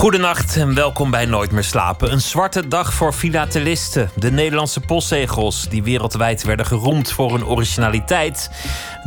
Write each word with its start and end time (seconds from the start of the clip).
Goedenacht 0.00 0.56
en 0.56 0.74
welkom 0.74 1.10
bij 1.10 1.26
Nooit 1.26 1.50
meer 1.50 1.64
slapen. 1.64 2.12
Een 2.12 2.20
zwarte 2.20 2.68
dag 2.68 2.94
voor 2.94 3.12
filatelisten. 3.12 4.10
De 4.14 4.30
Nederlandse 4.30 4.80
postzegels, 4.80 5.68
die 5.68 5.82
wereldwijd 5.82 6.42
werden 6.42 6.66
geroemd 6.66 7.12
voor 7.12 7.32
hun 7.32 7.46
originaliteit. 7.46 8.50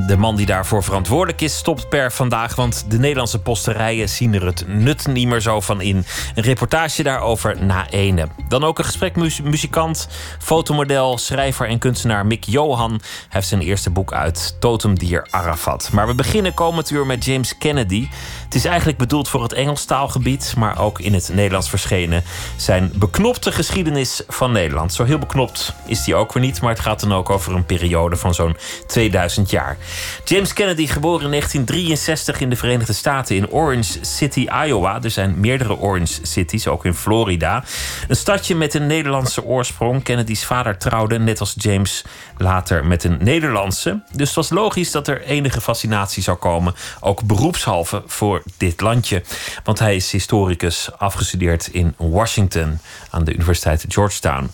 De 0.07 0.17
man 0.17 0.35
die 0.35 0.45
daarvoor 0.45 0.83
verantwoordelijk 0.83 1.41
is, 1.41 1.57
stopt 1.57 1.89
per 1.89 2.11
vandaag, 2.11 2.55
want 2.55 2.85
de 2.87 2.99
Nederlandse 2.99 3.39
posterijen 3.39 4.09
zien 4.09 4.33
er 4.33 4.45
het 4.45 4.67
nut 4.67 5.07
niet 5.07 5.27
meer 5.27 5.41
zo 5.41 5.59
van 5.59 5.81
in. 5.81 6.05
Een 6.35 6.43
reportage 6.43 7.03
daarover 7.03 7.63
na 7.63 7.89
ene. 7.89 8.27
Dan 8.47 8.63
ook 8.63 8.79
een 8.79 8.85
gesprekmuzikant, 8.85 10.07
fotomodel, 10.39 11.17
schrijver 11.17 11.67
en 11.67 11.79
kunstenaar 11.79 12.25
Mick 12.25 12.43
Johan. 12.43 13.01
Heeft 13.29 13.47
zijn 13.47 13.61
eerste 13.61 13.89
boek 13.89 14.13
uit, 14.13 14.55
Totemdier 14.59 15.27
Arafat. 15.29 15.89
Maar 15.91 16.07
we 16.07 16.15
beginnen 16.15 16.53
komend 16.53 16.89
uur 16.89 17.05
met 17.05 17.25
James 17.25 17.57
Kennedy. 17.57 18.07
Het 18.53 18.61
is 18.61 18.67
eigenlijk 18.67 18.97
bedoeld 18.97 19.29
voor 19.29 19.43
het 19.43 19.53
Engelstaalgebied, 19.53 20.53
maar 20.57 20.79
ook 20.79 20.99
in 20.99 21.13
het 21.13 21.29
Nederlands 21.33 21.69
verschenen. 21.69 22.23
Zijn 22.55 22.91
beknopte 22.95 23.51
geschiedenis 23.51 24.21
van 24.27 24.51
Nederland. 24.51 24.93
Zo 24.93 25.03
heel 25.03 25.19
beknopt 25.19 25.73
is 25.85 26.03
die 26.03 26.15
ook 26.15 26.33
weer 26.33 26.43
niet, 26.43 26.61
maar 26.61 26.69
het 26.71 26.79
gaat 26.79 26.99
dan 26.99 27.13
ook 27.13 27.29
over 27.29 27.55
een 27.55 27.65
periode 27.65 28.15
van 28.15 28.33
zo'n 28.33 28.57
2000 28.87 29.49
jaar. 29.49 29.77
James 30.23 30.53
Kennedy, 30.53 30.87
geboren 30.87 31.23
in 31.23 31.29
1963 31.29 32.41
in 32.41 32.49
de 32.49 32.55
Verenigde 32.55 32.93
Staten 32.93 33.35
in 33.35 33.49
Orange 33.49 33.97
City, 34.01 34.47
Iowa. 34.65 35.01
Er 35.01 35.11
zijn 35.11 35.39
meerdere 35.39 35.77
Orange 35.77 36.19
Cities, 36.21 36.67
ook 36.67 36.85
in 36.85 36.93
Florida. 36.93 37.63
Een 38.07 38.15
stadje 38.15 38.55
met 38.55 38.73
een 38.73 38.87
Nederlandse 38.87 39.43
oorsprong. 39.43 40.03
Kennedy's 40.03 40.45
vader 40.45 40.77
trouwde, 40.77 41.19
net 41.19 41.39
als 41.39 41.53
James, 41.57 42.03
later 42.43 42.85
met 42.85 43.03
een 43.03 43.17
Nederlandse. 43.19 44.01
Dus 44.11 44.27
het 44.27 44.35
was 44.35 44.49
logisch 44.49 44.91
dat 44.91 45.07
er 45.07 45.21
enige 45.21 45.61
fascinatie 45.61 46.23
zou 46.23 46.37
komen, 46.37 46.75
ook 46.99 47.23
beroepshalve, 47.23 48.03
voor 48.05 48.43
dit 48.57 48.81
landje. 48.81 49.23
Want 49.63 49.79
hij 49.79 49.95
is 49.95 50.11
historicus, 50.11 50.89
afgestudeerd 50.97 51.67
in 51.67 51.93
Washington 51.97 52.79
aan 53.09 53.23
de 53.23 53.33
Universiteit 53.33 53.85
Georgetown. 53.87 54.51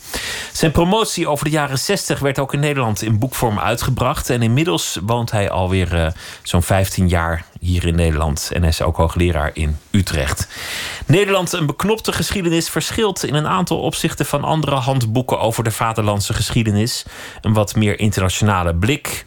Zijn 0.53 0.71
promotie 0.71 1.27
over 1.27 1.45
de 1.45 1.51
jaren 1.51 1.79
60 1.79 2.19
werd 2.19 2.39
ook 2.39 2.53
in 2.53 2.59
Nederland 2.59 3.01
in 3.01 3.19
boekvorm 3.19 3.59
uitgebracht. 3.59 4.29
En 4.29 4.41
inmiddels 4.41 4.99
woont 5.01 5.31
hij 5.31 5.49
alweer 5.49 5.93
uh, 5.93 6.07
zo'n 6.43 6.63
15 6.63 7.07
jaar 7.07 7.45
hier 7.59 7.85
in 7.85 7.95
Nederland. 7.95 8.49
En 8.53 8.59
hij 8.59 8.69
is 8.69 8.81
ook 8.81 8.97
hoogleraar 8.97 9.51
in 9.53 9.77
Utrecht. 9.91 10.47
Nederland, 11.05 11.51
een 11.51 11.65
beknopte 11.65 12.11
geschiedenis, 12.11 12.69
verschilt 12.69 13.23
in 13.23 13.33
een 13.33 13.47
aantal 13.47 13.79
opzichten 13.79 14.25
van 14.25 14.43
andere 14.43 14.75
handboeken 14.75 15.39
over 15.39 15.63
de 15.63 15.71
vaderlandse 15.71 16.33
geschiedenis. 16.33 17.05
Een 17.41 17.53
wat 17.53 17.75
meer 17.75 17.99
internationale 17.99 18.75
blik. 18.75 19.25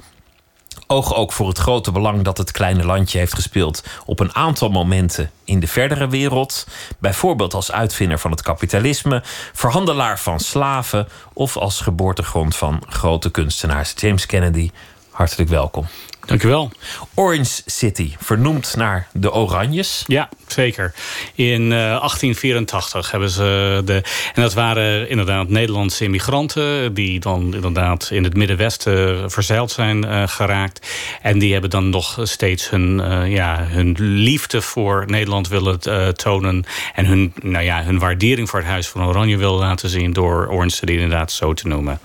Oog 0.87 1.15
ook 1.15 1.33
voor 1.33 1.49
het 1.49 1.59
grote 1.59 1.93
belang 1.93 2.23
dat 2.23 2.39
het 2.39 2.51
kleine 2.51 2.85
landje 2.85 3.19
heeft 3.19 3.35
gespeeld 3.35 3.85
op 4.05 4.21
een 4.21 4.35
aantal 4.35 4.69
momenten 4.69 5.31
in 5.45 5.61
de 5.61 5.67
verdere 5.67 6.09
wereld. 6.09 6.67
Bijvoorbeeld 6.99 7.55
als 7.55 7.73
uitvinder 7.73 8.19
van 8.19 8.31
het 8.31 8.43
kapitalisme, 8.43 9.23
verhandelaar 9.53 10.19
van 10.19 10.41
slaven 10.41 11.09
of 11.33 11.57
als 11.57 11.81
geboortegrond 11.81 12.57
van 12.57 12.83
grote 12.89 13.31
kunstenaars. 13.31 13.93
James 13.97 14.27
Kennedy, 14.27 14.71
hartelijk 15.11 15.51
welkom. 15.51 15.87
Dank 16.27 16.43
u 16.43 16.49
wel. 16.49 16.71
Orange 17.15 17.63
City, 17.67 18.13
vernoemd 18.19 18.77
naar 18.77 19.07
de 19.13 19.33
Oranjes. 19.33 20.05
Ja, 20.07 20.29
zeker. 20.47 20.95
In 21.35 21.63
uh, 21.63 21.69
1884 21.71 23.11
hebben 23.11 23.31
ze 23.31 23.83
de. 23.85 24.03
En 24.35 24.43
dat 24.43 24.55
waren 24.55 25.09
inderdaad 25.09 25.49
Nederlandse 25.49 26.05
immigranten. 26.05 26.95
die 26.95 27.21
dan 27.21 27.55
inderdaad 27.55 28.09
in 28.13 28.25
het 28.25 28.35
Middenwesten 28.35 29.31
verzeild 29.31 29.71
zijn 29.71 30.05
uh, 30.05 30.23
geraakt. 30.27 30.89
En 31.23 31.39
die 31.39 31.53
hebben 31.53 31.71
dan 31.71 31.91
nog 31.91 32.19
steeds 32.23 32.71
hun, 32.71 32.99
uh, 32.99 33.33
ja, 33.33 33.67
hun 33.69 33.97
liefde 33.99 34.63
voor 34.63 35.05
Nederland 35.07 35.49
willen 35.49 35.81
tonen. 36.17 36.65
En 36.95 37.07
hun, 37.07 37.33
nou 37.43 37.65
ja, 37.65 37.83
hun 37.83 37.99
waardering 37.99 38.51
voor 38.51 38.59
het 38.59 38.69
Huis 38.69 38.89
van 38.89 39.05
Oranje 39.05 39.37
willen 39.37 39.59
laten 39.59 39.89
zien. 39.89 40.13
door 40.13 40.49
Orange 40.49 40.77
City 40.77 40.93
inderdaad 40.93 41.33
zo 41.33 41.53
te 41.53 41.69
noemen. 41.69 42.01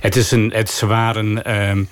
Het, 0.00 0.16
is 0.16 0.30
een, 0.30 0.52
het, 0.54 0.70
ze 0.70 0.86
waren. 0.86 1.44
Ehm, 1.44 1.84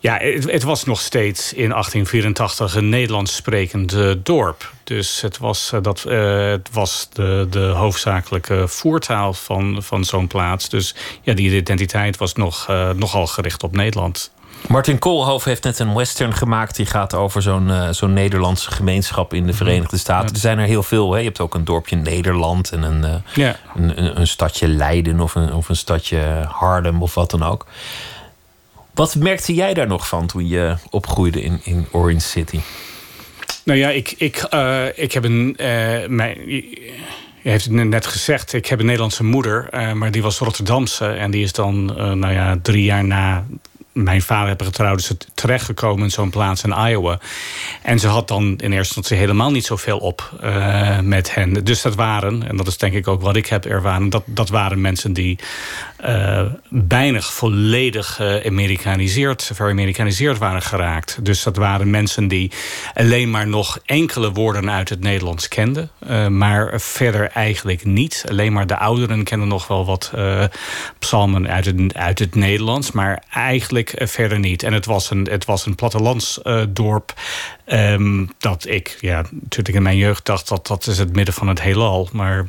ja, 0.00 0.18
het, 0.18 0.50
het, 0.50 0.62
was 0.62 0.81
nog 0.84 1.00
steeds 1.00 1.52
in 1.52 1.68
1884 1.68 2.74
een 2.74 2.88
Nederlands 2.88 3.34
sprekend 3.34 3.94
uh, 3.94 4.12
dorp. 4.22 4.72
Dus 4.84 5.20
het 5.20 5.38
was, 5.38 5.70
uh, 5.74 5.82
dat, 5.82 6.04
uh, 6.08 6.50
het 6.50 6.68
was 6.72 7.08
de, 7.12 7.46
de 7.50 7.58
hoofdzakelijke 7.58 8.68
voertaal 8.68 9.32
van, 9.32 9.82
van 9.82 10.04
zo'n 10.04 10.26
plaats. 10.26 10.68
Dus 10.68 10.94
ja, 11.22 11.34
die 11.34 11.56
identiteit 11.56 12.16
was 12.16 12.34
nog, 12.34 12.66
nogal 12.96 13.26
gericht 13.26 13.62
op 13.62 13.76
Nederland. 13.76 14.30
Martin 14.68 14.98
Koolhof 14.98 15.44
heeft 15.44 15.64
net 15.64 15.78
een 15.78 15.94
western 15.94 16.34
gemaakt. 16.34 16.76
Die 16.76 16.86
gaat 16.86 17.14
over 17.14 17.42
zo'n 17.42 17.68
uh, 17.68 17.88
zo'n 17.90 18.12
Nederlandse 18.12 18.70
gemeenschap 18.70 19.34
in 19.34 19.46
de 19.46 19.52
Verenigde 19.52 19.98
Staten. 19.98 20.26
Ja. 20.26 20.34
Er 20.34 20.40
zijn 20.40 20.58
er 20.58 20.66
heel 20.66 20.82
veel. 20.82 21.12
Hè? 21.12 21.18
Je 21.18 21.24
hebt 21.24 21.40
ook 21.40 21.54
een 21.54 21.64
dorpje 21.64 21.96
Nederland 21.96 22.72
en 22.72 22.82
een, 22.82 23.02
uh, 23.04 23.14
ja. 23.34 23.56
een, 23.74 24.04
een, 24.04 24.20
een, 24.20 24.26
stadje 24.26 24.68
Leiden 24.68 25.20
of 25.20 25.34
een, 25.34 25.52
of 25.52 25.68
een 25.68 25.76
stadje 25.76 26.46
Harlem 26.48 27.02
of 27.02 27.14
wat 27.14 27.30
dan 27.30 27.42
ook. 27.42 27.66
Wat 28.94 29.16
merkte 29.16 29.54
jij 29.54 29.74
daar 29.74 29.86
nog 29.86 30.08
van 30.08 30.26
toen 30.26 30.48
je 30.48 30.76
opgroeide 30.90 31.42
in, 31.42 31.60
in 31.62 31.86
Orange 31.90 32.20
City? 32.20 32.60
Nou 33.64 33.78
ja, 33.78 33.88
ik, 33.88 34.14
ik, 34.16 34.46
uh, 34.54 34.98
ik 34.98 35.12
heb 35.12 35.24
een. 35.24 35.54
mijn, 36.08 36.48
je 37.42 37.50
heeft 37.50 37.64
het 37.64 37.72
net 37.72 38.06
gezegd, 38.06 38.52
ik 38.52 38.66
heb 38.66 38.78
een 38.78 38.84
Nederlandse 38.84 39.24
moeder, 39.24 39.68
maar 39.96 40.10
die 40.10 40.22
was 40.22 40.38
Rotterdamse. 40.38 41.06
En 41.06 41.30
die 41.30 41.42
is 41.42 41.52
dan, 41.52 41.84
nou 41.94 42.32
ja, 42.32 42.58
drie 42.62 42.84
jaar 42.84 43.04
na 43.04 43.46
mijn 43.92 44.22
vader 44.22 44.48
hebben 44.48 44.66
getrouwd, 44.66 44.98
is 44.98 45.12
terechtgekomen 45.34 46.04
in 46.04 46.10
zo'n 46.10 46.30
plaats 46.30 46.62
in 46.62 46.74
Iowa. 46.88 47.18
En 47.82 47.98
ze 47.98 48.08
had 48.08 48.28
dan 48.28 48.44
in 48.44 48.72
eerste 48.72 48.76
instantie 48.76 49.16
helemaal 49.16 49.50
niet 49.50 49.64
zoveel 49.64 49.98
op 49.98 50.30
uh, 50.42 50.98
met 51.00 51.34
hen. 51.34 51.64
Dus 51.64 51.82
dat 51.82 51.94
waren, 51.94 52.48
en 52.48 52.56
dat 52.56 52.66
is 52.66 52.76
denk 52.76 52.94
ik 52.94 53.08
ook 53.08 53.22
wat 53.22 53.36
ik 53.36 53.46
heb 53.46 53.64
ervaren, 53.64 54.10
dat, 54.10 54.22
dat 54.26 54.48
waren 54.48 54.80
mensen 54.80 55.12
die 55.12 55.38
bijna 56.68 57.20
volledig 57.20 58.14
geamerikaniseerd, 58.14 59.50
veramerikaniseerd 59.54 60.38
waren 60.38 60.62
geraakt. 60.62 61.24
Dus 61.24 61.42
dat 61.42 61.56
waren 61.56 61.90
mensen 61.90 62.28
die 62.28 62.52
alleen 62.94 63.30
maar 63.30 63.46
nog 63.48 63.78
enkele 63.84 64.32
woorden 64.32 64.70
uit 64.70 64.88
het 64.88 65.00
Nederlands 65.00 65.48
kenden, 65.48 65.90
uh, 66.08 66.26
maar 66.26 66.80
verder 66.80 67.30
eigenlijk 67.30 67.84
niet. 67.84 68.24
Alleen 68.28 68.52
maar 68.52 68.66
de 68.66 68.76
ouderen 68.76 69.24
kennen 69.24 69.48
nog 69.48 69.66
wel 69.66 69.84
wat 69.84 70.12
psalmen 70.98 71.48
uit 71.48 71.64
het, 71.64 71.94
uit 71.94 72.18
het 72.18 72.34
Nederlands, 72.34 72.92
maar 72.92 73.22
eigenlijk 73.30 73.94
verder 73.96 74.38
niet. 74.38 74.62
En 74.62 74.72
het 74.72 74.86
was 74.86 75.10
een, 75.10 75.28
het 75.30 75.44
was 75.44 75.66
een 75.66 75.74
plattelandsdorp. 75.74 77.12
Um, 77.66 78.30
dat 78.38 78.66
ik, 78.68 78.96
ja, 79.00 79.24
natuurlijk 79.30 79.76
in 79.76 79.82
mijn 79.82 79.96
jeugd 79.96 80.26
dacht 80.26 80.48
dat 80.48 80.66
dat 80.66 80.86
is 80.86 80.98
het 80.98 81.16
midden 81.16 81.34
van 81.34 81.48
het 81.48 81.62
heelal. 81.62 82.08
Maar 82.12 82.46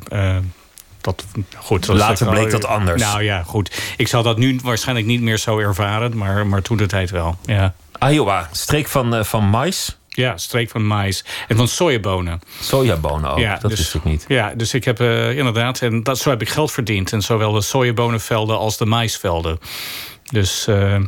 dat, 1.04 1.24
goed, 1.56 1.86
dat 1.86 1.96
Later 1.96 2.30
bleek 2.30 2.50
dat 2.50 2.64
anders. 2.64 3.02
Nou 3.02 3.22
ja, 3.22 3.42
goed. 3.42 3.82
Ik 3.96 4.08
zal 4.08 4.22
dat 4.22 4.38
nu 4.38 4.58
waarschijnlijk 4.62 5.06
niet 5.06 5.20
meer 5.20 5.38
zo 5.38 5.58
ervaren, 5.58 6.16
maar, 6.16 6.46
maar 6.46 6.62
toen 6.62 6.76
de 6.76 6.86
tijd 6.86 7.10
wel. 7.10 7.36
Ja. 7.44 7.74
Iowa, 8.08 8.48
streek 8.52 8.88
van, 8.88 9.14
uh, 9.14 9.24
van 9.24 9.44
mais. 9.44 9.98
Ja, 10.08 10.36
streek 10.36 10.70
van 10.70 10.86
mais 10.86 11.24
en 11.48 11.56
van 11.56 11.68
sojabonen. 11.68 12.40
Sojabonen 12.60 13.30
ook, 13.30 13.38
ja, 13.38 13.58
dat 13.58 13.70
dus, 13.70 13.78
wist 13.78 13.94
ik 13.94 14.04
niet. 14.04 14.24
Ja, 14.28 14.52
dus 14.54 14.74
ik 14.74 14.84
heb 14.84 15.00
uh, 15.00 15.36
inderdaad, 15.36 15.80
en 15.80 16.02
dat, 16.02 16.18
zo 16.18 16.30
heb 16.30 16.40
ik 16.40 16.48
geld 16.48 16.72
verdiend. 16.72 17.12
En 17.12 17.22
zowel 17.22 17.52
de 17.52 17.60
sojabonenvelden 17.60 18.58
als 18.58 18.76
de 18.76 18.86
maisvelden. 18.86 19.58
Dus 20.30 20.66
uh, 20.68 21.00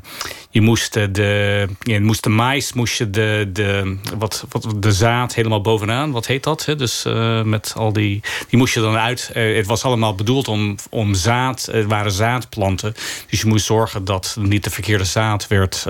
je 0.51 0.61
moest 0.61 0.93
de, 1.15 1.69
je 1.81 2.01
moest 2.01 2.23
de 2.23 2.29
mais, 2.29 2.73
moest 2.73 2.99
je 2.99 3.11
de, 3.11 3.51
de, 3.53 3.97
wat, 4.19 4.47
wat, 4.49 4.75
de 4.77 4.93
zaad 4.93 5.35
helemaal 5.35 5.61
bovenaan, 5.61 6.11
wat 6.11 6.27
heet 6.27 6.43
dat? 6.43 6.65
Hè? 6.65 6.77
Dus 6.77 7.05
uh, 7.07 7.43
met 7.43 7.73
al 7.77 7.93
die, 7.93 8.21
die 8.49 8.59
moest 8.59 8.75
je 8.75 8.81
dan 8.81 8.97
uit. 8.97 9.31
Uh, 9.35 9.57
het 9.57 9.67
was 9.67 9.85
allemaal 9.85 10.15
bedoeld 10.15 10.49
om, 10.49 10.77
om 10.91 11.15
zaad, 11.15 11.69
het 11.73 11.87
waren 11.87 12.13
zaadplanten. 12.13 12.95
Dus 13.31 13.41
je 13.41 13.47
moest 13.47 13.67
zorgen 13.67 14.05
dat 14.05 14.37
niet 14.41 14.65
de 14.65 14.71
verkeerde 14.71 15.05
zaad 15.05 15.47
werd, 15.47 15.85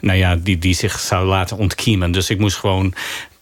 nou 0.00 0.18
ja, 0.18 0.36
die, 0.36 0.58
die 0.58 0.74
zich 0.74 0.98
zou 0.98 1.26
laten 1.26 1.56
ontkiemen. 1.56 2.12
Dus 2.12 2.30
ik 2.30 2.38
moest 2.38 2.56
gewoon 2.56 2.94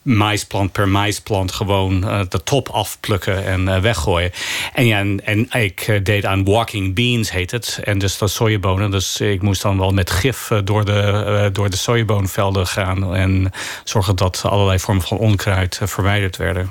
maisplant 0.05 0.73
per 0.73 0.89
maisplant 0.89 1.53
gewoon 1.53 2.05
uh, 2.05 2.21
de 2.29 2.43
top 2.43 2.69
afplukken 2.69 3.45
en 3.45 3.61
uh, 3.61 3.79
weggooien. 3.79 4.31
En 4.73 4.87
ja, 4.87 5.05
en, 5.25 5.51
ik 5.51 5.89
uh, 5.89 6.01
deed 6.03 6.25
aan 6.25 6.45
walking 6.45 6.95
beans, 6.95 7.31
heet 7.31 7.51
het. 7.51 7.81
En 7.85 7.99
dus 7.99 8.19
dat 8.19 8.31
sojabonen. 8.31 8.91
Dus 8.91 9.21
ik 9.21 9.43
moest 9.43 9.62
dan 9.62 9.79
wel 9.79 9.91
met 9.91 10.11
gif 10.11 10.51
door 10.65 10.85
de, 10.85 11.51
door 11.53 11.71
de 11.71 11.77
sojaboonvelden 11.77 12.67
gaan. 12.67 13.15
En 13.15 13.51
zorgen 13.85 14.17
dat 14.17 14.43
allerlei 14.45 14.79
vormen 14.79 15.05
van 15.05 15.19
onkruid 15.19 15.81
verwijderd 15.83 16.37
werden. 16.37 16.71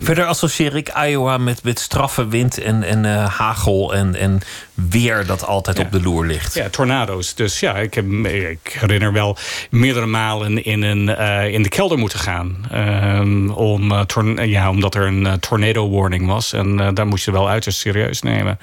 Verder 0.00 0.24
associeer 0.24 0.76
ik 0.76 0.92
Iowa 1.06 1.38
met, 1.38 1.62
met 1.62 1.78
straffe 1.78 2.28
wind 2.28 2.58
en, 2.58 2.82
en 2.82 3.04
hagel 3.26 3.94
en, 3.94 4.14
en 4.14 4.40
weer 4.74 5.26
dat 5.26 5.46
altijd 5.46 5.78
op 5.78 5.92
de 5.92 6.00
loer 6.00 6.26
ligt. 6.26 6.54
Ja, 6.54 6.68
tornado's. 6.68 7.34
Dus 7.34 7.60
ja, 7.60 7.76
ik, 7.76 7.94
heb, 7.94 8.06
ik 8.26 8.76
herinner 8.78 9.12
wel 9.12 9.36
meerdere 9.70 10.06
malen 10.06 10.64
in, 10.64 10.82
een, 10.82 11.08
uh, 11.08 11.52
in 11.52 11.62
de 11.62 11.68
kelder 11.68 11.98
moeten 11.98 12.18
gaan. 12.18 12.66
Um, 12.74 13.50
om, 13.50 13.92
uh, 13.92 14.44
ja, 14.44 14.70
omdat 14.70 14.94
er 14.94 15.06
een 15.06 15.22
uh, 15.22 15.32
tornado 15.32 15.90
warning 15.90 16.26
was. 16.26 16.52
En 16.52 16.94
daar 16.94 17.06
moest 17.06 17.24
je 17.24 17.30
wel 17.30 17.48
uiterst 17.48 17.78
serieus 17.78 18.22
nemen. 18.22 18.58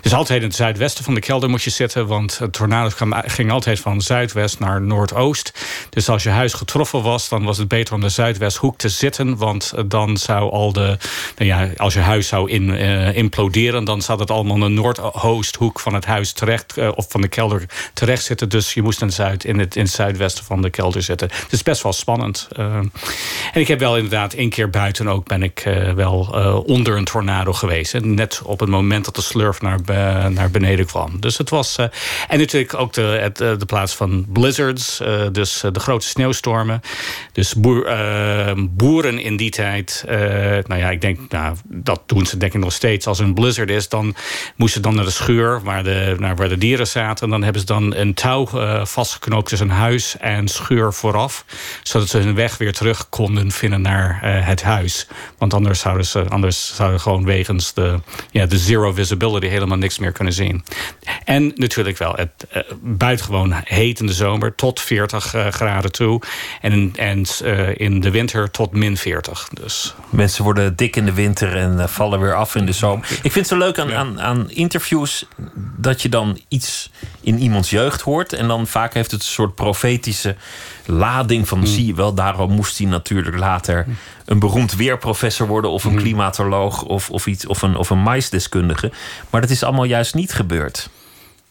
Dus 0.00 0.14
altijd 0.14 0.40
in 0.40 0.46
het 0.46 0.56
zuidwesten 0.56 1.04
van 1.04 1.14
de 1.14 1.20
kelder 1.20 1.50
moet 1.50 1.62
je 1.62 1.70
zitten. 1.70 2.06
Want 2.06 2.38
het 2.38 2.52
tornado 2.52 2.90
ging 3.10 3.50
altijd 3.50 3.80
van 3.80 4.00
zuidwest 4.00 4.58
naar 4.58 4.82
noordoost. 4.82 5.52
Dus 5.90 6.08
als 6.08 6.22
je 6.22 6.30
huis 6.30 6.52
getroffen 6.52 7.02
was, 7.02 7.28
dan 7.28 7.44
was 7.44 7.58
het 7.58 7.68
beter 7.68 7.94
om 7.94 8.00
de 8.00 8.08
zuidwesthoek 8.08 8.78
te 8.78 8.88
zitten. 8.88 9.36
Want 9.36 9.72
dan 9.86 10.16
zou 10.16 10.50
al 10.50 10.72
de. 10.72 10.98
Nou 11.36 11.50
ja, 11.50 11.68
als 11.76 11.94
je 11.94 12.00
huis 12.00 12.28
zou 12.28 12.50
in, 12.50 12.70
imploderen, 13.14 13.84
dan 13.84 14.02
zat 14.02 14.18
het 14.18 14.30
allemaal 14.30 14.58
de 14.58 14.68
noordoost 14.68 15.49
hoek 15.56 15.80
van 15.80 15.94
het 15.94 16.04
huis 16.04 16.32
terecht, 16.32 16.78
uh, 16.78 16.90
of 16.94 17.06
van 17.08 17.20
de 17.20 17.28
kelder 17.28 17.64
terecht 17.94 18.24
zitten. 18.24 18.48
Dus 18.48 18.74
je 18.74 18.82
moest 18.82 19.02
in 19.02 19.10
zuid, 19.10 19.44
in 19.44 19.58
het, 19.58 19.76
in 19.76 19.88
zuidwesten 19.88 20.44
van 20.44 20.62
de 20.62 20.70
kelder 20.70 21.02
zitten. 21.02 21.28
Het 21.32 21.52
is 21.52 21.62
best 21.62 21.82
wel 21.82 21.92
spannend. 21.92 22.48
Uh, 22.58 22.74
en 23.52 23.60
ik 23.60 23.68
heb 23.68 23.78
wel 23.78 23.96
inderdaad 23.96 24.32
één 24.32 24.50
keer 24.50 24.70
buiten 24.70 25.08
ook 25.08 25.28
ben 25.28 25.42
ik 25.42 25.64
uh, 25.64 25.92
wel 25.92 26.18
onder 26.66 26.96
een 26.96 27.04
tornado 27.04 27.52
geweest. 27.52 28.00
Net 28.00 28.40
op 28.44 28.60
het 28.60 28.68
moment 28.68 29.04
dat 29.04 29.14
de 29.14 29.22
slurf 29.22 29.60
naar, 29.60 29.80
naar 30.30 30.50
beneden 30.50 30.86
kwam. 30.86 31.20
Dus 31.20 31.38
het 31.38 31.50
was. 31.50 31.76
en 31.76 32.38
natuurlijk 32.38 32.74
ook 32.74 32.92
de, 32.92 33.00
het, 33.00 33.36
de 33.36 33.66
plaats 33.66 33.94
van 33.94 34.26
blizzards. 34.28 35.02
dus 35.32 35.62
de 35.72 35.80
grote 35.80 36.06
sneeuwstormen. 36.06 36.80
Dus 37.32 37.54
boer, 37.54 37.84
boeren 38.70 39.18
in 39.18 39.36
die 39.36 39.50
tijd. 39.50 40.04
nou 40.66 40.76
ja, 40.76 40.90
ik 40.90 41.00
denk, 41.00 41.18
nou, 41.28 41.56
dat 41.64 42.02
doen 42.06 42.26
ze 42.26 42.36
denk 42.36 42.54
ik 42.54 42.60
nog 42.60 42.72
steeds. 42.72 43.06
Als 43.06 43.18
een 43.18 43.34
blizzard 43.34 43.70
is, 43.70 43.88
dan 43.88 44.14
moesten 44.56 44.82
dan 44.82 44.94
naar 44.94 45.04
de 45.04 45.10
schuur 45.10 45.39
waar 45.46 45.84
de, 45.84 46.16
nou, 46.18 46.34
waar 46.34 46.48
de 46.48 46.58
dieren 46.58 46.86
zaten. 46.86 47.24
En 47.24 47.30
dan 47.30 47.42
hebben 47.42 47.60
ze 47.60 47.66
dan 47.66 47.94
een 47.94 48.14
touw 48.14 48.48
uh, 48.54 48.84
vastgeknoopt 48.84 49.48
tussen 49.48 49.70
huis 49.70 50.16
en 50.18 50.48
schuur 50.48 50.92
vooraf. 50.92 51.44
Zodat 51.82 52.08
ze 52.08 52.18
hun 52.18 52.34
weg 52.34 52.58
weer 52.58 52.72
terug 52.72 53.08
konden 53.08 53.50
vinden 53.50 53.80
naar 53.80 54.20
uh, 54.24 54.46
het 54.46 54.62
huis. 54.62 55.06
Want 55.38 55.54
anders 55.54 55.80
zouden 55.80 56.06
ze 56.06 56.24
anders 56.28 56.74
zouden 56.74 57.00
gewoon 57.00 57.24
wegens 57.24 57.74
de, 57.74 58.00
ja, 58.30 58.46
de 58.46 58.58
zero 58.58 58.92
visibility 58.92 59.46
helemaal 59.46 59.78
niks 59.78 59.98
meer 59.98 60.12
kunnen 60.12 60.32
zien. 60.32 60.64
En 61.24 61.52
natuurlijk 61.54 61.98
wel 61.98 62.14
het 62.14 62.46
uh, 62.56 62.62
buitengewoon 62.82 63.54
heet 63.64 64.00
in 64.00 64.06
de 64.06 64.12
zomer 64.12 64.54
tot 64.54 64.80
40 64.80 65.34
graden 65.50 65.92
toe. 65.92 66.20
En, 66.60 66.92
en 66.96 67.26
in 67.76 68.00
de 68.00 68.10
winter 68.10 68.50
tot 68.50 68.72
min 68.72 68.96
40. 68.96 69.48
Dus. 69.52 69.94
Mensen 70.10 70.44
worden 70.44 70.76
dik 70.76 70.96
in 70.96 71.04
de 71.04 71.12
winter 71.12 71.56
en 71.56 71.88
vallen 71.88 72.20
weer 72.20 72.34
af 72.34 72.54
in 72.54 72.66
de 72.66 72.72
zomer. 72.72 73.06
Ik 73.22 73.32
vind 73.32 73.34
het 73.34 73.46
zo 73.46 73.56
leuk 73.56 73.78
aan, 73.78 73.92
aan, 73.92 74.20
aan 74.20 74.50
interviews 74.50 75.26
dat 75.76 76.02
je 76.02 76.08
dan 76.08 76.40
iets 76.48 76.90
in 77.20 77.38
iemands 77.38 77.70
jeugd 77.70 78.00
hoort. 78.00 78.32
En 78.32 78.48
dan 78.48 78.66
vaak 78.66 78.94
heeft 78.94 79.10
het 79.10 79.20
een 79.20 79.26
soort 79.26 79.54
profetische 79.54 80.36
lading 80.86 81.48
van... 81.48 81.58
Mm. 81.58 81.66
zie 81.66 81.86
je 81.86 81.94
wel, 81.94 82.14
daarom 82.14 82.52
moest 82.52 82.78
hij 82.78 82.86
natuurlijk 82.86 83.36
later 83.36 83.86
een 84.24 84.38
beroemd 84.38 84.74
weerprofessor 84.74 85.46
worden... 85.46 85.70
of 85.70 85.84
een 85.84 85.92
mm. 85.92 85.98
klimatoloog 85.98 86.82
of, 86.82 87.10
of, 87.10 87.26
iets, 87.26 87.46
of, 87.46 87.62
een, 87.62 87.76
of 87.76 87.90
een 87.90 88.02
maisdeskundige. 88.02 88.92
Maar 89.30 89.40
dat 89.40 89.50
is 89.50 89.62
allemaal 89.62 89.84
juist 89.84 90.14
niet 90.14 90.32
gebeurd. 90.32 90.88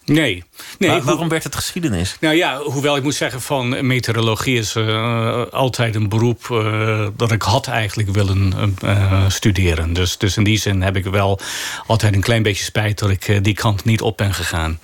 Nee. 0.06 0.44
Nee 0.78 1.02
waarom 1.02 1.30
werd 1.30 1.44
het 1.44 1.56
geschiedenis? 1.56 2.18
Nou 2.20 2.36
ja, 2.36 2.58
hoewel 2.58 2.96
ik 2.96 3.04
moet 3.04 3.16
zeggen 3.16 3.42
van 3.42 3.88
meteorologie 3.88 4.58
is 4.58 4.76
uh, 4.76 5.42
altijd 5.52 5.96
een 5.96 6.10
beroep 6.10 6.48
uh, 6.52 7.08
dat 7.16 7.32
ik 7.32 7.42
had 7.42 7.68
eigenlijk 7.68 8.10
willen 8.10 8.54
uh, 8.84 9.24
studeren. 9.28 9.94
Dus, 9.94 10.18
dus 10.18 10.38
in 10.38 10.44
die 10.44 10.58
zin 10.58 10.82
heb 10.82 10.96
ik 10.96 11.06
wel 11.06 11.40
altijd 11.88 12.14
een 12.14 12.22
klein 12.22 12.44
beetje 12.44 12.64
spijt 12.64 13.00
dat 13.00 13.10
ik 13.10 13.44
die 13.44 13.54
kant 13.54 13.86
niet 13.86 14.02
op 14.02 14.18
ben 14.18 14.34
gegaan. 14.34 14.80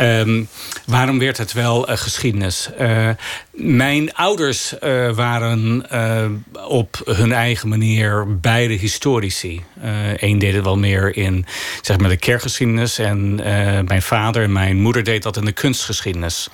Um, 0.00 0.48
waarom 0.86 1.18
werd 1.18 1.36
het 1.36 1.52
wel 1.52 1.86
geschiedenis? 1.88 2.70
Mijn 3.50 4.14
ouders 4.14 4.74
waren 5.14 5.86
op 6.68 7.00
hun 7.04 7.32
eigen 7.32 7.68
manier 7.68 8.38
beide 8.40 8.74
historici. 8.74 9.62
Eén 10.16 10.38
deed 10.38 10.54
het 10.54 10.64
wel 10.64 10.78
meer 10.78 11.16
in 11.16 11.46
zeg 11.80 11.98
maar, 11.98 12.08
de 12.08 12.16
kerkgeschiedenis. 12.16 12.98
En 12.98 13.34
mijn 13.84 14.02
vader 14.02 14.42
en 14.42 14.52
mijn 14.52 14.80
moeder 14.80 15.04
dat 15.22 15.36
in 15.36 15.44
de 15.44 15.52
kunstgeschiedenis. 15.52 16.48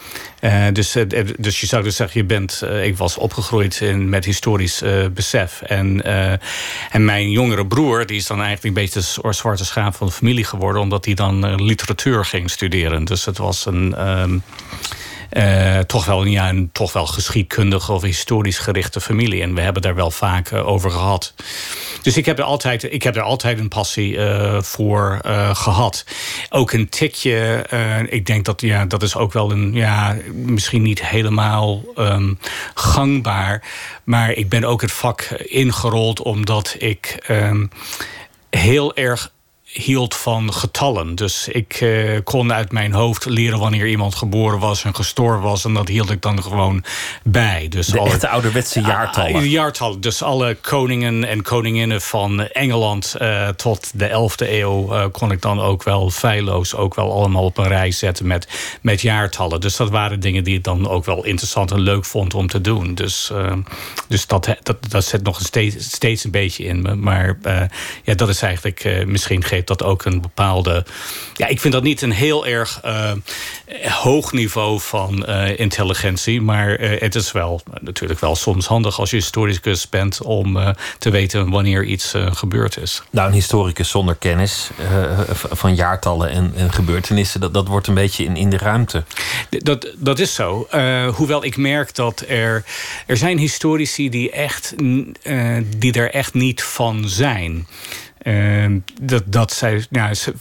dus, 0.73 0.97
dus 1.39 1.61
je 1.61 1.67
zou 1.67 1.83
dus 1.83 1.97
zeggen, 1.97 2.21
je 2.21 2.27
bent, 2.27 2.63
ik 2.83 2.97
was 2.97 3.17
opgegroeid 3.17 3.81
in, 3.81 4.09
met 4.09 4.25
historisch 4.25 4.83
besef. 5.13 5.63
En, 5.63 6.05
en 6.91 7.05
mijn 7.05 7.31
jongere 7.31 7.67
broer, 7.67 8.07
die 8.07 8.17
is 8.17 8.27
dan 8.27 8.43
eigenlijk 8.43 8.67
een 8.67 8.83
beetje 8.83 9.01
de 9.23 9.33
zwarte 9.33 9.65
schaap 9.65 9.95
van 9.95 10.07
de 10.07 10.13
familie 10.13 10.45
geworden. 10.45 10.83
Omdat 10.83 11.05
hij 11.05 11.15
dan 11.15 11.63
literatuur 11.63 12.25
ging 12.25 12.51
studeren. 12.51 13.05
Dus 13.05 13.25
het 13.25 13.39
was 13.39 13.67
een... 13.67 14.09
Um, 14.09 14.43
uh, 15.33 15.79
toch, 15.79 16.05
wel, 16.05 16.25
ja, 16.25 16.49
een 16.49 16.71
toch 16.73 16.93
wel 16.93 17.07
geschiedkundige 17.07 17.93
of 17.93 18.03
historisch 18.03 18.59
gerichte 18.59 19.01
familie. 19.01 19.43
En 19.43 19.55
we 19.55 19.61
hebben 19.61 19.83
daar 19.83 19.95
wel 19.95 20.11
vaak 20.11 20.51
uh, 20.51 20.69
over 20.69 20.91
gehad. 20.91 21.35
Dus 22.03 22.17
ik 22.17 22.27
heb 22.27 22.39
er 22.39 22.45
altijd, 22.45 22.93
ik 22.93 23.03
heb 23.03 23.17
er 23.17 23.23
altijd 23.23 23.59
een 23.59 23.69
passie 23.69 24.13
uh, 24.13 24.63
voor 24.63 25.21
gehad. 25.53 26.05
Ook 26.51 26.73
een 26.73 26.89
tikje, 26.89 27.67
ik 28.09 28.27
denk 28.27 28.45
dat 28.45 28.61
ja, 28.61 28.85
dat 28.85 29.03
is 29.03 29.17
ook 29.17 29.33
wel 29.33 29.51
een, 29.51 29.73
ja, 29.73 30.17
misschien 30.33 30.83
niet 30.83 31.07
helemaal 31.07 31.85
um, 31.99 32.39
gangbaar. 32.75 33.63
Maar 34.05 34.33
ik 34.33 34.49
ben 34.49 34.65
ook 34.65 34.81
het 34.81 34.93
vak 34.93 35.23
ingerold 35.45 36.23
omdat 36.23 36.75
ik 36.79 37.27
um, 37.31 37.71
heel 38.51 38.95
erg 38.95 39.33
hield 39.77 40.15
van 40.15 40.53
getallen. 40.53 41.15
Dus 41.15 41.49
ik 41.49 41.81
uh, 41.81 42.19
kon 42.25 42.53
uit 42.53 42.73
mijn 42.73 42.93
hoofd 42.93 43.25
leren 43.25 43.59
wanneer 43.59 43.87
iemand 43.87 44.15
geboren 44.15 44.59
was 44.59 44.85
en 44.85 44.95
gestorven 44.95 45.43
was. 45.43 45.65
En 45.65 45.75
dat 45.75 45.89
hield 45.89 46.11
ik 46.11 46.23
dan 46.23 46.43
gewoon 46.43 46.85
bij. 47.23 47.67
Dus 47.69 47.87
de 47.87 47.99
alle, 47.99 48.09
echte 48.09 48.29
ouderwetse 48.29 48.81
jaartallen. 48.81 49.43
Uh, 49.43 49.51
jaartallen. 49.51 50.01
Dus 50.01 50.23
alle 50.23 50.55
koningen 50.55 51.25
en 51.25 51.43
koninginnen 51.43 52.01
van 52.01 52.41
Engeland 52.41 53.15
uh, 53.19 53.49
tot 53.49 53.91
de 53.95 54.09
11e 54.09 54.51
eeuw 54.51 55.11
kon 55.11 55.31
ik 55.31 55.43
dan 55.43 55.61
ook 55.61 55.83
wel 55.83 56.11
feilloos 56.11 56.75
ook 56.75 56.95
wel 56.95 57.13
allemaal 57.13 57.45
op 57.45 57.59
een 57.59 57.69
rij 57.69 57.91
zetten 57.91 58.27
met, 58.27 58.49
met 58.81 59.01
jaartallen. 59.01 59.61
Dus 59.61 59.77
dat 59.77 59.91
waren 59.91 60.21
dingen 60.21 60.45
die 60.45 60.57
ik 60.57 60.65
dan 60.65 60.89
ook 60.89 61.05
wel 61.05 61.25
interessant 61.25 61.71
en 61.71 61.81
leuk 61.81 62.05
vond 62.05 62.35
om 62.35 62.47
te 62.47 62.61
doen. 62.61 62.95
Dus, 62.95 63.33
dus 64.09 64.27
dat, 64.27 64.57
dat, 64.63 64.77
dat 64.91 65.05
zit 65.05 65.23
nog 65.23 65.41
steeds, 65.41 65.85
steeds 65.85 66.25
een 66.25 66.31
beetje 66.31 66.65
in 66.65 66.83
me. 66.83 66.95
Maar 66.95 67.39
ja, 68.03 68.15
dat 68.15 68.29
is 68.29 68.43
eigenlijk 68.43 69.05
misschien 69.07 69.43
dat 69.67 69.83
ook 69.83 70.05
een 70.05 70.21
bepaalde. 70.21 70.85
Ja, 71.35 71.47
ik 71.47 71.61
vind 71.61 71.73
dat 71.73 71.83
niet 71.83 72.03
een 72.03 72.13
heel 72.13 72.47
erg 72.47 72.81
uh, 72.85 73.13
hoog 73.83 74.33
niveau 74.33 74.81
van 74.81 75.25
uh, 75.29 75.59
intelligentie. 75.59 76.41
Maar 76.41 76.81
uh, 76.81 77.01
het 77.01 77.15
is 77.15 77.33
wel 77.33 77.61
natuurlijk 77.81 78.21
wel 78.21 78.37
soms 78.37 78.67
handig 78.67 78.99
als 78.99 79.11
je 79.11 79.17
historicus 79.17 79.89
bent 79.89 80.23
om 80.23 80.75
te 80.99 81.11
weten 81.11 81.51
wanneer 81.51 81.85
iets 81.85 82.15
gebeurd 82.17 82.77
is. 82.77 83.03
Nou, 83.11 83.29
een 83.29 83.35
historicus 83.35 83.91
zonder 83.91 84.15
kennis 84.15 84.71
van 85.51 85.75
jaartallen 85.75 86.31
en, 86.31 86.53
en, 86.57 86.73
gebeurtenissen, 86.73 87.41
dat, 87.41 87.55
dat 87.55 87.69
wordt 87.69 87.87
een 87.87 87.95
beetje 87.95 88.25
in, 88.25 88.37
in 88.37 88.51
de 88.51 88.59
ruimte. 88.59 89.05
Dat, 89.51 89.93
dat 89.97 90.19
is 90.19 90.35
zo. 90.35 90.67
hoewel 91.15 91.45
ik 91.45 91.57
merk 91.57 91.95
dat 91.95 92.25
er, 92.29 92.65
er 93.07 93.17
zijn 93.17 93.39
historici 93.39 94.09
die, 94.09 94.31
echt, 94.31 94.75
die 95.77 95.93
er 95.93 96.11
echt 96.11 96.35
niet 96.35 96.63
van 96.63 97.09
zijn. 97.09 97.67
Uh, 98.27 98.67
dat, 99.01 99.23
dat 99.27 99.53
zij, 99.53 99.87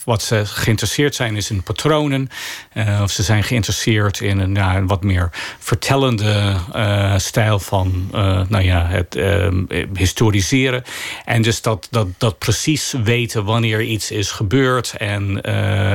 wat 0.03 0.21
ze 0.21 0.45
geïnteresseerd 0.45 1.15
zijn 1.15 1.35
is 1.35 1.49
in 1.49 1.63
patronen. 1.63 2.29
Uh, 2.73 2.99
of 3.03 3.11
ze 3.11 3.23
zijn 3.23 3.43
geïnteresseerd 3.43 4.21
in 4.21 4.39
een, 4.39 4.87
wat 4.87 5.03
meer 5.03 5.29
vertellende 5.59 6.55
uh, 6.75 7.17
stijl 7.17 7.59
van 7.59 8.07
nou 8.47 8.61
ja, 8.61 8.85
het 8.85 9.15
ehm, 9.15 9.63
historiseren. 9.93 10.83
En 11.25 11.41
dus 11.41 11.61
dat, 11.61 11.87
dat, 11.91 12.07
dat 12.17 12.37
precies 12.37 12.93
weten 13.03 13.43
wanneer 13.43 13.81
iets 13.81 14.11
is 14.11 14.31
gebeurd 14.31 14.93
en, 14.97 15.41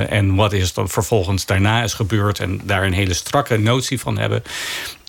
en 0.08 0.34
wat 0.34 0.52
is 0.52 0.72
dan 0.72 0.88
vervolgens 0.88 1.46
daarna 1.46 1.82
is 1.82 1.94
gebeurd. 1.94 2.38
En 2.38 2.60
daar 2.64 2.82
een 2.82 2.92
hele 2.92 3.14
strakke 3.14 3.58
notie 3.58 4.00
van 4.00 4.18
hebben 4.18 4.42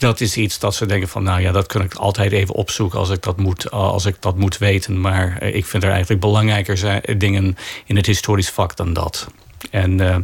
dat 0.01 0.22
is 0.22 0.38
iets 0.38 0.60
dat 0.60 0.75
ze 0.75 0.86
denken 0.86 1.10
van, 1.10 1.24
nou 1.24 1.41
ja, 1.41 1.51
dat 1.51 1.67
kan 1.67 1.81
ik 1.81 1.93
altijd 1.93 2.31
even 2.31 2.55
opzoeken 2.55 3.00
als 3.00 3.10
ik 3.10 3.22
dat 3.22 3.38
moet, 3.38 3.72
als 3.72 4.05
ik 4.05 4.15
dat 4.20 4.38
moet 4.38 4.58
weten. 4.58 5.01
Maar 5.01 5.38
eh, 5.38 5.55
ik 5.55 5.65
vind 5.65 5.84
er 5.84 5.89
eigenlijk 5.89 6.22
belangrijker 6.22 6.77
zijn, 6.77 7.01
dingen 7.17 7.58
in 7.86 7.96
het 7.96 8.05
historisch 8.05 8.50
vak 8.50 8.75
dan 8.75 8.93
dat. 8.93 9.27
En 9.70 10.01
uh, 10.01 10.15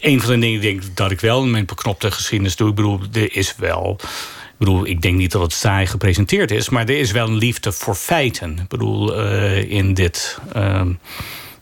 een 0.00 0.20
van 0.20 0.30
de 0.30 0.38
dingen 0.38 0.60
denk 0.60 0.82
ik, 0.82 0.96
dat 0.96 1.10
ik 1.10 1.20
wel 1.20 1.42
in 1.42 1.50
mijn 1.50 1.66
beknopte 1.66 2.10
geschiedenis 2.10 2.56
doe, 2.56 2.68
ik 2.68 2.74
bedoel, 2.74 3.00
er 3.12 3.36
is 3.36 3.54
wel. 3.56 3.96
Ik 4.00 4.58
bedoel, 4.58 4.86
ik 4.86 5.02
denk 5.02 5.16
niet 5.16 5.32
dat 5.32 5.42
het 5.42 5.52
saai 5.52 5.86
gepresenteerd 5.86 6.50
is, 6.50 6.68
maar 6.68 6.82
er 6.82 6.98
is 6.98 7.10
wel 7.10 7.26
een 7.26 7.36
liefde 7.36 7.72
voor 7.72 7.94
feiten. 7.94 8.58
Ik 8.58 8.68
bedoel, 8.68 9.20
uh, 9.20 9.70
in 9.70 9.94
dit. 9.94 10.38
Uh, 10.56 10.80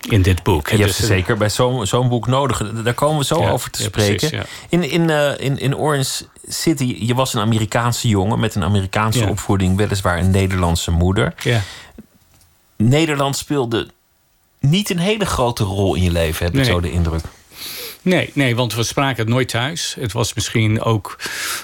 in 0.09 0.23
dit 0.23 0.43
boek. 0.43 0.69
Je 0.69 0.77
hebt 0.77 0.95
ze 0.95 1.07
zeker 1.07 1.37
bij 1.37 1.49
zo'n 1.49 1.87
zo'n 1.87 2.09
boek 2.09 2.27
nodig. 2.27 2.73
Daar 2.83 2.95
komen 2.95 3.19
we 3.19 3.25
zo 3.25 3.35
over 3.35 3.71
te 3.71 3.83
spreken. 3.83 4.47
in, 4.69 4.91
in, 4.91 5.09
uh, 5.09 5.39
in, 5.39 5.59
in 5.59 5.77
Orange 5.77 6.25
City, 6.49 6.97
je 7.01 7.15
was 7.15 7.35
een 7.35 7.41
Amerikaanse 7.41 8.09
jongen 8.09 8.41
met 8.41 8.55
een 8.55 8.65
Amerikaanse 8.65 9.29
opvoeding, 9.29 9.77
weliswaar 9.77 10.19
een 10.19 10.31
Nederlandse 10.31 10.91
moeder. 10.91 11.35
Nederland 12.77 13.37
speelde 13.37 13.89
niet 14.61 14.91
een 14.91 14.99
hele 14.99 15.27
grote 15.27 15.65
rol 15.65 15.95
in 15.95 16.03
je 16.03 16.11
leven, 16.11 16.45
heb 16.45 16.57
ik 16.57 16.65
zo 16.65 16.81
de 16.81 16.91
indruk. 16.91 17.23
Nee, 18.03 18.31
nee, 18.35 18.57
want 18.57 18.75
we 18.75 18.83
spraken 18.83 19.17
het 19.17 19.29
nooit 19.29 19.49
thuis. 19.49 19.97
Het 20.01 20.13
was 20.13 20.35
misschien 20.35 20.83
ook 20.83 21.19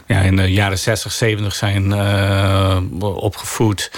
ja, 0.07 0.21
in 0.21 0.37
de 0.37 0.53
jaren 0.53 0.79
60, 0.79 1.13
70 1.13 1.55
zijn 1.55 1.91
uh, 1.91 2.79
opgevoed 3.01 3.91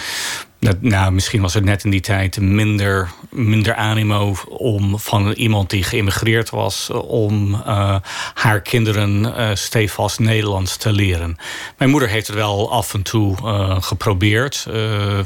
nou, 0.81 1.13
misschien 1.13 1.41
was 1.41 1.55
er 1.55 1.63
net 1.63 1.85
in 1.85 1.91
die 1.91 2.01
tijd 2.01 2.41
minder, 2.41 3.11
minder 3.31 3.75
animo 3.75 4.37
om 4.49 4.99
van 4.99 5.33
iemand 5.33 5.71
die 5.71 5.83
geïmmigreerd 5.83 6.51
was, 6.51 6.91
om 6.91 7.55
uh, 7.55 7.97
haar 8.35 8.61
kinderen 8.61 9.23
uh, 9.25 9.51
stevast 9.55 10.19
Nederlands 10.19 10.77
te 10.77 10.93
leren. 10.93 11.37
Mijn 11.79 11.91
moeder 11.91 12.09
heeft 12.09 12.27
het 12.27 12.37
wel 12.37 12.73
af 12.73 12.95
en 12.95 13.03
toe 13.03 13.37
uh, 13.45 13.83
geprobeerd, 13.83 14.67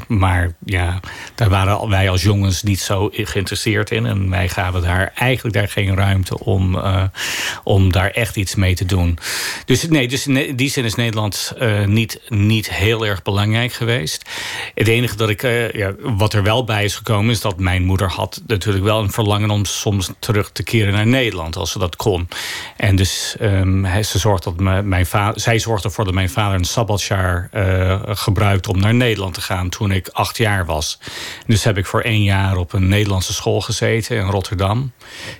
maar 0.07 0.53
ja, 0.65 0.99
daar 1.35 1.49
waren 1.49 1.89
wij 1.89 2.09
als 2.09 2.23
jongens 2.23 2.63
niet 2.63 2.79
zo 2.79 3.09
geïnteresseerd 3.11 3.91
in. 3.91 4.05
En 4.05 4.29
wij 4.29 4.49
gaven 4.49 4.81
daar 4.81 5.11
eigenlijk 5.15 5.55
daar 5.55 5.69
geen 5.69 5.95
ruimte 5.95 6.39
om, 6.39 6.81
om 7.63 7.91
daar 7.91 8.09
echt 8.09 8.35
iets 8.35 8.55
mee 8.55 8.75
te 8.75 8.85
doen. 8.85 9.17
Dus 9.65 9.87
nee, 9.87 10.07
dus 10.07 10.27
in 10.27 10.55
die 10.55 10.69
zin 10.69 10.85
is 10.85 10.95
Nederland 10.95 11.53
niet, 11.85 12.21
niet 12.27 12.73
heel 12.73 13.05
erg 13.05 13.21
belangrijk 13.21 13.73
geweest. 13.73 14.29
Het 14.73 14.87
enige 14.87 15.15
dat 15.15 15.26
uh, 15.29 15.71
ja, 15.71 15.93
wat 15.99 16.33
er 16.33 16.43
wel 16.43 16.63
bij 16.63 16.83
is 16.83 16.95
gekomen, 16.95 17.31
is 17.31 17.41
dat 17.41 17.59
mijn 17.59 17.83
moeder 17.83 18.09
had 18.09 18.41
natuurlijk 18.47 18.83
wel 18.83 18.99
een 18.99 19.11
verlangen 19.11 19.49
om 19.49 19.65
soms 19.65 20.11
terug 20.19 20.51
te 20.51 20.63
keren 20.63 20.93
naar 20.93 21.07
Nederland, 21.07 21.55
als 21.55 21.71
ze 21.71 21.79
dat 21.79 21.95
kon. 21.95 22.27
En 22.77 22.95
dus 22.95 23.35
um, 23.41 24.03
ze 24.03 24.19
zorgde 24.19 24.53
dat 24.55 24.83
mijn 24.83 25.05
zij 25.35 25.59
zorgde 25.59 25.87
ervoor 25.87 26.05
dat 26.05 26.13
mijn 26.13 26.29
vader 26.29 26.57
een 26.57 26.65
sabbatsjaar 26.65 27.49
uh, 27.53 27.99
gebruikte 28.05 28.69
om 28.69 28.79
naar 28.79 28.93
Nederland 28.93 29.33
te 29.33 29.41
gaan 29.41 29.69
toen 29.69 29.91
ik 29.91 30.07
acht 30.07 30.37
jaar 30.37 30.65
was. 30.65 30.99
Dus 31.45 31.63
heb 31.63 31.77
ik 31.77 31.85
voor 31.85 32.01
één 32.01 32.23
jaar 32.23 32.57
op 32.57 32.73
een 32.73 32.87
Nederlandse 32.87 33.33
school 33.33 33.61
gezeten 33.61 34.17
in 34.17 34.25
Rotterdam. 34.25 34.91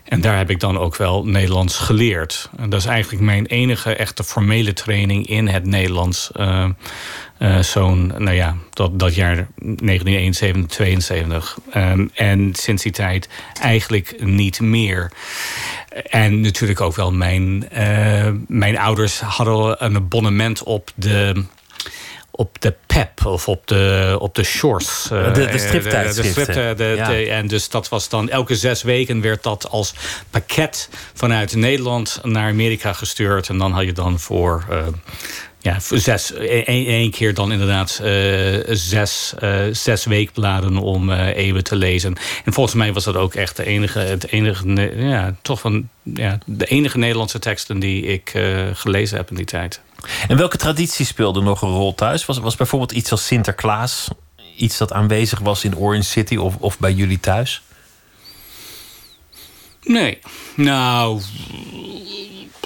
En 0.03 0.21
daar 0.21 0.37
heb 0.37 0.49
ik 0.49 0.59
dan 0.59 0.77
ook 0.77 0.95
wel 0.95 1.25
Nederlands 1.25 1.77
geleerd. 1.77 2.49
En 2.57 2.69
dat 2.69 2.79
is 2.79 2.85
eigenlijk 2.85 3.23
mijn 3.23 3.45
enige 3.45 3.95
echte 3.95 4.23
formele 4.23 4.73
training 4.73 5.27
in 5.27 5.47
het 5.47 5.65
Nederlands. 5.65 6.29
Uh, 6.35 6.65
uh, 7.39 7.59
Zo'n, 7.59 8.13
nou 8.17 8.35
ja, 8.35 8.55
dat, 8.69 8.99
dat 8.99 9.15
jaar 9.15 9.47
1971, 9.55 10.65
72. 10.65 11.57
Um, 11.75 12.11
en 12.13 12.55
sinds 12.55 12.83
die 12.83 12.91
tijd 12.91 13.29
eigenlijk 13.61 14.15
niet 14.19 14.59
meer. 14.59 15.11
En 16.09 16.41
natuurlijk 16.41 16.81
ook 16.81 16.95
wel 16.95 17.11
mijn, 17.11 17.67
uh, 17.73 18.29
mijn 18.47 18.77
ouders 18.77 19.19
hadden 19.19 19.85
een 19.85 19.95
abonnement 19.95 20.63
op 20.63 20.91
de 20.95 21.45
op 22.37 22.61
de 22.61 22.73
PEP 22.85 23.25
of 23.25 23.47
op 23.47 23.67
de, 23.67 24.15
op 24.19 24.35
de 24.35 24.43
Shores. 24.43 25.09
Uh, 25.13 25.33
de, 25.33 25.45
de 25.45 25.57
striptijdschriften. 25.57 26.77
De, 26.77 26.83
de, 27.07 27.13
ja. 27.15 27.35
en 27.35 27.47
dus 27.47 27.69
dat 27.69 27.89
was 27.89 28.09
dan 28.09 28.29
elke 28.29 28.55
zes 28.55 28.81
weken 28.81 29.21
werd 29.21 29.43
dat 29.43 29.69
als 29.69 29.93
pakket 30.29 30.89
vanuit 31.13 31.55
Nederland 31.55 32.19
naar 32.23 32.49
Amerika 32.49 32.93
gestuurd. 32.93 33.49
En 33.49 33.57
dan 33.57 33.71
had 33.71 33.83
je 33.83 33.91
dan 33.91 34.19
voor 34.19 34.65
uh, 34.71 34.77
ja, 35.67 35.79
zes, 35.79 36.33
één 36.33 37.11
keer 37.11 37.33
dan 37.33 37.51
inderdaad 37.51 37.99
uh, 38.03 38.59
zes, 38.69 39.33
uh, 39.43 39.59
zes 39.71 40.05
weekbladen 40.05 40.77
om 40.77 41.09
uh, 41.09 41.35
eeuwen 41.35 41.63
te 41.63 41.75
lezen. 41.75 42.15
En 42.45 42.53
volgens 42.53 42.75
mij 42.75 42.93
was 42.93 43.03
dat 43.03 43.15
ook 43.15 43.33
echt 43.33 43.55
de 43.55 43.65
enige, 43.65 43.99
het 43.99 44.27
enige, 44.27 44.93
ja, 44.95 45.35
toch 45.41 45.59
van, 45.59 45.89
ja, 46.03 46.37
de 46.45 46.65
enige 46.65 46.97
Nederlandse 46.97 47.39
teksten 47.39 47.79
die 47.79 48.03
ik 48.03 48.33
gelezen 48.73 49.17
heb 49.17 49.29
in 49.29 49.35
die 49.35 49.45
tijd. 49.45 49.81
En 50.27 50.37
welke 50.37 50.57
traditie 50.57 51.05
speelde 51.05 51.41
nog 51.41 51.61
een 51.61 51.69
rol 51.69 51.95
thuis? 51.95 52.25
Was, 52.25 52.37
was 52.37 52.55
bijvoorbeeld 52.55 52.91
iets 52.91 53.11
als 53.11 53.25
Sinterklaas 53.25 54.07
iets 54.55 54.77
dat 54.77 54.93
aanwezig 54.93 55.39
was 55.39 55.63
in 55.63 55.77
Orange 55.77 56.09
City 56.09 56.35
of, 56.35 56.55
of 56.59 56.79
bij 56.79 56.93
jullie 56.93 57.19
thuis? 57.19 57.61
Nee, 59.83 60.19
nou, 60.55 61.21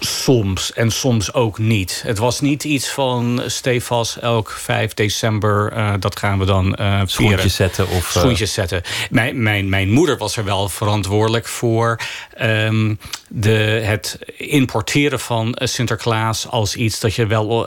soms 0.05 0.73
en 0.73 0.91
soms 0.91 1.33
ook 1.33 1.57
niet. 1.57 2.01
Het 2.05 2.17
was 2.17 2.39
niet 2.39 2.63
iets 2.63 2.89
van 2.89 3.41
stevast 3.45 4.15
elk 4.15 4.49
5 4.49 4.93
december, 4.93 5.73
uh, 5.73 5.93
dat 5.99 6.19
gaan 6.19 6.39
we 6.39 6.45
dan 6.45 6.75
uh, 6.79 7.01
Schoentjes 7.05 7.55
zetten 7.55 7.87
of... 7.87 8.15
Uh... 8.15 8.21
Schoentjes 8.21 8.53
zetten. 8.53 8.81
Mijn, 9.09 9.43
mijn, 9.43 9.69
mijn 9.69 9.89
moeder 9.89 10.17
was 10.17 10.37
er 10.37 10.43
wel 10.43 10.69
verantwoordelijk 10.69 11.47
voor 11.47 11.99
um, 12.41 12.99
de, 13.27 13.81
het 13.83 14.19
importeren 14.37 15.19
van 15.19 15.55
Sinterklaas 15.59 16.47
als 16.47 16.75
iets 16.75 16.99
dat 16.99 17.15
je 17.15 17.27
wel 17.27 17.65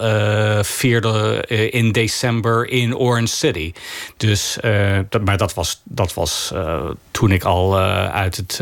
vierde 0.65 1.45
in 1.71 1.93
december 1.93 2.69
in 2.69 2.97
Orange 2.97 3.35
City. 3.35 3.73
Dus, 4.17 4.59
dat, 5.09 5.25
maar 5.25 5.37
dat 5.37 5.55
was, 5.55 5.81
dat 5.85 6.15
was 6.15 6.53
toen 7.11 7.31
ik 7.31 7.45
al 7.45 7.79
uit 7.79 8.37
het 8.37 8.61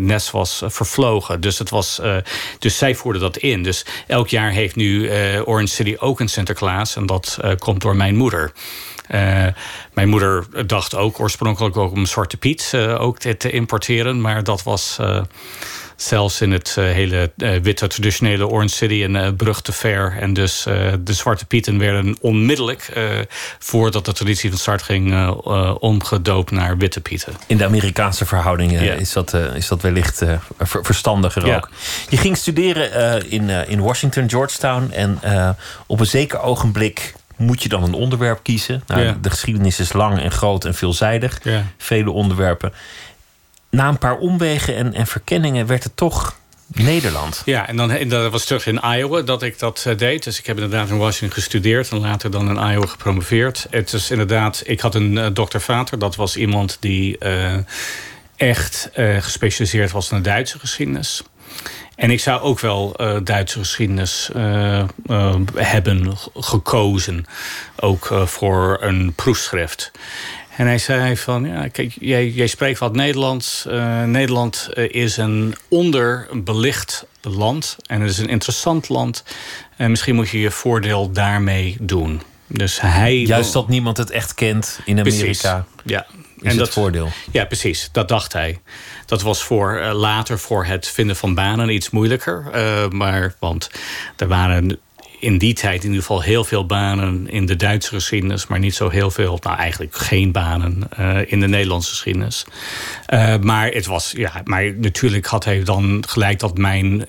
nest 0.00 0.30
was 0.30 0.62
vervlogen. 0.66 1.40
Dus, 1.40 1.58
het 1.58 1.70
was, 1.70 2.00
dus 2.58 2.78
zij 2.78 2.94
voerde 3.02 3.18
dat 3.18 3.36
in. 3.36 3.62
Dus 3.62 3.84
elk 4.06 4.28
jaar 4.28 4.50
heeft 4.50 4.76
nu 4.76 5.10
uh, 5.10 5.48
Orange 5.48 5.74
City 5.74 5.96
ook 5.98 6.20
een 6.20 6.28
Sinterklaas. 6.28 6.96
En 6.96 7.06
dat 7.06 7.38
uh, 7.44 7.50
komt 7.58 7.80
door 7.80 7.96
mijn 7.96 8.16
moeder. 8.16 8.52
Uh, 9.10 9.46
mijn 9.94 10.08
moeder 10.08 10.46
dacht 10.66 10.94
ook 10.94 11.20
oorspronkelijk 11.20 11.76
ook 11.76 11.92
om 11.92 12.06
Zwarte 12.06 12.36
Piet 12.36 12.72
ook 12.98 13.18
te, 13.18 13.36
te, 13.36 13.50
importeren. 13.50 14.20
Maar 14.20 14.44
dat 14.44 14.62
was 14.62 14.98
zelfs 15.96 16.40
in 16.40 16.52
het 16.52 16.74
hele 16.74 17.30
witte 17.36 17.86
traditionele 17.86 18.46
Orange 18.46 18.74
City 18.74 19.04
een 19.04 19.36
brug 19.36 19.60
te 19.60 19.72
ver. 19.72 20.16
En 20.20 20.32
dus 20.32 20.62
de 21.00 21.12
Zwarte 21.12 21.46
Pieten 21.46 21.78
werden 21.78 22.16
onmiddellijk, 22.20 22.92
voordat 23.58 24.04
de 24.04 24.12
traditie 24.12 24.50
van 24.50 24.58
start 24.58 24.82
ging, 24.82 25.28
omgedoopt 25.78 26.50
naar 26.50 26.76
witte 26.76 27.00
Pieten. 27.00 27.32
In 27.46 27.56
de 27.56 27.64
Amerikaanse 27.64 28.26
verhoudingen 28.26 28.98
is, 28.98 29.12
dat, 29.12 29.34
is 29.54 29.68
dat 29.68 29.82
wellicht 29.82 30.22
verstandiger 30.58 31.46
ja. 31.46 31.56
ook. 31.56 31.70
Je 32.08 32.16
ging 32.16 32.36
studeren 32.36 33.30
in, 33.30 33.50
in 33.50 33.80
Washington, 33.80 34.30
Georgetown. 34.30 34.90
En 34.90 35.20
op 35.86 36.00
een 36.00 36.06
zeker 36.06 36.40
ogenblik 36.40 37.14
moet 37.36 37.62
je 37.62 37.68
dan 37.68 37.82
een 37.82 37.94
onderwerp 37.94 38.40
kiezen. 38.42 38.82
Nou, 38.86 39.00
ja. 39.00 39.16
De 39.20 39.30
geschiedenis 39.30 39.80
is 39.80 39.92
lang 39.92 40.20
en 40.20 40.30
groot 40.30 40.64
en 40.64 40.74
veelzijdig. 40.74 41.40
Vele 41.78 42.10
onderwerpen. 42.10 42.72
Na 43.72 43.88
een 43.88 43.98
paar 43.98 44.18
omwegen 44.18 44.76
en, 44.76 44.94
en 44.94 45.06
verkenningen 45.06 45.66
werd 45.66 45.82
het 45.82 45.96
toch 45.96 46.36
Nederland. 46.66 47.42
Ja, 47.44 47.68
en 47.68 47.76
dan 47.76 47.90
en 47.90 48.08
dat 48.08 48.32
was 48.32 48.44
terug 48.44 48.66
in 48.66 48.80
Iowa 48.84 49.20
dat 49.20 49.42
ik 49.42 49.58
dat 49.58 49.84
uh, 49.88 49.96
deed. 49.96 50.24
Dus 50.24 50.38
ik 50.38 50.46
heb 50.46 50.56
inderdaad 50.56 50.88
in 50.88 50.98
Washington 50.98 51.42
gestudeerd 51.42 51.90
en 51.90 52.00
later 52.00 52.30
dan 52.30 52.48
in 52.48 52.72
Iowa 52.72 52.86
gepromoveerd. 52.86 53.66
Het 53.70 53.92
is 53.92 54.10
inderdaad, 54.10 54.62
ik 54.64 54.80
had 54.80 54.94
een 54.94 55.34
uh. 55.34 55.98
Dat 55.98 56.16
was 56.16 56.36
iemand 56.36 56.76
die 56.80 57.16
uh, 57.20 57.54
echt 58.36 58.90
gespecialiseerd 59.18 59.90
was 59.90 60.10
in 60.10 60.16
de 60.16 60.22
Duitse 60.22 60.58
geschiedenis. 60.58 61.22
En 61.96 62.10
ik 62.10 62.20
zou 62.20 62.40
ook 62.40 62.60
wel 62.60 62.96
Duitse 63.24 63.58
geschiedenis 63.58 64.30
hebben 65.54 66.16
gekozen. 66.34 67.24
Ook 67.76 68.10
voor 68.24 68.78
een 68.80 69.12
proefschrift. 69.14 69.90
En 70.56 70.66
hij 70.66 70.78
zei 70.78 71.16
van, 71.16 71.44
ja, 71.44 71.68
kijk, 71.68 71.96
jij, 72.00 72.28
jij 72.28 72.46
spreekt 72.46 72.78
wat 72.78 72.94
Nederlands. 72.94 73.66
Nederland 74.04 74.68
is 74.74 75.16
een 75.16 75.54
onderbelicht 75.68 77.06
land. 77.20 77.76
En 77.86 78.00
het 78.00 78.10
is 78.10 78.18
een 78.18 78.28
interessant 78.28 78.88
land. 78.88 79.24
En 79.76 79.90
misschien 79.90 80.14
moet 80.14 80.28
je 80.28 80.40
je 80.40 80.50
voordeel 80.50 81.10
daarmee 81.10 81.76
doen. 81.80 82.22
Dus 82.46 82.80
hij 82.80 83.16
Juist 83.16 83.52
dat 83.52 83.68
niemand 83.68 83.96
het 83.96 84.10
echt 84.10 84.34
kent 84.34 84.80
in 84.84 84.98
Amerika. 84.98 85.20
Precies. 85.24 85.42
Ja. 85.84 86.06
Is 86.38 86.50
en 86.50 86.56
dat, 86.56 86.66
het 86.66 86.74
voordeel. 86.74 87.08
Ja, 87.30 87.44
precies. 87.44 87.88
Dat 87.92 88.08
dacht 88.08 88.32
hij. 88.32 88.60
Dat 89.06 89.22
was 89.22 89.42
voor 89.42 89.80
uh, 89.80 89.92
later 89.94 90.38
voor 90.38 90.64
het 90.64 90.88
vinden 90.88 91.16
van 91.16 91.34
banen 91.34 91.68
iets 91.68 91.90
moeilijker. 91.90 92.44
Uh, 92.54 92.88
maar, 92.88 93.34
want 93.38 93.70
er 94.16 94.28
waren 94.28 94.80
in 95.22 95.38
die 95.38 95.54
tijd 95.54 95.82
in 95.82 95.88
ieder 95.88 96.00
geval 96.00 96.22
heel 96.22 96.44
veel 96.44 96.66
banen 96.66 97.30
in 97.30 97.46
de 97.46 97.56
Duitse 97.56 97.94
geschiedenis, 97.94 98.46
maar 98.46 98.58
niet 98.58 98.74
zo 98.74 98.88
heel 98.88 99.10
veel, 99.10 99.38
nou 99.42 99.56
eigenlijk 99.56 99.96
geen 99.96 100.32
banen 100.32 100.88
uh, 100.98 101.18
in 101.26 101.40
de 101.40 101.48
Nederlandse 101.48 101.90
geschiedenis. 101.90 102.44
Uh, 103.08 103.36
maar 103.38 103.68
het 103.68 103.86
was, 103.86 104.12
ja, 104.16 104.40
maar 104.44 104.74
natuurlijk 104.76 105.26
had 105.26 105.44
hij 105.44 105.62
dan 105.62 106.04
gelijk 106.08 106.38
dat 106.38 106.58
mijn 106.58 107.04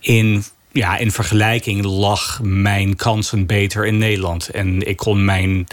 in 0.00 0.44
ja, 0.72 0.96
in 0.96 1.12
vergelijking 1.12 1.84
lag 1.84 2.40
mijn 2.42 2.96
kansen 2.96 3.46
beter 3.46 3.86
in 3.86 3.98
Nederland. 3.98 4.48
En 4.48 4.88
ik 4.88 4.96
kon 4.96 5.24
mijn 5.24 5.66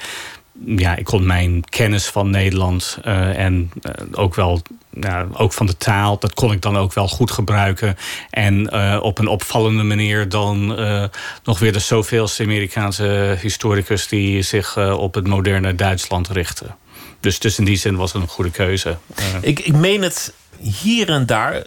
ja, 0.65 0.95
ik 0.95 1.05
kon 1.05 1.25
mijn 1.25 1.63
kennis 1.69 2.05
van 2.05 2.29
Nederland 2.29 2.97
uh, 3.05 3.39
en 3.39 3.71
uh, 3.81 3.91
ook 4.11 4.35
wel 4.35 4.61
ja, 4.99 5.27
ook 5.33 5.53
van 5.53 5.65
de 5.65 5.77
taal, 5.77 6.19
dat 6.19 6.33
kon 6.33 6.51
ik 6.51 6.61
dan 6.61 6.77
ook 6.77 6.93
wel 6.93 7.07
goed 7.07 7.31
gebruiken. 7.31 7.97
En 8.29 8.69
uh, 8.73 8.99
op 9.01 9.19
een 9.19 9.27
opvallende 9.27 9.83
manier 9.83 10.29
dan 10.29 10.65
nog 11.43 11.59
weer 11.59 11.73
de 11.73 11.79
zoveelste 11.79 12.43
Amerikaanse 12.43 13.37
historicus 13.41 14.07
die 14.07 14.41
zich 14.41 14.77
op 14.97 15.13
het 15.13 15.27
moderne 15.27 15.75
Duitsland 15.75 16.29
richtte. 16.29 16.65
Dus, 17.19 17.39
dus 17.39 17.57
in 17.57 17.65
die 17.65 17.77
zin 17.77 17.95
was 17.95 18.13
het 18.13 18.21
een 18.21 18.27
goede 18.27 18.51
keuze. 18.51 18.97
Ik, 19.41 19.59
ik 19.59 19.73
meen 19.75 20.01
het 20.01 20.33
hier 20.59 21.09
en 21.09 21.25
daar 21.25 21.63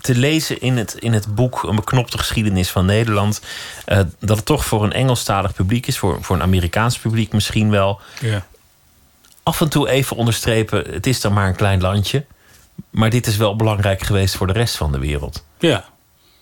te 0.00 0.14
lezen 0.14 0.60
in 0.60 0.76
het, 0.76 0.94
in 0.94 1.12
het 1.12 1.34
boek 1.34 1.62
Een 1.62 1.76
beknopte 1.76 2.18
geschiedenis 2.18 2.70
van 2.70 2.86
Nederland. 2.86 3.40
Uh, 3.88 4.00
dat 4.18 4.36
het 4.36 4.46
toch 4.46 4.64
voor 4.64 4.84
een 4.84 4.92
Engelstalig 4.92 5.54
publiek 5.54 5.86
is, 5.86 5.98
voor, 5.98 6.18
voor 6.20 6.36
een 6.36 6.42
Amerikaans 6.42 6.98
publiek 6.98 7.32
misschien 7.32 7.70
wel. 7.70 8.00
Ja. 8.20 8.46
Af 9.42 9.60
en 9.60 9.68
toe 9.68 9.88
even 9.88 10.16
onderstrepen: 10.16 10.84
het 10.90 11.06
is 11.06 11.20
dan 11.20 11.32
maar 11.32 11.48
een 11.48 11.56
klein 11.56 11.80
landje. 11.80 12.24
Maar 12.90 13.10
dit 13.10 13.26
is 13.26 13.36
wel 13.36 13.56
belangrijk 13.56 14.02
geweest 14.02 14.36
voor 14.36 14.46
de 14.46 14.52
rest 14.52 14.76
van 14.76 14.92
de 14.92 14.98
wereld. 14.98 15.44
Ja, 15.58 15.84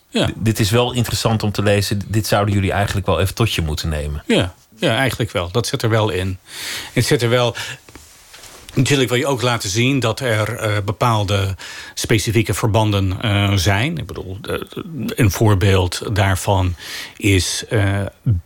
Ja. 0.08 0.30
Dit 0.36 0.60
is 0.60 0.70
wel 0.70 0.92
interessant 0.92 1.42
om 1.42 1.52
te 1.52 1.62
lezen. 1.62 2.00
Dit 2.06 2.26
zouden 2.26 2.54
jullie 2.54 2.72
eigenlijk 2.72 3.06
wel 3.06 3.20
even 3.20 3.34
tot 3.34 3.52
je 3.52 3.62
moeten 3.62 3.88
nemen. 3.88 4.22
Ja, 4.26 4.54
ja 4.78 4.96
eigenlijk 4.96 5.30
wel. 5.30 5.50
Dat 5.50 5.66
zit 5.66 5.82
er 5.82 5.90
wel 5.90 6.10
in. 6.10 6.38
Het 6.92 7.04
zit 7.04 7.22
er 7.22 7.28
wel. 7.28 7.54
Natuurlijk 8.74 9.08
wil 9.08 9.18
je 9.18 9.26
ook 9.26 9.42
laten 9.42 9.68
zien 9.68 10.00
dat 10.00 10.20
er 10.20 10.64
uh, 10.64 10.76
bepaalde 10.84 11.56
specifieke 11.94 12.54
verbanden 12.54 13.18
uh, 13.24 13.52
zijn. 13.52 13.98
Ik 13.98 14.06
bedoel, 14.06 14.38
uh, 14.50 14.60
een 15.06 15.30
voorbeeld 15.30 16.02
daarvan 16.12 16.74
is 17.16 17.64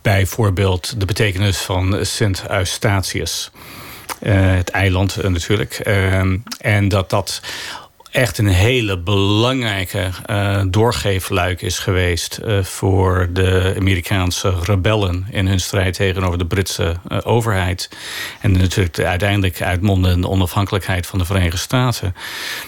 bijvoorbeeld 0.02 1.00
de 1.00 1.06
betekenis 1.06 1.58
van 1.58 2.06
Sint 2.06 2.44
Eustatius. 2.49 3.50
het 4.20 4.70
eiland 4.70 5.23
natuurlijk. 5.23 5.73
Ehm, 5.73 6.37
en 6.58 6.88
dat 6.88 7.11
dat 7.11 7.40
echt 8.10 8.38
een 8.38 8.46
hele 8.46 8.98
belangrijke 8.98 10.10
uh, 10.30 10.62
doorgeefluik 10.68 11.62
is 11.62 11.78
geweest 11.78 12.40
uh, 12.44 12.62
voor 12.62 13.28
de 13.32 13.74
Amerikaanse 13.78 14.54
rebellen 14.62 15.26
in 15.30 15.46
hun 15.46 15.60
strijd 15.60 15.94
tegenover 15.94 16.38
de 16.38 16.46
Britse 16.46 16.96
uh, 17.08 17.18
overheid. 17.22 17.88
En 18.40 18.52
natuurlijk 18.52 18.94
de 18.94 19.06
uiteindelijk 19.06 19.62
uitmondende 19.62 20.28
onafhankelijkheid 20.28 21.06
van 21.06 21.18
de 21.18 21.24
Verenigde 21.24 21.56
Staten. 21.56 22.14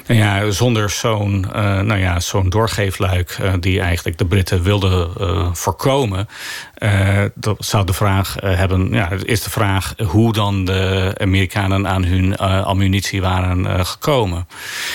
Nou 0.06 0.20
ja, 0.20 0.50
zonder 0.50 0.90
zo'n 0.90 1.40
nou 1.50 1.96
ja, 1.96 2.20
zo'n 2.20 2.48
doorgeefluik 2.48 3.38
die 3.60 3.80
eigenlijk 3.80 4.18
de 4.18 4.24
Britten 4.24 4.62
wilden 4.62 5.10
voorkomen, 5.56 6.28
dat 7.34 7.56
zou 7.58 7.86
de 7.86 7.92
vraag 7.92 8.36
hebben, 8.40 8.92
ja, 8.92 9.10
is 9.24 9.42
de 9.42 9.50
vraag 9.50 9.94
hoe 10.06 10.32
dan 10.32 10.64
de 10.64 11.14
Amerikanen 11.18 11.88
aan 11.88 12.04
hun 12.04 12.36
ammunitie 12.36 13.20
waren 13.20 13.86
gekomen. 13.86 14.48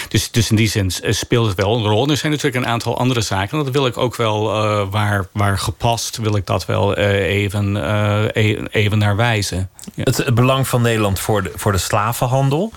Dus, 0.07 0.31
dus 0.36 0.50
in 0.50 0.56
die 0.56 0.68
zin 0.68 0.92
eh, 1.01 1.13
speelt 1.13 1.48
het 1.48 1.56
wel 1.56 1.75
een 1.75 1.84
rol. 1.84 2.10
er 2.10 2.18
zijn 2.18 2.32
natuurlijk 2.32 2.65
een 2.65 2.72
aantal 2.72 2.98
andere 2.98 3.22
zaken. 3.22 3.63
Dat 3.63 3.74
wil 3.74 3.86
ik 3.86 3.98
ook 3.98 4.15
wel, 4.15 4.65
uh, 4.65 4.88
waar, 4.89 5.27
waar 5.32 5.60
gepast, 5.60 6.18
wil 6.18 6.36
ik 6.36 6.46
dat 6.46 6.65
wel 6.65 6.98
uh, 6.98 7.06
even, 7.08 7.75
uh, 7.75 8.58
even 8.72 8.98
naar 8.98 9.15
wijzen. 9.15 9.70
Ja. 9.94 10.04
Het, 10.04 10.18
het, 10.18 10.36
belang 10.36 10.68
van 10.68 10.82
Nederland 10.82 11.20
voor 11.20 11.44
de, 11.44 11.51
voor 11.56 11.72
de 11.72 11.77
slavenhandel 11.77 12.72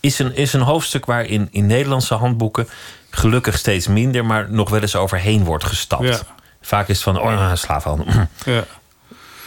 is 0.00 0.18
een, 0.18 0.36
is 0.36 0.52
een 0.52 0.60
hoofdstuk 0.60 1.06
waar 1.06 1.24
in, 1.24 1.48
in 1.50 1.66
Nederlandse 1.66 2.14
handboeken 2.14 2.68
gelukkig 3.10 3.58
steeds 3.58 3.86
minder, 3.86 4.24
maar 4.24 4.50
nog 4.50 4.70
wel 4.70 4.80
eens 4.80 4.96
overheen 4.96 5.44
wordt 5.44 5.64
gestapt. 5.64 6.04
Ja. 6.04 6.18
Vaak 6.60 6.88
is 6.88 6.94
het 6.94 7.04
van, 7.04 7.20
oh, 7.20 7.54
slavenhandel. 7.54 8.26
Ja. 8.44 8.64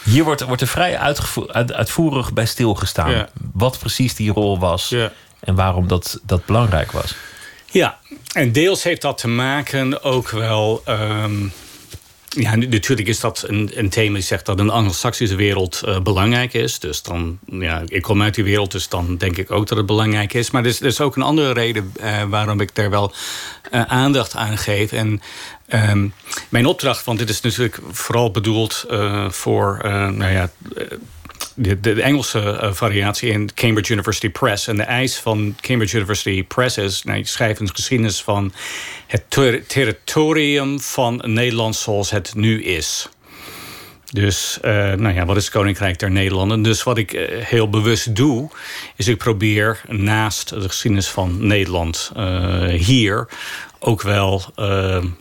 Hier 0.03 0.23
wordt, 0.23 0.41
wordt 0.41 0.61
er 0.61 0.67
vrij 0.67 0.97
uitvoerig 1.67 2.33
bij 2.33 2.45
stilgestaan. 2.45 3.27
Wat 3.53 3.79
precies 3.79 4.15
die 4.15 4.31
rol 4.31 4.59
was 4.59 4.95
en 5.39 5.55
waarom 5.55 5.87
dat, 5.87 6.19
dat 6.23 6.45
belangrijk 6.45 6.91
was. 6.91 7.15
Ja, 7.71 7.99
en 8.33 8.51
deels 8.51 8.83
heeft 8.83 9.01
dat 9.01 9.17
te 9.17 9.27
maken 9.27 10.03
ook 10.03 10.29
wel. 10.29 10.83
Um, 10.87 11.51
ja, 12.29 12.55
natuurlijk 12.55 13.07
is 13.07 13.19
dat 13.19 13.43
een, 13.47 13.71
een 13.73 13.89
thema 13.89 14.13
die 14.13 14.23
zegt 14.23 14.45
dat 14.45 14.59
een 14.59 14.69
anglo-saxische 14.69 15.35
wereld 15.35 15.81
uh, 15.85 15.99
belangrijk 15.99 16.53
is. 16.53 16.79
Dus 16.79 17.01
dan, 17.01 17.39
ja, 17.45 17.81
ik 17.85 18.01
kom 18.01 18.21
uit 18.21 18.35
die 18.35 18.43
wereld, 18.43 18.71
dus 18.71 18.89
dan 18.89 19.17
denk 19.17 19.37
ik 19.37 19.51
ook 19.51 19.67
dat 19.67 19.77
het 19.77 19.85
belangrijk 19.85 20.33
is. 20.33 20.51
Maar 20.51 20.65
er 20.65 20.85
is, 20.85 21.01
ook 21.01 21.15
een 21.15 21.21
andere 21.21 21.53
reden 21.53 21.93
uh, 22.01 22.23
waarom 22.23 22.61
ik 22.61 22.75
daar 22.75 22.89
wel 22.89 23.13
uh, 23.71 23.81
aandacht 23.81 24.35
aan 24.35 24.57
geef. 24.57 24.91
En 24.91 25.21
um, 25.73 26.13
mijn 26.49 26.65
opdracht, 26.65 27.05
want 27.05 27.19
dit 27.19 27.29
is 27.29 27.41
natuurlijk 27.41 27.79
vooral 27.91 28.31
bedoeld 28.31 28.85
voor, 29.29 29.79
nou 29.83 30.31
ja 30.31 30.49
de, 31.55 32.01
Engelse 32.01 32.39
uh, 32.39 32.73
variatie 32.73 33.31
in 33.31 33.53
Cambridge 33.53 33.93
University 33.93 34.29
Press. 34.29 34.67
En 34.67 34.75
de 34.75 34.83
eis 34.83 35.17
van 35.17 35.55
Cambridge 35.61 35.95
University 35.95 36.43
Press 36.43 36.77
is... 36.77 37.03
Nou, 37.03 37.17
je 37.17 37.55
een 37.59 37.75
geschiedenis 37.75 38.21
van 38.21 38.53
het 39.07 39.23
ter 39.27 39.65
territorium 39.67 40.79
van 40.79 41.21
Nederland 41.25 41.75
zoals 41.75 42.09
het 42.09 42.35
nu 42.35 42.63
is. 42.63 43.09
Dus, 44.11 44.57
uh, 44.65 44.71
nou 44.71 45.13
ja, 45.13 45.25
wat 45.25 45.37
is 45.37 45.43
het 45.43 45.53
Koninkrijk 45.53 45.99
der 45.99 46.11
Nederlanden? 46.11 46.61
Dus 46.61 46.83
wat 46.83 46.97
ik 46.97 47.13
uh, 47.13 47.27
heel 47.45 47.69
bewust 47.69 48.15
doe, 48.15 48.49
is 48.95 49.07
ik 49.07 49.17
probeer 49.17 49.81
naast 49.87 50.49
de 50.49 50.67
geschiedenis 50.67 51.07
van 51.07 51.47
Nederland 51.47 52.11
hier 52.69 53.27
ook 53.83 54.01
wel, 54.01 54.43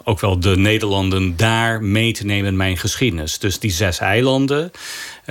ook 0.05 0.21
wel 0.21 0.41
de 0.41 0.57
Nederlanden 0.57 1.37
daar 1.37 1.83
mee 1.83 2.13
te 2.13 2.25
nemen 2.25 2.49
in 2.49 2.57
mijn 2.57 2.77
geschiedenis. 2.77 3.39
Dus 3.39 3.59
die 3.59 3.71
zes 3.71 3.99
eilanden 3.99 4.71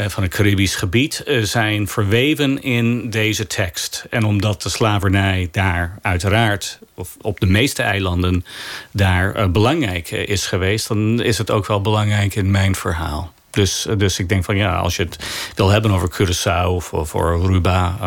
van 0.08 0.24
het 0.24 0.34
Caribisch 0.34 0.76
gebied 0.76 1.24
uh, 1.26 1.44
zijn 1.44 1.88
verweven 1.88 2.62
in 2.62 3.10
deze 3.10 3.48
tekst. 3.48 4.06
En 4.10 4.24
omdat 4.24 4.62
de 4.62 4.70
slavernij 4.70 5.48
daar 5.52 5.98
uiteraard, 6.02 6.80
of 6.96 7.18
op 7.22 7.40
de 7.40 7.46
meeste 7.46 7.84
eilanden, 7.84 8.46
daar 8.92 9.52
belangrijk 9.52 10.12
is 10.12 10.48
geweest, 10.48 10.88
dan 10.88 11.22
is 11.22 11.38
het 11.38 11.52
ook 11.52 11.68
wel 11.68 11.82
belangrijk 11.82 12.36
in 12.36 12.52
mijn 12.52 12.76
verhaal. 12.76 13.34
Dus, 13.50 13.88
dus 13.98 14.20
ik 14.20 14.30
denk 14.30 14.44
van 14.44 14.56
ja, 14.58 14.76
als 14.76 14.96
je 14.96 15.04
het 15.04 15.18
wil 15.56 15.70
hebben 15.70 15.92
over 15.92 16.10
Curaçao 16.12 16.68
of 16.68 16.94
over 16.94 17.34
Aruba 17.34 17.98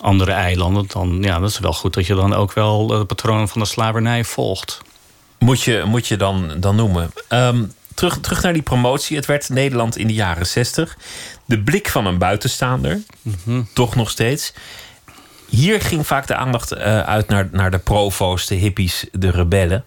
andere 0.00 0.32
eilanden, 0.32 0.84
dan 0.88 1.18
ja, 1.20 1.38
dat 1.38 1.50
is 1.50 1.58
wel 1.58 1.72
goed 1.72 1.94
dat 1.94 2.06
je 2.06 2.14
dan 2.14 2.34
ook 2.34 2.52
wel 2.52 2.86
de 2.86 3.04
patroon 3.04 3.48
van 3.48 3.60
de 3.60 3.66
slavernij 3.66 4.24
volgt. 4.24 4.80
Moet 5.38 5.62
je, 5.62 5.82
moet 5.86 6.06
je 6.06 6.16
dan, 6.16 6.54
dan 6.56 6.76
noemen. 6.76 7.12
Um, 7.28 7.72
terug, 8.00 8.20
terug 8.20 8.42
naar 8.42 8.52
die 8.52 8.62
promotie. 8.62 9.16
Het 9.16 9.26
werd 9.26 9.48
Nederland 9.48 9.96
in 9.96 10.06
de 10.06 10.12
jaren 10.12 10.46
zestig. 10.46 10.96
De 11.44 11.62
blik 11.62 11.88
van 11.88 12.06
een 12.06 12.18
buitenstaander, 12.18 13.00
mm 13.22 13.68
toch 13.74 13.94
nog 13.94 14.10
steeds. 14.10 14.52
Hier 15.48 15.80
ging 15.80 16.06
vaak 16.06 16.26
de 16.26 16.34
aandacht 16.34 16.72
uh, 16.72 17.00
uit 17.00 17.28
naar, 17.28 17.48
naar 17.52 17.70
de 17.70 17.78
provo's, 17.78 18.46
de 18.46 18.54
hippies, 18.54 19.06
de 19.12 19.30
rebellen. 19.30 19.84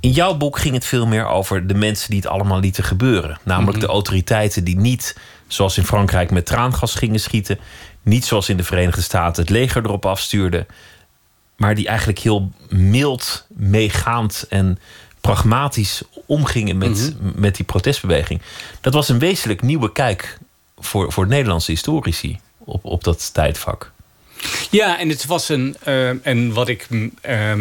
In 0.00 0.10
jouw 0.10 0.36
boek 0.36 0.58
ging 0.58 0.74
het 0.74 0.84
veel 0.84 1.06
meer 1.06 1.26
over 1.26 1.66
de 1.66 1.74
mensen 1.74 2.10
die 2.10 2.20
het 2.20 2.28
allemaal 2.28 2.60
lieten 2.60 2.84
gebeuren. 2.84 3.38
Namelijk 3.42 3.76
mm 3.76 3.78
-hmm. 3.78 3.86
de 3.86 3.94
autoriteiten 3.94 4.64
die 4.64 4.76
niet, 4.76 5.16
zoals 5.46 5.78
in 5.78 5.84
Frankrijk, 5.84 6.30
met 6.30 6.46
traangas 6.46 6.94
gingen 6.94 7.20
schieten. 7.20 7.58
Niet 8.02 8.24
zoals 8.24 8.48
in 8.48 8.56
de 8.56 8.64
Verenigde 8.64 9.02
Staten 9.02 9.42
het 9.42 9.50
leger 9.50 9.84
erop 9.84 10.06
afstuurde. 10.06 10.66
Maar 11.56 11.74
die 11.74 11.86
eigenlijk 11.86 12.18
heel 12.18 12.52
mild, 12.68 13.46
meegaand 13.48 14.46
en 14.48 14.78
pragmatisch 15.20 16.02
omgingen 16.26 16.78
met, 16.78 17.14
mhm. 17.18 17.40
met 17.40 17.56
die 17.56 17.64
protestbeweging. 17.64 18.40
Dat 18.80 18.94
was 18.94 19.08
een 19.08 19.18
wezenlijk 19.18 19.62
nieuwe 19.62 19.92
kijk 19.92 20.38
voor, 20.78 21.12
voor 21.12 21.26
Nederlandse 21.26 21.70
historici 21.70 22.38
op, 22.58 22.84
op 22.84 23.04
dat 23.04 23.34
tijdvak. 23.34 23.92
Ja, 24.70 24.98
en 24.98 25.08
het 25.08 25.26
was 25.26 25.48
een. 25.48 25.76
Uh, 25.86 26.26
en 26.26 26.52
wat 26.52 26.68
ik. 26.68 26.88
Uh, 26.90 27.54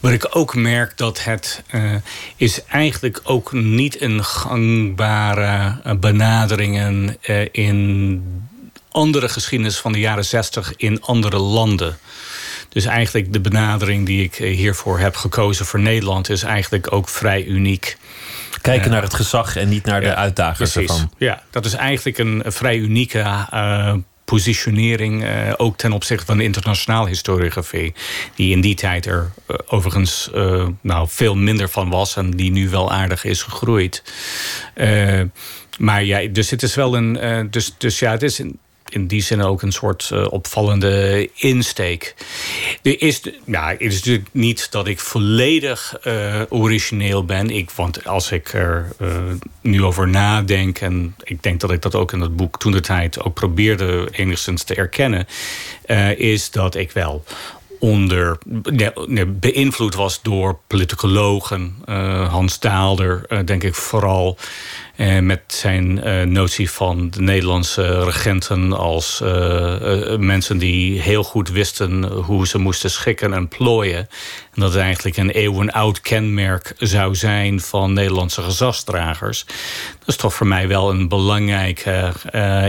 wat 0.00 0.12
ik 0.12 0.36
ook 0.36 0.54
merk 0.54 0.96
dat 0.96 1.24
het 1.24 1.62
uh, 1.74 1.94
is 2.36 2.64
eigenlijk 2.64 3.20
ook 3.24 3.52
niet 3.52 4.00
een 4.00 4.24
gangbare 4.24 5.96
benaderingen 5.96 7.16
uh, 7.22 7.48
in 7.52 8.22
andere 8.90 9.28
geschiedenis 9.28 9.78
van 9.78 9.92
de 9.92 9.98
jaren 9.98 10.24
zestig 10.24 10.72
in 10.76 11.02
andere 11.02 11.38
landen. 11.38 11.98
Dus 12.72 12.84
eigenlijk 12.84 13.32
de 13.32 13.40
benadering 13.40 14.06
die 14.06 14.22
ik 14.22 14.38
eh, 14.38 14.56
hiervoor 14.56 14.98
heb 14.98 15.16
gekozen 15.16 15.66
voor 15.66 15.80
Nederland 15.80 16.30
is 16.30 16.42
eigenlijk 16.42 16.92
ook 16.92 17.08
vrij 17.08 17.44
uniek. 17.44 17.96
Kijken 18.60 18.86
uh, 18.86 18.92
naar 18.92 19.02
het 19.02 19.14
gezag 19.14 19.56
en 19.56 19.68
niet 19.68 19.84
naar 19.84 20.00
de 20.00 20.14
uitdagers 20.14 20.76
ervan. 20.76 21.12
Ja, 21.18 21.42
dat 21.50 21.64
is 21.64 21.74
eigenlijk 21.74 22.18
een 22.18 22.42
vrij 22.46 22.76
unieke 22.76 23.18
uh, 23.54 23.94
positionering, 24.24 25.24
uh, 25.24 25.52
ook 25.56 25.76
ten 25.76 25.92
opzichte 25.92 26.26
van 26.26 26.36
de 26.36 26.44
internationale 26.44 27.08
historiografie, 27.08 27.94
die 28.34 28.52
in 28.52 28.60
die 28.60 28.74
tijd 28.74 29.06
er 29.06 29.30
uh, 29.50 29.56
overigens 29.66 30.30
uh, 30.34 30.66
nou, 30.80 31.06
veel 31.10 31.36
minder 31.36 31.68
van 31.68 31.90
was 31.90 32.16
en 32.16 32.30
die 32.30 32.50
nu 32.50 32.68
wel 32.68 32.92
aardig 32.92 33.24
is 33.24 33.42
gegroeid. 33.42 34.02
maar 35.78 36.04
ja, 36.04 36.28
dus 36.28 36.50
het 36.50 36.62
is 36.62 36.74
wel 36.74 36.96
een. 36.96 37.48
dus, 37.50 37.74
dus 37.78 37.98
ja, 37.98 38.10
het 38.10 38.22
is 38.22 38.38
een 38.38 38.58
in 38.92 39.06
die 39.06 39.22
zin 39.22 39.42
ook 39.42 39.62
een 39.62 39.72
soort 39.72 40.10
uh, 40.12 40.26
opvallende 40.30 41.28
insteek. 41.34 42.14
Er 42.82 43.02
is, 43.02 43.22
ja, 43.46 43.68
het 43.68 43.80
is 43.80 43.94
natuurlijk 43.94 44.28
niet 44.32 44.70
dat 44.70 44.86
ik 44.86 45.00
volledig 45.00 45.94
uh, 46.06 46.40
origineel 46.48 47.24
ben. 47.24 47.50
Ik, 47.50 47.70
want 47.70 48.06
als 48.06 48.32
ik 48.32 48.52
er 48.52 48.88
uh, 49.00 49.08
nu 49.60 49.84
over 49.84 50.08
nadenk... 50.08 50.78
en 50.78 51.14
ik 51.22 51.42
denk 51.42 51.60
dat 51.60 51.70
ik 51.70 51.82
dat 51.82 51.94
ook 51.94 52.12
in 52.12 52.20
het 52.20 52.36
boek 52.36 52.58
toen 52.58 52.72
de 52.72 52.80
tijd... 52.80 53.22
ook 53.22 53.34
probeerde 53.34 54.08
enigszins 54.12 54.64
te 54.64 54.74
erkennen... 54.74 55.26
is 56.16 56.50
dat 56.50 56.74
ik 56.74 56.90
wel 56.90 57.24
onder 57.78 58.38
beïnvloed 59.26 59.94
was 59.94 60.22
door 60.22 60.58
politicologen. 60.66 61.76
Hans 62.28 62.60
Daalder, 62.60 63.44
denk 63.44 63.62
ik 63.62 63.74
vooral. 63.74 64.38
Uh, 64.96 65.18
met 65.18 65.40
zijn 65.46 66.00
uh, 66.08 66.22
notie 66.22 66.70
van 66.70 67.10
de 67.10 67.20
Nederlandse 67.22 68.04
regenten 68.04 68.72
als 68.72 69.20
uh, 69.24 70.16
mensen 70.16 70.58
die 70.58 71.00
heel 71.00 71.22
goed 71.22 71.48
wisten 71.48 72.04
hoe 72.04 72.46
ze 72.46 72.58
moesten 72.58 72.90
schikken 72.90 73.32
en 73.32 73.48
plooien. 73.48 73.98
En 74.54 74.60
dat 74.60 74.72
het 74.72 74.82
eigenlijk 74.82 75.16
een 75.16 75.30
eeuwenoud 75.30 76.00
kenmerk 76.00 76.72
zou 76.78 77.14
zijn 77.14 77.60
van 77.60 77.92
Nederlandse 77.92 78.42
gezagsdragers. 78.42 79.44
Dat 79.98 80.08
is 80.08 80.16
toch 80.16 80.34
voor 80.34 80.46
mij 80.46 80.68
wel 80.68 80.90
een 80.90 81.08
belangrijke 81.08 82.12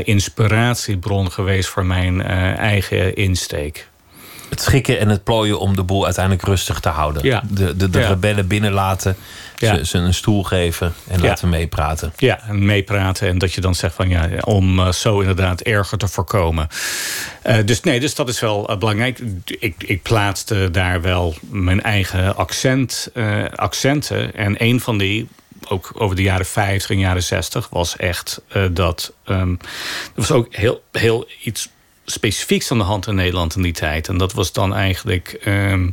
inspiratiebron 0.03 1.31
geweest 1.31 1.69
voor 1.69 1.85
mijn 1.85 2.21
eigen 2.57 3.15
insteek. 3.15 3.87
het 4.49 4.61
schikken 4.61 4.99
en 4.99 5.09
het 5.09 5.23
plooien 5.23 5.59
om 5.59 5.75
de 5.75 5.83
boel 5.83 6.05
uiteindelijk 6.05 6.45
rustig 6.45 6.79
te 6.79 6.89
houden. 6.89 7.25
Ja. 7.25 7.43
De, 7.49 7.75
de, 7.75 7.89
de 7.89 7.99
Ja. 7.99 8.07
rebellen 8.07 8.47
binnenlaten, 8.47 9.15
Ja. 9.63 9.75
ze, 9.77 9.85
ze 9.85 9.97
een 9.97 10.13
stoel 10.13 10.43
geven 10.43 10.93
en 11.07 11.21
Ja. 11.21 11.27
laten 11.27 11.49
meepraten. 11.49 12.13
Ja, 12.17 12.39
en 12.47 12.65
meepraten. 12.65 13.27
En 13.27 13.37
dat 13.37 13.53
je 13.53 13.61
dan 13.61 13.75
zegt 13.75 13.95
van 13.95 14.09
ja, 14.09 14.29
om 14.41 14.79
eh, 14.79 14.91
zo 14.91 15.19
inderdaad 15.19 15.61
erger 15.61 15.97
te 15.97 16.07
voorkomen. 16.07 16.67
Eh, 17.41 17.57
dus 17.65 17.81
nee, 17.81 17.99
dus 17.99 18.15
dat 18.15 18.29
is 18.29 18.39
wel 18.39 18.69
eh, 18.69 18.77
belangrijk. 18.77 19.19
Ik, 19.45 19.75
ik 19.77 20.01
plaatste 20.01 20.71
daar 20.71 21.01
wel 21.01 21.35
mijn 21.49 21.81
eigen 21.81 22.35
accent, 22.35 23.09
accenten. 23.55 24.35
En 24.35 24.55
een 24.63 24.79
van 24.79 24.97
die, 24.97 25.27
ook 25.67 25.91
over 25.93 26.15
de 26.15 26.21
jaren 26.21 26.45
50 26.45 26.89
en 26.89 26.99
jaren 26.99 27.23
60, 27.23 27.67
was 27.69 27.95
echt 27.97 28.41
dat. 28.71 29.13
ehm, 29.25 29.51
er 29.51 29.57
was 30.15 30.31
ook 30.31 30.55
heel, 30.55 30.83
heel 30.91 31.27
iets 31.43 31.69
specifieks 32.05 32.71
aan 32.71 32.77
de 32.77 32.83
hand 32.83 33.07
in 33.07 33.15
Nederland 33.15 33.55
in 33.55 33.61
die 33.61 33.73
tijd. 33.73 34.07
En 34.07 34.17
dat 34.17 34.33
was 34.33 34.51
dan 34.51 34.73
eigenlijk 34.73 35.37
ehm, 35.43 35.89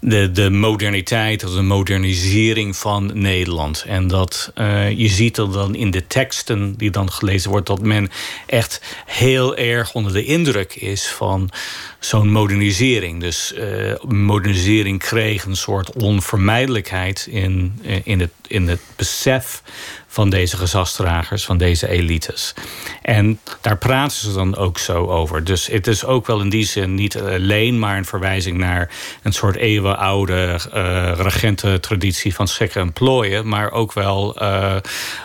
de, 0.00 0.30
de 0.30 0.50
moderniteit, 0.50 1.40
de 1.40 1.62
modernisering 1.62 2.76
van 2.76 3.10
Nederland. 3.14 3.84
En 3.86 4.08
dat 4.08 4.50
eh, 4.54 4.90
je 4.98 5.08
ziet 5.08 5.34
dat 5.34 5.52
dan 5.52 5.74
in 5.74 5.90
de 5.90 6.06
teksten 6.06 6.74
die 6.76 6.90
dan 6.90 7.12
gelezen 7.12 7.50
wordt, 7.50 7.66
dat 7.66 7.80
men 7.80 8.10
echt 8.46 8.80
heel 9.06 9.56
erg 9.56 9.94
onder 9.94 10.12
de 10.12 10.24
indruk 10.24 10.74
is 10.74 11.08
van 11.08 11.50
zo'n 11.98 12.30
modernisering. 12.30 13.20
Dus 13.20 13.52
eh, 13.52 13.94
modernisering 14.08 14.98
kreeg 14.98 15.44
een 15.44 15.56
soort 15.56 15.92
onvermijdelijkheid 15.92 17.26
in, 17.30 17.80
eh, 17.84 17.96
in, 18.04 18.20
het, 18.20 18.32
in 18.46 18.68
het 18.68 18.80
besef 18.96 19.62
van 20.12 20.30
deze 20.30 20.56
gezagsdragers, 20.56 21.44
van 21.44 21.58
deze 21.58 21.88
elites. 21.88 22.54
En 23.02 23.40
daar 23.60 23.78
praten 23.78 24.16
ze 24.16 24.32
dan 24.32 24.56
ook 24.56 24.78
zo 24.78 25.06
over. 25.06 25.44
Dus 25.44 25.66
het 25.66 25.86
is 25.86 26.04
ook 26.04 26.26
wel 26.26 26.40
in 26.40 26.48
die 26.48 26.64
zin 26.64 26.94
niet 26.94 27.20
alleen 27.20 27.78
maar 27.78 27.96
een 27.96 28.04
verwijzing 28.04 28.58
naar 28.58 28.90
een 29.22 29.32
soort 29.32 29.56
eeuwenoude 29.56 30.60
uh, 30.74 31.12
regententraditie 31.16 32.34
van 32.34 32.48
schikken 32.48 32.80
en 32.80 32.92
plooien, 32.92 33.48
maar 33.48 33.72
ook 33.72 33.92
wel 33.92 34.42
uh, 34.42 34.76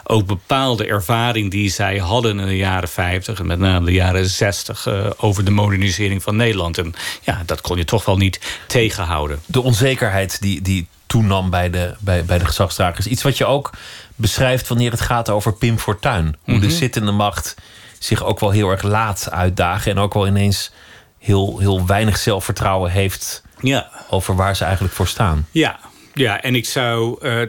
ook 0.04 0.26
bepaalde 0.26 0.86
ervaring 0.86 1.52
die 1.52 1.70
zij 1.70 1.98
hadden 1.98 2.40
in 2.40 2.46
de 2.46 2.58
jaren 2.58 2.90
50 2.90 3.40
en 3.40 3.48
met 3.48 3.60
name 3.60 3.86
de 3.86 3.94
jaren 3.94 4.30
60 4.30 4.86
uh, 4.86 5.10
over 5.18 5.46
de 5.46 5.52
modernisering 5.52 6.24
van 6.24 6.36
Nederland. 6.36 6.78
En 6.78 6.94
ja, 7.22 7.42
dat 7.46 7.62
kon 7.62 7.78
je 7.78 7.86
toch 7.86 8.06
wel 8.06 8.18
niet 8.18 8.40
tegenhouden. 8.68 9.40
De 9.46 9.62
onzekerheid 9.62 10.42
die, 10.42 10.62
die 10.62 10.88
toenam 11.08 11.50
bij 11.50 11.70
de, 11.70 11.94
bij, 12.00 12.26
bij 12.26 12.38
de 12.38 12.46
gezagsdragers. 12.46 13.08
Iets 13.08 13.24
wat 13.24 13.38
je 13.38 13.46
ook 13.46 13.70
beschrijft 14.16 14.68
wanneer 14.68 14.92
het 14.92 15.02
gaat 15.02 15.30
over 15.30 15.54
Pim 15.54 15.78
Fortuyn. 15.78 16.26
Hoe 16.26 16.36
mm 16.46 16.60
-hmm. 16.60 16.68
de 16.68 16.76
zittende 16.76 17.12
macht 17.12 17.56
zich 18.00 18.24
ook 18.24 18.40
wel 18.40 18.50
heel 18.50 18.70
erg 18.70 18.82
laat 18.82 19.32
uitdagen. 19.32 19.92
En 19.92 19.98
ook 19.98 20.14
wel 20.14 20.28
ineens 20.28 20.72
heel, 21.20 21.60
heel 21.60 21.86
weinig 21.86 22.18
zelfvertrouwen 22.18 22.92
heeft 22.92 23.44
ja. 23.60 23.90
over 24.10 24.36
waar 24.36 24.56
ze 24.56 24.64
eigenlijk 24.64 24.94
voor 24.94 25.08
staan. 25.08 25.48
Ja, 25.52 25.80
ja 26.14 26.42
en 26.42 26.56
ik 26.56 26.66
zou 26.66 27.18
uh, 27.22 27.42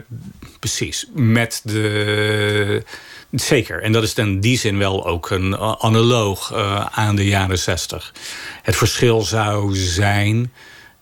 precies 0.59 1.07
met 1.13 1.61
de. 1.63 2.83
Zeker, 3.31 3.81
en 3.81 3.91
dat 3.91 4.03
is 4.03 4.13
in 4.13 4.39
die 4.39 4.57
zin 4.57 4.77
wel 4.77 5.05
ook 5.05 5.29
een 5.29 5.57
analoog 5.57 6.51
uh, 6.53 6.85
aan 6.91 7.15
de 7.15 7.25
jaren 7.25 7.59
zestig. 7.59 8.13
Het 8.61 8.75
verschil 8.75 9.21
zou 9.21 9.75
zijn 9.75 10.53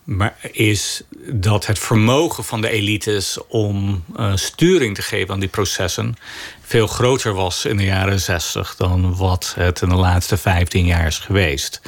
maar 0.06 0.36
is 0.52 1.02
dat 1.32 1.66
het 1.66 1.78
vermogen 1.78 2.44
van 2.44 2.60
de 2.60 2.68
elites 2.68 3.38
om 3.48 4.04
uh, 4.18 4.36
sturing 4.36 4.94
te 4.94 5.02
geven 5.02 5.34
aan 5.34 5.40
die 5.40 5.48
processen 5.48 6.16
veel 6.62 6.86
groter 6.86 7.34
was 7.34 7.64
in 7.64 7.76
de 7.76 7.84
jaren 7.84 8.20
60 8.20 8.74
dan 8.76 9.16
wat 9.16 9.54
het 9.58 9.80
in 9.80 9.88
de 9.88 9.94
laatste 9.94 10.36
15 10.36 10.86
jaar 10.86 11.06
is 11.06 11.18
geweest. 11.18 11.80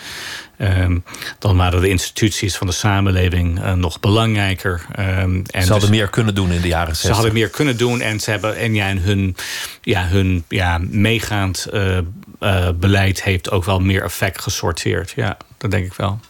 Um, 0.61 1.05
dan 1.39 1.57
waren 1.57 1.81
de 1.81 1.89
instituties 1.89 2.57
van 2.57 2.67
de 2.67 2.73
samenleving 2.73 3.59
uh, 3.59 3.73
nog 3.73 4.01
belangrijker. 4.01 4.87
Um, 4.99 5.43
en 5.51 5.63
ze 5.63 5.71
hadden 5.71 5.91
dus, 5.91 5.99
meer 5.99 6.09
kunnen 6.09 6.35
doen 6.35 6.53
in 6.53 6.61
de 6.61 6.69
jaren 6.69 6.97
60. 6.97 7.09
Ze 7.09 7.13
hadden 7.13 7.33
meer 7.33 7.49
kunnen 7.49 7.77
doen 7.77 8.01
en 8.01 8.21
ze 8.21 8.31
hebben 8.31 8.57
en 8.57 8.75
ja, 8.75 8.89
en 8.89 8.99
hun, 8.99 9.37
ja, 9.83 10.07
hun 10.07 10.45
ja, 10.49 10.79
meegaand 10.91 11.67
uh, 11.73 11.99
uh, 12.41 12.69
beleid 12.75 13.23
heeft 13.23 13.51
ook 13.51 13.65
wel 13.65 13.81
meer 13.81 14.03
effect 14.03 14.43
gesorteerd. 14.43 15.13
Ja, 15.17 15.37
dat 15.59 15.71
denk 15.71 15.87
ik 15.87 15.95
wel. 15.95 16.21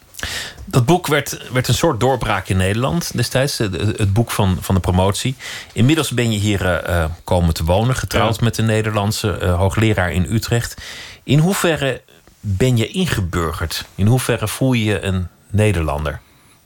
Dat 0.65 0.85
boek 0.85 1.07
werd, 1.07 1.51
werd 1.51 1.67
een 1.67 1.73
soort 1.73 1.99
doorbraak 1.99 2.47
in 2.47 2.57
Nederland 2.57 3.11
destijds. 3.15 3.57
Het 3.57 4.13
boek 4.13 4.31
van, 4.31 4.57
van 4.61 4.75
de 4.75 4.81
promotie. 4.81 5.35
Inmiddels 5.73 6.11
ben 6.11 6.31
je 6.31 6.37
hier 6.37 6.89
uh, 6.89 7.05
komen 7.23 7.53
te 7.53 7.63
wonen. 7.63 7.95
Getrouwd 7.95 8.35
ja. 8.35 8.43
met 8.43 8.57
een 8.57 8.65
Nederlandse 8.65 9.39
uh, 9.41 9.55
hoogleraar 9.55 10.11
in 10.11 10.25
Utrecht. 10.29 10.81
In 11.23 11.39
hoeverre 11.39 12.01
ben 12.39 12.77
je 12.77 12.87
ingeburgerd? 12.87 13.85
In 13.95 14.05
hoeverre 14.05 14.47
voel 14.47 14.73
je 14.73 14.83
je 14.83 15.01
een 15.01 15.27
Nederlander? 15.49 16.19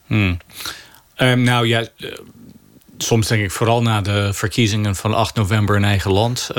Hmm. 0.05 0.37
Um, 1.17 1.43
nou 1.43 1.67
ja, 1.67 1.87
uh, 1.97 2.11
soms 2.97 3.27
denk 3.27 3.43
ik 3.43 3.51
vooral 3.51 3.81
na 3.81 4.01
de 4.01 4.33
verkiezingen 4.33 4.95
van 4.95 5.13
8 5.13 5.35
november 5.35 5.75
in 5.75 5.83
eigen 5.83 6.11
land. 6.11 6.49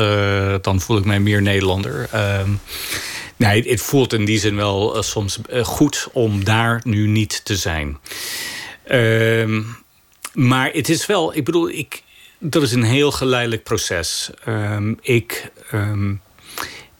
Dan 0.60 0.80
voel 0.80 0.96
ik 0.96 1.04
mij 1.04 1.20
meer 1.20 1.42
Nederlander. 1.42 2.08
Um, 2.40 2.60
Nee, 3.36 3.68
het 3.68 3.80
voelt 3.80 4.12
in 4.12 4.24
die 4.24 4.38
zin 4.38 4.56
wel 4.56 4.96
uh, 4.96 5.02
soms 5.02 5.38
uh, 5.50 5.64
goed 5.64 6.08
om 6.12 6.44
daar 6.44 6.80
nu 6.84 7.06
niet 7.06 7.44
te 7.44 7.56
zijn. 7.56 7.98
Uh, 8.90 9.60
maar 10.32 10.70
het 10.72 10.88
is 10.88 11.06
wel, 11.06 11.36
ik 11.36 11.44
bedoel, 11.44 11.68
ik, 11.68 12.02
dat 12.38 12.62
is 12.62 12.72
een 12.72 12.82
heel 12.82 13.10
geleidelijk 13.12 13.62
proces. 13.62 14.30
Um, 14.48 14.98
ik, 15.00 15.50
um, 15.72 16.20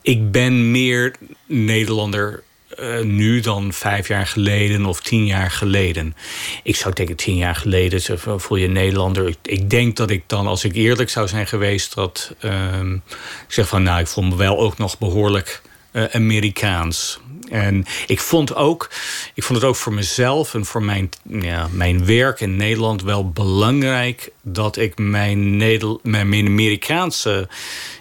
ik 0.03 0.31
ben 0.31 0.71
meer 0.71 1.15
Nederlander 1.47 2.43
uh, 2.81 3.01
nu 3.01 3.41
dan 3.41 3.73
vijf 3.73 4.09
jaar 4.09 4.27
geleden 4.27 4.87
of 4.87 5.01
tien 5.01 5.27
jaar 5.27 5.51
geleden. 5.51 6.17
Ik 6.63 6.77
zou 6.77 6.95
denken 6.95 7.17
tien 7.17 7.37
jaar 7.37 7.57
geleden 7.57 8.21
voel 8.41 8.59
je 8.59 8.69
Nederlander. 8.69 9.35
Ik, 9.43 9.71
denk 9.71 9.97
dat 9.97 10.11
ik 10.11 10.23
dan, 10.27 10.47
als 10.47 10.65
ik 10.65 10.75
eerlijk 10.75 11.11
zou 11.11 11.29
zijn 11.29 11.47
geweest, 11.47 11.95
dat 11.95 12.35
ik 12.41 13.01
zeg 13.49 13.69
van 13.69 13.83
nou, 13.83 14.01
ik 14.01 14.07
voel 14.07 14.25
me 14.25 14.37
wel 14.37 14.59
ook 14.59 14.79
nog 14.79 14.99
behoorlijk 14.99 15.63
uh, 15.95 16.05
Amerikaans. 16.05 17.21
En 17.51 17.85
ik 18.07 18.21
vond, 18.21 18.55
ook, 18.55 18.91
ik 19.35 19.43
vond 19.43 19.61
het 19.61 19.69
ook 19.69 19.77
voor 19.77 19.93
mezelf 19.93 20.55
en 20.55 20.65
voor 20.65 20.83
mijn, 20.83 21.11
ja, 21.23 21.69
mijn 21.71 22.05
werk 22.05 22.41
in 22.41 22.57
Nederland 22.57 23.03
wel 23.03 23.31
belangrijk 23.31 24.33
dat 24.43 24.77
ik 24.77 24.99
mijn, 24.99 25.57
Neder 25.57 25.97
mijn 26.03 26.47
Amerikaanse 26.47 27.49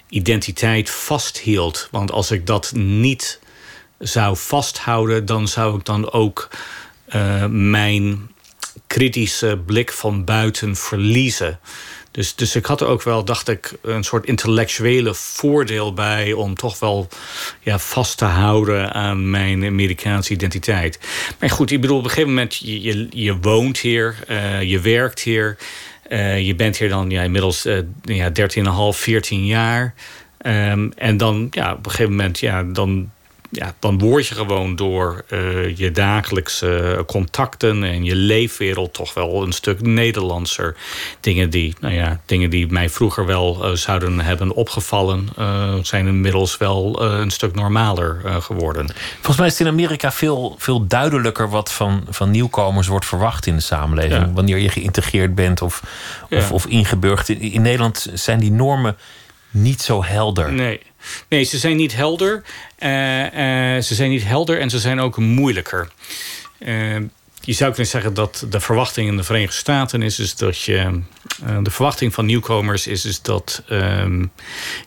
identiteit 0.09 0.89
vasthield. 0.89 1.87
Want 1.91 2.11
als 2.11 2.31
ik 2.31 2.47
dat 2.47 2.71
niet 2.75 3.39
zou 3.99 4.37
vasthouden, 4.37 5.25
dan 5.25 5.47
zou 5.47 5.77
ik 5.77 5.85
dan 5.85 6.11
ook 6.11 6.47
uh, 7.15 7.45
mijn 7.49 8.31
kritische 8.87 9.61
blik 9.65 9.91
van 9.91 10.23
buiten 10.23 10.75
verliezen. 10.75 11.59
Dus, 12.13 12.35
dus 12.35 12.55
ik 12.55 12.65
had 12.65 12.81
er 12.81 12.87
ook 12.87 13.03
wel, 13.03 13.25
dacht 13.25 13.47
ik, 13.47 13.73
een 13.81 14.03
soort 14.03 14.25
intellectuele 14.25 15.13
voordeel 15.13 15.93
bij 15.93 16.33
om 16.33 16.55
toch 16.55 16.79
wel 16.79 17.07
ja, 17.59 17.79
vast 17.79 18.17
te 18.17 18.25
houden 18.25 18.93
aan 18.93 19.29
mijn 19.29 19.65
Amerikaanse 19.65 20.33
identiteit. 20.33 20.99
Maar 21.39 21.49
goed, 21.49 21.71
ik 21.71 21.81
bedoel, 21.81 21.97
op 21.97 22.03
een 22.03 22.09
gegeven 22.09 22.29
moment, 22.29 22.55
je, 22.55 22.81
je, 22.81 23.07
je 23.09 23.37
woont 23.37 23.77
hier, 23.77 24.15
uh, 24.29 24.61
je 24.61 24.79
werkt 24.79 25.19
hier, 25.19 25.57
uh, 26.09 26.45
je 26.45 26.55
bent 26.55 26.77
hier 26.77 26.89
dan 26.89 27.09
ja, 27.09 27.21
inmiddels 27.21 27.65
uh, 27.65 27.79
ja, 28.01 28.31
13,5, 28.93 28.97
14 28.97 29.45
jaar. 29.45 29.93
Um, 30.45 30.93
en 30.95 31.17
dan, 31.17 31.47
ja, 31.51 31.71
op 31.73 31.85
een 31.85 31.91
gegeven 31.91 32.15
moment, 32.15 32.39
ja, 32.39 32.63
dan 32.63 33.11
ja, 33.55 33.75
dan 33.79 33.99
word 33.99 34.27
je 34.27 34.35
gewoon 34.35 34.75
door 34.75 35.23
uh, 35.29 35.77
je 35.77 35.91
dagelijkse 35.91 37.03
contacten 37.07 37.83
en 37.83 38.03
je 38.03 38.15
leefwereld 38.15 38.93
toch 38.93 39.13
wel 39.13 39.43
een 39.43 39.51
stuk 39.51 39.81
Nederlandser. 39.81 40.75
Dingen 41.19 41.49
die, 41.49 41.75
nou 41.79 41.93
ja, 41.93 42.19
dingen 42.25 42.49
die 42.49 42.67
mij 42.67 42.89
vroeger 42.89 43.25
wel 43.25 43.69
uh, 43.69 43.75
zouden 43.75 44.19
hebben 44.19 44.51
opgevallen, 44.51 45.29
uh, 45.39 45.73
zijn 45.81 46.07
inmiddels 46.07 46.57
wel 46.57 47.01
een 47.01 47.31
stuk 47.31 47.55
normaler 47.55 48.21
geworden. 48.41 48.89
Volgens 49.15 49.37
mij 49.37 49.47
is 49.47 49.57
het 49.57 49.67
in 49.67 49.73
Amerika 49.73 50.11
veel, 50.11 50.55
veel 50.57 50.87
duidelijker 50.87 51.49
wat 51.49 51.71
van, 51.71 52.05
van 52.09 52.31
nieuwkomers 52.31 52.87
wordt 52.87 53.05
verwacht 53.05 53.45
in 53.45 53.55
de 53.55 53.61
samenleving. 53.61 54.25
Ja. 54.25 54.31
Wanneer 54.31 54.57
je 54.57 54.69
geïntegreerd 54.69 55.35
bent 55.35 55.61
of, 55.61 55.83
ja. 56.29 56.37
of, 56.37 56.51
of 56.51 56.65
ingeburgd. 56.65 57.29
In, 57.29 57.39
in 57.39 57.61
Nederland 57.61 58.07
zijn 58.13 58.39
die 58.39 58.51
normen 58.51 58.97
niet 59.49 59.81
zo 59.81 60.03
helder. 60.03 60.53
Nee. 60.53 60.81
Nee, 61.27 61.43
ze 61.43 61.57
zijn 61.57 61.77
niet 61.77 61.95
helder. 61.95 62.43
Uh, 62.79 63.23
uh, 63.23 63.81
ze 63.81 63.95
zijn 63.95 64.09
niet 64.09 64.23
helder 64.23 64.59
en 64.59 64.69
ze 64.69 64.79
zijn 64.79 64.99
ook 64.99 65.17
moeilijker. 65.17 65.89
Uh, 66.59 66.95
je 67.41 67.53
zou 67.53 67.69
kunnen 67.69 67.91
zeggen 67.91 68.13
dat 68.13 68.45
de 68.49 68.59
verwachting 68.59 69.07
in 69.07 69.17
de 69.17 69.23
Verenigde 69.23 69.55
Staten 69.55 70.01
is, 70.01 70.19
is 70.19 70.35
dat 70.35 70.61
je. 70.61 71.01
de 71.63 71.71
verwachting 71.71 72.13
van 72.13 72.25
nieuwkomers 72.25 72.87
is, 72.87 73.05
is 73.05 73.21
dat 73.21 73.63
um, 73.69 74.31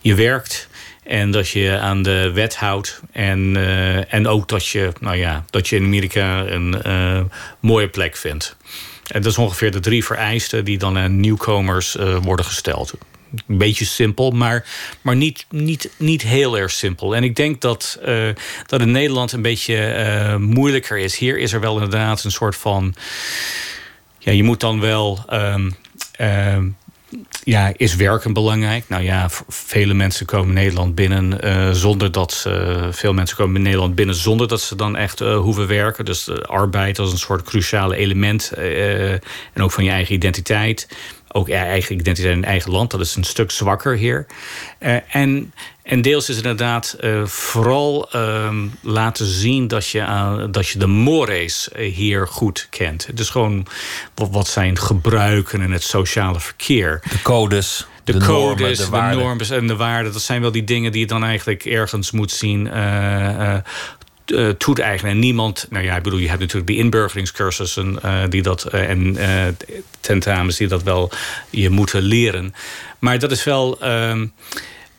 je 0.01 0.15
werkt. 0.15 0.69
En 1.03 1.31
dat 1.31 1.49
je 1.49 1.79
aan 1.79 2.03
de 2.03 2.31
wet 2.35 2.57
houdt. 2.57 3.01
En, 3.13 3.57
en 4.09 4.27
ook 4.27 4.49
dat 4.49 4.67
je, 4.67 4.93
nou 5.01 5.17
ja, 5.17 5.45
dat 5.51 5.69
je 5.69 5.77
in 5.77 5.85
Amerika 5.85 6.47
een 6.47 6.83
mooie 7.61 7.89
plek 7.89 8.17
vindt. 8.17 8.57
En 9.07 9.23
dat 9.23 9.33
is 9.33 9.39
ongeveer 9.39 9.71
de 9.71 9.81
drie 9.81 10.05
vereisten 10.05 10.65
die 10.65 10.79
dan 10.79 10.99
aan 10.99 11.21
nieuwkomers 11.21 11.97
worden 12.23 12.45
gesteld. 12.45 12.95
Een 13.49 13.59
beetje 13.59 13.85
simpel, 13.85 14.31
maar, 14.31 14.67
maar 15.01 15.17
niet, 15.17 15.47
niet, 15.51 15.91
niet 15.97 16.23
heel 16.23 16.59
erg 16.59 16.71
simpel. 16.71 17.17
En 17.17 17.25
ik 17.25 17.37
denk 17.37 17.61
dat, 17.61 17.99
uh, 18.07 18.29
dat 18.67 18.81
in 18.81 18.91
Nederland 18.91 19.33
een 19.33 19.43
beetje 19.43 20.05
uh, 20.07 20.37
moeilijker 20.37 20.99
is. 20.99 21.17
Hier 21.17 21.39
is 21.39 21.53
er 21.53 21.61
wel 21.61 21.75
inderdaad 21.75 22.25
een 22.25 22.31
soort 22.31 22.57
van. 22.57 22.95
Ja, 24.19 24.33
je 24.33 24.43
moet 24.43 24.61
dan 24.61 24.81
wel. 24.81 25.25
Um, 25.33 25.77
um, 26.21 26.77
ja, 27.45 27.73
is 27.77 27.97
werken 27.97 28.33
belangrijk? 28.33 28.85
Nou 28.89 29.03
ja, 29.03 29.29
vele 29.49 29.95
mensen 29.95 30.27
komen 30.27 30.55
Nederland 30.55 30.95
binnen 30.95 31.77
zonder 31.77 32.13
dat 32.13 32.33
ze. 32.33 32.89
Veel 32.91 33.13
mensen 33.13 33.37
komen 33.37 33.57
in 33.57 33.63
Nederland 33.63 33.95
binnen 33.95 34.15
zonder 34.15 34.49
dat 34.49 34.61
ze 34.61 34.77
dan 34.77 34.97
echt 34.97 35.19
hoeven 35.19 35.67
werken. 35.67 36.05
Dus 36.05 36.43
arbeid 36.43 36.99
als 36.99 37.13
een 37.13 37.19
soort 37.19 37.43
cruciale 37.43 37.97
element. 37.97 38.53
En 39.53 39.63
ook 39.63 39.73
van 39.73 39.85
je 39.85 39.91
eigen 39.91 40.15
identiteit 40.15 40.89
ook 41.33 41.49
eigen 41.49 41.95
identiteit 41.95 42.37
in 42.37 42.45
eigen 42.45 42.73
land. 42.73 42.91
Dat 42.91 43.01
is 43.01 43.15
een 43.15 43.25
stuk 43.25 43.51
zwakker 43.51 43.97
hier. 43.97 44.27
Uh, 44.81 44.97
en, 45.11 45.53
en 45.83 46.03
deels 46.03 46.29
is 46.29 46.37
het 46.37 46.45
inderdaad 46.45 46.97
uh, 47.01 47.27
vooral 47.27 48.09
uh, 48.17 48.53
laten 48.81 49.27
zien 49.27 49.69
dat 49.69 49.89
je, 49.89 49.99
uh, 49.99 50.45
dat 50.51 50.69
je 50.69 50.79
de 50.79 50.87
mores 50.87 51.69
hier 51.77 52.29
goed 52.29 52.67
kent. 52.71 53.09
Dus 53.15 53.31
gewoon 53.31 53.67
wat, 54.15 54.29
wat 54.31 54.49
zijn 54.49 54.79
gebruiken 54.79 55.61
en 55.61 55.71
het 55.71 55.83
sociale 55.83 56.41
verkeer. 56.41 57.03
De 57.11 57.23
codes. 57.23 57.87
De, 58.05 58.13
de 58.13 58.25
codes, 58.25 58.79
normen, 58.79 59.11
de, 59.11 59.17
de 59.17 59.23
normen 59.23 59.51
en 59.51 59.67
de 59.67 59.77
waarden. 59.77 60.13
Dat 60.13 60.23
zijn 60.23 60.41
wel 60.41 60.53
die 60.53 60.65
dingen 60.65 60.93
die 60.93 61.01
je 61.01 61.07
dan 61.07 61.25
eigenlijk 61.25 61.65
ergens 61.65 62.11
moet 62.11 62.31
zien 62.31 62.67
uh, 62.67 63.57
toe-eigenen. 64.59 65.13
En 65.13 65.19
niemand, 65.19 65.67
nou 65.71 65.85
ja, 65.85 65.97
ik 65.97 66.03
bedoel, 66.03 66.19
je 66.19 66.29
hebt 66.29 66.41
natuurlijk 66.41 66.67
die 66.67 66.79
inburgeringscursussen 66.79 67.99
uh, 68.05 68.23
die 68.29 68.43
dat, 68.43 68.67
uh, 68.75 68.89
en 68.89 69.17
tentamens 70.01 70.57
die 70.57 70.69
dat 70.69 70.83
wel 70.83 71.11
je 71.51 71.71
moeten 71.71 72.03
leren. 72.03 72.55
Maar 72.99 73.19
dat 73.19 73.31
is 73.31 73.45
wel. 73.45 73.85
Um, 73.85 74.33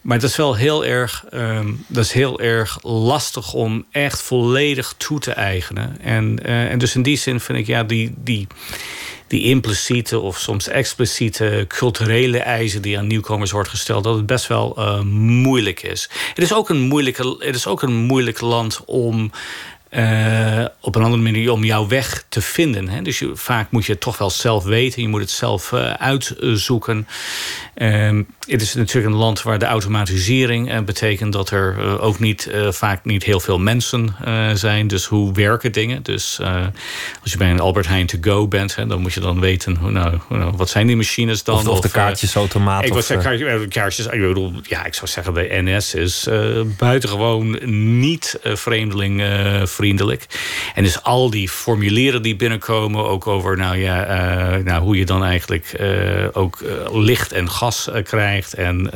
maar 0.02 0.20
dat 0.20 0.30
is 0.30 0.36
wel 0.36 0.56
heel 0.56 0.86
erg, 0.86 1.26
um, 1.34 1.86
dat 1.88 2.04
is 2.04 2.12
heel 2.12 2.40
erg 2.40 2.80
lastig 2.84 3.54
om 3.54 3.86
echt 3.92 4.22
volledig 4.22 4.94
toe 4.98 5.20
te 5.20 5.32
eigenen. 5.32 6.02
En, 6.02 6.44
en 6.44 6.78
dus 6.78 6.96
in 6.96 7.02
die 7.02 7.18
zin 7.18 7.40
vind 7.40 7.58
ik, 7.58 7.68
ja, 7.68 7.84
die, 7.84 8.14
die, 8.18 8.48
die 9.28 9.44
impliciete 9.44 10.20
of 10.20 10.40
soms 10.40 10.68
expliciete 10.68 11.66
culturele 11.68 12.40
eisen 12.40 12.82
die 12.82 12.98
aan 12.98 13.08
nieuwkomers 13.08 13.52
wordt 13.52 13.70
gesteld, 13.70 14.04
dat 14.04 14.16
het 14.16 14.26
best 14.26 14.48
wel 14.48 14.76
uh, 14.78 15.02
moeilijk 15.02 15.84
is. 15.84 16.10
Het 16.30 16.44
is 16.44 16.54
ook 16.54 16.70
een 16.70 16.82
moeilijke, 16.82 17.36
het 17.40 17.56
is 17.56 17.68
ook 17.68 17.82
een 17.82 17.96
moeilijk 17.96 18.42
land 18.42 18.82
om 18.86 19.32
uh, 19.92 20.66
op 20.82 20.96
een 20.96 21.04
andere 21.04 21.22
manier 21.22 21.52
om 21.52 21.64
jouw 21.64 21.88
weg 21.88 22.26
te 22.30 22.42
vinden. 22.42 22.90
Hè? 22.90 23.02
Dus 23.02 23.20
je, 23.20 23.32
vaak 23.34 23.72
moet 23.72 23.86
je 23.86 23.92
het 23.92 24.02
toch 24.02 24.18
wel 24.18 24.30
zelf 24.30 24.64
weten. 24.64 25.02
Je 25.02 25.08
moet 25.08 25.22
het 25.22 25.30
zelf 25.30 25.72
uh, 25.72 25.94
uitzoeken. 25.94 27.08
Uh, 27.76 28.20
het 28.48 28.62
is 28.62 28.74
natuurlijk 28.74 29.14
een 29.14 29.20
land 29.20 29.42
waar 29.42 29.60
de 29.60 29.66
automatisering 29.66 30.74
uh, 30.74 30.80
betekent 30.80 31.34
dat 31.34 31.50
er 31.50 32.00
ook 32.02 32.20
niet, 32.20 32.52
vaak 32.70 33.06
niet 33.06 33.24
heel 33.24 33.40
veel 33.40 33.60
mensen 33.60 34.16
zijn. 34.54 34.88
Dus 34.88 35.06
hoe 35.06 35.34
werken 35.34 35.72
dingen? 35.72 36.04
Dus 36.04 36.40
als 37.22 37.32
je 37.32 37.38
bij 37.38 37.52
een 37.52 37.60
Albert 37.60 37.88
Heijn 37.88 38.06
to 38.06 38.18
go 38.22 38.48
bent, 38.48 38.76
hè, 38.76 38.86
dan 38.86 39.02
moet 39.02 39.14
je 39.14 39.20
dan 39.20 39.40
weten 39.40 39.76
hoe, 39.76 39.92
nou, 39.92 40.18
hoe, 40.28 40.38
nou, 40.38 40.54
wat 40.56 40.70
zijn 40.70 40.88
die 40.88 40.96
machines 40.96 41.44
dan? 41.44 41.56
Of, 41.56 41.68
of 41.68 41.80
de 41.80 41.90
kaartjesautomaat. 41.90 42.86
ik, 42.86 42.94
of, 42.94 43.06
zeggen, 43.06 43.70
kaartjes, 43.70 44.06
ik 44.06 44.22
bedoel, 44.22 44.54
ja, 44.64 44.86
ik 44.86 44.94
zou 44.94 45.08
zeggen, 45.08 45.34
de 45.34 45.48
NS 45.50 45.94
is 45.94 46.28
buitengewoon 46.78 47.60
niet 48.00 48.40
vreemdeling 48.44 49.22
vriendelijk. 49.78 50.26
En 50.76 50.84
dus 50.84 51.04
al 51.04 51.30
die 51.30 51.50
formulieren 51.50 52.22
die 52.22 52.36
binnenkomen, 52.36 53.06
ook 53.06 53.28
over 53.28 53.58
nou 53.58 53.78
ja, 53.78 53.98
uh, 54.58 54.64
nou, 54.64 54.82
hoe 54.84 54.98
je 54.98 55.06
dan 55.06 55.24
eigenlijk 55.24 55.76
uh, 55.80 56.28
ook 56.32 56.60
uh, 56.60 57.02
licht 57.04 57.32
en 57.32 57.50
gas 57.50 57.90
krijgt. 58.04 58.54
En, 58.54 58.92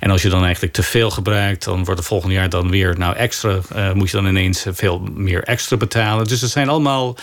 en 0.00 0.10
als 0.10 0.22
je 0.22 0.28
dan 0.28 0.44
eigenlijk 0.44 0.72
te 0.72 0.82
veel 0.82 1.10
gebruikt, 1.10 1.64
dan 1.64 1.84
wordt 1.84 1.98
het 2.00 2.08
volgend 2.08 2.32
jaar 2.32 2.48
dan 2.48 2.70
weer 2.70 2.94
nou 2.98 3.16
extra, 3.16 3.60
moet 3.94 4.10
je 4.10 4.16
dan 4.16 4.26
ineens 4.26 4.66
veel 4.70 5.08
meer 5.14 5.42
extra 5.42 5.76
betalen. 5.76 6.24
Dus 6.26 6.42
er 6.42 6.48
zijn 6.48 6.68
allemaal 6.68 7.16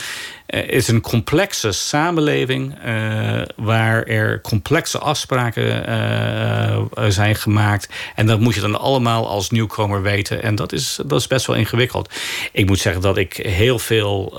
is 0.54 0.88
een 0.88 1.02
complexe 1.02 1.72
samenleving 1.72 2.76
uh, 2.86 3.42
waar 3.56 4.04
er 4.04 4.42
complexe 4.42 4.98
afspraken 5.00 5.90
uh, 5.90 7.06
zijn 7.08 7.36
gemaakt. 7.36 7.90
En 8.16 8.26
dat 8.26 8.40
moet 8.40 8.56
je 8.56 8.62
dan 8.62 8.80
allemaal 8.80 9.28
als 9.28 9.50
nieuwkomer 9.50 10.02
weten. 10.02 10.44
En 10.44 10.56
dat 10.56 10.72
is, 10.72 11.00
dat 11.06 11.20
is 11.20 11.28
best 11.28 11.46
wel 11.46 11.56
ingewikkeld. 11.56 12.10
Ik 12.52 12.66
moet 12.66 12.80
zeggen 12.80 13.02
dat 13.02 13.18
ik 13.18 13.34
heel 13.34 13.80
veel 13.80 14.34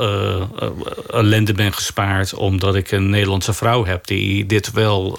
ellende 1.11 1.53
ben 1.53 1.73
gespaard 1.73 2.35
omdat 2.35 2.75
ik 2.75 2.91
een 2.91 3.11
Nederlandse 3.11 3.53
vrouw 3.53 3.85
heb 3.85 4.07
die 4.07 4.47
dit 4.47 4.73
wel 4.73 5.19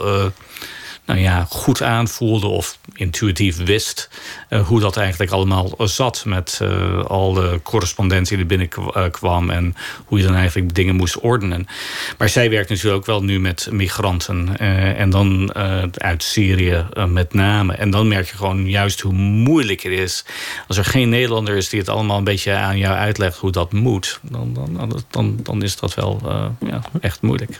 nou 1.06 1.20
ja, 1.20 1.46
goed 1.50 1.82
aanvoelde 1.82 2.48
of 2.48 2.78
intuïtief 2.94 3.58
wist 3.58 4.10
uh, 4.50 4.68
hoe 4.68 4.80
dat 4.80 4.98
eigenlijk 4.98 5.32
allemaal 5.32 5.74
zat 5.78 6.26
met 6.26 6.60
uh, 6.62 7.04
al 7.04 7.34
de 7.34 7.60
correspondentie 7.64 8.38
die 8.38 8.46
binnenkwam 8.46 9.50
en 9.50 9.76
hoe 10.06 10.18
je 10.18 10.24
dan 10.26 10.36
eigenlijk 10.36 10.76
dingen 10.76 10.96
moest 10.96 11.20
ordenen. 11.20 11.68
Maar 12.18 12.30
zij 12.30 12.50
werkt 12.50 12.70
natuurlijk 12.70 12.96
ook 12.96 13.06
wel 13.06 13.24
nu 13.24 13.40
met 13.40 13.68
migranten 13.72 14.58
en 14.96 15.10
dan 15.10 15.54
uit 15.94 16.24
Syrië 16.24 16.86
met 17.08 17.34
name. 17.34 17.74
En 17.74 17.90
dan 17.90 18.08
merk 18.08 18.30
je 18.30 18.36
gewoon 18.36 18.70
juist 18.70 19.02
hoe 19.02 19.14
moeilijk 19.14 19.82
het 19.82 19.92
is. 19.92 20.26
Als 20.68 20.78
er 20.78 20.86
geen 20.86 21.10
Nederlander 21.10 21.56
is 21.56 21.70
die 21.70 21.80
het 21.80 21.90
allemaal 21.90 22.18
een 22.18 22.24
beetje 22.24 22.54
aan 22.54 22.78
jou 22.78 22.96
uitlegt 22.96 23.38
hoe 23.38 23.52
dat 23.52 23.74
moet, 23.74 24.20
dan, 24.22 24.54
dan, 24.54 25.04
dan, 25.10 25.40
dan 25.44 25.64
is 25.64 25.76
dat 25.76 25.94
wel 25.94 26.22
ja, 26.60 26.82
echt 27.02 27.22
moeilijk. 27.22 27.60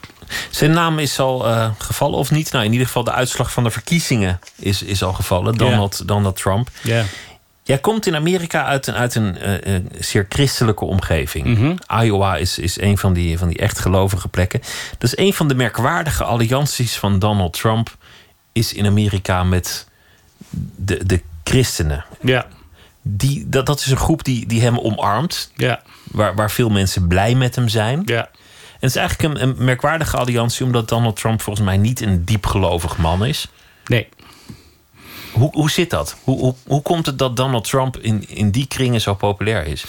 Zijn 0.50 0.72
naam 0.72 1.00
is 1.00 1.20
al 1.20 1.40
gevallen 1.78 2.18
of 2.18 2.32
niet? 2.32 2.52
Nou, 2.52 2.66
in 2.66 2.72
ieder 2.72 2.88
geval 2.88 3.04
de 3.04 3.12
uitslag 3.12 3.52
van 3.52 3.64
de 3.64 3.70
verkiezingen 3.72 4.40
is, 4.56 4.82
is 4.82 5.04
al 5.04 5.14
gevallen. 5.14 5.58
Donald, 5.58 5.94
yeah. 5.96 6.08
Donald 6.08 6.36
Trump. 6.36 6.70
Ja. 6.82 7.04
Jij 7.66 7.78
komt 7.78 8.06
in 8.08 8.16
Amerika 8.16 8.66
uit 8.66 8.88
een, 8.88 8.94
uit 8.94 9.16
een 9.16 9.38
uh, 9.68 9.76
zeer 10.00 10.26
christelijke 10.30 10.86
omgeving. 10.86 11.46
Mm 11.46 11.56
-hmm. 11.56 12.04
Iowa 12.04 12.36
is, 12.36 12.58
is 12.58 12.80
een 12.80 12.98
van 12.98 13.14
die, 13.14 13.38
van 13.38 13.48
die 13.48 13.58
echt 13.58 13.80
gelovige 13.80 14.28
plekken. 14.28 14.62
Dat 14.98 15.04
is 15.04 15.18
een 15.18 15.34
van 15.34 15.48
de 15.48 15.56
merkwaardige 15.56 16.24
allianties 16.24 16.98
van 16.98 17.20
Donald 17.20 17.54
Trump. 17.54 17.98
Is 18.52 18.74
in 18.74 18.86
Amerika 18.86 19.44
met 19.44 19.88
de, 20.76 21.06
de 21.06 21.22
christenen. 21.44 22.06
Ja. 22.22 22.46
Die, 23.02 23.50
dat, 23.50 23.66
dat 23.66 23.80
is 23.80 23.88
een 23.92 23.98
groep 23.98 24.24
die, 24.24 24.48
die 24.48 24.62
hem 24.62 24.80
omarmt. 24.80 25.52
Ja. 25.56 25.82
Waar, 26.04 26.36
waar 26.36 26.52
veel 26.52 26.70
mensen 26.70 27.08
blij 27.08 27.36
met 27.36 27.56
hem 27.56 27.68
zijn. 27.68 28.02
Ja. 28.06 28.30
En 28.76 28.88
het 28.88 28.90
is 28.90 28.96
eigenlijk 28.96 29.34
een, 29.34 29.42
een 29.42 29.66
merkwaardige 29.66 30.18
alliantie, 30.18 30.66
omdat 30.66 30.90
Donald 30.90 31.16
Trump 31.16 31.42
volgens 31.42 31.66
mij 31.66 31.78
niet 31.78 32.02
een 32.02 32.26
diepgelovig 32.26 32.98
man 32.98 33.26
is. 33.26 33.48
Nee. 33.86 34.08
Hoe, 35.32 35.50
hoe 35.52 35.72
zit 35.72 35.90
dat? 35.90 36.16
Hoe, 36.24 36.40
hoe, 36.40 36.56
hoe 36.68 36.82
komt 36.82 37.06
het 37.06 37.20
dat 37.20 37.38
Donald 37.38 37.70
Trump 37.70 37.98
in, 37.98 38.26
in 38.30 38.52
die 38.52 38.68
kringen 38.68 39.02
zo 39.02 39.14
populair 39.14 39.66
is? 39.66 39.86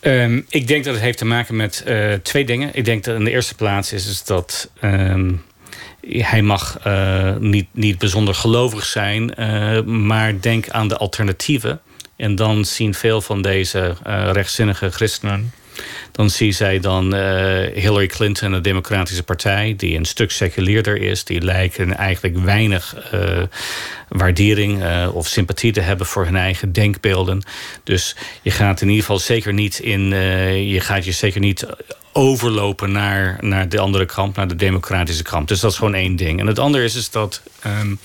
Um, 0.00 0.46
ik 0.48 0.66
denk 0.66 0.84
dat 0.84 0.94
het 0.94 1.02
heeft 1.02 1.18
te 1.18 1.24
maken 1.24 1.56
met 1.56 1.84
uh, 1.86 2.14
twee 2.14 2.44
dingen. 2.44 2.70
Ik 2.72 2.84
denk 2.84 3.04
dat 3.04 3.16
in 3.16 3.24
de 3.24 3.30
eerste 3.30 3.54
plaats 3.54 3.92
is, 3.92 4.08
is 4.08 4.24
dat 4.24 4.70
um, 4.84 5.42
hij 6.06 6.42
mag 6.42 6.78
uh, 6.86 7.36
niet, 7.36 7.66
niet 7.70 7.98
bijzonder 7.98 8.34
gelovig 8.34 8.84
zijn, 8.84 9.34
uh, 9.38 9.82
maar 9.82 10.40
denk 10.40 10.68
aan 10.70 10.88
de 10.88 10.96
alternatieven. 10.96 11.80
En 12.16 12.34
dan 12.34 12.64
zien 12.64 12.94
veel 12.94 13.20
van 13.20 13.42
deze 13.42 13.96
rechtzinnige 14.32 14.90
christenen 14.90 15.52
dan 16.12 16.30
zie 16.30 16.52
zij 16.52 16.80
dan 16.80 17.14
uh, 17.14 17.20
Hillary 17.74 18.06
Clinton, 18.06 18.52
de 18.52 18.60
Democratische 18.60 19.22
Partij, 19.22 19.74
die 19.76 19.96
een 19.96 20.04
stuk 20.04 20.30
seculeerder 20.30 21.00
is. 21.00 21.24
Die 21.24 21.40
lijken 21.40 21.96
eigenlijk 21.96 22.38
weinig 22.38 22.96
uh, 23.14 23.42
waardering 24.08 24.82
uh, 24.82 25.08
of 25.12 25.26
sympathie 25.26 25.72
te 25.72 25.80
hebben 25.80 26.06
voor 26.06 26.24
hun 26.24 26.36
eigen 26.36 26.72
denkbeelden. 26.72 27.42
Dus 27.84 28.16
je 28.42 28.50
gaat 28.50 28.80
in 28.80 28.88
ieder 28.88 29.04
geval 29.04 29.18
zeker 29.18 29.52
niet 29.52 29.78
in. 29.78 30.08
je 30.66 30.80
gaat 30.80 31.04
je 31.04 31.12
zeker 31.12 31.40
niet 31.40 31.66
overlopen 32.12 32.92
naar, 32.92 33.38
naar 33.40 33.68
de 33.68 33.78
andere 33.78 34.06
kant, 34.06 34.36
naar 34.36 34.48
de 34.48 34.56
democratische 34.56 35.22
kant. 35.22 35.48
Dus 35.48 35.60
dat 35.60 35.70
is 35.70 35.76
gewoon 35.76 35.94
één 35.94 36.16
ding. 36.16 36.40
En 36.40 36.46
het 36.46 36.58
andere 36.58 36.84
is, 36.84 36.94
is 36.94 37.10
dat. 37.10 37.42
Um, 37.66 37.98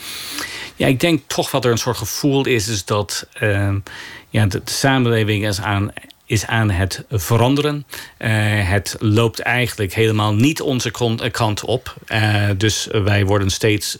ja, 0.76 0.88
ik 0.88 1.00
denk 1.00 1.22
toch 1.28 1.52
wat 1.52 1.66
er 1.66 1.72
een 1.72 1.78
soort 1.78 1.98
gevoel 1.98 2.46
is, 2.46 2.68
is 2.68 2.86
dat 2.86 3.28
um, 3.42 3.84
ja, 4.30 4.46
de, 4.46 4.62
de 4.64 4.72
samenleving 4.72 5.48
is 5.48 5.62
aan 5.62 5.92
is 6.28 6.46
aan 6.46 6.70
het 6.70 7.04
veranderen. 7.10 7.86
Uh, 8.20 8.30
het 8.70 8.96
loopt 9.00 9.40
eigenlijk 9.40 9.94
helemaal 9.94 10.34
niet 10.34 10.62
onze 10.62 10.92
kant 11.32 11.64
op. 11.64 11.96
Uh, 12.08 12.50
dus 12.58 12.88
wij 12.92 13.26
worden 13.26 13.50
steeds 13.50 13.98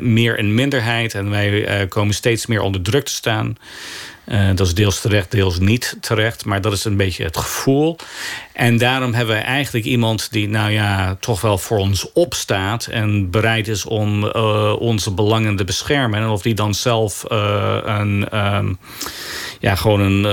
meer 0.00 0.38
een 0.38 0.54
minderheid 0.54 1.14
en 1.14 1.30
wij 1.30 1.86
komen 1.88 2.14
steeds 2.14 2.46
meer 2.46 2.60
onder 2.60 2.82
druk 2.82 3.04
te 3.04 3.12
staan. 3.12 3.56
Dat 4.54 4.66
is 4.66 4.74
deels 4.74 5.00
terecht, 5.00 5.30
deels 5.30 5.58
niet 5.58 5.96
terecht. 6.00 6.44
Maar 6.44 6.60
dat 6.60 6.72
is 6.72 6.84
een 6.84 6.96
beetje 6.96 7.24
het 7.24 7.36
gevoel. 7.36 7.96
En 8.56 8.78
daarom 8.78 9.14
hebben 9.14 9.34
wij 9.34 9.44
eigenlijk 9.44 9.86
iemand 9.86 10.32
die, 10.32 10.48
nou 10.48 10.70
ja, 10.70 11.16
toch 11.20 11.40
wel 11.40 11.58
voor 11.58 11.78
ons 11.78 12.12
opstaat. 12.12 12.86
En 12.86 13.30
bereid 13.30 13.68
is 13.68 13.84
om 13.84 14.24
uh, 14.24 14.74
onze 14.78 15.10
belangen 15.10 15.56
te 15.56 15.64
beschermen. 15.64 16.20
En 16.20 16.28
of 16.28 16.42
die 16.42 16.54
dan 16.54 16.74
zelf 16.74 17.24
uh, 17.32 17.76
een, 17.84 18.38
um, 18.38 18.78
ja, 19.60 19.74
gewoon 19.74 20.00
een 20.00 20.26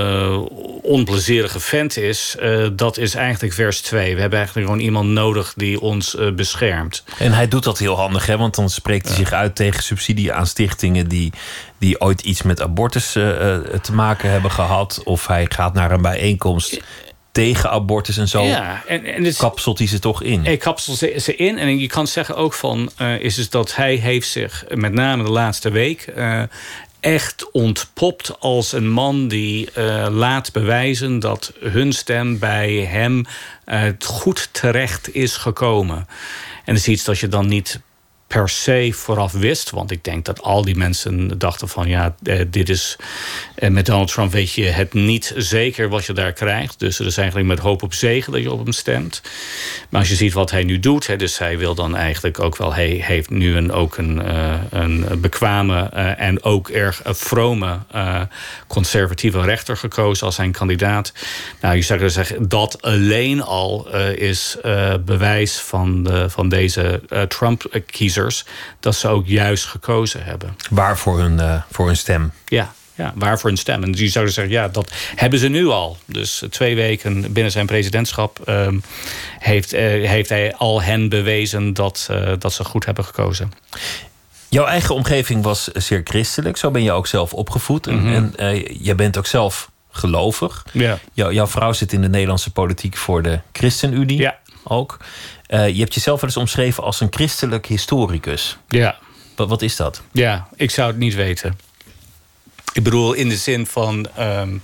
onplezierige 0.82 1.60
vent 1.60 1.96
is. 1.96 2.36
dat 2.72 2.98
is 2.98 3.14
eigenlijk 3.14 3.54
vers 3.54 3.80
2. 3.80 4.14
We 4.14 4.20
hebben 4.20 4.38
eigenlijk 4.38 4.68
gewoon 4.68 4.84
iemand 4.84 5.08
nodig 5.08 5.52
die 5.56 5.80
ons 5.80 6.16
beschermt. 6.36 7.04
En 7.18 7.32
hij 7.32 7.48
doet 7.48 7.64
dat 7.64 7.78
heel 7.78 7.96
handig, 7.96 8.26
hè? 8.26 8.36
Want 8.36 8.54
dan 8.54 8.70
spreekt 8.70 9.06
hij 9.06 9.16
zich 9.16 9.32
uit 9.32 9.56
tegen 9.56 9.82
subsidie 9.82 10.32
aan 10.32 10.46
stichtingen 10.46 11.08
die 11.08 11.32
die 11.78 12.00
ooit 12.00 12.20
iets 12.20 12.42
met 12.42 12.62
abortus 12.62 13.12
te 13.12 13.92
maken 13.92 14.30
hebben 14.30 14.50
gehad. 14.50 15.00
Of 15.04 15.26
hij 15.26 15.46
gaat 15.48 15.74
naar 15.74 15.90
een 15.90 16.02
bijeenkomst 16.02 16.80
tegen 17.34 17.70
abortus 17.70 18.16
en 18.16 18.28
zo. 18.28 18.42
Ja, 18.42 18.82
en, 18.86 19.04
en 19.04 19.24
het, 19.24 19.36
kapselt 19.36 19.78
hij 19.78 19.86
ze 19.86 19.98
toch 19.98 20.22
in? 20.22 20.44
Hij 20.44 20.56
kapselt 20.56 20.98
ze, 20.98 21.16
ze 21.20 21.36
in. 21.36 21.58
En 21.58 21.78
je 21.78 21.86
kan 21.86 22.06
zeggen 22.06 22.36
ook 22.36 22.52
van... 22.52 22.90
Uh, 23.00 23.20
is 23.20 23.34
dus 23.34 23.50
dat 23.50 23.74
hij 23.74 23.94
heeft 23.94 24.28
zich 24.28 24.64
met 24.74 24.92
name 24.92 25.24
de 25.24 25.30
laatste 25.30 25.70
week... 25.70 26.12
Uh, 26.16 26.42
echt 27.00 27.50
ontpopt 27.52 28.40
als 28.40 28.72
een 28.72 28.88
man 28.88 29.28
die 29.28 29.68
uh, 29.78 30.06
laat 30.10 30.52
bewijzen... 30.52 31.18
dat 31.18 31.52
hun 31.60 31.92
stem 31.92 32.38
bij 32.38 32.72
hem 32.72 33.26
goed 33.98 34.48
terecht 34.52 35.14
is 35.14 35.36
gekomen. 35.36 35.96
En 36.64 36.74
dat 36.74 36.76
is 36.76 36.88
iets 36.88 37.04
dat 37.04 37.18
je 37.18 37.28
dan 37.28 37.46
niet 37.46 37.80
per 38.26 38.48
se 38.48 38.90
vooraf 38.92 39.32
wist. 39.32 39.70
Want 39.70 39.90
ik 39.90 40.04
denk 40.04 40.24
dat 40.24 40.42
al 40.42 40.62
die 40.62 40.76
mensen 40.76 41.38
dachten 41.38 41.68
van 41.68 41.88
ja, 41.88 42.14
eh, 42.22 42.40
dit 42.48 42.68
is. 42.68 42.96
En 43.54 43.72
met 43.72 43.86
Donald 43.86 44.12
Trump 44.12 44.32
weet 44.32 44.52
je 44.52 44.64
het 44.64 44.92
niet 44.92 45.34
zeker 45.36 45.88
wat 45.88 46.04
je 46.04 46.12
daar 46.12 46.32
krijgt. 46.32 46.78
Dus 46.78 46.98
het 46.98 47.06
is 47.06 47.16
eigenlijk 47.16 47.48
met 47.48 47.58
hoop 47.58 47.82
op 47.82 47.94
zegen 47.94 48.32
dat 48.32 48.42
je 48.42 48.52
op 48.52 48.62
hem 48.62 48.72
stemt. 48.72 49.22
Maar 49.88 50.00
als 50.00 50.08
je 50.08 50.14
ziet 50.14 50.32
wat 50.32 50.50
hij 50.50 50.64
nu 50.64 50.78
doet, 50.80 51.06
hè, 51.06 51.16
dus 51.16 51.38
hij 51.38 51.58
wil 51.58 51.74
dan 51.74 51.96
eigenlijk 51.96 52.40
ook 52.40 52.56
wel. 52.56 52.74
Hij 52.74 52.88
heeft 52.88 53.30
nu 53.30 53.56
een, 53.56 53.72
ook 53.72 53.96
een, 53.96 54.22
uh, 54.26 54.54
een 54.70 55.20
bekwame 55.20 55.82
en 56.16 56.42
ook 56.42 56.68
erg 56.68 57.00
vrome 57.04 57.78
conservatieve 58.66 59.40
rechter 59.40 59.76
gekozen 59.76 60.26
als 60.26 60.34
zijn 60.34 60.52
kandidaat. 60.52 61.12
Nou, 61.60 61.76
je 61.76 61.82
zou 61.82 62.10
zeggen, 62.10 62.48
dat 62.48 62.82
alleen 62.82 63.42
al 63.42 63.94
is 64.14 64.56
bewijs 65.04 65.56
van, 65.56 66.02
de, 66.02 66.30
van 66.30 66.48
deze 66.48 67.00
Trump-kiezer 67.28 68.13
dat 68.80 68.94
ze 68.94 69.08
ook 69.08 69.26
juist 69.26 69.64
gekozen 69.64 70.24
hebben. 70.24 70.56
Waar 70.70 70.98
voor 70.98 71.18
hun, 71.18 71.38
uh, 71.38 71.62
voor 71.70 71.86
hun 71.86 71.96
stem? 71.96 72.32
Ja, 72.44 72.72
ja, 72.94 73.12
waar 73.14 73.38
voor 73.38 73.48
hun 73.48 73.58
stem. 73.58 73.82
En 73.82 73.92
die 73.92 74.08
zouden 74.08 74.34
zeggen, 74.34 74.54
ja, 74.54 74.68
dat 74.68 74.92
hebben 75.14 75.38
ze 75.38 75.48
nu 75.48 75.66
al. 75.66 75.96
Dus 76.04 76.42
twee 76.50 76.74
weken 76.74 77.32
binnen 77.32 77.52
zijn 77.52 77.66
presidentschap 77.66 78.38
uh, 78.48 78.68
heeft, 79.38 79.74
uh, 79.74 79.80
heeft 80.08 80.28
hij 80.28 80.54
al 80.54 80.82
hen 80.82 81.08
bewezen 81.08 81.74
dat, 81.74 82.08
uh, 82.10 82.32
dat 82.38 82.52
ze 82.52 82.64
goed 82.64 82.84
hebben 82.84 83.04
gekozen. 83.04 83.52
Jouw 84.48 84.66
eigen 84.66 84.94
omgeving 84.94 85.42
was 85.42 85.66
zeer 85.66 86.00
christelijk. 86.04 86.56
Zo 86.56 86.70
ben 86.70 86.82
je 86.82 86.92
ook 86.92 87.06
zelf 87.06 87.32
opgevoed. 87.32 87.86
Mm 87.86 87.98
-hmm. 87.98 88.14
En, 88.14 88.32
en 88.36 88.84
je 88.84 88.94
bent 88.94 89.18
ook 89.18 89.26
zelf 89.26 89.70
gelovig. 89.90 90.66
Ja. 90.72 90.98
Jou, 91.12 91.34
jouw 91.34 91.46
vrouw 91.46 91.72
zit 91.72 91.92
in 91.92 92.00
de 92.00 92.08
Nederlandse 92.08 92.50
politiek 92.50 92.96
voor 92.96 93.22
de 93.22 93.40
ChristenUnie. 93.52 94.18
Ja. 94.18 94.38
Ook. 94.64 94.98
Uh, 95.54 95.68
je 95.68 95.80
hebt 95.80 95.94
jezelf 95.94 96.20
wel 96.20 96.30
eens 96.30 96.38
omschreven 96.38 96.82
als 96.82 97.00
een 97.00 97.08
christelijk 97.10 97.66
historicus. 97.66 98.56
Ja. 98.68 98.98
Wat, 99.36 99.48
wat 99.48 99.62
is 99.62 99.76
dat? 99.76 100.02
Ja, 100.12 100.48
ik 100.56 100.70
zou 100.70 100.88
het 100.88 100.96
niet 100.96 101.14
weten. 101.14 101.58
Ik 102.72 102.82
bedoel, 102.82 103.12
in 103.12 103.28
de 103.28 103.36
zin 103.36 103.66
van. 103.66 104.08
Um, 104.18 104.62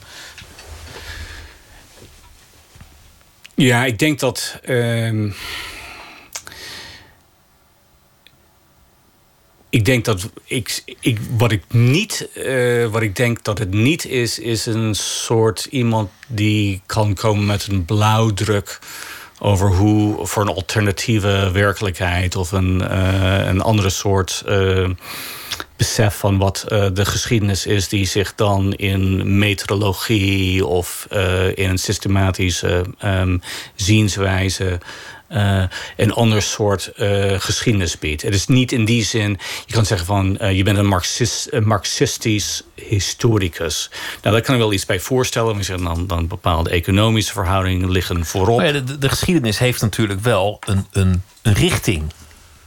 ja, 3.54 3.84
ik 3.84 3.98
denk 3.98 4.18
dat. 4.18 4.60
Um, 4.68 5.34
ik 9.68 9.84
denk 9.84 10.04
dat 10.04 10.30
ik, 10.44 10.82
ik 11.00 11.18
wat 11.36 11.52
ik 11.52 11.64
niet, 11.68 12.28
uh, 12.34 12.86
wat 12.86 13.02
ik 13.02 13.16
denk 13.16 13.44
dat 13.44 13.58
het 13.58 13.72
niet 13.72 14.04
is, 14.04 14.38
is 14.38 14.66
een 14.66 14.94
soort 14.94 15.64
iemand 15.64 16.10
die 16.28 16.82
kan 16.86 17.14
komen 17.14 17.46
met 17.46 17.66
een 17.66 17.84
blauwdruk 17.84 18.78
over 19.42 19.68
hoe 19.68 20.26
voor 20.26 20.42
een 20.42 20.54
alternatieve 20.54 21.50
werkelijkheid 21.52 22.36
of 22.36 22.52
een, 22.52 22.82
uh, 22.90 23.46
een 23.46 23.60
andere 23.60 23.90
soort 23.90 24.42
uh, 24.48 24.88
besef 25.76 26.14
van 26.14 26.38
wat 26.38 26.66
uh, 26.68 26.86
de 26.92 27.04
geschiedenis 27.04 27.66
is, 27.66 27.88
die 27.88 28.06
zich 28.06 28.34
dan 28.34 28.72
in 28.72 29.38
meteorologie 29.38 30.66
of 30.66 31.06
in 31.54 31.70
een 31.70 31.78
systematische 31.78 32.84
um, 33.04 33.42
zienswijze 33.74 34.78
uh, 35.32 35.62
een 35.96 36.12
ander 36.12 36.42
soort 36.42 36.92
uh, 36.96 37.40
geschiedenis 37.40 37.98
biedt. 37.98 38.22
Het 38.22 38.34
is 38.34 38.46
niet 38.46 38.72
in 38.72 38.84
die 38.84 39.04
zin, 39.04 39.38
je 39.66 39.74
kan 39.74 39.86
zeggen 39.86 40.06
van 40.06 40.38
uh, 40.40 40.56
je 40.56 40.62
bent 40.62 40.78
een, 40.78 40.86
Marxist, 40.86 41.48
een 41.50 41.66
marxistisch 41.66 42.62
historicus. 42.74 43.90
Nou, 44.22 44.34
daar 44.34 44.44
kan 44.44 44.54
ik 44.54 44.60
wel 44.60 44.72
iets 44.72 44.86
bij 44.86 45.00
voorstellen. 45.00 45.56
We 45.56 45.62
zeggen 45.62 45.84
dan, 45.84 46.06
dan 46.06 46.26
bepaalde 46.26 46.70
economische 46.70 47.32
verhoudingen 47.32 47.90
liggen 47.90 48.26
voorop. 48.26 48.60
Ja, 48.60 48.72
de, 48.72 48.98
de, 48.98 49.08
geschiedenis 49.08 49.58
heeft 49.58 49.80
natuurlijk 49.80 50.20
wel 50.20 50.58
een, 50.66 50.86
een, 50.92 51.22
een 51.42 51.54
richting 51.54 52.12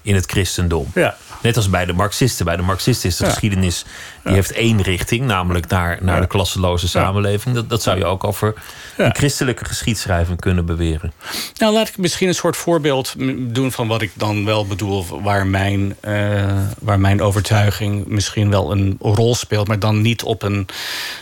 in 0.02 0.16
het 0.16 0.26
christendom. 0.26 0.92
Ja. 0.94 1.18
Net 1.44 1.56
als 1.56 1.70
bij 1.70 1.86
de 1.86 1.94
Marxisten. 1.94 2.46
Bij 2.46 2.56
de 2.56 2.62
Marxisten 2.62 3.10
is 3.10 3.18
de 3.18 3.24
ja. 3.24 3.30
geschiedenis 3.30 3.86
die 4.24 4.34
heeft 4.34 4.52
één 4.52 4.82
richting, 4.82 5.26
namelijk 5.26 5.68
naar, 5.68 5.98
naar 6.02 6.22
de 6.22 6.28
klasseloze 6.28 6.88
samenleving. 6.88 7.56
Dat, 7.56 7.70
dat 7.70 7.82
zou 7.82 7.98
je 7.98 8.06
ook 8.06 8.24
over 8.24 8.54
een 8.98 9.16
christelijke 9.16 9.66
geschiedschrijving 9.66 10.40
kunnen 10.40 10.66
beweren. 10.66 11.14
Nou, 11.58 11.74
laat 11.74 11.88
ik 11.88 11.98
misschien 11.98 12.28
een 12.28 12.36
soort 12.36 12.58
voorbeeld 12.58 13.16
doen 13.38 13.72
van 13.72 13.88
wat 13.88 14.02
ik 14.02 14.12
dan 14.14 14.46
wel 14.46 14.68
bedoel, 14.68 15.22
waar 15.22 15.48
mijn, 15.48 15.96
uh, 16.02 16.58
waar 16.80 17.00
mijn 17.00 17.22
overtuiging 17.22 18.06
misschien 18.08 18.50
wel 18.50 18.72
een 18.72 18.98
rol 19.00 19.36
speelt, 19.36 19.68
maar 19.68 19.80
dan 19.80 20.02
niet 20.02 20.24
op 20.24 20.44
een, 20.44 20.68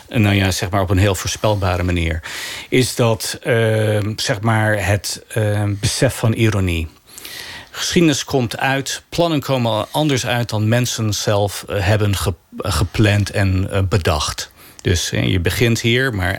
nou 0.10 0.36
ja, 0.36 0.52
zeg 0.52 0.70
maar 0.70 0.82
op 0.82 0.90
een 0.90 0.98
heel 0.98 1.16
voorspelbare 1.16 1.84
manier. 1.84 2.22
Is 2.70 2.96
dat 2.96 3.40
uh, 3.44 4.00
zeg 4.16 4.42
maar 4.42 4.86
het 4.86 5.26
uh, 5.38 5.64
besef 5.80 6.16
van 6.16 6.34
ironie. 6.34 6.88
Geschiedenis 7.72 8.24
komt 8.24 8.58
uit, 8.58 9.04
plannen 9.10 9.40
komen 9.40 9.88
anders 9.92 10.26
uit 10.26 10.50
dan 10.50 10.68
mensen 10.68 11.14
zelf 11.14 11.66
hebben 11.68 12.16
gepland 12.58 13.30
en 13.30 13.70
bedacht. 13.90 14.52
Dus 14.82 15.10
je 15.10 15.40
begint 15.40 15.82
hier, 15.82 16.14
maar 16.14 16.34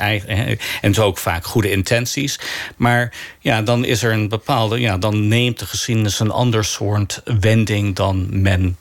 en 0.80 0.94
zo 0.94 1.04
ook 1.04 1.18
vaak 1.18 1.44
goede 1.44 1.70
intenties. 1.70 2.38
Maar 2.76 3.14
ja, 3.40 3.62
dan 3.62 3.84
is 3.84 4.02
er 4.02 4.12
een 4.12 4.28
bepaalde, 4.28 4.80
ja, 4.80 4.98
dan 4.98 5.28
neemt 5.28 5.58
de 5.58 5.66
geschiedenis 5.66 6.20
een 6.20 6.30
ander 6.30 6.64
soort 6.64 7.22
wending 7.40 7.96
dan 7.96 8.42
men 8.42 8.78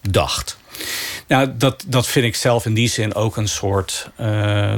dacht. 0.00 0.58
Nou, 1.26 1.52
dat, 1.56 1.84
dat 1.86 2.06
vind 2.06 2.26
ik 2.26 2.36
zelf 2.36 2.66
in 2.66 2.74
die 2.74 2.88
zin 2.88 3.14
ook 3.14 3.36
een 3.36 3.48
soort. 3.48 4.10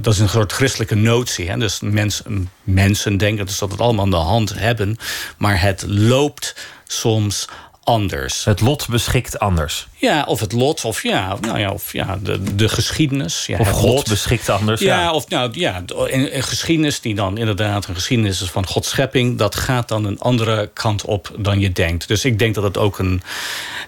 Dat 0.00 0.14
is 0.14 0.18
een 0.18 0.28
soort 0.28 0.52
christelijke 0.52 0.94
notie. 0.94 1.50
Hè? 1.50 1.58
Dus 1.58 1.80
mens, 1.80 2.22
mensen 2.62 3.16
denken 3.16 3.46
dus 3.46 3.58
dat 3.58 3.70
het 3.70 3.80
allemaal 3.80 4.04
aan 4.04 4.10
de 4.10 4.16
hand 4.16 4.54
hebben. 4.54 4.96
Maar 5.38 5.60
het 5.60 5.84
loopt 5.86 6.54
soms 6.92 7.46
anders. 7.84 8.44
Het 8.44 8.60
lot 8.60 8.88
beschikt 8.88 9.38
anders. 9.38 9.86
Ja, 9.96 10.24
of 10.24 10.40
het 10.40 10.52
lot, 10.52 10.84
of 10.84 11.02
ja, 11.02 11.36
nou 11.40 11.58
ja, 11.58 11.70
of 11.70 11.92
ja, 11.92 12.18
de, 12.22 12.54
de 12.54 12.68
geschiedenis. 12.68 13.46
Ja, 13.46 13.58
of 13.58 13.70
God 13.70 13.94
lot. 13.94 14.08
beschikt 14.08 14.48
anders. 14.48 14.80
Ja, 14.80 15.00
ja, 15.00 15.12
of 15.12 15.28
nou 15.28 15.50
ja, 15.54 15.82
een, 15.86 16.42
geschiedenis 16.42 17.00
die 17.00 17.14
dan 17.14 17.38
inderdaad 17.38 17.86
een 17.86 17.94
geschiedenis 17.94 18.42
is 18.42 18.50
van 18.50 18.66
Gods 18.66 18.88
schepping, 18.88 19.38
dat 19.38 19.54
gaat 19.54 19.88
dan 19.88 20.04
een 20.04 20.18
andere 20.18 20.70
kant 20.72 21.04
op 21.04 21.34
dan 21.38 21.60
je 21.60 21.72
denkt. 21.72 22.08
Dus 22.08 22.24
ik 22.24 22.38
denk 22.38 22.54
dat 22.54 22.64
het 22.64 22.78
ook 22.78 22.98
een. 22.98 23.22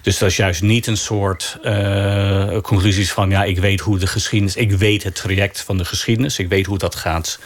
Dus 0.01 0.17
dat 0.17 0.29
is 0.29 0.35
juist 0.35 0.61
niet 0.61 0.87
een 0.87 0.97
soort 0.97 1.57
uh, 1.63 2.57
conclusies 2.61 3.11
van 3.11 3.29
ja, 3.29 3.43
ik 3.43 3.59
weet 3.59 3.79
hoe 3.79 3.99
de 3.99 4.07
geschiedenis, 4.07 4.55
ik 4.55 4.71
weet 4.71 5.03
het 5.03 5.15
traject 5.15 5.61
van 5.61 5.77
de 5.77 5.85
geschiedenis, 5.85 6.39
ik 6.39 6.49
weet 6.49 6.65
hoe 6.65 6.77
dat 6.77 6.95
gaat 6.95 7.39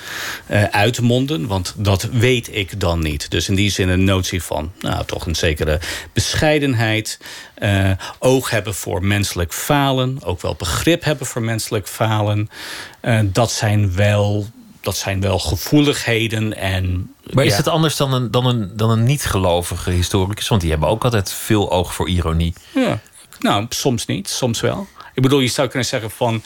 uh, 0.51 0.63
uitmonden, 0.63 1.47
want 1.47 1.73
dat 1.77 2.03
weet 2.03 2.55
ik 2.55 2.79
dan 2.79 2.99
niet. 2.99 3.31
Dus 3.31 3.49
in 3.49 3.55
die 3.55 3.71
zin 3.71 3.89
een 3.89 4.03
notie 4.03 4.43
van, 4.43 4.71
nou, 4.79 5.05
toch 5.05 5.25
een 5.25 5.35
zekere 5.35 5.79
bescheidenheid, 6.39 7.19
uh, 7.58 7.91
oog 8.19 8.49
hebben 8.49 8.75
voor 8.75 9.04
menselijk 9.04 9.54
falen, 9.54 10.23
ook 10.23 10.41
wel 10.41 10.56
begrip 10.56 11.04
hebben 11.04 11.28
voor 11.28 11.41
menselijk 11.41 11.88
falen. 11.88 12.49
Uh, 13.02 13.19
dat 13.23 13.52
zijn 13.52 13.95
wel. 13.95 14.47
Dat 14.82 14.97
zijn 14.97 15.21
wel 15.21 15.39
gevoeligheden 15.39 16.58
en. 16.58 17.13
Maar 17.34 17.45
is 17.45 17.58
het 17.58 17.67
anders 17.67 17.95
dan 17.95 18.13
een, 18.13 18.32
dan 18.32 18.45
een, 18.45 18.71
dan 18.75 18.89
een 18.89 19.04
niet-gelovige 19.04 19.91
historicus? 19.91 20.47
Want 20.47 20.62
die 20.62 20.69
hebben 20.69 20.89
ook 20.89 21.04
altijd 21.04 21.34
veel 21.34 21.71
oog 21.71 21.93
voor 21.93 22.10
ironie. 22.10 22.54
Ja, 22.73 22.99
nou, 23.39 23.65
soms 23.69 24.06
niet, 24.06 24.30
soms 24.30 24.62
wel. 24.62 24.88
Ik 25.13 25.21
bedoel, 25.21 25.39
je 25.39 25.47
zou 25.47 25.67
kunnen 25.67 25.88
zeggen 25.88 26.12
van 26.12 26.43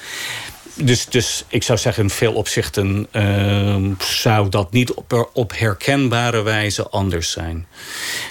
dus, 0.75 1.05
dus 1.05 1.45
ik 1.47 1.63
zou 1.63 1.79
zeggen, 1.79 2.03
in 2.03 2.09
veel 2.09 2.33
opzichten 2.33 3.07
uh, 3.11 3.75
zou 3.99 4.49
dat 4.49 4.71
niet 4.71 4.93
op, 4.93 5.29
op 5.33 5.57
herkenbare 5.57 6.41
wijze 6.41 6.89
anders 6.89 7.31
zijn. 7.31 7.67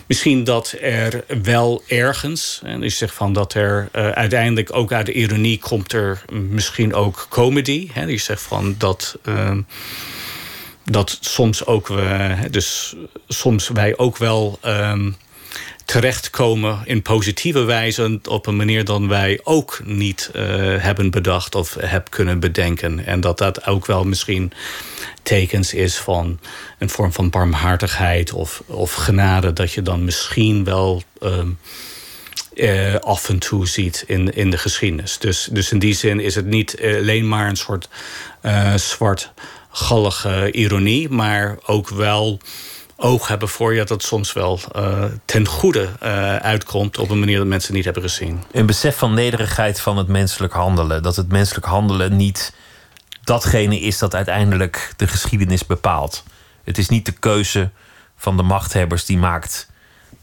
Misschien 0.07 0.45
dat 0.45 0.75
er 0.81 1.25
wel 1.43 1.83
ergens, 1.87 2.61
en 2.65 2.83
ik 2.83 2.93
zeg 2.93 3.15
van 3.15 3.33
dat 3.33 3.55
er 3.55 3.89
uh, 3.93 4.09
uiteindelijk 4.09 4.75
ook 4.75 4.93
uit 4.93 5.07
de 5.07 5.13
ironie 5.13 5.59
komt 5.59 5.93
er 5.93 6.25
misschien 6.33 6.95
ook 6.95 7.27
comedy. 7.29 7.89
Hè, 7.93 8.07
die 8.07 8.19
zegt 8.19 8.43
van 8.43 8.75
dat. 8.79 9.19
Uh, 9.25 9.57
dat 10.85 11.19
soms 11.21 11.67
ook 11.67 11.89
we, 11.89 12.37
dus 12.51 12.95
soms 13.29 13.69
wij 13.69 13.97
ook 13.97 14.17
wel 14.17 14.59
um, 14.65 15.17
terechtkomen 15.85 16.81
in 16.85 17.03
positieve 17.03 17.63
wijze 17.63 18.21
op 18.29 18.47
een 18.47 18.57
manier 18.57 18.85
dan 18.85 19.09
wij 19.09 19.41
ook 19.43 19.81
niet 19.85 20.31
uh, 20.35 20.43
hebben 20.79 21.11
bedacht 21.11 21.55
of 21.55 21.75
hebben 21.75 22.11
kunnen 22.11 22.41
bedenken. 22.41 23.07
En 23.07 23.21
dat 23.21 23.39
dat 23.39 23.67
ook 23.67 23.87
wel 23.87 24.05
misschien 24.05 24.53
tekens 25.23 25.75
is 25.75 25.97
van 25.97 26.41
een 26.79 26.91
vorm 26.91 27.13
van 27.13 27.31
barmhartigheid 27.31 28.33
of, 28.33 28.63
of 28.67 28.95
genade, 28.95 29.53
dat 29.53 29.73
je 29.73 29.83
dan 29.83 30.05
misschien 30.05 30.65
wel. 30.65 31.03
Um, 31.23 31.59
uh, 32.55 32.95
af 32.95 33.29
en 33.29 33.39
toe 33.39 33.67
ziet 33.67 34.05
in, 34.07 34.35
in 34.35 34.51
de 34.51 34.59
geschiedenis. 34.59 35.19
Dus, 35.19 35.49
dus 35.53 35.73
in 35.73 35.79
die 35.79 35.95
zin 35.95 36.21
is 36.21 36.35
het 36.35 36.47
niet 36.47 36.77
alleen 36.81 37.29
maar 37.29 37.49
een 37.49 37.57
soort 37.57 37.89
zwartgallige 38.77 40.51
ironie, 40.51 41.09
maar 41.09 41.59
ook 41.67 41.89
wel 41.89 42.41
oog 43.03 43.29
hebben 43.29 43.49
voor 43.49 43.73
je 43.73 43.79
dat 43.79 43.89
het 43.89 44.03
soms 44.03 44.33
wel 44.33 44.61
uh, 44.77 45.05
ten 45.25 45.47
goede 45.47 45.89
uh, 46.03 46.37
uitkomt 46.37 46.99
op 46.99 47.11
een 47.11 47.19
manier 47.19 47.39
dat 47.39 47.47
mensen 47.47 47.75
niet 47.75 47.85
hebben 47.85 48.03
gezien. 48.03 48.43
Een 48.53 48.67
besef 48.67 48.97
van 48.97 49.15
nederigheid 49.15 49.81
van 49.81 49.97
het 49.97 50.09
menselijk 50.09 50.53
handelen. 50.53 51.03
Dat 51.03 51.17
het 51.17 51.29
menselijk 51.29 51.67
handelen 51.67 52.17
niet 52.17 52.55
datgene 53.25 53.81
is 53.81 53.99
dat 53.99 54.15
uiteindelijk 54.15 54.93
de 54.97 55.07
geschiedenis 55.07 55.67
bepaalt. 55.67 56.25
Het 56.65 56.79
is 56.79 56.89
niet 56.89 57.07
de 57.07 57.13
keuze 57.13 57.71
van 58.17 58.37
de 58.37 58.43
machthebbers 58.43 59.05
die 59.05 59.19
maakt 59.19 59.71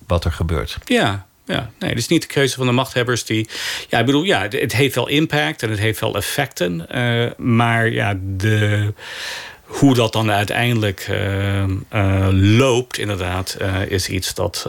wat 0.08 0.26
er 0.26 0.32
gebeurt. 0.32 0.78
Ja, 0.86 1.26
ja, 1.46 1.70
nee, 1.80 1.90
het 1.90 2.00
is 2.00 2.08
niet 2.08 2.22
de 2.22 2.28
keuze 2.28 2.56
van 2.56 2.66
de 2.66 2.72
machthebbers 2.72 3.26
die. 3.26 3.50
Ja, 3.90 4.00
ik 4.00 4.06
bedoel, 4.06 4.24
ja, 4.24 4.48
het 4.50 4.74
heeft 4.74 4.96
wel 4.96 5.08
impact 5.08 5.64
en 5.64 5.70
het 5.70 5.80
heeft 5.80 6.00
wel 6.00 6.16
effecten. 6.16 6.86
Uh, 6.92 7.32
maar 7.38 7.90
ja, 7.90 8.18
de 8.22 8.94
hoe 9.70 9.94
dat 9.94 10.14
dan 10.14 10.32
uiteindelijk 10.32 11.08
uh, 11.10 11.64
uh, 11.94 12.28
loopt, 12.32 12.98
inderdaad, 12.98 13.58
uh, 13.62 13.86
is 13.86 14.10
iets 14.10 14.34
dat, 14.34 14.66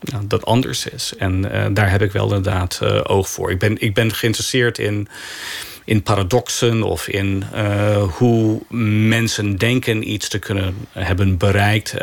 ja, 0.00 0.20
dat 0.24 0.44
anders 0.44 0.86
is. 0.86 1.12
En 1.18 1.42
daar 1.74 1.90
heb 1.90 2.02
ik 2.02 2.12
wel 2.12 2.24
inderdaad 2.24 2.80
oog 3.06 3.28
voor. 3.28 3.50
Ik 3.50 3.58
ben, 3.58 3.80
ik 3.80 3.94
ben 3.94 4.14
geïnteresseerd 4.14 4.78
in, 4.78 5.08
in 5.84 6.02
paradoxen 6.02 6.82
of 6.82 7.08
in 7.08 7.44
hoe 8.18 8.62
mensen 9.08 9.56
denken 9.56 10.10
iets 10.10 10.28
te 10.28 10.38
kunnen 10.38 10.74
hebben 10.92 11.36
bereikt. 11.36 11.94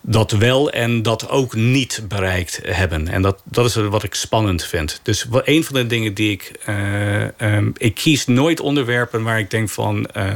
dat 0.00 0.30
wel 0.30 0.70
en 0.70 1.02
dat 1.02 1.28
ook 1.28 1.54
niet 1.54 2.02
bereikt 2.08 2.60
hebben. 2.62 3.08
En 3.08 3.22
dat, 3.22 3.42
dat 3.44 3.64
is 3.64 3.74
wat 3.74 4.02
ik 4.02 4.14
spannend 4.14 4.64
vind. 4.64 5.00
Dus 5.02 5.26
een 5.30 5.64
van 5.64 5.74
de 5.74 5.86
dingen 5.86 6.14
die 6.14 6.30
ik. 6.30 6.52
Um, 7.40 7.72
ik 7.76 7.94
kies 7.94 8.26
nooit 8.26 8.60
onderwerpen 8.60 9.22
waar 9.22 9.38
ik 9.38 9.50
denk 9.50 9.68
van. 9.68 10.08
Uh, 10.16 10.34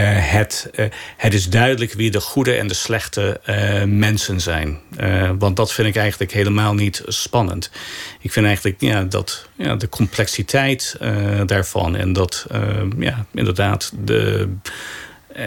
het, 0.00 0.70
uh, 0.74 0.86
het 1.16 1.34
is 1.34 1.48
duidelijk 1.48 1.92
wie 1.92 2.10
de 2.10 2.20
goede 2.20 2.54
en 2.54 2.66
de 2.66 2.74
slechte 2.74 3.40
uh, 3.46 3.82
mensen 3.84 4.40
zijn. 4.40 4.78
want 5.38 5.56
dat 5.56 5.72
vind 5.72 5.88
ik 5.88 5.96
eigenlijk 5.96 6.32
helemaal 6.32 6.74
niet 6.74 7.02
spannend. 7.06 7.70
Ik 8.20 8.32
vind 8.32 8.46
eigenlijk 8.46 8.80
ja, 8.80 9.02
dat 9.02 9.48
ja, 9.56 9.76
de 9.76 9.88
complexiteit 9.88 10.96
daarvan 11.46 11.96
en 11.96 12.12
dat 12.12 12.46
ja, 12.98 13.26
inderdaad 13.34 13.92
de 14.04 14.48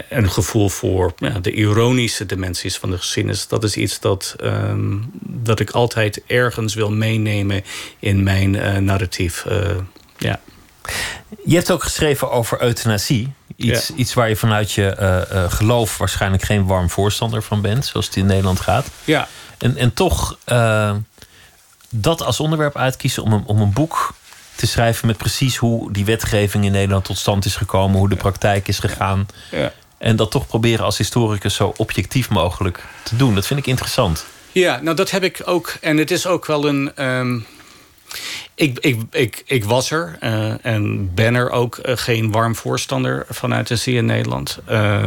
een 0.08 0.30
gevoel 0.30 0.68
voor 0.68 1.12
ja, 1.16 1.38
de 1.38 1.52
ironische 1.52 2.26
dimensies 2.26 2.76
van 2.76 2.90
de 2.90 2.98
geschiedenis. 2.98 3.48
Dat 3.48 3.64
is 3.64 3.76
iets 3.76 4.00
dat, 4.00 4.36
um, 4.42 5.10
dat 5.22 5.60
ik 5.60 5.70
altijd 5.70 6.22
ergens 6.26 6.74
wil 6.74 6.90
meenemen 6.90 7.64
in 7.98 8.22
mijn 8.22 8.50
narratief. 8.84 9.46
Ja. 10.18 10.40
Je 11.44 11.54
hebt 11.54 11.70
ook 11.70 11.82
geschreven 11.82 12.30
over 12.30 12.62
euthanasie. 12.62 13.32
Iets, 13.56 13.88
ja. 13.88 13.94
iets 13.94 14.14
waar 14.14 14.28
je 14.28 14.36
vanuit 14.36 14.72
je 14.72 14.96
uh, 15.00 15.36
uh, 15.36 15.50
geloof 15.50 15.98
waarschijnlijk 15.98 16.42
geen 16.42 16.66
warm 16.66 16.90
voorstander 16.90 17.42
van 17.42 17.60
bent, 17.60 17.86
zoals 17.86 18.06
het 18.06 18.16
in 18.16 18.26
Nederland 18.26 18.60
gaat. 18.60 18.86
Ja. 19.04 19.28
En, 19.58 19.76
en 19.76 19.94
toch 19.94 20.38
uh, 20.46 20.92
dat 21.90 22.22
als 22.22 22.40
onderwerp 22.40 22.76
uitkiezen 22.76 23.22
om 23.22 23.32
een, 23.32 23.42
om 23.46 23.60
een 23.60 23.72
boek 23.72 24.14
te 24.54 24.66
schrijven 24.66 25.06
met 25.06 25.16
precies 25.16 25.56
hoe 25.56 25.92
die 25.92 26.04
wetgeving 26.04 26.64
in 26.64 26.72
Nederland 26.72 27.04
tot 27.04 27.18
stand 27.18 27.44
is 27.44 27.56
gekomen, 27.56 27.98
hoe 27.98 28.08
de 28.08 28.16
praktijk 28.16 28.68
is 28.68 28.78
gegaan. 28.78 29.26
Ja. 29.50 29.72
En 29.98 30.16
dat 30.16 30.30
toch 30.30 30.46
proberen 30.46 30.84
als 30.84 30.98
historicus 30.98 31.54
zo 31.54 31.74
objectief 31.76 32.28
mogelijk 32.28 32.84
te 33.02 33.16
doen. 33.16 33.34
Dat 33.34 33.46
vind 33.46 33.60
ik 33.60 33.66
interessant. 33.66 34.26
Ja, 34.52 34.80
nou 34.82 34.96
dat 34.96 35.10
heb 35.10 35.22
ik 35.22 35.42
ook. 35.44 35.76
En 35.80 35.96
het 35.96 36.10
is 36.10 36.26
ook 36.26 36.46
wel 36.46 36.68
een. 36.68 37.04
Um 37.04 37.46
ik, 38.54 38.78
ik, 38.78 39.00
ik, 39.10 39.42
ik 39.46 39.64
was 39.64 39.90
er 39.90 40.18
uh, 40.22 40.64
en 40.64 41.14
ben 41.14 41.34
er 41.34 41.50
ook 41.50 41.78
uh, 41.82 41.96
geen 41.96 42.30
warm 42.30 42.54
voorstander 42.54 43.26
van 43.28 43.52
euthanasie 43.52 43.96
in 43.96 44.06
Nederland. 44.06 44.58
Uh, 44.70 45.06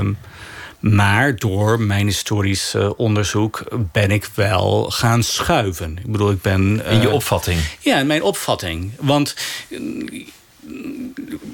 maar 0.80 1.36
door 1.36 1.80
mijn 1.80 2.06
historisch 2.06 2.74
uh, 2.76 2.90
onderzoek 2.98 3.64
ben 3.92 4.12
ik 4.12 4.30
wel 4.36 4.90
gaan 4.90 5.24
schuiven. 5.24 5.98
Ik 6.04 6.12
bedoel, 6.12 6.32
ik 6.32 6.42
ben. 6.42 6.86
in 6.86 7.02
je 7.02 7.10
opvatting? 7.10 7.60
Ja, 7.80 8.00
in 8.00 8.08
mijn 8.08 8.24
opvatting. 8.24 8.92
Want 9.00 9.36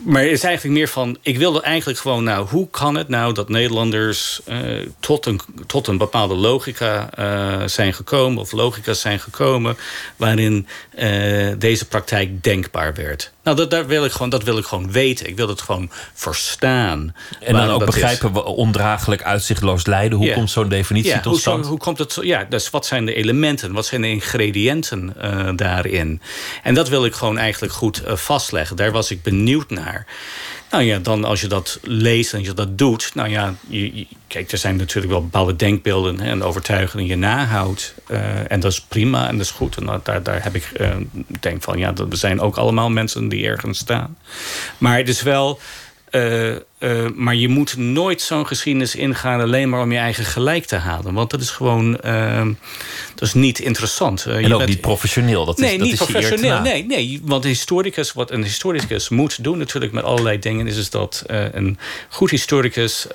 maar 0.03 0.21
het 0.21 0.31
is 0.31 0.43
eigenlijk 0.43 0.77
meer 0.77 0.87
van... 0.87 1.17
ik 1.21 1.37
wilde 1.37 1.61
eigenlijk 1.61 1.99
gewoon, 1.99 2.23
nou, 2.23 2.47
hoe 2.47 2.69
kan 2.69 2.95
het 2.95 3.07
nou 3.07 3.33
dat 3.33 3.49
Nederlanders... 3.49 4.41
Uh, 4.49 4.87
tot, 4.99 5.25
een, 5.25 5.39
tot 5.67 5.87
een 5.87 5.97
bepaalde 5.97 6.35
logica 6.35 7.09
uh, 7.19 7.67
zijn 7.67 7.93
gekomen... 7.93 8.41
of 8.41 8.51
logica's 8.51 9.01
zijn 9.01 9.19
gekomen... 9.19 9.77
waarin 10.15 10.67
uh, 10.99 11.53
deze 11.57 11.87
praktijk 11.87 12.43
denkbaar 12.43 12.93
werd. 12.93 13.33
Nou, 13.43 13.57
dat, 13.57 13.71
daar 13.71 13.87
wil 13.87 14.05
ik 14.05 14.11
gewoon, 14.11 14.29
dat 14.29 14.43
wil 14.43 14.57
ik 14.57 14.65
gewoon 14.65 14.91
weten. 14.91 15.27
Ik 15.27 15.35
wil 15.35 15.47
het 15.47 15.61
gewoon 15.61 15.91
verstaan. 16.13 17.15
En 17.39 17.53
dan 17.53 17.69
ook 17.69 17.85
begrijpen 17.85 18.33
we 18.33 18.43
ondraaglijk 18.43 19.23
uitzichtloos 19.23 19.85
lijden. 19.85 20.17
Hoe 20.17 20.25
yeah. 20.25 20.37
komt 20.37 20.51
zo'n 20.51 20.69
definitie 20.69 21.11
ja, 21.11 21.19
tot 21.19 21.39
stand? 21.39 21.59
Hoe, 21.59 21.69
hoe 21.69 21.79
komt 21.79 21.97
het? 21.97 22.17
Ja, 22.21 22.45
dus 22.49 22.69
wat 22.69 22.85
zijn 22.85 23.05
de 23.05 23.13
elementen? 23.13 23.73
Wat 23.73 23.85
zijn 23.85 24.01
de 24.01 24.09
ingrediënten 24.09 25.13
daarin? 25.55 26.21
En 26.63 26.73
dat 26.73 26.89
wil 26.89 27.05
ik 27.05 27.13
gewoon 27.13 27.37
eigenlijk 27.37 27.73
goed 27.73 28.01
vastleggen. 28.05 28.75
Daar 28.75 28.91
was 28.95 29.11
ik 29.11 29.21
benieuwd 29.21 29.69
naar. 29.69 30.05
Nou 30.71 30.83
ja, 30.83 30.99
dan 30.99 31.23
als 31.23 31.41
je 31.41 31.47
dat 31.47 31.79
leest 31.81 32.33
en 32.33 32.43
je 32.43 32.53
dat 32.53 32.77
doet... 32.77 33.11
nou 33.13 33.29
ja, 33.29 33.55
je, 33.67 34.07
kijk, 34.27 34.51
er 34.51 34.57
zijn 34.57 34.75
natuurlijk 34.75 35.13
wel 35.13 35.21
bepaalde 35.21 35.55
denkbeelden... 35.55 36.19
En 36.19 36.43
overtuigingen 36.43 37.05
die 37.05 37.15
je 37.15 37.19
nahoudt. 37.19 37.93
Uh, 38.07 38.51
en 38.51 38.59
dat 38.59 38.71
is 38.71 38.81
prima 38.81 39.27
en 39.27 39.37
dat 39.37 39.45
is 39.45 39.51
goed. 39.51 39.77
En 39.77 40.01
daar, 40.03 40.23
daar 40.23 40.43
heb 40.43 40.55
ik 40.55 40.71
uh, 40.77 40.95
denk 41.39 41.63
van... 41.63 41.77
ja, 41.77 41.93
we 41.93 42.15
zijn 42.15 42.39
ook 42.39 42.57
allemaal 42.57 42.89
mensen 42.89 43.27
die 43.27 43.45
ergens 43.45 43.79
staan. 43.79 44.17
Maar 44.77 44.97
het 44.97 45.09
is 45.09 45.21
wel... 45.21 45.59
Uh, 46.15 46.55
uh, 46.79 47.07
maar 47.15 47.35
je 47.35 47.47
moet 47.47 47.77
nooit 47.77 48.21
zo'n 48.21 48.47
geschiedenis 48.47 48.95
ingaan 48.95 49.41
alleen 49.41 49.69
maar 49.69 49.81
om 49.81 49.91
je 49.91 49.97
eigen 49.97 50.25
gelijk 50.25 50.65
te 50.65 50.75
halen. 50.75 51.13
Want 51.13 51.29
dat 51.29 51.41
is 51.41 51.49
gewoon 51.49 51.97
uh, 52.05 52.45
dat 53.15 53.27
is 53.27 53.33
niet 53.33 53.59
interessant. 53.59 54.25
en 54.25 54.51
ook 54.51 54.57
bent, 54.57 54.69
niet 54.69 54.81
professioneel. 54.81 55.45
Dat 55.45 55.57
nee, 55.57 55.71
is, 55.71 55.77
dat 55.77 55.87
niet 55.87 56.01
is 56.01 56.05
professioneel. 56.07 56.61
Nee, 56.61 56.85
nee, 56.85 57.21
want 57.23 57.43
een 57.43 57.49
historicus, 57.49 58.13
wat 58.13 58.31
een 58.31 58.43
historicus 58.43 59.09
moet 59.09 59.43
doen 59.43 59.57
natuurlijk 59.57 59.91
met 59.91 60.03
allerlei 60.03 60.39
dingen, 60.39 60.67
is, 60.67 60.77
is 60.77 60.89
dat 60.89 61.23
een 61.27 61.77
goed 62.09 62.29
historicus 62.29 63.07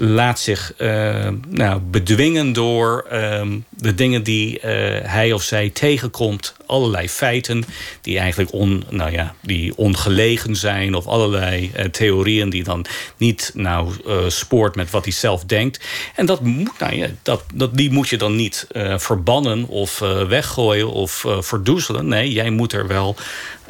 laat 0.00 0.40
zich 0.40 0.72
uh, 0.78 1.28
nou, 1.48 1.80
bedwingen 1.80 2.52
door 2.52 3.06
uh, 3.12 3.42
de 3.68 3.94
dingen 3.94 4.22
die 4.22 4.54
uh, 4.54 4.62
hij 5.02 5.32
of 5.32 5.42
zij 5.42 5.70
tegenkomt. 5.70 6.54
Allerlei 6.66 7.08
feiten 7.08 7.64
die 8.00 8.18
eigenlijk 8.18 8.52
on, 8.52 8.84
nou 8.90 9.12
ja, 9.12 9.34
die 9.40 9.76
ongelegen 9.76 10.56
zijn. 10.56 10.94
Of 10.94 11.06
allerlei 11.06 11.72
theorieën 11.90 12.50
die 12.50 12.64
dan 12.64 12.86
niet 13.16 13.50
nou, 13.54 13.92
spoort 14.28 14.74
met 14.76 14.90
wat 14.90 15.04
hij 15.04 15.12
zelf 15.12 15.44
denkt. 15.44 15.84
En 16.14 16.26
dat 16.26 16.40
moet, 16.40 16.78
nou 16.78 16.96
ja, 16.96 17.06
dat, 17.22 17.44
dat, 17.54 17.76
die 17.76 17.90
moet 17.90 18.08
je 18.08 18.16
dan 18.16 18.36
niet 18.36 18.66
verbannen 18.96 19.68
of 19.68 19.98
weggooien 20.28 20.90
of 20.92 21.24
verdoezelen. 21.38 22.08
Nee, 22.08 22.32
jij 22.32 22.50
moet 22.50 22.72
er 22.72 22.86
wel 22.86 23.16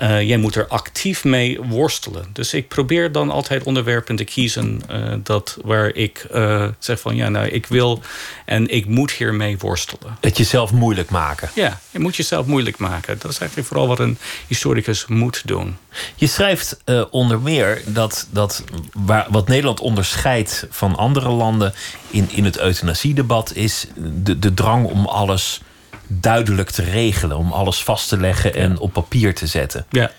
uh, 0.00 0.22
jij 0.22 0.36
moet 0.36 0.54
er 0.54 0.66
actief 0.66 1.24
mee 1.24 1.60
worstelen. 1.60 2.26
Dus 2.32 2.54
ik 2.54 2.68
probeer 2.68 3.12
dan 3.12 3.30
altijd 3.30 3.62
onderwerpen 3.62 4.16
te 4.16 4.24
kiezen 4.24 4.82
uh, 4.90 5.12
dat 5.22 5.58
waar 5.64 5.94
ik 5.94 6.26
uh, 6.34 6.68
zeg 6.78 7.00
van 7.00 7.16
ja, 7.16 7.28
nou 7.28 7.46
ik 7.46 7.66
wil 7.66 8.00
en 8.44 8.68
ik 8.68 8.86
moet 8.86 9.10
hiermee 9.10 9.58
worstelen. 9.58 10.16
Het 10.20 10.36
jezelf 10.36 10.72
moeilijk 10.72 11.10
maken. 11.10 11.50
Ja, 11.54 11.80
je 11.90 11.98
moet 11.98 12.16
jezelf 12.16 12.46
moeilijk 12.46 12.78
maken. 12.78 13.18
Dat 13.18 13.30
is 13.30 13.38
eigenlijk 13.38 13.68
vooral 13.68 13.88
wat 13.88 13.98
een 13.98 14.18
historicus 14.46 15.06
moet 15.06 15.42
doen. 15.44 15.76
Je 16.14 16.26
schrijft 16.26 16.82
onder 17.10 17.40
meer 17.40 17.82
dat, 17.86 18.26
dat 18.30 18.64
waar, 18.92 19.26
wat 19.30 19.48
Nederland 19.48 19.80
onderscheidt 19.80 20.66
van 20.70 20.96
andere 20.96 21.28
landen 21.28 21.74
in, 22.10 22.28
in 22.30 22.44
het 22.44 22.58
euthanasiedebat 22.58 23.54
is 23.54 23.86
de, 23.96 24.38
de 24.38 24.54
drang 24.54 24.86
om 24.86 25.06
alles 25.06 25.60
duidelijk 26.08 26.70
te 26.70 26.82
regelen, 26.82 27.36
om 27.36 27.52
alles 27.52 27.82
vast 27.82 28.08
te 28.08 28.16
leggen 28.16 28.54
en 28.54 28.78
op 28.78 28.92
papier 28.92 29.34
te 29.34 29.46
zetten. 29.46 29.86
Ja. 29.90 30.10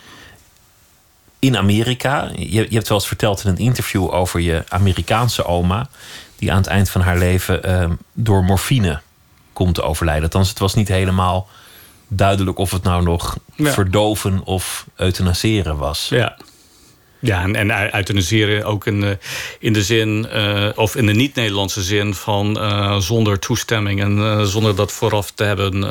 in 1.40 1.58
Amerika. 1.58 2.30
Je, 2.36 2.48
je 2.48 2.76
hebt 2.76 2.88
wel 2.88 2.98
eens 2.98 3.08
verteld 3.08 3.44
in 3.44 3.50
een 3.50 3.58
interview 3.58 4.14
over 4.14 4.40
je 4.40 4.64
Amerikaanse 4.70 5.46
oma, 5.46 5.90
die 6.36 6.52
aan 6.52 6.58
het 6.58 6.68
eind 6.68 6.90
van 6.90 7.02
haar 7.02 7.18
leven 7.18 7.64
ehm, 7.64 7.94
door 8.14 8.44
morfine 8.44 9.02
komt 9.54 9.76
te 9.76 9.82
overlijden. 9.82 10.24
Althans, 10.24 10.50
het 10.50 10.60
was 10.60 10.74
niet 10.74 10.88
helemaal 10.88 11.48
duidelijk 12.08 12.58
of 12.58 12.72
het 12.72 12.84
nou 12.84 13.04
nog 13.04 13.38
verdoven 13.58 14.44
of 14.44 14.86
euthanaseren 14.96 15.78
was. 15.78 16.08
Ja. 16.10 16.38
Ja, 17.20 17.44
en, 17.44 17.56
en 17.56 17.96
euthaniseren 17.96 18.66
ook 18.66 18.86
in 18.88 19.02
de, 19.02 19.18
in 19.60 19.74
de 19.74 19.84
zin, 19.84 20.28
uh, 20.34 20.70
of 20.76 20.96
in 20.96 21.06
de 21.06 21.14
niet-Nederlandse 21.14 21.82
zin 21.82 22.14
van 22.14 22.58
uh, 22.58 22.98
zonder 22.98 23.40
toestemming 23.40 24.02
en 24.02 24.18
uh, 24.18 24.44
zonder 24.44 24.76
dat 24.76 24.92
vooraf 24.92 25.32
te 25.32 25.44
hebben. 25.44 25.82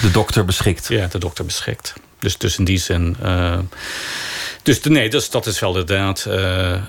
de 0.00 0.10
dokter 0.12 0.44
beschikt. 0.44 0.86
Ja, 0.88 1.06
de 1.06 1.18
dokter 1.18 1.44
beschikt. 1.44 1.92
Dus, 2.18 2.38
dus 2.38 2.58
in 2.58 2.64
die 2.64 2.78
zin. 2.78 3.16
dus 4.62 4.80
nee, 4.80 5.10
dus, 5.10 5.30
dat 5.30 5.46
is 5.46 5.58
wel 5.58 5.70
inderdaad. 5.70 6.26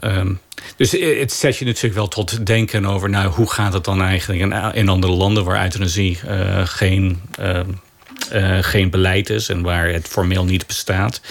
Um, 0.01 0.39
dus 0.77 0.91
het 0.91 1.33
zet 1.33 1.57
je 1.57 1.65
natuurlijk 1.65 1.95
wel 1.95 2.07
tot 2.07 2.45
denken 2.45 2.85
over, 2.85 3.09
nou, 3.09 3.27
hoe 3.27 3.51
gaat 3.51 3.73
het 3.73 3.83
dan 3.83 4.01
eigenlijk 4.01 4.41
in, 4.41 4.73
in 4.73 4.89
andere 4.89 5.13
landen 5.13 5.43
waar 5.43 5.63
euthanasie 5.63 6.19
geen, 6.63 7.21
ehm, 7.37 7.69
geen 8.61 8.89
beleid 8.89 9.29
is 9.29 9.49
en 9.49 9.61
waar 9.61 9.87
het 9.87 10.07
formeel 10.07 10.45
niet 10.45 10.67
bestaat. 10.67 11.21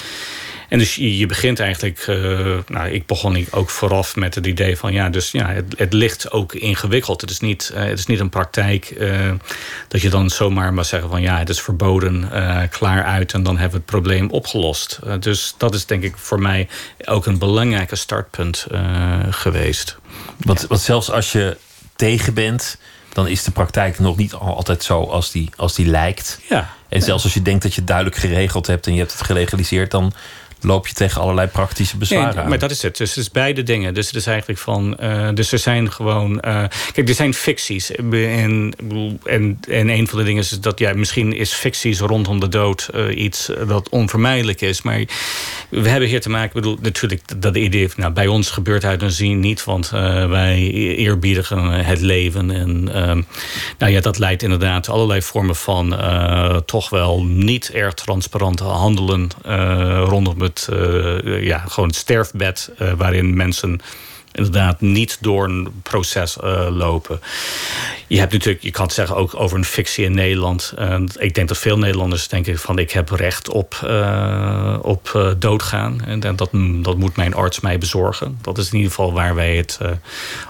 En 0.74 0.80
dus 0.80 0.94
je, 0.94 1.18
je 1.18 1.26
begint 1.26 1.60
eigenlijk, 1.60 2.06
uh, 2.06 2.58
nou, 2.66 2.88
ik 2.88 3.06
begon 3.06 3.46
ook 3.50 3.70
vooraf 3.70 4.16
met 4.16 4.34
het 4.34 4.46
idee 4.46 4.76
van 4.76 4.92
ja, 4.92 5.08
dus 5.08 5.30
ja, 5.30 5.46
het, 5.46 5.74
het 5.76 5.92
ligt 5.92 6.30
ook 6.30 6.54
ingewikkeld. 6.54 7.20
Het 7.20 7.30
is 7.30 7.40
niet, 7.40 7.72
uh, 7.74 7.82
het 7.82 7.98
is 7.98 8.06
niet 8.06 8.20
een 8.20 8.28
praktijk 8.28 8.94
uh, 8.98 9.32
dat 9.88 10.00
je 10.00 10.10
dan 10.10 10.30
zomaar 10.30 10.74
maar 10.74 10.84
zeggen 10.84 11.10
van 11.10 11.22
ja, 11.22 11.38
het 11.38 11.48
is 11.48 11.60
verboden, 11.60 12.28
klaar 12.70 13.04
uit 13.04 13.32
en 13.32 13.42
dan 13.42 13.58
hebben 13.58 13.70
we 13.70 13.76
het 13.76 13.94
probleem 13.94 14.30
opgelost. 14.30 14.98
dus 15.20 15.54
dat 15.58 15.74
is 15.74 15.86
denk 15.86 16.02
ik 16.02 16.16
voor 16.16 16.40
mij 16.40 16.68
ook 17.04 17.26
een 17.26 17.38
belangrijke 17.38 17.96
startpunt 17.96 18.66
geweest. 19.30 19.96
Want, 20.38 20.66
want 20.66 20.80
zelfs 20.80 21.10
als 21.10 21.32
je 21.32 21.56
tegen 21.96 22.34
bent, 22.34 22.78
dan 23.12 23.28
is 23.28 23.44
de 23.44 23.50
praktijk 23.50 23.98
nog 23.98 24.16
niet 24.16 24.34
altijd 24.34 24.82
zo 24.82 25.02
als 25.02 25.30
die, 25.30 25.50
als 25.56 25.74
die 25.74 25.86
lijkt. 25.86 26.40
Ja. 26.48 26.70
En 26.88 27.02
zelfs 27.02 27.24
als 27.24 27.34
je 27.34 27.42
denkt 27.42 27.62
dat 27.62 27.72
je 27.72 27.78
het 27.78 27.88
duidelijk 27.88 28.16
geregeld 28.16 28.66
hebt 28.66 28.86
en 28.86 28.92
je 28.92 28.98
hebt 28.98 29.12
het 29.12 29.22
gelegaliseerd, 29.22 29.90
dan 29.90 30.12
loop 30.64 30.86
je 30.86 30.94
tegen 30.94 31.20
allerlei 31.20 31.48
praktische 31.48 31.96
bezwaren 31.96 32.36
nee, 32.36 32.44
Maar 32.48 32.58
dat 32.58 32.70
is 32.70 32.82
het. 32.82 32.96
Dus 32.96 33.08
het 33.08 33.18
is 33.18 33.30
beide 33.30 33.62
dingen. 33.62 33.94
Dus 33.94 34.06
het 34.06 34.16
is 34.16 34.26
eigenlijk 34.26 34.58
van. 34.58 34.96
Uh, 35.00 35.28
dus 35.34 35.52
er 35.52 35.58
zijn 35.58 35.92
gewoon. 35.92 36.32
Uh, 36.32 36.64
kijk, 36.92 37.08
er 37.08 37.14
zijn 37.14 37.34
ficties. 37.34 37.90
En, 37.90 38.74
en, 39.24 39.58
en 39.68 39.88
een 39.88 40.08
van 40.08 40.18
de 40.18 40.24
dingen 40.24 40.42
is 40.42 40.50
dat 40.50 40.78
ja, 40.78 40.92
misschien 40.94 41.32
is 41.32 41.52
ficties 41.52 42.00
rondom 42.00 42.40
de 42.40 42.48
dood 42.48 42.90
uh, 42.94 43.18
iets 43.18 43.50
dat 43.68 43.88
onvermijdelijk 43.88 44.60
is. 44.60 44.82
Maar 44.82 45.04
we 45.68 45.88
hebben 45.88 46.08
hier 46.08 46.20
te 46.20 46.30
maken. 46.30 46.46
Ik 46.46 46.54
bedoel, 46.54 46.78
natuurlijk, 46.80 47.22
dat 47.36 47.56
idee. 47.56 47.90
Nou, 47.96 48.12
bij 48.12 48.26
ons 48.26 48.50
gebeurt 48.50 48.84
uit 48.84 49.02
een 49.02 49.10
zin 49.10 49.40
niet, 49.40 49.64
want 49.64 49.90
wij 50.28 50.70
eerbiedigen 50.96 51.70
het 51.70 52.00
leven. 52.00 52.50
En 52.50 52.84
nou 53.78 53.92
ja, 53.92 54.00
dat 54.00 54.18
leidt 54.18 54.42
inderdaad 54.42 54.88
allerlei 54.88 55.22
vormen 55.22 55.56
van 55.56 55.96
toch 56.66 56.90
wel 56.90 57.24
niet 57.24 57.70
erg 57.70 57.94
transparante 57.94 58.64
handelen 58.64 59.28
rondom 60.04 60.40
het 60.40 60.53
uh, 60.72 61.42
ja, 61.42 61.59
gewoon 61.59 61.88
het 61.88 61.98
sterfbed 61.98 62.70
uh, 62.78 62.92
waarin 62.92 63.36
mensen 63.36 63.80
inderdaad 64.35 64.80
niet 64.80 65.18
door 65.20 65.45
een 65.45 65.68
proces 65.82 66.37
uh, 66.45 66.68
lopen. 66.70 67.20
Je 68.07 68.18
hebt 68.18 68.32
natuurlijk, 68.32 68.64
je 68.64 68.70
kan 68.70 68.85
het 68.85 68.95
zeggen 68.95 69.16
ook 69.16 69.41
over 69.41 69.57
een 69.59 69.64
fictie 69.64 70.05
in 70.05 70.14
Nederland. 70.14 70.74
Uh, 70.78 71.01
ik 71.18 71.35
denk 71.35 71.49
dat 71.49 71.59
veel 71.59 71.78
Nederlanders 71.78 72.28
denken 72.28 72.59
van 72.59 72.78
ik 72.78 72.91
heb 72.91 73.11
recht 73.11 73.49
op, 73.49 73.80
uh, 73.85 74.78
op 74.82 75.35
doodgaan. 75.39 76.05
En 76.05 76.20
dat, 76.20 76.51
dat 76.82 76.97
moet 76.97 77.16
mijn 77.16 77.35
arts 77.35 77.61
mij 77.61 77.78
bezorgen. 77.78 78.39
Dat 78.41 78.59
is 78.59 78.66
in 78.66 78.74
ieder 78.74 78.91
geval 78.91 79.12
waar 79.12 79.35
wij 79.35 79.57
het 79.57 79.78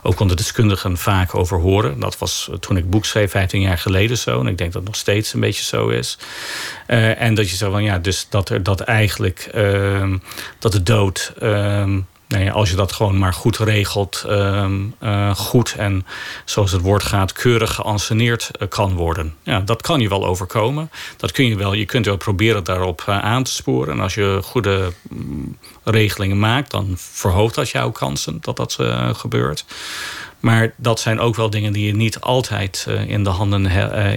ook 0.03 0.20
onder 0.20 0.37
deskundigen 0.37 0.97
vaak 0.97 1.35
over 1.35 1.59
horen. 1.59 2.01
Dat 2.01 2.18
was 2.18 2.51
toen 2.61 2.76
ik 2.76 2.91
boek 2.91 3.05
schreef 3.05 3.30
15 3.30 3.61
jaar 3.61 3.78
geleden 3.78 4.18
zo. 4.18 4.41
En 4.41 4.47
ik 4.47 4.59
denk 4.59 4.72
dat 4.72 4.82
het 4.82 4.91
nog 4.91 5.01
steeds 5.01 5.32
een 5.32 5.41
beetje 5.41 5.64
zo 5.64 5.89
is. 5.89 6.18
en 6.87 7.35
dat 7.35 7.51
je 7.51 7.57
zo 7.57 7.70
van 7.70 7.82
ja, 7.82 7.99
dus 7.99 8.26
dat 8.30 8.49
er 8.49 8.62
dat 8.62 8.80
eigenlijk 8.80 9.49
ehm, 9.53 10.18
dat 10.59 10.72
de 10.72 10.82
dood. 10.82 11.32
Als 12.53 12.70
je 12.70 12.76
dat 12.76 12.93
gewoon 12.93 13.18
maar 13.18 13.35
goed 13.35 13.59
regelt, 13.59 14.24
ehm, 14.28 14.80
eh, 14.99 15.35
goed 15.35 15.74
en 15.78 16.07
zoals 16.45 16.72
het 16.72 16.80
woord 16.80 17.03
gaat, 17.03 17.32
keurig 17.32 17.74
geanceneerd 17.74 18.51
uh, 18.61 18.68
kan 18.68 18.95
worden. 18.95 19.35
Ja, 19.43 19.61
dat 19.61 19.82
kan 19.82 20.01
je 20.01 20.09
wel 20.09 20.26
overkomen. 20.26 20.91
Dat 21.16 21.32
kun 21.32 21.47
je 21.47 21.57
wel. 21.57 21.72
Je 21.72 21.85
kunt 21.85 22.07
wel 22.07 22.16
proberen 22.16 22.64
daarop 22.64 23.05
uh, 23.09 23.18
aan 23.18 23.43
te 23.43 23.51
sporen. 23.51 23.95
En 23.95 24.01
als 24.01 24.14
je 24.14 24.41
goede 24.43 24.93
mm, 25.11 25.59
regelingen 25.85 26.39
maakt, 26.39 26.70
dan 26.70 26.95
verhoogt 26.97 27.55
dat 27.55 27.70
jouw 27.70 27.91
kansen 27.91 28.39
dat 28.41 28.57
dat 28.57 28.78
gebeurt. 29.12 29.64
Maar 30.41 30.74
dat 30.76 31.01
zijn 31.01 31.20
ook 31.20 31.37
wel 31.37 31.51
dingen 31.51 31.72
die 31.72 31.87
je 31.87 31.95
niet 31.95 32.20
altijd 32.20 32.87
in, 33.07 33.24
de 33.24 33.30
handen 33.30 33.66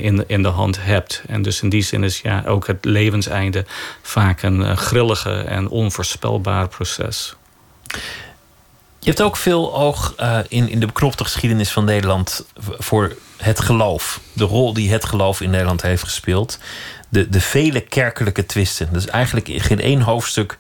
in, 0.02 0.24
in 0.28 0.42
de 0.42 0.48
hand 0.48 0.78
hebt. 0.84 1.24
En 1.28 1.42
dus 1.42 1.62
in 1.62 1.70
die 1.70 1.82
zin 1.82 2.04
is 2.04 2.22
ja, 2.22 2.44
ook 2.48 2.68
het 2.68 2.86
levenseinde 2.86 3.66
vaak 4.02 4.42
een 4.42 4.78
grillige 4.78 5.32
en 5.32 5.70
onvoorspelbaar 5.70 6.68
proces. 6.68 7.36
Je 9.00 9.14
hebt 9.14 9.22
ook 9.22 9.38
veel 9.38 9.76
oog 9.76 10.14
uh, 10.20 10.40
in, 10.48 10.70
in 10.70 10.80
de 10.80 10.86
beknopte 10.86 11.24
geschiedenis 11.24 11.72
van 11.72 11.86
Nederland 11.86 12.46
voor 12.60 13.16
het 13.38 13.60
geloof. 13.60 14.20
De 14.34 14.44
rol 14.44 14.74
die 14.74 14.92
het 14.92 15.06
geloof 15.06 15.42
in 15.42 15.50
Nederland 15.50 15.82
heeft 15.82 16.04
gespeeld. 16.04 16.60
De, 17.10 17.30
de 17.30 17.42
vele 17.42 17.82
kerkelijke 17.82 18.46
twisten. 18.46 18.90
Dus 18.92 19.08
eigenlijk 19.08 19.50
geen 19.56 19.82
één 19.82 20.02
hoofdstuk 20.02 20.58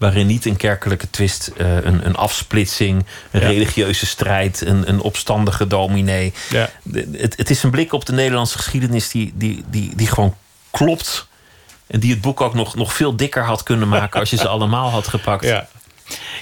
waarin 0.00 0.26
niet 0.26 0.44
een 0.44 0.56
kerkelijke 0.56 1.10
twist, 1.10 1.52
uh, 1.56 1.74
een, 1.74 2.06
een 2.06 2.16
afsplitsing, 2.16 3.06
een 3.30 3.40
ja. 3.40 3.46
religieuze 3.46 4.06
strijd, 4.06 4.60
een, 4.60 4.88
een 4.88 5.00
opstandige 5.00 5.66
dominee. 5.66 6.32
Ja. 6.50 6.70
het, 7.12 7.36
het 7.36 7.50
is 7.50 7.62
een 7.62 7.70
blik 7.70 7.92
op 7.92 8.06
de 8.06 8.12
Nederlandse 8.12 8.56
geschiedenis 8.56 9.08
die, 9.08 9.32
die, 9.34 9.64
die, 9.70 9.96
die 9.96 10.06
gewoon 10.06 10.34
klopt. 10.70 11.28
En 11.86 12.00
die 12.00 12.10
het 12.10 12.20
boek 12.20 12.40
ook 12.40 12.54
nog, 12.54 12.74
nog 12.74 12.92
veel 12.92 13.16
dikker 13.16 13.44
had 13.44 13.62
kunnen 13.62 13.88
maken 13.88 14.20
als 14.20 14.30
je 14.30 14.36
ze 14.36 14.48
allemaal 14.58 14.90
had 14.90 15.08
gepakt. 15.08 15.44
Ja. 15.44 15.68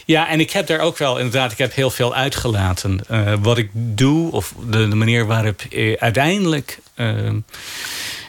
Ja, 0.05 0.29
en 0.29 0.41
ik 0.41 0.51
heb 0.51 0.67
daar 0.67 0.81
ook 0.81 0.99
wel 0.99 1.17
inderdaad, 1.17 1.53
ik 1.53 1.59
heb 1.59 1.75
heel 1.75 1.91
veel 1.91 2.15
uitgelaten. 2.15 3.01
Uh, 3.11 3.33
wat 3.41 3.59
ik 3.59 3.71
doe, 3.73 4.33
of 4.33 4.55
de, 4.71 4.89
de 4.89 4.95
manier 4.95 5.27
waarop 5.27 5.63
uh, 5.71 5.97
uiteindelijk. 5.99 6.79
Uh, 6.97 7.33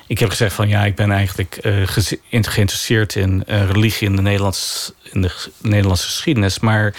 ik 0.08 0.20
heb 0.20 0.30
gezegd 0.30 0.56
van 0.56 0.68
ja, 0.68 0.86
ik 0.86 0.96
ben 0.96 1.12
eigenlijk 1.12 1.60
geïnteresseerd 2.32 3.16
in 3.16 3.44
religie 3.48 4.08
in 4.08 4.16
de, 4.16 4.22
Nederlands, 4.22 4.92
in 5.12 5.22
de 5.22 5.32
Nederlandse 5.62 6.06
geschiedenis. 6.06 6.60
Maar 6.60 6.94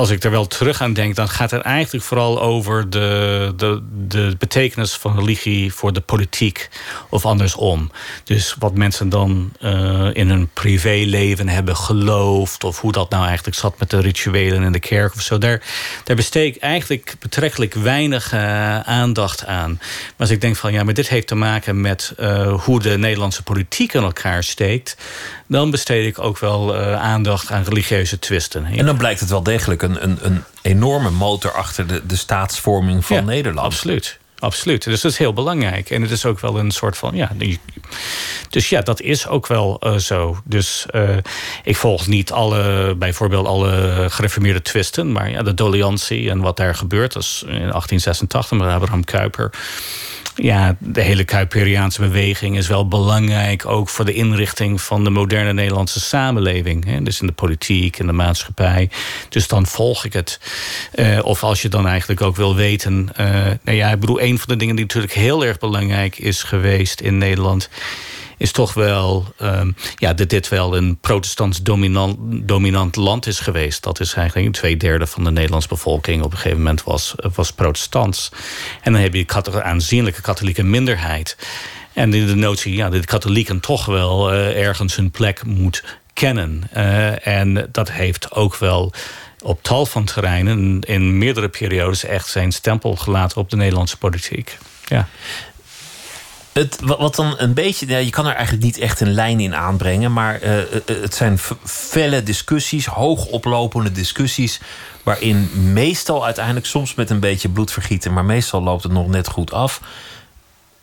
als 0.00 0.10
ik 0.10 0.24
er 0.24 0.30
wel 0.30 0.46
terug 0.46 0.80
aan 0.80 0.92
denk, 0.92 1.14
dan 1.14 1.28
gaat 1.28 1.50
het 1.50 1.62
eigenlijk 1.62 2.04
vooral 2.04 2.42
over 2.42 2.90
de, 2.90 3.52
de, 3.56 3.82
de 4.08 4.34
betekenis 4.38 4.92
van 4.92 5.18
religie 5.18 5.74
voor 5.74 5.92
de 5.92 6.00
politiek 6.00 6.68
of 7.10 7.24
andersom. 7.24 7.90
Dus 8.24 8.56
wat 8.58 8.74
mensen 8.74 9.08
dan 9.08 9.52
uh, 9.60 10.08
in 10.12 10.28
hun 10.28 10.48
privéleven 10.54 11.48
hebben 11.48 11.76
geloofd, 11.76 12.64
of 12.64 12.80
hoe 12.80 12.92
dat 12.92 13.10
nou 13.10 13.26
eigenlijk 13.26 13.56
zat 13.56 13.78
met 13.78 13.90
de 13.90 14.00
rituelen 14.00 14.62
in 14.62 14.72
de 14.72 14.80
kerk 14.80 15.14
of 15.14 15.20
zo. 15.20 15.38
Daar, 15.38 15.62
daar 16.04 16.16
besteed 16.16 16.56
ik 16.56 16.62
eigenlijk 16.62 17.14
betrekkelijk 17.18 17.74
weinig 17.74 18.32
uh, 18.32 18.80
aandacht 18.80 19.46
aan. 19.46 19.70
Maar 19.80 20.14
als 20.16 20.30
ik 20.30 20.40
denk 20.40 20.56
van 20.56 20.72
ja, 20.72 20.84
maar 20.84 20.94
dit 20.94 21.08
heeft 21.08 21.26
te 21.26 21.34
maken 21.34 21.80
met 21.80 22.14
uh, 22.20 22.60
hoe 22.64 22.80
de 22.80 22.98
Nederlandse 22.98 23.42
politiek 23.42 23.92
in 23.92 24.02
elkaar 24.02 24.44
steekt 24.44 24.96
dan 25.46 25.70
besteed 25.70 26.06
ik 26.06 26.18
ook 26.18 26.38
wel 26.38 26.76
aandacht 26.96 27.50
aan 27.50 27.62
religieuze 27.62 28.18
twisten. 28.18 28.64
En 28.64 28.86
dan 28.86 28.96
blijkt 28.96 29.20
het 29.20 29.30
wel 29.30 29.42
degelijk 29.42 29.82
een, 29.90 30.02
een, 30.04 30.18
een 30.22 30.44
enorme 30.62 31.10
motor 31.10 31.52
achter 31.52 31.86
de, 31.86 32.06
de 32.06 32.16
staatsvorming 32.16 33.04
van 33.06 33.16
ja, 33.16 33.22
Nederland. 33.22 33.66
Absoluut. 33.66 34.18
Absoluut. 34.40 34.84
Dus 34.84 35.00
dat 35.00 35.12
is 35.12 35.18
heel 35.18 35.32
belangrijk. 35.32 35.90
En 35.90 36.02
het 36.02 36.10
is 36.10 36.24
ook 36.24 36.40
wel 36.40 36.58
een 36.58 36.70
soort 36.70 36.96
van. 36.98 37.16
Ja, 37.16 37.30
dus 38.48 38.68
ja, 38.68 38.80
dat 38.80 39.00
is 39.00 39.26
ook 39.26 39.46
wel 39.46 39.80
uh, 39.80 39.96
zo. 39.96 40.40
Dus 40.44 40.86
uh, 40.94 41.16
ik 41.64 41.76
volg 41.76 42.06
niet 42.06 42.32
alle, 42.32 42.94
bijvoorbeeld 42.94 43.46
alle 43.46 44.06
gereformeerde 44.10 44.62
twisten. 44.62 45.12
Maar 45.12 45.30
ja, 45.30 45.42
de 45.42 45.54
doliantie 45.54 46.30
en 46.30 46.40
wat 46.40 46.56
daar 46.56 46.74
gebeurt. 46.74 47.12
Dat 47.12 47.22
is 47.22 47.42
in 47.42 47.48
1886 47.50 48.58
met 48.58 48.68
Abraham 48.68 49.04
Kuyper 49.04 49.50
ja, 50.42 50.76
de 50.78 51.00
hele 51.00 51.24
Kuiperiaanse 51.24 52.00
beweging 52.00 52.56
is 52.56 52.68
wel 52.68 52.88
belangrijk... 52.88 53.66
ook 53.66 53.88
voor 53.88 54.04
de 54.04 54.12
inrichting 54.12 54.80
van 54.80 55.04
de 55.04 55.10
moderne 55.10 55.52
Nederlandse 55.52 56.00
samenleving. 56.00 56.84
Hè? 56.84 57.02
Dus 57.02 57.20
in 57.20 57.26
de 57.26 57.32
politiek, 57.32 57.98
in 57.98 58.06
de 58.06 58.12
maatschappij. 58.12 58.90
Dus 59.28 59.48
dan 59.48 59.66
volg 59.66 60.04
ik 60.04 60.12
het. 60.12 60.40
Uh, 60.94 61.18
of 61.22 61.42
als 61.42 61.62
je 61.62 61.68
dan 61.68 61.86
eigenlijk 61.86 62.20
ook 62.20 62.36
wil 62.36 62.54
weten... 62.54 63.08
Uh, 63.20 63.26
nou 63.62 63.76
ja, 63.76 63.90
ik 63.90 64.00
bedoel, 64.00 64.20
een 64.20 64.38
van 64.38 64.48
de 64.48 64.56
dingen 64.56 64.76
die 64.76 64.84
natuurlijk 64.84 65.12
heel 65.12 65.44
erg 65.44 65.58
belangrijk 65.58 66.18
is 66.18 66.42
geweest 66.42 67.00
in 67.00 67.18
Nederland 67.18 67.68
is 68.40 68.52
toch 68.52 68.74
wel 68.74 69.34
um, 69.42 69.74
ja, 69.96 70.14
dat 70.14 70.28
dit 70.28 70.48
wel 70.48 70.76
een 70.76 70.98
protestants 71.00 71.62
dominant, 71.62 72.16
dominant 72.48 72.96
land 72.96 73.26
is 73.26 73.40
geweest. 73.40 73.82
Dat 73.82 74.00
is 74.00 74.14
eigenlijk 74.14 74.54
twee 74.54 74.76
derde 74.76 75.06
van 75.06 75.24
de 75.24 75.30
Nederlandse 75.30 75.68
bevolking 75.68 76.22
op 76.22 76.30
een 76.30 76.36
gegeven 76.36 76.58
moment 76.58 76.82
was, 76.82 77.14
was 77.34 77.52
protestants. 77.52 78.28
En 78.82 78.92
dan 78.92 79.02
heb 79.02 79.14
je 79.14 79.24
een 79.28 79.62
aanzienlijke 79.62 80.20
katholieke 80.20 80.62
minderheid. 80.62 81.36
En 81.92 82.10
de 82.10 82.34
notie 82.34 82.74
ja, 82.74 82.90
dat 82.90 83.00
de 83.00 83.06
katholieken 83.06 83.60
toch 83.60 83.86
wel 83.86 84.32
uh, 84.32 84.66
ergens 84.66 84.96
hun 84.96 85.10
plek 85.10 85.44
moet 85.44 85.84
kennen. 86.12 86.72
en 87.22 87.68
dat 87.72 87.90
heeft 87.90 88.32
ook 88.32 88.56
wel 88.56 88.92
op 89.42 89.62
tal 89.62 89.86
van 89.86 90.04
terreinen 90.04 90.80
in 90.80 91.18
meerdere 91.18 91.48
periodes 91.48 92.04
echt 92.04 92.28
zijn 92.28 92.52
stempel 92.52 92.96
gelaten 92.96 93.36
op 93.36 93.50
de 93.50 93.56
Nederlandse 93.56 93.96
politiek. 93.96 94.58
Ja. 94.86 95.08
Het, 96.52 96.80
wat 96.80 97.14
dan 97.14 97.34
een 97.36 97.54
beetje, 97.54 97.86
ja, 97.86 97.98
je 97.98 98.10
kan 98.10 98.26
er 98.26 98.34
eigenlijk 98.34 98.64
niet 98.64 98.78
echt 98.78 99.00
een 99.00 99.12
lijn 99.12 99.40
in 99.40 99.54
aanbrengen, 99.54 100.12
maar 100.12 100.42
uh, 100.42 100.62
het 100.86 101.14
zijn 101.14 101.38
felle 101.64 102.22
discussies, 102.22 102.86
hoogoplopende 102.86 103.92
discussies, 103.92 104.60
waarin 105.02 105.50
meestal 105.72 106.24
uiteindelijk, 106.24 106.66
soms 106.66 106.94
met 106.94 107.10
een 107.10 107.20
beetje 107.20 107.48
bloedvergieten, 107.48 108.12
maar 108.12 108.24
meestal 108.24 108.62
loopt 108.62 108.82
het 108.82 108.92
nog 108.92 109.08
net 109.08 109.28
goed 109.28 109.52
af, 109.52 109.80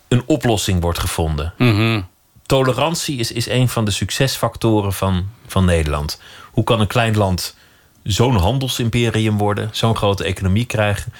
een 0.07 0.23
oplossing 0.25 0.81
wordt 0.81 0.99
gevonden. 0.99 1.53
Mm 1.57 2.07
Tolerantie 2.47 3.17
is, 3.17 3.31
is 3.31 3.49
een 3.49 3.69
van 3.69 3.85
de 3.85 3.91
succesfactoren 3.91 4.93
van, 4.93 5.29
van 5.47 5.65
Nederland. 5.65 6.21
Hoe 6.51 6.63
kan 6.63 6.79
een 6.79 6.87
klein 6.87 7.17
land 7.17 7.55
zo'n 8.03 8.35
handelsimperium 8.35 9.37
worden, 9.37 9.69
zo'n 9.71 9.95
grote 9.95 10.23
economie 10.23 10.65
krijgen? 10.65 11.13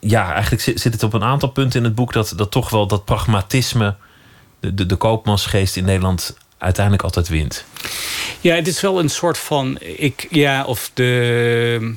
Ja, 0.00 0.32
eigenlijk 0.32 0.62
zit 0.62 0.92
het 0.92 1.02
op 1.02 1.12
een 1.12 1.22
aantal 1.22 1.48
punten 1.48 1.78
in 1.78 1.84
het 1.84 1.94
boek 1.94 2.12
dat, 2.12 2.32
dat 2.36 2.50
toch 2.50 2.70
wel 2.70 2.86
dat 2.86 3.04
pragmatisme, 3.04 3.96
de, 4.60 4.74
de, 4.74 4.86
de 4.86 4.96
koopmansgeest 4.96 5.76
in 5.76 5.84
Nederland 5.84 6.36
uiteindelijk 6.58 7.04
altijd 7.04 7.28
wint. 7.28 7.64
Ja, 8.40 8.54
het 8.54 8.66
is 8.66 8.80
wel 8.80 8.98
een 8.98 9.10
soort 9.10 9.38
van. 9.38 9.78
Ik, 9.80 10.26
ja, 10.30 10.64
of 10.64 10.90
de. 10.94 11.96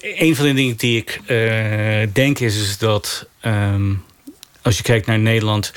Een 0.00 0.36
van 0.36 0.44
de 0.44 0.54
dingen 0.54 0.76
die 0.76 0.96
ik 0.96 1.20
uh, 1.26 2.08
denk 2.12 2.38
is, 2.38 2.56
is 2.60 2.78
dat. 2.78 3.26
Um, 3.42 4.04
als 4.62 4.76
je 4.76 4.82
kijkt 4.82 5.06
naar 5.06 5.18
Nederland 5.18 5.72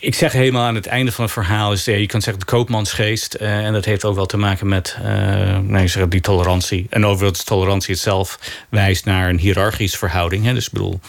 ik 0.00 0.14
zeg 0.14 0.32
helemaal 0.32 0.66
aan 0.66 0.74
het 0.74 0.86
einde 0.86 1.12
van 1.12 1.24
het 1.24 1.32
verhaal 1.32 1.72
is, 1.72 1.84
je 1.84 2.06
kan 2.06 2.22
zeggen 2.22 2.42
de 2.46 2.50
koopmansgeest. 2.50 3.36
Uh, 3.40 3.66
en 3.66 3.72
dat 3.72 3.84
heeft 3.84 4.04
ook 4.04 4.14
wel 4.14 4.26
te 4.26 4.36
maken 4.36 4.68
met 4.68 4.96
uh, 5.02 5.58
nee, 5.58 5.88
zeg, 5.88 6.08
die 6.08 6.20
tolerantie. 6.20 6.86
En 6.90 7.06
overigens, 7.06 7.44
tolerantie 7.44 7.94
itself 7.94 8.38
wijst 8.68 9.04
naar 9.04 9.28
een 9.28 9.38
hiërarchische 9.38 9.98
verhouding. 9.98 10.44
Hè? 10.44 10.54
Dus 10.54 10.66
ik 10.66 10.72
bedoel, 10.72 11.00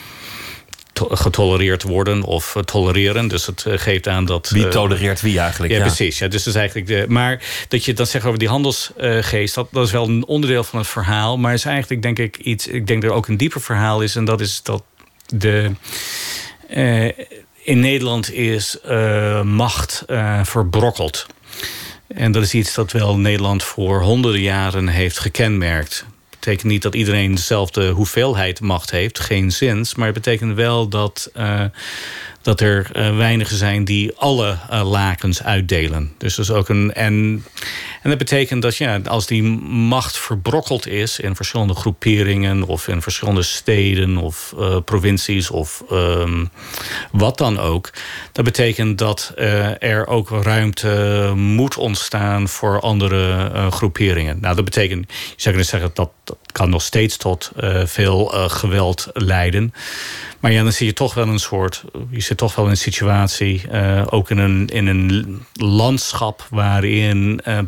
getolereerd 0.93 1.83
worden 1.83 2.23
of 2.23 2.55
tolereren. 2.65 3.27
Dus 3.27 3.45
het 3.45 3.65
geeft 3.67 4.07
aan 4.07 4.25
dat. 4.25 4.49
Wie 4.49 4.67
tolereert 4.67 5.21
wie 5.21 5.39
eigenlijk? 5.39 5.73
Ja, 5.73 5.79
ja. 5.79 5.85
precies. 5.85 6.19
Ja, 6.19 6.27
dus 6.27 6.43
dat 6.43 6.53
is 6.53 6.59
eigenlijk 6.59 6.87
de. 6.87 7.05
Maar 7.07 7.43
dat 7.67 7.85
je 7.85 7.93
dat 7.93 8.09
zegt 8.09 8.25
over 8.25 8.39
die 8.39 8.47
handelsgeest, 8.47 9.55
dat, 9.55 9.67
dat 9.71 9.85
is 9.85 9.91
wel 9.91 10.07
een 10.07 10.25
onderdeel 10.25 10.63
van 10.63 10.79
het 10.79 10.87
verhaal. 10.87 11.37
Maar 11.37 11.53
is 11.53 11.65
eigenlijk, 11.65 12.01
denk 12.01 12.19
ik, 12.19 12.37
iets. 12.37 12.67
Ik 12.67 12.87
denk 12.87 13.01
dat 13.01 13.11
er 13.11 13.17
ook 13.17 13.27
een 13.27 13.37
dieper 13.37 13.61
verhaal 13.61 14.01
is. 14.01 14.15
En 14.15 14.25
dat 14.25 14.41
is 14.41 14.61
dat 14.63 14.83
de 15.27 15.71
in 17.71 17.79
Nederland 17.79 18.31
is 18.31 18.77
uh, 18.87 19.41
macht 19.41 20.03
uh, 20.07 20.43
verbrokkeld. 20.43 21.25
En 22.07 22.31
dat 22.31 22.43
is 22.43 22.53
iets 22.53 22.73
dat 22.73 22.91
wel 22.91 23.17
Nederland 23.17 23.63
voor 23.63 24.01
honderden 24.01 24.41
jaren 24.41 24.87
heeft 24.87 25.19
gekenmerkt. 25.19 26.05
Dat 26.29 26.39
betekent 26.39 26.71
niet 26.71 26.81
dat 26.81 26.95
iedereen 26.95 27.35
dezelfde 27.35 27.89
hoeveelheid 27.89 28.61
macht 28.61 28.91
heeft, 28.91 29.19
geen 29.19 29.51
zins. 29.51 29.95
Maar 29.95 30.05
het 30.05 30.15
betekent 30.15 30.55
wel 30.55 30.87
dat 30.87 31.31
uh, 31.37 31.63
dat 32.41 32.61
er 32.61 32.89
uh, 32.93 33.17
weinigen 33.17 33.57
zijn 33.57 33.85
die 33.85 34.11
alle 34.15 34.57
uh, 34.71 34.89
lakens 34.89 35.43
uitdelen. 35.43 36.13
Dus 36.17 36.35
dat 36.35 36.45
is 36.45 36.51
ook 36.51 36.69
een. 36.69 36.93
En, 36.93 37.45
en 38.01 38.09
dat 38.09 38.17
betekent 38.17 38.61
dat 38.61 38.77
ja, 38.77 38.99
als 39.05 39.27
die 39.27 39.43
macht 39.43 40.17
verbrokkeld 40.17 40.87
is 40.87 41.19
in 41.19 41.35
verschillende 41.35 41.73
groeperingen 41.73 42.63
of 42.63 42.87
in 42.87 43.01
verschillende 43.01 43.43
steden 43.43 44.17
of 44.17 44.53
uh, 44.57 44.77
provincies 44.85 45.49
of 45.49 45.83
um, 45.91 46.49
wat 47.11 47.37
dan 47.37 47.59
ook, 47.59 47.89
dat 48.31 48.45
betekent 48.45 48.97
dat 48.97 49.33
er 49.79 50.07
ook 50.07 50.29
ruimte 50.29 51.31
moet 51.35 51.77
ontstaan 51.77 52.47
voor 52.47 52.79
andere 52.79 53.51
groeperingen. 53.71 54.39
Nou, 54.39 54.55
dat 54.55 54.65
betekent, 54.65 55.05
je 55.11 55.15
zou 55.25 55.55
kunnen 55.55 55.65
zeggen 55.65 55.91
dat 55.93 56.11
dat 56.23 56.37
kan 56.51 56.69
nog 56.69 56.81
steeds 56.81 57.17
tot 57.17 57.51
veel 57.85 58.25
geweld 58.47 59.07
leiden. 59.13 59.73
Maar 60.39 60.51
ja, 60.51 60.63
dan 60.63 60.71
zie 60.71 60.85
je 60.85 60.93
toch 60.93 61.13
wel 61.13 61.27
een 61.27 61.39
soort. 61.39 61.83
Toch 62.35 62.55
wel 62.55 62.65
in 62.65 62.71
een 62.71 62.77
situatie. 62.77 63.61
Uh, 63.71 64.03
ook 64.09 64.29
in 64.29 64.37
een, 64.37 64.67
in 64.67 64.87
een 64.87 65.41
landschap 65.53 66.47
waarin 66.49 67.39
uh, 67.47 67.59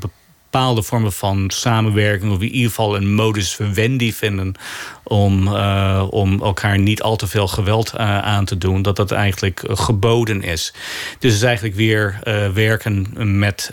bepaalde 0.54 0.84
vormen 0.84 1.14
van 1.14 1.46
samenwerking, 1.48 2.32
of 2.32 2.42
in 2.42 2.52
ieder 2.52 2.70
geval 2.70 2.96
een 2.96 3.14
modus 3.14 3.56
vivendi 3.56 4.14
vinden 4.14 4.56
om, 5.04 5.48
uh, 5.48 6.08
om 6.10 6.42
elkaar 6.42 6.80
niet 6.80 7.02
al 7.02 7.16
te 7.16 7.28
veel 7.28 7.48
geweld 7.48 7.94
uh, 7.94 8.20
aan 8.20 8.46
te 8.46 8.58
doen, 8.58 8.82
dat 8.82 8.96
dat 8.96 9.12
eigenlijk 9.12 9.64
geboden 9.66 10.42
is. 10.42 10.74
Dus 11.20 11.32
het 11.32 11.42
is 11.42 11.48
eigenlijk 11.48 11.76
weer 11.76 12.20
uh, 12.24 12.50
werken 12.50 13.08
met, 13.40 13.72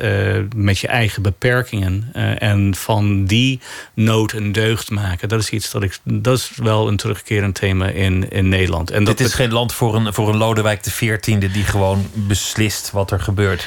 met 0.56 0.78
je 0.78 0.86
eigen 0.86 1.22
beperkingen 1.22 2.08
en 2.38 2.74
van 2.74 3.24
die 3.24 3.60
nood 3.94 4.32
een 4.32 4.52
deugd 4.52 4.90
maken. 4.90 5.28
Dat 5.28 5.40
is 5.40 5.50
iets 5.50 5.70
dat 5.70 5.82
ik, 5.82 5.98
dat 6.04 6.38
is 6.38 6.50
wel 6.56 6.88
een 6.88 6.96
terugkerend 6.96 7.54
thema 7.54 7.86
in, 7.86 8.30
in 8.30 8.48
Nederland. 8.48 8.90
En 8.90 9.04
dat 9.04 9.18
Dit 9.18 9.26
is 9.26 9.34
geen 9.34 9.52
land 9.52 9.72
voor 9.72 9.94
een, 9.94 10.14
voor 10.14 10.28
een 10.28 10.36
Lodewijk 10.36 10.80
XIV 10.80 11.52
die 11.52 11.64
gewoon 11.64 12.06
beslist 12.14 12.90
wat 12.90 13.10
er 13.10 13.20
gebeurt. 13.20 13.66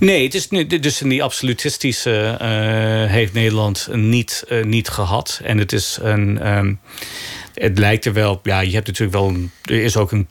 Nee, 0.00 0.24
het 0.24 0.34
is 0.34 0.48
nu, 0.48 0.66
dus 0.66 0.98
die 0.98 1.22
absolutistische 1.22 2.38
uh, 2.40 3.12
heeft 3.12 3.32
Nederland 3.32 3.88
niet, 3.92 4.44
uh, 4.48 4.64
niet 4.64 4.88
gehad. 4.88 5.40
En 5.44 5.58
het 5.58 5.72
is 5.72 5.98
een. 6.02 6.48
Um, 6.56 6.80
het 7.54 7.78
lijkt 7.78 8.04
er 8.04 8.12
wel. 8.12 8.40
Ja, 8.42 8.60
je 8.60 8.74
hebt 8.74 8.86
natuurlijk 8.86 9.16
wel. 9.18 9.36
Er 9.62 9.82
is 9.82 9.96
ook 9.96 10.12
een 10.12 10.28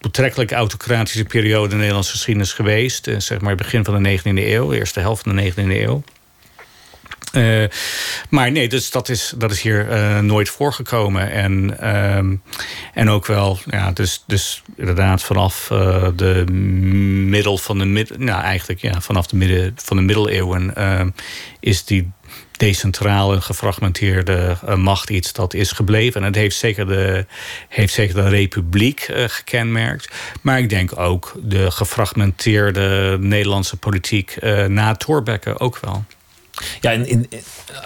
betrekkelijk 0.00 0.52
autocratische 0.52 1.24
periode 1.24 1.64
in 1.64 1.70
de 1.70 1.76
Nederlandse 1.76 2.10
geschiedenis 2.10 2.52
geweest. 2.52 3.06
Uh, 3.06 3.18
zeg 3.18 3.40
maar 3.40 3.54
begin 3.54 3.84
van 3.84 4.02
de 4.02 4.18
19e 4.18 4.22
eeuw, 4.24 4.72
eerste 4.72 5.00
helft 5.00 5.22
van 5.22 5.36
de 5.36 5.52
19e 5.52 5.54
eeuw. 5.56 6.02
Uh, 7.32 7.64
maar 8.28 8.52
nee, 8.52 8.68
dus 8.68 8.90
dat 8.90 9.08
is, 9.08 9.32
dat 9.36 9.50
is 9.50 9.60
hier 9.60 9.88
uh, 9.88 10.18
nooit 10.18 10.48
voorgekomen. 10.48 11.30
En, 11.30 11.76
uh, 11.80 12.16
en 12.94 13.08
ook 13.08 13.26
wel, 13.26 13.58
ja, 13.66 13.92
dus, 13.92 14.24
dus 14.26 14.62
inderdaad 14.76 15.22
vanaf 15.22 15.70
uh, 15.72 16.08
de 16.16 16.44
middel 17.26 17.58
van 17.58 17.78
de 17.78 17.84
middel, 17.84 18.16
nou 18.18 18.42
eigenlijk 18.42 18.80
ja, 18.80 19.00
vanaf 19.00 19.26
de 19.26 19.36
midden 19.36 19.72
van 19.76 19.96
de 19.96 20.02
middeleeuwen 20.02 20.76
ehm, 20.76 21.10
is 21.60 21.84
die 21.84 22.10
decentrale, 22.50 23.40
gefragmenteerde 23.40 24.56
macht 24.76 25.10
iets 25.10 25.32
dat 25.32 25.54
is 25.54 25.72
gebleven. 25.72 26.20
En 26.20 26.26
het 26.26 26.36
heeft 26.36 26.56
zeker 26.56 26.86
de, 26.86 27.26
heeft 27.68 27.94
zeker 27.94 28.14
de 28.14 28.28
republiek 28.28 29.08
gekenmerkt. 29.14 30.14
Maar 30.42 30.58
ik 30.58 30.68
denk 30.68 30.98
ook 30.98 31.32
de 31.42 31.70
gefragmenteerde 31.70 33.16
Nederlandse 33.20 33.76
politiek 33.76 34.36
na 34.66 34.94
Thorbecke 34.94 35.58
ook 35.58 35.78
wel. 35.78 36.04
Ja, 36.80 36.90
in, 36.90 37.06
in, 37.06 37.28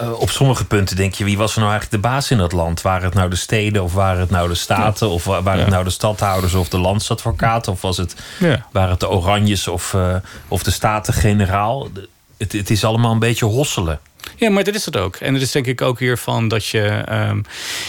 uh, 0.03 0.21
op 0.21 0.31
sommige 0.31 0.65
punten 0.65 0.97
denk 0.97 1.15
je, 1.15 1.25
wie 1.25 1.37
was 1.37 1.53
er 1.55 1.61
nou 1.61 1.71
eigenlijk 1.71 2.03
de 2.03 2.09
baas 2.09 2.31
in 2.31 2.39
dat 2.39 2.53
land? 2.53 2.83
Waren 2.83 3.05
het 3.05 3.15
nou 3.15 3.31
de 3.31 3.37
steden 3.37 3.83
of 3.83 3.95
waren 3.95 4.21
het 4.21 4.31
nou 4.31 4.49
de 4.49 4.55
staten? 4.55 5.07
Ja. 5.07 5.13
Of 5.13 5.25
waren 5.25 5.59
het 5.59 5.69
nou 5.69 5.85
de 5.85 5.91
stadhouders 5.91 6.55
of 6.55 6.69
de 6.69 6.79
landsadvocaten? 6.79 7.73
Of 7.73 7.81
was 7.81 7.97
het, 7.97 8.15
ja. 8.39 8.67
waren 8.73 8.91
het 8.91 9.01
de 9.01 9.09
Oranjes 9.09 9.69
of, 9.69 9.93
uh, 9.93 10.17
of 10.49 10.63
de 10.63 10.71
Staten-Generaal? 10.71 11.89
Het, 12.37 12.53
het 12.53 12.71
is 12.71 12.85
allemaal 12.85 13.13
een 13.13 13.19
beetje 13.19 13.45
hosselen. 13.45 14.01
Ja, 14.37 14.51
maar 14.51 14.65
dat 14.65 14.75
is 14.75 14.85
het 14.85 14.97
ook. 14.97 15.17
En 15.17 15.35
het 15.35 15.43
is 15.43 15.51
denk 15.51 15.67
ik 15.67 15.83
ook 15.83 15.99
hiervan 15.99 16.49
dat 16.49 16.67
je... 16.67 17.05
Um, 17.11 17.45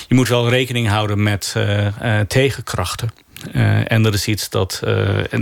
je 0.08 0.16
moet 0.16 0.28
wel 0.28 0.50
rekening 0.50 0.88
houden 0.88 1.24
met 1.24 1.54
uh, 1.58 2.20
tegenkrachten. 2.28 3.10
Uh, 3.54 3.92
en 3.92 4.04
dat 4.04 4.14
is 4.14 4.28
iets 4.28 4.50
dat. 4.50 4.82
Uh, 4.84 5.34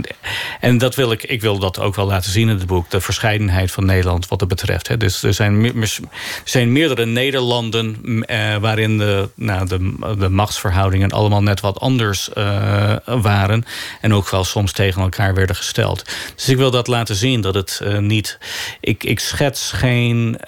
en, 0.60 0.78
dat 0.78 0.94
wil 0.94 1.12
ik, 1.12 1.22
ik 1.22 1.40
wil 1.40 1.58
dat 1.58 1.80
ook 1.80 1.94
wel 1.94 2.06
laten 2.06 2.30
zien 2.30 2.48
in 2.48 2.56
het 2.58 2.66
boek. 2.66 2.90
De 2.90 3.00
verscheidenheid 3.00 3.72
van 3.72 3.84
Nederland 3.84 4.28
wat 4.28 4.38
dat 4.38 4.48
betreft. 4.48 4.88
Hè. 4.88 4.96
Dus 4.96 5.22
er 5.22 5.34
zijn, 5.34 5.72
zijn 6.44 6.72
meerdere 6.72 7.06
Nederlanden 7.06 7.96
uh, 8.04 8.56
waarin 8.56 8.98
de, 8.98 9.28
nou, 9.34 9.66
de, 9.66 9.94
de 10.18 10.28
machtsverhoudingen 10.28 11.10
allemaal 11.10 11.42
net 11.42 11.60
wat 11.60 11.80
anders 11.80 12.28
waren. 13.04 13.64
En 14.00 14.14
ook 14.14 14.30
wel 14.30 14.44
soms 14.44 14.72
tegen 14.72 15.02
elkaar 15.02 15.34
werden 15.34 15.56
gesteld. 15.56 16.04
Dus 16.34 16.48
ik 16.48 16.56
wil 16.56 16.70
dat 16.70 16.86
laten 16.86 17.16
zien 17.16 17.40
dat 17.40 17.54
het 17.54 17.80
niet. 18.00 18.38
Ik, 18.80 19.04
ik 19.04 19.20
schets 19.20 19.72
geen 19.72 20.38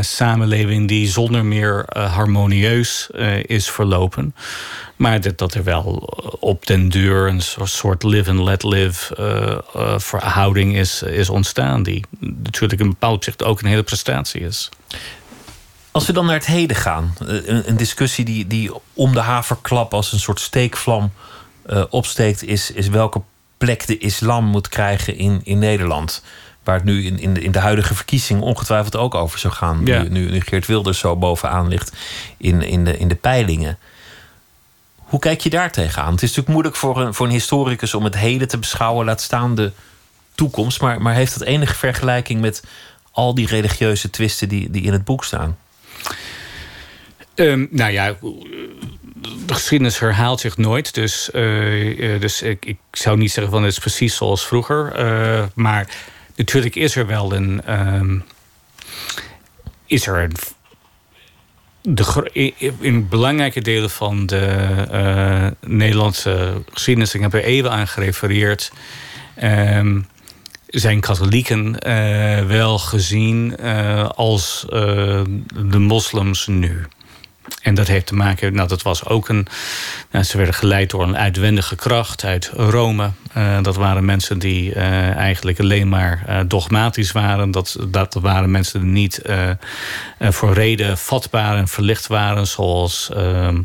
samenleving 0.00 0.88
die 0.88 1.08
zonder 1.08 1.44
meer 1.44 1.84
harmonieus 1.92 3.08
is 3.42 3.70
verlopen. 3.70 4.34
Maar 5.00 5.20
dat, 5.20 5.38
dat 5.38 5.54
er 5.54 5.64
wel 5.64 5.84
op 6.40 6.66
den 6.66 6.88
duur 6.88 7.28
een 7.28 7.42
soort 7.68 8.02
live 8.02 8.30
and 8.30 8.40
let 8.40 8.62
live 8.62 9.16
uh, 9.20 9.82
uh, 9.82 9.98
verhouding 9.98 10.76
is, 10.76 11.02
is 11.02 11.30
ontstaan. 11.30 11.82
Die 11.82 12.04
natuurlijk 12.18 12.80
in 12.80 12.88
bepaald 12.88 13.14
opzicht 13.14 13.44
ook 13.44 13.60
een 13.60 13.68
hele 13.68 13.82
prestatie 13.82 14.40
is. 14.40 14.68
Als 15.90 16.06
we 16.06 16.12
dan 16.12 16.26
naar 16.26 16.34
het 16.34 16.46
heden 16.46 16.76
gaan, 16.76 17.14
eh, 17.20 17.46
een, 17.46 17.68
een 17.68 17.76
discussie 17.76 18.24
die, 18.24 18.46
die 18.46 18.70
om 18.94 19.12
de 19.12 19.20
haverklap 19.20 19.94
als 19.94 20.12
een 20.12 20.18
soort 20.18 20.40
steekvlam 20.40 21.12
uh, 21.66 21.84
opsteekt, 21.90 22.42
is, 22.42 22.70
is 22.70 22.88
welke 22.88 23.22
plek 23.58 23.86
de 23.86 23.98
islam 23.98 24.44
moet 24.44 24.68
krijgen 24.68 25.16
in, 25.16 25.40
in 25.44 25.58
Nederland. 25.58 26.22
Waar 26.64 26.74
het 26.74 26.84
nu 26.84 27.04
in, 27.04 27.18
in, 27.18 27.34
de, 27.34 27.40
in 27.40 27.52
de 27.52 27.58
huidige 27.58 27.94
verkiezing 27.94 28.40
ongetwijfeld 28.40 28.96
ook 28.96 29.14
over 29.14 29.38
zou 29.38 29.54
gaan. 29.54 29.80
Ja. 29.84 30.02
Nu, 30.02 30.30
nu 30.30 30.40
Geert 30.40 30.66
Wilders 30.66 30.98
zo 30.98 31.16
bovenaan 31.16 31.68
ligt 31.68 31.92
in, 32.36 32.62
in, 32.62 32.84
de, 32.84 32.98
in 32.98 33.08
de 33.08 33.14
peilingen. 33.14 33.78
Hoe 35.10 35.20
kijk 35.20 35.40
je 35.40 35.50
daar 35.50 35.72
tegenaan? 35.72 36.12
Het 36.12 36.22
is 36.22 36.28
natuurlijk 36.28 36.48
moeilijk 36.48 36.76
voor 36.76 37.00
een, 37.00 37.14
voor 37.14 37.26
een 37.26 37.32
historicus 37.32 37.94
om 37.94 38.04
het 38.04 38.16
heden 38.16 38.48
te 38.48 38.58
beschouwen, 38.58 39.06
laat 39.06 39.20
staan 39.20 39.54
de 39.54 39.72
toekomst. 40.34 40.80
Maar, 40.80 41.02
maar 41.02 41.14
heeft 41.14 41.38
dat 41.38 41.48
enige 41.48 41.74
vergelijking 41.74 42.40
met 42.40 42.64
al 43.10 43.34
die 43.34 43.46
religieuze 43.46 44.10
twisten 44.10 44.48
die, 44.48 44.70
die 44.70 44.82
in 44.82 44.92
het 44.92 45.04
boek 45.04 45.24
staan? 45.24 45.58
Um, 47.34 47.68
nou 47.70 47.92
ja, 47.92 48.16
de 49.46 49.54
geschiedenis 49.54 49.98
herhaalt 49.98 50.40
zich 50.40 50.56
nooit. 50.56 50.94
Dus, 50.94 51.30
uh, 51.32 52.20
dus 52.20 52.42
ik, 52.42 52.64
ik, 52.64 52.78
zou 52.92 53.18
niet 53.18 53.32
zeggen 53.32 53.52
van 53.52 53.62
het 53.62 53.72
is 53.72 53.78
precies 53.78 54.16
zoals 54.16 54.46
vroeger. 54.46 55.00
Uh, 55.00 55.44
maar 55.54 55.88
natuurlijk 56.36 56.74
is 56.74 56.96
er 56.96 57.06
wel 57.06 57.34
een. 57.34 57.80
Um, 57.94 58.24
is 59.86 60.06
er 60.06 60.22
een. 60.22 60.32
De, 61.82 62.42
in 62.80 63.08
belangrijke 63.08 63.60
delen 63.60 63.90
van 63.90 64.26
de 64.26 64.66
uh, 64.92 65.70
Nederlandse 65.70 66.62
geschiedenis, 66.72 67.14
ik 67.14 67.20
heb 67.20 67.34
er 67.34 67.44
even 67.44 67.70
aan 67.70 67.88
gerefereerd, 67.88 68.72
um, 69.42 70.06
zijn 70.66 71.00
katholieken 71.00 71.78
wel 72.48 72.78
gezien 72.78 73.56
als 74.14 74.66
de 75.70 75.78
moslims 75.78 76.46
nu. 76.46 76.86
En 77.60 77.74
dat 77.74 77.86
heeft 77.86 78.06
te 78.06 78.14
maken, 78.14 78.54
nou, 78.54 78.68
dat 78.68 78.82
was 78.82 79.04
ook 79.06 79.28
een. 79.28 79.46
Nou, 80.10 80.24
ze 80.24 80.36
werden 80.36 80.54
geleid 80.54 80.90
door 80.90 81.02
een 81.02 81.16
uitwendige 81.16 81.76
kracht 81.76 82.24
uit 82.24 82.50
Rome. 82.54 83.10
Uh, 83.36 83.62
dat 83.62 83.76
waren 83.76 84.04
mensen 84.04 84.38
die 84.38 84.74
uh, 84.74 85.16
eigenlijk 85.16 85.60
alleen 85.60 85.88
maar 85.88 86.24
uh, 86.28 86.40
dogmatisch 86.46 87.12
waren. 87.12 87.50
Dat, 87.50 87.76
dat 87.88 88.14
waren 88.14 88.50
mensen 88.50 88.80
die 88.80 88.90
niet 88.90 89.22
voor 90.18 90.52
reden 90.52 90.98
vatbaar 90.98 91.56
en 91.56 91.68
verlicht 91.68 92.06
waren, 92.06 92.46
zoals 92.46 93.10
ehm, 93.14 93.62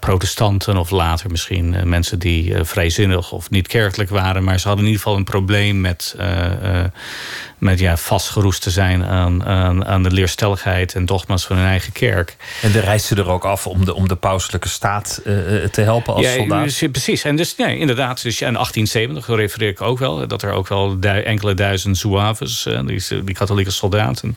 protestanten 0.00 0.76
of 0.76 0.90
later 0.90 1.30
misschien 1.30 1.88
mensen 1.88 2.18
die 2.18 2.54
vrijzinnig 2.64 3.32
of 3.32 3.50
niet 3.50 3.66
kerkelijk 3.66 4.10
waren. 4.10 4.44
Maar 4.44 4.58
ze 4.58 4.66
hadden 4.66 4.84
in 4.84 4.90
ieder 4.90 5.02
geval 5.02 5.18
een 5.18 5.24
probleem 5.24 5.80
met 5.80 6.16
met 7.60 7.78
ja, 7.78 7.96
vastgeroest 7.96 8.62
te 8.62 8.70
zijn 8.70 9.04
aan, 9.04 9.44
aan, 9.44 9.84
aan 9.86 10.02
de 10.02 10.10
leerstelligheid 10.10 10.94
en 10.94 11.06
dogma's 11.06 11.46
van 11.46 11.56
hun 11.56 11.66
eigen 11.66 11.92
kerk. 11.92 12.36
En 12.62 12.72
de 12.72 12.80
reisden 12.90 13.18
er 13.18 13.30
ook 13.30 13.44
af 13.44 13.66
om 13.66 13.84
de, 13.84 13.94
om 13.94 14.08
de 14.08 14.16
pauselijke 14.16 14.68
staat 14.68 15.20
uh, 15.24 15.64
te 15.64 15.80
helpen 15.80 16.14
als 16.14 16.26
ja, 16.26 16.34
soldaat? 16.34 16.64
Dus, 16.64 16.84
precies. 16.92 17.24
En 17.24 17.36
dus 17.36 17.56
nee, 17.56 17.78
inderdaad, 17.78 18.22
dus, 18.22 18.38
ja, 18.38 18.46
in 18.46 18.52
1870 18.52 19.36
refereer 19.36 19.68
ik 19.68 19.80
ook 19.80 19.98
wel, 19.98 20.26
dat 20.26 20.42
er 20.42 20.52
ook 20.52 20.68
wel 20.68 20.96
enkele 21.00 21.54
duizend 21.54 21.98
zouaves, 21.98 22.66
uh, 22.66 22.80
die, 22.86 23.24
die 23.24 23.34
katholieke 23.34 23.70
soldaten, 23.70 24.36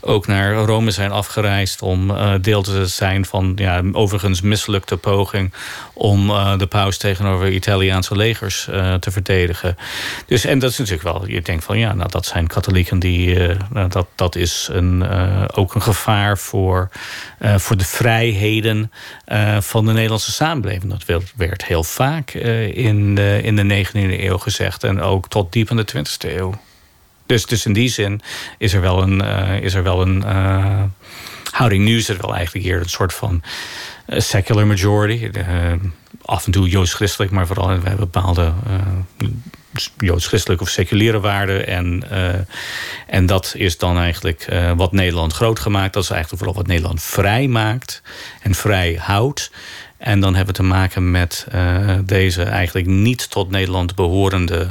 ook 0.00 0.26
naar 0.26 0.54
Rome 0.54 0.90
zijn 0.90 1.10
afgereisd 1.10 1.82
om 1.82 2.10
uh, 2.10 2.34
deel 2.40 2.62
te 2.62 2.86
zijn 2.86 3.24
van 3.24 3.52
ja, 3.56 3.82
overigens 3.92 4.40
mislukte 4.40 4.96
poging 4.96 5.52
om 5.92 6.26
de 6.58 6.66
paus 6.66 6.96
tegenover 6.96 7.50
Italiaanse 7.50 8.16
legers 8.16 8.64
te 9.00 9.10
verdedigen. 9.10 9.76
Dus 10.26 10.44
en 10.44 10.58
dat 10.58 10.70
is 10.70 10.78
natuurlijk 10.78 11.08
wel, 11.08 11.28
je 11.28 11.42
denkt 11.42 11.64
van 11.64 11.78
ja, 11.78 11.94
nou 11.94 12.10
dat 12.10 12.26
zijn 12.26 12.46
katholieken 12.46 12.98
die. 12.98 13.34
Uh, 13.34 13.56
dat, 13.88 14.06
dat 14.14 14.36
is 14.36 14.68
een, 14.72 15.08
ook 15.54 15.74
een 15.74 15.82
gevaar 15.82 16.38
voor, 16.38 16.88
voor 17.40 17.76
de 17.76 17.84
vrijheden 17.90 18.92
van 19.60 19.86
de 19.86 19.92
Nederlandse 19.92 20.32
samenleving. 20.32 20.98
Dat 20.98 21.22
werd 21.36 21.64
heel 21.64 21.84
vaak 21.84 22.30
in, 22.74 23.14
de, 23.14 23.40
in 23.42 23.56
de 23.56 23.86
19e 23.86 23.92
eeuw 23.94 24.38
gezegd 24.38 24.84
en 24.84 25.00
ook 25.00 25.28
tot 25.28 25.52
diep 25.52 25.70
in 25.70 25.76
de 25.76 25.86
20e 25.96 26.30
eeuw. 26.30 26.54
Dus, 27.26 27.46
dus 27.46 27.66
in 27.66 27.72
die 27.72 27.88
zin 27.88 28.20
is 28.58 28.72
er 28.72 28.80
wel 28.80 29.02
een. 29.02 29.20
is 29.62 29.74
er 29.74 29.82
wel 29.82 30.02
een 30.02 30.24
houding 31.50 31.84
nu 31.84 31.96
is 31.96 32.08
er 32.08 32.18
wel 32.20 32.34
eigenlijk 32.34 32.64
hier 32.64 32.80
een 32.80 32.88
soort 32.88 33.14
van 33.14 33.42
secular 34.06 34.66
majority. 34.66 35.30
af 36.22 36.46
en 36.46 36.52
toe 36.52 36.68
joods-christelijk, 36.68 37.30
maar 37.30 37.46
vooral 37.46 37.80
we 37.80 37.94
bepaalde 37.94 38.52
joods-christelijke 39.96 40.62
of 40.64 40.70
seculiere 40.70 41.20
waarden. 41.20 41.66
En, 41.66 42.04
uh, 42.12 42.28
en 43.06 43.26
dat 43.26 43.52
is 43.56 43.78
dan 43.78 43.98
eigenlijk 43.98 44.46
uh, 44.52 44.72
wat 44.76 44.92
Nederland 44.92 45.32
groot 45.32 45.58
gemaakt. 45.58 45.92
Dat 45.92 46.02
is 46.02 46.10
eigenlijk 46.10 46.42
vooral 46.42 46.62
wat 46.62 46.70
Nederland 46.70 47.02
vrij 47.02 47.48
maakt 47.48 48.02
en 48.42 48.54
vrij 48.54 48.98
houdt. 49.00 49.50
En 49.96 50.20
dan 50.20 50.34
hebben 50.34 50.54
we 50.54 50.60
te 50.60 50.66
maken 50.66 51.10
met 51.10 51.46
uh, 51.54 51.98
deze 52.04 52.42
eigenlijk 52.42 52.86
niet 52.86 53.30
tot 53.30 53.50
Nederland 53.50 53.94
behorende 53.94 54.68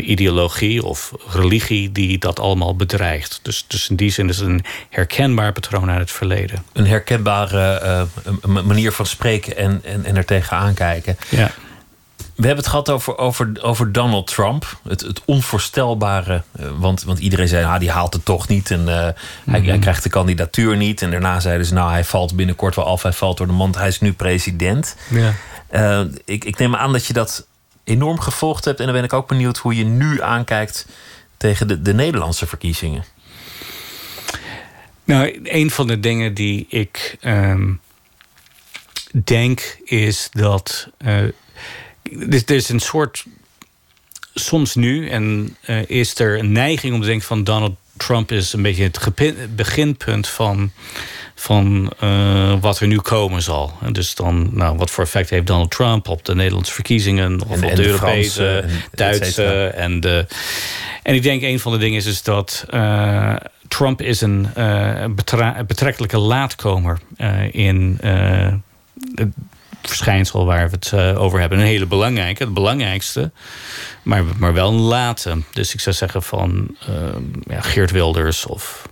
ideologie 0.00 0.84
of 0.84 1.12
religie 1.32 1.92
die 1.92 2.18
dat 2.18 2.40
allemaal 2.40 2.76
bedreigt. 2.76 3.40
Dus, 3.42 3.64
dus 3.68 3.88
in 3.88 3.96
die 3.96 4.10
zin 4.10 4.28
is 4.28 4.38
het 4.38 4.48
een 4.48 4.64
herkenbaar 4.90 5.52
patroon 5.52 5.90
uit 5.90 6.00
het 6.00 6.10
verleden. 6.10 6.64
Een 6.72 6.86
herkenbare 6.86 8.06
manier 8.46 8.92
van 8.92 9.06
spreken 9.06 9.56
en, 9.56 9.80
en, 9.84 10.04
en 10.04 10.16
er 10.16 10.24
tegenaan 10.24 10.74
kijken. 10.74 11.16
Ja. 11.28 11.50
We 12.34 12.46
hebben 12.46 12.64
het 12.64 12.66
gehad 12.66 12.90
over, 12.90 13.18
over, 13.18 13.52
over 13.60 13.92
Donald 13.92 14.26
Trump. 14.26 14.78
Het, 14.88 15.00
het 15.00 15.22
onvoorstelbare. 15.24 16.42
Eh, 16.52 16.66
want, 16.76 17.02
want 17.02 17.18
iedereen 17.18 17.48
zei, 17.48 17.64
ah, 17.64 17.78
die 17.78 17.90
haalt 17.90 18.14
het 18.14 18.24
toch 18.24 18.48
niet. 18.48 18.70
En 18.70 18.80
uh, 18.80 18.86
hij, 18.86 19.14
hij, 19.44 19.60
mhm. 19.60 19.78
krijgt 19.78 20.02
de 20.02 20.08
kandidatuur 20.08 20.76
niet. 20.76 21.02
En 21.02 21.10
daarna 21.10 21.40
zeiden 21.40 21.66
ze, 21.66 21.74
nou, 21.74 21.90
hij 21.90 22.04
valt 22.04 22.36
binnenkort 22.36 22.74
wel 22.74 22.84
af. 22.84 23.02
Hij 23.02 23.12
valt 23.12 23.36
door 23.36 23.46
de 23.46 23.52
mond. 23.52 23.74
Hij 23.74 23.88
is 23.88 24.00
nu 24.00 24.12
president. 24.12 24.96
Ja. 25.10 25.34
Uh, 25.72 26.00
ik, 26.24 26.44
ik 26.44 26.58
neem 26.58 26.76
aan 26.76 26.92
dat 26.92 27.06
je 27.06 27.12
dat 27.12 27.46
enorm 27.84 28.20
gevolgd 28.20 28.64
hebt. 28.64 28.78
En 28.78 28.84
dan 28.84 28.94
ben 28.94 29.04
ik 29.04 29.12
ook 29.12 29.28
benieuwd 29.28 29.58
hoe 29.58 29.76
je 29.76 29.84
nu 29.84 30.22
aankijkt 30.22 30.86
tegen 31.36 31.68
de, 31.68 31.82
de 31.82 31.94
Nederlandse 31.94 32.46
verkiezingen. 32.46 33.04
Nou, 35.04 35.40
een 35.42 35.70
van 35.70 35.86
de 35.86 36.00
dingen 36.00 36.34
die 36.34 36.66
ik 36.68 37.16
um, 37.22 37.80
denk 39.24 39.78
is 39.84 40.28
dat 40.32 40.88
er 42.46 42.50
is 42.50 42.68
een 42.68 42.80
soort. 42.80 43.24
Soms 44.34 44.74
nu, 44.74 45.08
en 45.08 45.56
uh, 45.66 45.88
is 45.88 46.18
er 46.18 46.38
een 46.38 46.52
neiging 46.52 46.94
om 46.94 47.00
te 47.00 47.06
denken 47.06 47.26
van 47.26 47.44
Donald 47.44 47.74
Trump 47.96 48.32
is 48.32 48.52
een 48.52 48.62
beetje 48.62 48.82
het 48.82 49.56
beginpunt 49.56 50.28
van, 50.28 50.72
van 51.34 51.92
uh, 52.02 52.54
wat 52.60 52.80
er 52.80 52.86
nu 52.86 52.98
komen 52.98 53.42
zal. 53.42 53.72
En 53.82 53.92
dus 53.92 54.14
dan, 54.14 54.50
nou, 54.52 54.76
wat 54.76 54.90
voor 54.90 55.04
effect 55.04 55.30
heeft 55.30 55.46
Donald 55.46 55.70
Trump 55.70 56.08
op 56.08 56.24
de 56.24 56.34
Nederlandse 56.34 56.72
verkiezingen 56.72 57.40
of 57.48 57.62
op 57.62 57.76
de, 57.76 57.86
Europese, 57.86 58.58
en, 58.58 58.70
Duitse 58.90 59.66
en 59.66 60.00
de. 60.00 60.26
En 61.02 61.14
ik 61.14 61.22
denk 61.22 61.42
een 61.42 61.60
van 61.60 61.72
de 61.72 61.78
dingen 61.78 61.98
is, 61.98 62.06
is 62.06 62.22
dat 62.22 62.64
uh, 62.70 63.36
Trump 63.68 64.02
is 64.02 64.20
een 64.20 64.46
uh, 64.58 65.04
betrekkelijke 65.66 66.18
laatkomer 66.18 66.98
in 67.50 68.00
verschijnsel 69.88 70.46
waar 70.46 70.70
we 70.70 70.74
het 70.74 70.92
uh, 70.94 71.20
over 71.20 71.40
hebben. 71.40 71.58
Een 71.58 71.64
hele 71.64 71.86
belangrijke, 71.86 72.42
het 72.44 72.54
belangrijkste, 72.54 73.32
maar, 74.02 74.24
maar 74.38 74.52
wel 74.52 74.68
een 74.68 74.80
late. 74.80 75.42
Dus 75.52 75.74
ik 75.74 75.80
zou 75.80 75.96
zeggen 75.96 76.22
van 76.22 76.76
uh, 76.88 76.96
ja, 77.46 77.60
Geert 77.60 77.90
Wilders 77.90 78.46
of 78.46 78.88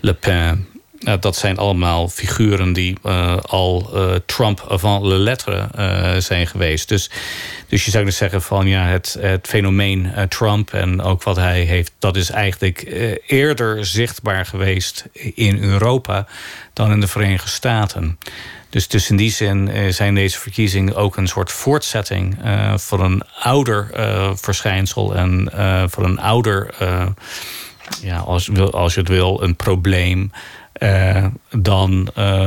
Le 0.00 0.14
Pen. 0.14 0.66
Uh, 1.00 1.14
dat 1.20 1.36
zijn 1.36 1.58
allemaal 1.58 2.08
figuren 2.08 2.72
die 2.72 2.96
uh, 3.04 3.36
al 3.36 3.90
uh, 3.94 4.14
Trump 4.26 4.66
avant 4.68 5.04
le 5.04 5.18
lettre 5.18 5.68
zijn 6.20 6.46
geweest. 6.46 6.88
Dus, 6.88 7.10
dus 7.68 7.84
je 7.84 7.90
zou 7.90 8.04
dus 8.04 8.16
zeggen 8.16 8.42
van 8.42 8.66
ja, 8.66 8.86
het, 8.86 9.16
het 9.20 9.46
fenomeen 9.46 10.12
Trump 10.28 10.72
en 10.72 11.00
ook 11.00 11.22
wat 11.22 11.36
hij 11.36 11.60
heeft, 11.60 11.92
dat 11.98 12.16
is 12.16 12.30
eigenlijk 12.30 12.86
eerder 13.26 13.86
zichtbaar 13.86 14.46
geweest 14.46 15.06
in 15.34 15.62
Europa 15.62 16.26
dan 16.72 16.92
in 16.92 17.00
de 17.00 17.08
Verenigde 17.08 17.48
Staten. 17.48 18.18
Dus, 18.72 19.10
in 19.10 19.16
die 19.16 19.30
zin 19.30 19.68
uh, 19.68 19.92
zijn 19.92 20.14
deze 20.14 20.38
verkiezingen 20.38 20.96
ook 20.96 21.16
een 21.16 21.28
soort 21.28 21.52
voortzetting 21.52 22.44
uh, 22.44 22.78
van 22.78 23.00
een 23.00 23.22
ouder 23.40 23.90
uh, 23.96 24.30
verschijnsel 24.34 25.14
en 25.14 25.50
van 25.90 26.04
een 26.04 26.20
ouder, 26.20 26.74
ja, 28.02 28.18
als, 28.18 28.50
als 28.70 28.94
je 28.94 29.00
het 29.00 29.08
wil, 29.08 29.42
een 29.42 29.56
probleem. 29.56 30.32
dan 31.50 32.04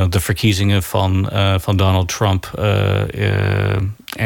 de 0.09 0.19
verkiezingen 0.19 0.83
van, 0.83 1.29
van 1.61 1.77
Donald 1.77 2.07
Trump 2.07 2.51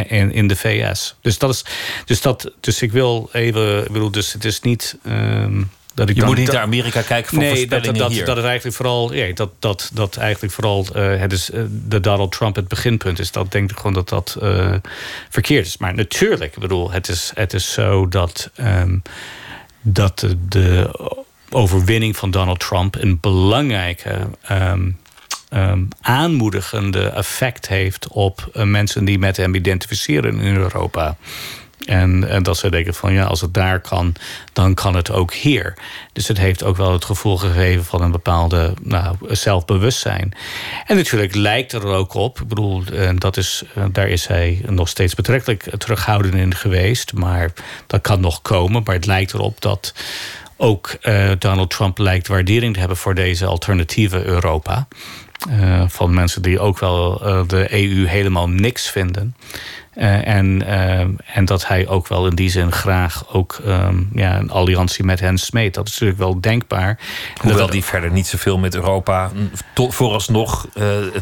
in, 0.07 0.31
in 0.31 0.47
de 0.47 0.55
VS. 0.55 1.15
Dus, 1.21 1.37
dat 1.37 1.49
is, 1.49 1.65
dus, 2.05 2.21
dat, 2.21 2.51
dus 2.59 2.81
ik 2.81 2.91
wil 2.91 3.29
even. 3.33 3.85
Ik 3.85 3.91
bedoel, 3.91 4.11
dus 4.11 4.33
het 4.33 4.45
is 4.45 4.61
niet. 4.61 4.97
Ehm, 5.03 5.61
dat 5.99 6.09
ik 6.09 6.15
je 6.15 6.25
moet 6.25 6.37
niet 6.37 6.51
naar 6.51 6.61
Amerika 6.61 7.01
kijken 7.01 7.29
voor 7.29 7.39
nee, 7.39 7.67
dat, 7.67 7.83
dat, 7.83 7.95
dat, 7.95 8.21
dat 8.25 8.35
het 8.35 8.45
eigenlijk 8.45 8.75
vooral, 8.75 9.13
ja, 9.13 9.33
dat, 9.33 9.49
dat, 9.59 9.91
dat 9.93 10.17
eigenlijk 10.17 10.53
vooral 10.53 10.85
uh, 10.95 11.19
het 11.19 11.31
is, 11.31 11.49
uh, 11.49 11.61
de 11.69 11.99
Donald 11.99 12.31
Trump 12.31 12.55
het 12.55 12.67
beginpunt 12.67 13.19
is. 13.19 13.31
Dat 13.31 13.51
denk 13.51 13.71
ik 13.71 13.77
gewoon 13.77 13.93
dat 13.93 14.09
dat 14.09 14.37
uh, 14.41 14.75
verkeerd 15.29 15.65
is. 15.65 15.77
Maar 15.77 15.93
natuurlijk, 15.93 16.55
ik 16.55 16.61
bedoel, 16.61 16.91
het 16.91 17.07
is, 17.07 17.31
het 17.33 17.53
is 17.53 17.71
zo 17.71 18.07
dat, 18.07 18.49
um, 18.59 19.01
dat 19.81 20.19
de, 20.19 20.37
de, 20.47 20.99
overwinning 21.49 22.17
van 22.17 22.31
Donald 22.31 22.59
Trump 22.59 22.95
een 22.95 23.17
belangrijke 23.19 24.27
um, 24.51 24.97
um, 25.49 25.87
aanmoedigende 26.01 27.03
effect 27.09 27.67
heeft 27.67 28.07
op 28.07 28.49
mensen 28.53 29.05
die 29.05 29.19
met 29.19 29.37
hem 29.37 29.55
identificeren 29.55 30.39
in 30.39 30.55
Europa. 30.55 31.17
En, 31.85 32.29
en 32.29 32.43
dat 32.43 32.57
ze 32.57 32.69
denken 32.69 32.93
van 32.93 33.13
ja, 33.13 33.23
als 33.23 33.41
het 33.41 33.53
daar 33.53 33.79
kan, 33.79 34.15
dan 34.53 34.73
kan 34.73 34.95
het 34.95 35.11
ook 35.11 35.33
hier. 35.33 35.73
Dus 36.13 36.27
het 36.27 36.37
heeft 36.37 36.63
ook 36.63 36.77
wel 36.77 36.91
het 36.91 37.05
gevoel 37.05 37.37
gegeven 37.37 37.85
van 37.85 38.01
een 38.01 38.11
bepaalde 38.11 38.73
nou, 38.81 39.15
zelfbewustzijn. 39.27 40.33
En 40.85 40.95
natuurlijk 40.95 41.35
lijkt 41.35 41.71
er 41.71 41.85
ook 41.85 42.13
op, 42.13 42.39
ik 42.41 42.47
bedoel, 42.47 42.83
dat 43.15 43.37
is, 43.37 43.63
daar 43.91 44.07
is 44.07 44.27
hij 44.27 44.61
nog 44.67 44.89
steeds 44.89 45.15
betrekkelijk 45.15 45.63
terughoudend 45.77 46.33
in 46.33 46.55
geweest. 46.55 47.13
Maar 47.13 47.53
dat 47.87 48.01
kan 48.01 48.19
nog 48.19 48.41
komen. 48.41 48.81
Maar 48.85 48.95
het 48.95 49.05
lijkt 49.05 49.33
erop 49.33 49.61
dat 49.61 49.93
ook 50.57 50.97
uh, 51.01 51.31
Donald 51.39 51.69
Trump 51.69 51.97
lijkt 51.97 52.27
waardering 52.27 52.73
te 52.73 52.79
hebben 52.79 52.97
voor 52.97 53.15
deze 53.15 53.45
alternatieve 53.45 54.23
Europa. 54.23 54.87
Van 55.87 56.13
mensen 56.13 56.41
die 56.41 56.59
ook 56.59 56.79
wel 56.79 57.17
de 57.47 57.73
EU 57.73 58.07
helemaal 58.07 58.49
niks 58.49 58.89
vinden. 58.89 59.35
Uh, 59.95 60.27
en, 60.27 60.67
en 61.33 61.45
dat 61.45 61.67
hij 61.67 61.87
ook 61.87 62.07
wel 62.07 62.27
in 62.27 62.35
die 62.35 62.49
zin 62.49 62.71
graag 62.71 63.33
ook 63.33 63.59
um, 63.65 64.09
ja, 64.13 64.37
een 64.37 64.51
alliantie 64.51 65.03
met 65.03 65.19
hen 65.19 65.37
smeet. 65.37 65.73
Dat 65.73 65.87
is 65.87 65.91
natuurlijk 65.91 66.19
wel 66.19 66.41
denkbaar. 66.41 66.99
Hoewel 67.41 67.59
dat, 67.59 67.71
die 67.71 67.83
verder 67.83 68.11
niet 68.11 68.27
zoveel 68.27 68.57
met 68.57 68.75
Europa 68.75 69.31
to, 69.73 69.89
vooralsnog 69.89 70.67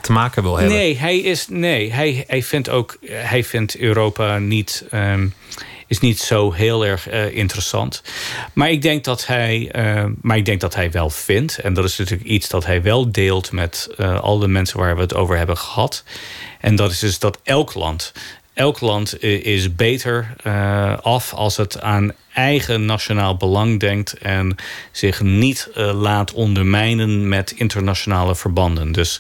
te 0.02 0.12
maken 0.12 0.44
wil 0.44 0.58
hebben. 0.58 0.76
Nee, 0.76 0.98
hij, 0.98 1.18
is, 1.20 1.48
nee 1.50 1.94
hij, 1.94 2.24
hij 2.28 2.44
vindt 2.44 2.70
ook 2.70 2.98
hij 3.06 3.44
vindt 3.44 3.78
Europa 3.78 4.38
niet. 4.38 4.86
Um, 4.94 5.34
is 5.88 6.00
niet 6.00 6.20
zo 6.20 6.52
heel 6.52 6.86
erg 6.86 7.12
uh, 7.12 7.36
interessant. 7.36 8.04
Maar 8.54 8.72
ik, 8.72 8.82
denk 8.82 9.04
dat 9.04 9.26
hij, 9.26 9.72
uh, 9.76 10.06
maar 10.22 10.38
ik 10.38 10.46
denk 10.46 10.62
dat 10.62 10.76
hij 10.76 10.92
wel 10.92 11.10
vindt. 11.10 11.58
En 11.58 11.74
dat 11.74 11.86
is 11.86 11.98
natuurlijk 11.98 12.30
iets 12.30 12.50
dat 12.50 12.66
hij 12.66 12.82
wel 12.82 13.12
deelt 13.12 13.52
met 13.52 13.90
uh, 13.98 14.20
al 14.20 14.40
de 14.40 14.48
mensen 14.48 14.80
waar 14.80 14.96
we 14.96 15.02
het 15.02 15.16
over 15.16 15.38
hebben 15.38 15.58
gehad. 15.58 16.04
En 16.60 16.76
dat 16.76 16.92
is 16.92 17.00
dus 17.00 17.20
dat 17.20 17.40
elk 17.44 17.74
land. 17.74 18.12
Elk 18.58 18.80
land 18.80 19.24
is 19.24 19.76
beter 19.76 20.36
af 21.02 21.34
als 21.34 21.58
het 21.58 21.82
aan 21.82 22.12
eigen 22.34 22.86
nationaal 22.86 23.38
belang 23.38 23.80
denkt 23.80 24.14
en 24.18 24.56
zich 24.92 25.22
niet 25.22 25.70
laat 25.76 26.34
ondermijnen 26.34 27.28
met 27.28 27.52
internationale 27.52 28.36
verbanden. 28.36 28.92
Dus 28.92 29.20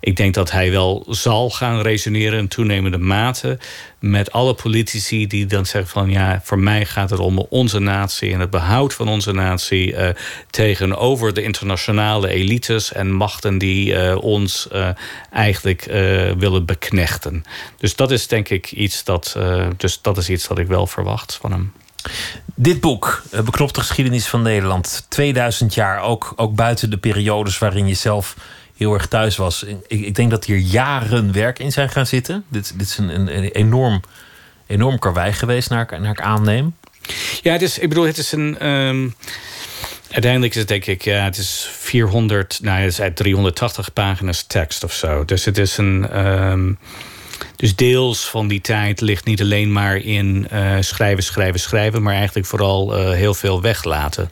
ik 0.00 0.16
denk 0.16 0.34
dat 0.34 0.50
hij 0.50 0.70
wel 0.70 1.06
zal 1.08 1.50
gaan 1.50 1.80
resoneren 1.80 2.38
in 2.38 2.48
toenemende 2.48 2.98
mate 2.98 3.58
met 3.98 4.32
alle 4.32 4.54
politici 4.54 5.26
die 5.26 5.46
dan 5.46 5.66
zeggen 5.66 5.90
van 5.90 6.10
ja, 6.10 6.40
voor 6.44 6.58
mij 6.58 6.84
gaat 6.84 7.10
het 7.10 7.18
om 7.18 7.38
onze 7.38 7.78
natie 7.78 8.32
en 8.32 8.40
het 8.40 8.50
behoud 8.50 8.94
van 8.94 9.08
onze 9.08 9.32
natie 9.32 9.92
uh, 9.92 10.08
tegenover 10.50 11.34
de 11.34 11.42
internationale 11.42 12.28
elites 12.28 12.92
en 12.92 13.12
machten 13.12 13.58
die 13.58 13.92
uh, 13.92 14.22
ons 14.22 14.68
uh, 14.72 14.88
eigenlijk 15.32 15.84
willen 16.38 16.64
beknechten. 16.64 17.44
Dus 17.78 17.96
dat 17.96 18.10
is 18.10 18.26
denk 18.26 18.48
ik 18.48 18.72
iets 18.72 19.04
dat, 19.04 19.36
dus 19.76 20.02
dat 20.02 20.18
is 20.18 20.30
iets 20.30 20.48
dat 20.48 20.58
ik 20.58 20.66
wel 20.66 20.86
verwacht 20.86 21.38
van 21.40 21.52
hem. 21.52 21.72
Dit 22.54 22.80
boek, 22.80 23.22
Beknopte 23.30 23.80
geschiedenis 23.80 24.26
van 24.26 24.42
Nederland, 24.42 25.06
2000 25.08 25.74
jaar, 25.74 26.02
ook, 26.02 26.32
ook 26.36 26.54
buiten 26.54 26.90
de 26.90 26.98
periodes 26.98 27.58
waarin 27.58 27.86
je 27.86 27.94
zelf 27.94 28.36
heel 28.80 28.94
erg 28.94 29.06
thuis 29.06 29.36
was. 29.36 29.62
Ik, 29.62 30.00
ik 30.00 30.14
denk 30.14 30.30
dat 30.30 30.44
hier 30.44 30.58
jaren 30.58 31.32
werk 31.32 31.58
in 31.58 31.72
zijn 31.72 31.88
gaan 31.88 32.06
zitten. 32.06 32.44
Dit, 32.48 32.72
dit 32.78 32.86
is 32.86 32.98
een, 32.98 33.36
een, 33.36 33.50
enorm, 33.50 34.00
enorm 34.66 34.98
karwei 34.98 35.32
geweest, 35.32 35.70
naar, 35.70 35.86
naar 36.00 36.10
ik 36.10 36.20
aanneem. 36.20 36.76
Ja, 37.42 37.52
het 37.52 37.62
is, 37.62 37.78
ik 37.78 37.88
bedoel, 37.88 38.04
het 38.04 38.18
is 38.18 38.32
een. 38.32 38.66
Um, 38.66 39.14
uiteindelijk 40.10 40.52
is 40.52 40.58
het 40.58 40.68
denk 40.68 40.86
ik, 40.86 41.02
ja, 41.02 41.24
het 41.24 41.36
is 41.36 41.70
400, 41.72 42.58
nou, 42.62 42.80
het 42.80 42.98
is 42.98 43.10
380 43.14 43.92
pagina's 43.92 44.42
tekst 44.42 44.84
of 44.84 44.92
zo. 44.92 45.24
Dus 45.24 45.44
het 45.44 45.58
is 45.58 45.76
een. 45.76 46.26
Um, 46.26 46.78
dus 47.56 47.76
deels 47.76 48.28
van 48.28 48.48
die 48.48 48.60
tijd 48.60 49.00
ligt 49.00 49.24
niet 49.24 49.40
alleen 49.40 49.72
maar 49.72 49.96
in 49.96 50.48
uh, 50.52 50.76
schrijven, 50.80 51.22
schrijven, 51.22 51.60
schrijven, 51.60 52.02
maar 52.02 52.14
eigenlijk 52.14 52.46
vooral 52.46 52.98
uh, 52.98 53.10
heel 53.10 53.34
veel 53.34 53.60
weglaten. 53.60 54.30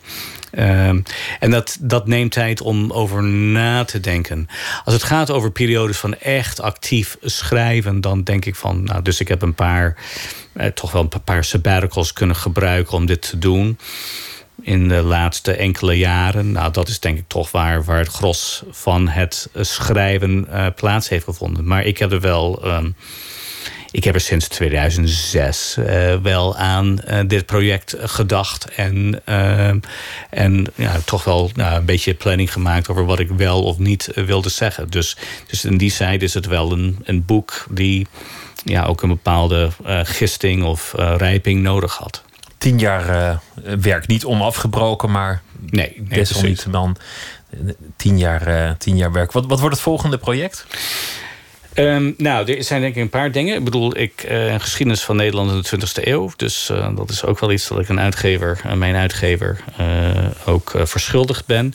Um, 0.58 1.02
en 1.40 1.50
dat, 1.50 1.76
dat 1.80 2.06
neemt 2.06 2.32
tijd 2.32 2.60
om 2.60 2.90
over 2.90 3.22
na 3.22 3.84
te 3.84 4.00
denken. 4.00 4.48
Als 4.84 4.94
het 4.94 5.02
gaat 5.02 5.30
over 5.30 5.50
periodes 5.50 5.96
van 5.96 6.18
echt 6.18 6.60
actief 6.60 7.16
schrijven, 7.22 8.00
dan 8.00 8.22
denk 8.22 8.44
ik 8.44 8.54
van, 8.54 8.84
nou, 8.84 9.02
dus 9.02 9.20
ik 9.20 9.28
heb 9.28 9.42
een 9.42 9.54
paar, 9.54 9.96
eh, 10.52 10.66
toch 10.66 10.92
wel 10.92 11.02
een 11.02 11.22
paar 11.24 11.44
sabbaticals 11.44 12.12
kunnen 12.12 12.36
gebruiken 12.36 12.94
om 12.94 13.06
dit 13.06 13.22
te 13.22 13.38
doen. 13.38 13.78
In 14.62 14.88
de 14.88 15.02
laatste 15.02 15.52
enkele 15.52 15.98
jaren. 15.98 16.52
Nou, 16.52 16.72
dat 16.72 16.88
is 16.88 17.00
denk 17.00 17.18
ik 17.18 17.24
toch 17.26 17.50
waar, 17.50 17.84
waar 17.84 17.98
het 17.98 18.08
gros 18.08 18.62
van 18.70 19.08
het 19.08 19.48
schrijven 19.54 20.46
uh, 20.50 20.66
plaats 20.76 21.08
heeft 21.08 21.24
gevonden. 21.24 21.66
Maar 21.66 21.84
ik 21.84 21.98
heb 21.98 22.12
er 22.12 22.20
wel. 22.20 22.66
Um, 22.66 22.94
ik 23.90 24.04
heb 24.04 24.14
er 24.14 24.20
sinds 24.20 24.48
2006 24.48 25.76
uh, 25.78 26.12
eh, 26.12 26.22
wel 26.22 26.56
aan 26.56 26.98
uh, 27.08 27.18
dit 27.26 27.46
project 27.46 27.96
gedacht. 27.98 28.64
En, 28.64 29.20
uh, 29.28 29.68
en 30.30 30.66
ja, 30.74 30.96
toch 31.04 31.24
wel 31.24 31.50
nou, 31.54 31.76
een 31.76 31.84
beetje 31.84 32.14
planning 32.14 32.52
gemaakt 32.52 32.88
over 32.88 33.04
wat 33.04 33.18
ik 33.18 33.30
wel 33.30 33.62
of 33.62 33.78
niet 33.78 34.10
wilde 34.14 34.48
zeggen. 34.48 34.90
Dus, 34.90 35.16
dus 35.46 35.64
in 35.64 35.76
die 35.76 35.90
zijde 35.90 36.24
is 36.24 36.34
het 36.34 36.46
wel 36.46 36.72
een, 36.72 36.98
een 37.04 37.24
boek 37.24 37.66
die 37.70 38.06
ja, 38.64 38.84
ook 38.84 39.02
een 39.02 39.08
bepaalde 39.08 39.70
gisting 40.02 40.64
of 40.64 40.92
rijping 40.96 41.62
nodig 41.62 41.96
had. 41.96 42.22
Tien 42.58 42.78
jaar 42.78 43.40
werk 43.80 44.06
niet 44.06 44.24
onafgebroken, 44.24 45.10
maar 45.10 45.42
nee, 45.70 45.92
nee 45.96 46.08
desalniettemin 46.08 46.96
tien 47.96 48.18
jaar, 48.18 48.76
tien 48.76 48.96
jaar 48.96 49.12
werk. 49.12 49.32
Wat, 49.32 49.46
wat 49.46 49.60
wordt 49.60 49.74
het 49.74 49.84
volgende 49.84 50.18
project? 50.18 50.66
Um, 51.78 52.14
nou, 52.16 52.52
er 52.52 52.64
zijn 52.64 52.80
denk 52.80 52.94
ik 52.94 53.02
een 53.02 53.08
paar 53.08 53.32
dingen. 53.32 53.56
Ik 53.56 53.64
bedoel, 53.64 53.98
ik, 53.98 54.26
uh, 54.30 54.54
geschiedenis 54.58 55.02
van 55.02 55.16
Nederland 55.16 55.50
in 55.50 55.78
de 55.78 55.86
20e 55.86 56.06
eeuw. 56.08 56.30
Dus 56.36 56.70
uh, 56.72 56.96
dat 56.96 57.10
is 57.10 57.24
ook 57.24 57.38
wel 57.38 57.52
iets 57.52 57.68
dat 57.68 57.78
ik 57.78 57.88
een 57.88 58.00
uitgever, 58.00 58.60
uh, 58.66 58.72
mijn 58.72 58.94
uitgever, 58.94 59.60
ook 60.46 60.72
verschuldigd 60.82 61.46
ben. 61.46 61.74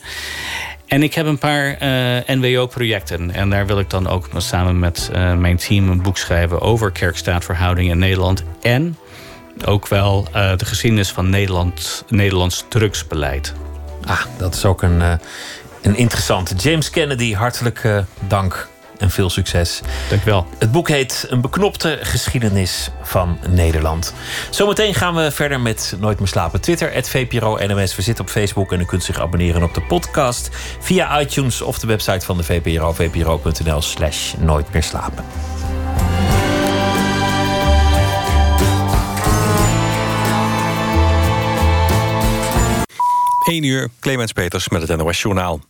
En 0.88 1.04
ik 1.04 1.14
heb 1.14 1.26
een 1.26 1.38
paar 1.38 1.78
NWO-projecten. 2.26 3.32
En 3.32 3.50
daar 3.50 3.66
wil 3.66 3.80
ik 3.80 3.90
dan 3.90 4.08
ook 4.08 4.30
samen 4.38 4.80
met 4.80 5.10
mijn 5.38 5.58
team 5.58 5.90
een 5.90 6.02
boek 6.02 6.18
schrijven 6.18 6.62
over 6.62 6.92
kerk-staatverhouding 6.92 7.90
in 7.90 7.98
Nederland. 7.98 8.44
En 8.62 8.98
ook 9.66 9.88
wel 9.88 10.28
de 10.32 10.66
geschiedenis 10.66 11.10
van 11.10 11.30
Nederland, 11.30 12.04
Nederlands 12.10 12.66
drugsbeleid. 12.70 13.54
Ah, 14.06 14.22
dat 14.38 14.56
is 14.56 14.66
ook 14.66 14.82
een, 14.82 15.02
een 15.82 15.96
interessante. 15.96 16.56
James 16.56 16.90
Kennedy, 16.90 17.34
hartelijk 17.34 18.04
dank 18.28 18.72
en 18.98 19.10
veel 19.10 19.30
succes. 19.30 19.82
Dankjewel. 20.10 20.46
Het 20.58 20.72
boek 20.72 20.88
heet 20.88 21.26
Een 21.30 21.42
beknopte 21.42 22.00
geschiedenis 22.02 22.90
van 23.02 23.38
Nederland. 23.50 24.14
Zometeen 24.50 24.94
gaan 24.94 25.16
we 25.16 25.32
verder 25.32 25.60
met 25.60 25.96
Nooit 26.00 26.20
meer 26.20 26.28
slapen. 26.28 26.62
Twitter, 26.62 27.04
VPRO 27.08 27.58
NMS. 27.58 27.96
We 27.96 28.02
zitten 28.02 28.24
op 28.24 28.30
Facebook 28.30 28.72
en 28.72 28.80
u 28.80 28.86
kunt 28.86 29.04
zich 29.04 29.20
abonneren 29.20 29.64
op 29.64 29.74
de 29.74 29.82
podcast 29.82 30.50
via 30.80 31.20
iTunes 31.20 31.62
of 31.62 31.80
de 31.80 31.88
website 31.88 32.26
van 32.26 32.38
de 32.38 32.44
VPRO, 32.44 32.94
vpro.nl 32.94 33.82
slash 33.82 34.34
nooit 34.34 34.74
meer 34.74 34.84
slapen. 34.84 35.26
1 43.44 43.64
uur, 43.64 43.90
Clemens 44.00 44.32
Peters 44.32 44.70
met 44.70 44.88
het 44.88 44.98
NOS 44.98 45.22
Journaal. 45.22 45.62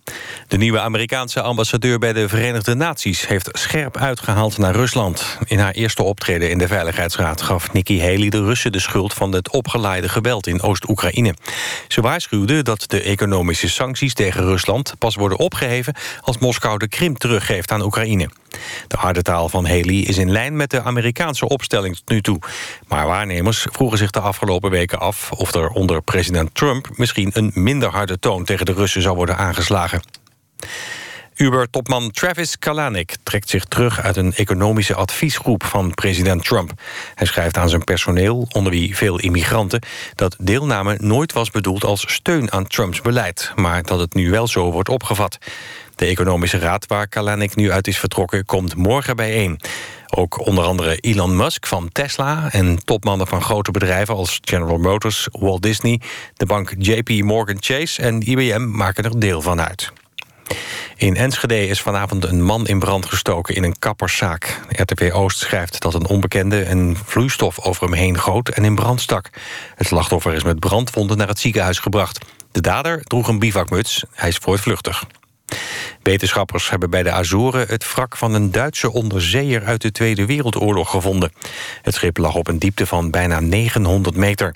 De 0.47 0.57
nieuwe 0.57 0.79
Amerikaanse 0.79 1.41
ambassadeur 1.41 1.99
bij 1.99 2.13
de 2.13 2.29
Verenigde 2.29 2.75
Naties... 2.75 3.27
heeft 3.27 3.49
scherp 3.51 3.97
uitgehaald 3.97 4.57
naar 4.57 4.75
Rusland. 4.75 5.37
In 5.45 5.59
haar 5.59 5.71
eerste 5.71 6.03
optreden 6.03 6.49
in 6.49 6.57
de 6.57 6.67
Veiligheidsraad... 6.67 7.41
gaf 7.41 7.73
Nikki 7.73 8.01
Haley 8.01 8.29
de 8.29 8.43
Russen 8.43 8.71
de 8.71 8.79
schuld 8.79 9.13
van 9.13 9.31
het 9.31 9.51
opgeleide 9.51 10.09
geweld 10.09 10.47
in 10.47 10.61
Oost-Oekraïne. 10.61 11.35
Ze 11.87 12.01
waarschuwde 12.01 12.61
dat 12.61 12.85
de 12.87 13.01
economische 13.01 13.69
sancties 13.69 14.13
tegen 14.13 14.43
Rusland... 14.43 14.93
pas 14.97 15.15
worden 15.15 15.37
opgeheven 15.37 15.95
als 16.21 16.37
Moskou 16.37 16.77
de 16.77 16.87
Krim 16.87 17.17
teruggeeft 17.17 17.71
aan 17.71 17.81
Oekraïne. 17.81 18.29
De 18.87 18.97
harde 18.97 19.21
taal 19.21 19.49
van 19.49 19.65
Haley 19.65 19.95
is 19.95 20.17
in 20.17 20.31
lijn 20.31 20.55
met 20.55 20.69
de 20.69 20.81
Amerikaanse 20.81 21.47
opstelling 21.47 21.95
tot 21.95 22.09
nu 22.09 22.21
toe. 22.21 22.39
Maar 22.87 23.07
waarnemers 23.07 23.67
vroegen 23.71 23.97
zich 23.97 24.11
de 24.11 24.19
afgelopen 24.19 24.69
weken 24.69 24.99
af... 24.99 25.31
of 25.31 25.53
er 25.53 25.69
onder 25.69 26.01
president 26.01 26.55
Trump 26.55 26.89
misschien 26.95 27.29
een 27.33 27.51
minder 27.53 27.89
harde 27.89 28.19
toon... 28.19 28.43
tegen 28.43 28.65
de 28.65 28.73
Russen 28.73 29.01
zou 29.01 29.15
worden 29.15 29.37
aangeslagen. 29.37 30.01
Uber-topman 31.35 32.11
Travis 32.11 32.59
Kalanick 32.59 33.15
trekt 33.23 33.49
zich 33.49 33.65
terug 33.65 34.01
uit 34.01 34.15
een 34.15 34.33
economische 34.33 34.95
adviesgroep 34.95 35.63
van 35.63 35.93
president 35.93 36.43
Trump. 36.43 36.71
Hij 37.15 37.27
schrijft 37.27 37.57
aan 37.57 37.69
zijn 37.69 37.83
personeel, 37.83 38.47
onder 38.51 38.71
wie 38.71 38.95
veel 38.95 39.19
immigranten, 39.19 39.81
dat 40.15 40.35
deelname 40.39 40.97
nooit 40.99 41.33
was 41.33 41.51
bedoeld 41.51 41.83
als 41.83 42.13
steun 42.13 42.51
aan 42.51 42.67
Trumps 42.67 43.01
beleid, 43.01 43.51
maar 43.55 43.83
dat 43.83 43.99
het 43.99 44.13
nu 44.13 44.29
wel 44.29 44.47
zo 44.47 44.71
wordt 44.71 44.89
opgevat. 44.89 45.37
De 45.95 46.05
economische 46.05 46.59
raad 46.59 46.87
waar 46.87 47.07
Kalanick 47.07 47.55
nu 47.55 47.71
uit 47.71 47.87
is 47.87 47.97
vertrokken 47.97 48.45
komt 48.45 48.75
morgen 48.75 49.15
bijeen. 49.15 49.59
Ook 50.15 50.45
onder 50.45 50.63
andere 50.63 50.95
Elon 50.95 51.35
Musk 51.35 51.65
van 51.65 51.89
Tesla 51.91 52.51
en 52.51 52.83
topmannen 52.85 53.27
van 53.27 53.41
grote 53.41 53.71
bedrijven 53.71 54.15
als 54.15 54.39
General 54.41 54.77
Motors, 54.77 55.27
Walt 55.31 55.61
Disney, 55.61 56.01
de 56.33 56.45
bank 56.45 56.73
JP 56.77 57.09
Morgan 57.09 57.57
Chase 57.59 58.01
en 58.01 58.21
IBM 58.21 58.69
maken 58.69 59.03
er 59.03 59.19
deel 59.19 59.41
van 59.41 59.61
uit. 59.61 59.91
In 60.95 61.15
Enschede 61.15 61.67
is 61.67 61.81
vanavond 61.81 62.25
een 62.25 62.43
man 62.43 62.67
in 62.67 62.79
brand 62.79 63.05
gestoken 63.05 63.55
in 63.55 63.63
een 63.63 63.79
kapperszaak. 63.79 64.59
RTV 64.69 65.11
Oost 65.13 65.39
schrijft 65.39 65.81
dat 65.81 65.93
een 65.93 66.07
onbekende 66.07 66.65
een 66.65 66.97
vloeistof 67.05 67.59
over 67.59 67.83
hem 67.83 67.93
heen 67.93 68.19
goot 68.19 68.49
en 68.49 68.65
in 68.65 68.75
brand 68.75 69.01
stak. 69.01 69.29
Het 69.75 69.87
slachtoffer 69.87 70.33
is 70.33 70.43
met 70.43 70.59
brandwonden 70.59 71.17
naar 71.17 71.27
het 71.27 71.39
ziekenhuis 71.39 71.79
gebracht. 71.79 72.25
De 72.51 72.61
dader 72.61 73.03
droeg 73.03 73.27
een 73.27 73.39
bivakmuts. 73.39 74.03
Hij 74.13 74.29
is 74.29 74.37
voortvluchtig. 74.37 75.03
Wetenschappers 76.03 76.69
hebben 76.69 76.89
bij 76.89 77.03
de 77.03 77.11
Azoren 77.11 77.67
het 77.67 77.93
wrak 77.93 78.17
van 78.17 78.33
een 78.33 78.51
Duitse 78.51 78.91
onderzeeër 78.91 79.65
uit 79.65 79.81
de 79.81 79.91
Tweede 79.91 80.25
Wereldoorlog 80.25 80.89
gevonden. 80.89 81.31
Het 81.81 81.93
schip 81.93 82.17
lag 82.17 82.35
op 82.35 82.47
een 82.47 82.59
diepte 82.59 82.85
van 82.85 83.11
bijna 83.11 83.39
900 83.39 84.15
meter. 84.15 84.55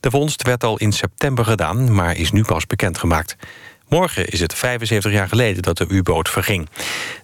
De 0.00 0.10
vondst 0.10 0.42
werd 0.42 0.64
al 0.64 0.78
in 0.78 0.92
september 0.92 1.44
gedaan, 1.44 1.94
maar 1.94 2.16
is 2.16 2.32
nu 2.32 2.42
pas 2.42 2.66
bekendgemaakt. 2.66 3.36
Morgen 3.88 4.28
is 4.28 4.40
het 4.40 4.54
75 4.54 5.12
jaar 5.12 5.28
geleden 5.28 5.62
dat 5.62 5.76
de 5.76 5.86
U-boot 5.88 6.28
verging. 6.28 6.68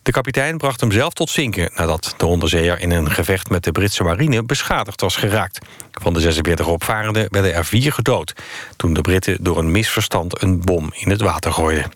De 0.02 0.12
kapitein 0.12 0.56
bracht 0.56 0.80
hem 0.80 0.92
zelf 0.92 1.12
tot 1.12 1.30
zinken... 1.30 1.70
nadat 1.74 2.14
de 2.16 2.26
onderzeeër 2.26 2.80
in 2.80 2.90
een 2.90 3.10
gevecht 3.10 3.50
met 3.50 3.64
de 3.64 3.72
Britse 3.72 4.02
marine 4.02 4.44
beschadigd 4.44 5.00
was 5.00 5.16
geraakt. 5.16 5.58
Van 5.92 6.12
de 6.12 6.20
46 6.20 6.66
opvarenden 6.66 7.26
werden 7.30 7.54
er 7.54 7.64
vier 7.64 7.92
gedood... 7.92 8.32
toen 8.76 8.94
de 8.94 9.00
Britten 9.00 9.44
door 9.44 9.58
een 9.58 9.70
misverstand 9.70 10.42
een 10.42 10.60
bom 10.60 10.90
in 10.92 11.10
het 11.10 11.20
water 11.20 11.52
gooiden. 11.52 11.92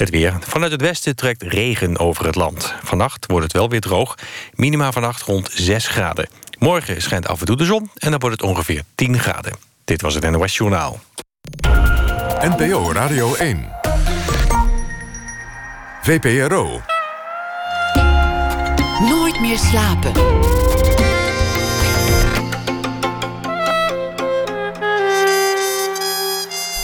Het 0.00 0.10
weer. 0.10 0.36
Vanuit 0.40 0.72
het 0.72 0.80
westen 0.80 1.16
trekt 1.16 1.42
regen 1.42 1.98
over 1.98 2.26
het 2.26 2.34
land. 2.34 2.74
Vannacht 2.82 3.26
wordt 3.26 3.44
het 3.44 3.52
wel 3.52 3.68
weer 3.68 3.80
droog. 3.80 4.14
Minima 4.54 4.92
vannacht 4.92 5.22
rond 5.22 5.50
6 5.52 5.88
graden. 5.88 6.28
Morgen 6.58 7.02
schijnt 7.02 7.28
af 7.28 7.40
en 7.40 7.46
toe 7.46 7.56
de 7.56 7.64
zon 7.64 7.90
en 7.94 8.10
dan 8.10 8.20
wordt 8.20 8.40
het 8.40 8.50
ongeveer 8.50 8.82
10 8.94 9.18
graden. 9.18 9.52
Dit 9.84 10.02
was 10.02 10.14
het 10.14 10.30
NOS 10.30 10.56
Journaal. 10.56 11.00
NPO 12.40 12.92
Radio 12.92 13.34
1. 13.34 13.68
VPRO. 16.02 16.80
Nooit 19.08 19.40
meer 19.40 19.58
slapen. 19.58 20.12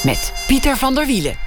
Met 0.05 0.33
Pieter 0.47 0.77
van 0.77 0.95
der 0.95 1.07
Wielen. 1.07 1.47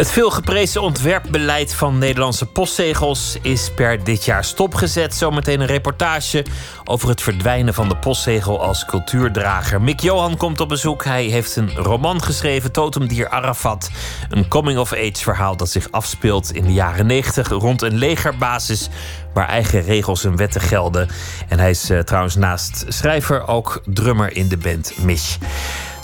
Het 0.00 0.10
veelgeprezen 0.10 0.82
ontwerpbeleid 0.82 1.74
van 1.74 1.98
Nederlandse 1.98 2.46
postzegels 2.46 3.38
is 3.42 3.70
per 3.74 4.04
dit 4.04 4.24
jaar 4.24 4.44
stopgezet. 4.44 5.14
Zometeen 5.14 5.60
een 5.60 5.66
reportage 5.66 6.44
over 6.84 7.08
het 7.08 7.22
verdwijnen 7.22 7.74
van 7.74 7.88
de 7.88 7.96
postzegel 7.96 8.62
als 8.62 8.84
cultuurdrager. 8.84 9.80
Mick 9.80 10.00
Johan 10.00 10.36
komt 10.36 10.60
op 10.60 10.68
bezoek. 10.68 11.04
Hij 11.04 11.24
heeft 11.24 11.56
een 11.56 11.74
roman 11.74 12.22
geschreven, 12.22 12.72
Totemdier 12.72 13.28
Arafat. 13.28 13.90
Een 14.30 14.48
coming-of-age 14.48 15.22
verhaal 15.22 15.56
dat 15.56 15.70
zich 15.70 15.90
afspeelt 15.90 16.52
in 16.52 16.64
de 16.64 16.72
jaren 16.72 17.06
90 17.06 17.48
rond 17.48 17.82
een 17.82 17.96
legerbasis 17.96 18.88
waar 19.34 19.48
eigen 19.48 19.82
regels 19.82 20.24
en 20.24 20.36
wetten 20.36 20.60
gelden. 20.60 21.08
En 21.48 21.58
hij 21.58 21.70
is 21.70 21.90
uh, 21.90 21.98
trouwens 21.98 22.36
naast 22.36 22.84
schrijver 22.88 23.48
ook 23.48 23.82
drummer 23.84 24.36
in 24.36 24.48
de 24.48 24.56
band 24.56 24.92
Mish. 25.02 25.36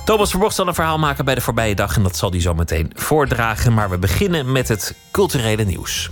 Thomas 0.07 0.31
Verbocht 0.31 0.55
zal 0.55 0.67
een 0.67 0.75
verhaal 0.75 0.99
maken 0.99 1.25
bij 1.25 1.35
de 1.35 1.41
voorbije 1.41 1.75
dag 1.75 1.97
en 1.97 2.03
dat 2.03 2.17
zal 2.17 2.31
hij 2.31 2.41
zo 2.41 2.55
meteen 2.55 2.91
voordragen. 2.95 3.75
Maar 3.75 3.91
we 3.91 3.99
beginnen 3.99 4.53
met 4.53 4.69
het 4.69 4.95
culturele 5.11 5.65
nieuws. 5.65 6.11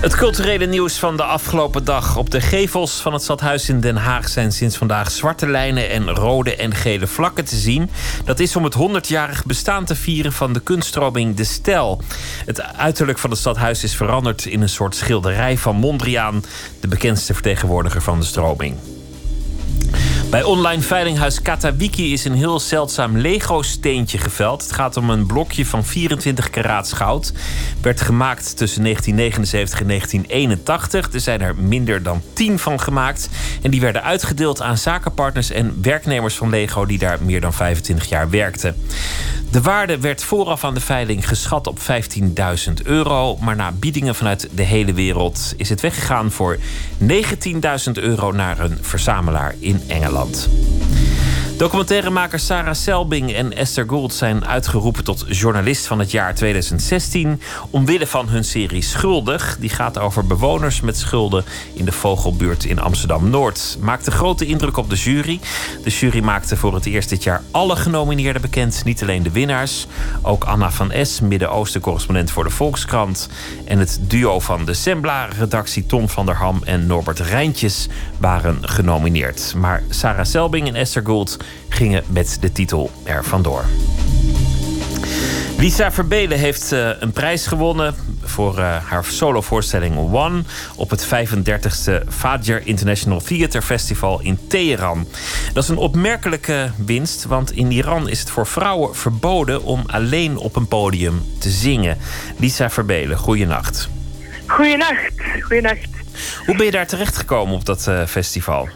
Het 0.00 0.14
culturele 0.14 0.66
nieuws 0.66 0.98
van 0.98 1.16
de 1.16 1.22
afgelopen 1.22 1.84
dag. 1.84 2.16
Op 2.16 2.30
de 2.30 2.40
gevels 2.40 3.00
van 3.00 3.12
het 3.12 3.22
stadhuis 3.22 3.68
in 3.68 3.80
Den 3.80 3.96
Haag 3.96 4.28
zijn 4.28 4.52
sinds 4.52 4.76
vandaag 4.76 5.10
zwarte 5.10 5.46
lijnen 5.46 5.90
en 5.90 6.10
rode 6.10 6.56
en 6.56 6.74
gele 6.74 7.06
vlakken 7.06 7.44
te 7.44 7.56
zien. 7.56 7.90
Dat 8.24 8.38
is 8.38 8.56
om 8.56 8.64
het 8.64 8.74
100-jarig 8.74 9.44
bestaan 9.44 9.84
te 9.84 9.94
vieren 9.94 10.32
van 10.32 10.52
de 10.52 10.60
kunststroming 10.60 11.36
De 11.36 11.44
Stel. 11.44 12.00
Het 12.46 12.62
uiterlijk 12.62 13.18
van 13.18 13.30
het 13.30 13.38
stadhuis 13.38 13.84
is 13.84 13.96
veranderd 13.96 14.44
in 14.44 14.62
een 14.62 14.68
soort 14.68 14.94
schilderij 14.94 15.58
van 15.58 15.76
Mondriaan, 15.76 16.44
de 16.80 16.88
bekendste 16.88 17.34
vertegenwoordiger 17.34 18.02
van 18.02 18.18
de 18.18 18.26
stroming. 18.26 18.76
Bij 20.30 20.42
online 20.42 20.82
veilinghuis 20.82 21.42
Katawiki 21.42 22.12
is 22.12 22.24
een 22.24 22.34
heel 22.34 22.60
zeldzaam 22.60 23.16
Lego-steentje 23.16 24.18
geveld. 24.18 24.62
Het 24.62 24.72
gaat 24.72 24.96
om 24.96 25.10
een 25.10 25.26
blokje 25.26 25.66
van 25.66 25.84
24 25.84 26.50
karaat 26.50 26.92
goud. 26.92 27.32
Werd 27.82 28.00
gemaakt 28.00 28.56
tussen 28.56 28.82
1979 28.82 29.80
en 29.80 29.86
1981. 29.86 31.12
Er 31.12 31.20
zijn 31.20 31.40
er 31.40 31.56
minder 31.56 32.02
dan 32.02 32.22
10 32.32 32.58
van 32.58 32.80
gemaakt. 32.80 33.28
En 33.62 33.70
die 33.70 33.80
werden 33.80 34.02
uitgedeeld 34.02 34.62
aan 34.62 34.78
zakenpartners 34.78 35.50
en 35.50 35.78
werknemers 35.82 36.34
van 36.34 36.50
Lego 36.50 36.86
die 36.86 36.98
daar 36.98 37.18
meer 37.22 37.40
dan 37.40 37.52
25 37.52 38.08
jaar 38.08 38.30
werkten. 38.30 38.76
De 39.50 39.60
waarde 39.60 39.98
werd 39.98 40.24
vooraf 40.24 40.64
aan 40.64 40.74
de 40.74 40.80
veiling 40.80 41.28
geschat 41.28 41.66
op 41.66 41.78
15.000 41.78 42.72
euro. 42.84 43.36
Maar 43.36 43.56
na 43.56 43.72
biedingen 43.72 44.14
vanuit 44.14 44.48
de 44.52 44.62
hele 44.62 44.92
wereld 44.92 45.54
is 45.56 45.68
het 45.68 45.80
weggegaan 45.80 46.30
voor 46.30 46.58
19.000 47.00 47.92
euro 47.92 48.32
naar 48.32 48.58
een 48.58 48.78
verzamelaar 48.80 49.54
in 49.58 49.82
Engeland. 49.86 50.17
Nederland. 50.18 50.48
Documentairemakers 51.58 52.46
Sarah 52.46 52.74
Selbing 52.74 53.32
en 53.32 53.56
Esther 53.56 53.84
Gould 53.88 54.14
zijn 54.14 54.46
uitgeroepen 54.46 55.04
tot 55.04 55.24
journalist 55.28 55.86
van 55.86 55.98
het 55.98 56.10
jaar 56.10 56.34
2016. 56.34 57.40
Omwille 57.70 58.06
van 58.06 58.28
hun 58.28 58.44
serie 58.44 58.82
Schuldig. 58.82 59.56
Die 59.60 59.68
gaat 59.68 59.98
over 59.98 60.26
bewoners 60.26 60.80
met 60.80 60.96
schulden 60.96 61.44
in 61.74 61.84
de 61.84 61.92
Vogelbuurt 61.92 62.64
in 62.64 62.78
Amsterdam 62.78 63.30
Noord. 63.30 63.76
Maakte 63.80 64.10
grote 64.10 64.46
indruk 64.46 64.76
op 64.76 64.90
de 64.90 64.96
jury. 64.96 65.40
De 65.84 65.90
jury 65.90 66.20
maakte 66.20 66.56
voor 66.56 66.74
het 66.74 66.86
eerst 66.86 67.08
dit 67.08 67.22
jaar 67.22 67.42
alle 67.50 67.76
genomineerden 67.76 68.42
bekend. 68.42 68.84
Niet 68.84 69.02
alleen 69.02 69.22
de 69.22 69.32
winnaars. 69.32 69.86
Ook 70.22 70.44
Anna 70.44 70.70
van 70.70 70.92
S, 71.02 71.20
Midden-Oosten 71.20 71.80
correspondent 71.80 72.30
voor 72.30 72.44
de 72.44 72.50
Volkskrant. 72.50 73.28
En 73.64 73.78
het 73.78 73.98
duo 74.02 74.40
van 74.40 74.64
de 74.64 74.74
Sembla-redactie 74.74 75.86
Tom 75.86 76.08
van 76.08 76.26
der 76.26 76.36
Ham 76.36 76.60
en 76.64 76.86
Norbert 76.86 77.20
Rijntjes 77.20 77.88
waren 78.18 78.68
genomineerd. 78.68 79.54
Maar 79.56 79.82
Sarah 79.88 80.24
Selbing 80.24 80.68
en 80.68 80.74
Esther 80.74 81.02
Gould 81.04 81.36
gingen 81.68 82.04
met 82.06 82.36
de 82.40 82.52
titel 82.52 82.90
er 83.04 83.24
vandoor. 83.24 83.64
Lisa 85.58 85.92
Verbelen 85.92 86.38
heeft 86.38 86.72
uh, 86.72 86.90
een 86.98 87.12
prijs 87.12 87.46
gewonnen 87.46 87.94
voor 88.22 88.58
uh, 88.58 88.76
haar 88.84 89.04
solovoorstelling 89.04 89.96
One 89.96 90.42
op 90.76 90.90
het 90.90 91.06
35e 91.06 92.08
Fajr 92.08 92.66
International 92.66 93.20
Theater 93.20 93.62
Festival 93.62 94.20
in 94.20 94.38
Teheran. 94.48 95.06
Dat 95.52 95.62
is 95.62 95.68
een 95.68 95.76
opmerkelijke 95.76 96.70
winst, 96.76 97.24
want 97.24 97.52
in 97.52 97.70
Iran 97.70 98.08
is 98.08 98.20
het 98.20 98.30
voor 98.30 98.46
vrouwen 98.46 98.96
verboden 98.96 99.62
om 99.62 99.82
alleen 99.86 100.36
op 100.36 100.56
een 100.56 100.68
podium 100.68 101.22
te 101.38 101.50
zingen. 101.50 101.98
Lisa 102.36 102.70
Verbelen, 102.70 103.18
goeienacht. 103.18 103.88
Goeienacht, 104.46 105.12
goeienacht. 105.40 105.88
Hoe 106.46 106.56
ben 106.56 106.64
je 106.64 106.72
daar 106.72 106.86
terechtgekomen 106.86 107.54
op 107.54 107.64
dat 107.64 107.86
uh, 107.88 108.06
festival? 108.06 108.68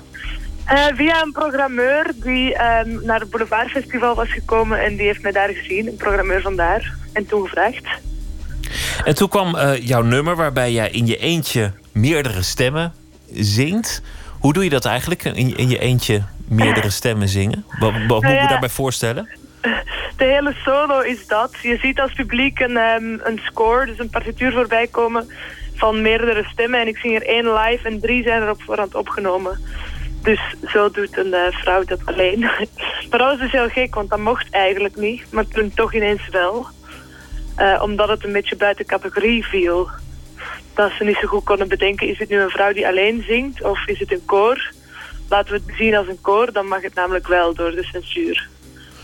Uh, 0.71 0.87
via 0.95 1.23
een 1.23 1.33
programmeur 1.33 2.13
die 2.15 2.55
um, 2.55 3.05
naar 3.05 3.21
het 3.21 3.31
Boulevardfestival 3.31 4.15
was 4.15 4.33
gekomen 4.33 4.81
en 4.81 4.97
die 4.97 5.07
heeft 5.07 5.23
mij 5.23 5.33
daar 5.33 5.49
gezien, 5.49 5.87
een 5.87 5.97
programmeur 5.97 6.41
vandaar, 6.41 6.95
en 7.13 7.27
toen 7.27 7.43
gevraagd. 7.43 7.87
En 9.05 9.15
toen 9.15 9.29
kwam 9.29 9.55
uh, 9.55 9.87
jouw 9.87 10.03
nummer 10.03 10.37
waarbij 10.37 10.73
jij 10.73 10.91
in 10.91 11.07
je 11.07 11.17
eentje 11.17 11.73
meerdere 11.93 12.43
stemmen 12.43 12.93
zingt. 13.33 14.03
Hoe 14.41 14.53
doe 14.53 14.65
je 14.65 14.71
dat 14.71 14.85
eigenlijk, 14.85 15.25
in, 15.25 15.57
in 15.57 15.69
je 15.69 15.79
eentje 15.79 16.23
meerdere 16.49 16.91
stemmen 17.01 17.29
zingen? 17.29 17.65
Wat, 17.79 17.93
wat 17.93 18.09
moet 18.09 18.21
je 18.21 18.27
nou 18.27 18.35
ja, 18.35 18.47
daarbij 18.47 18.69
voorstellen? 18.69 19.29
De 20.17 20.25
hele 20.25 20.55
solo 20.65 21.01
is 21.01 21.27
dat. 21.27 21.57
Je 21.63 21.79
ziet 21.83 22.01
als 22.01 22.13
publiek 22.13 22.59
een, 22.61 22.77
um, 22.77 23.21
een 23.25 23.41
score, 23.45 23.87
dus 23.87 23.99
een 23.99 24.11
partituur 24.11 24.53
voorbij 24.53 24.87
komen 24.87 25.31
van 25.75 26.03
meerdere 26.03 26.45
stemmen. 26.45 26.81
En 26.81 26.87
ik 26.87 26.97
zing 26.97 27.15
er 27.15 27.27
één 27.27 27.53
live 27.53 27.89
en 27.89 28.01
drie 28.01 28.23
zijn 28.23 28.43
er 28.43 28.51
op 28.51 28.63
voorhand 28.63 28.95
opgenomen. 28.95 29.59
Dus 30.23 30.41
zo 30.67 30.91
doet 30.91 31.19
een 31.19 31.27
uh, 31.27 31.47
vrouw 31.51 31.85
dat 31.85 32.01
alleen. 32.05 32.41
maar 33.11 33.19
dat 33.19 33.31
was 33.31 33.39
dus 33.39 33.53
heel 33.53 33.69
gek, 33.69 33.95
want 33.95 34.11
dat 34.11 34.19
mocht 34.19 34.51
eigenlijk 34.51 34.97
niet. 34.97 35.23
Maar 35.31 35.49
toen 35.49 35.73
toch 35.75 35.95
ineens 35.95 36.29
wel. 36.31 36.67
Uh, 37.59 37.81
omdat 37.83 38.09
het 38.09 38.25
een 38.25 38.33
beetje 38.33 38.57
buiten 38.57 38.87
categorie 38.87 39.45
viel. 39.45 39.89
Dat 40.75 40.91
ze 40.99 41.05
niet 41.05 41.19
zo 41.21 41.27
goed 41.27 41.45
konden 41.45 41.69
bedenken, 41.69 42.09
is 42.09 42.19
het 42.19 42.29
nu 42.29 42.41
een 42.41 42.51
vrouw 42.51 42.73
die 42.73 42.87
alleen 42.87 43.25
zingt 43.27 43.63
of 43.63 43.87
is 43.87 43.99
het 43.99 44.13
een 44.13 44.25
koor? 44.25 44.73
Laten 45.29 45.53
we 45.53 45.61
het 45.67 45.77
zien 45.77 45.95
als 45.95 46.09
een 46.09 46.21
koor, 46.21 46.53
dan 46.53 46.67
mag 46.67 46.83
het 46.83 46.95
namelijk 46.95 47.29
wel 47.29 47.55
door 47.55 47.71
de 47.71 47.85
censuur. 47.85 48.49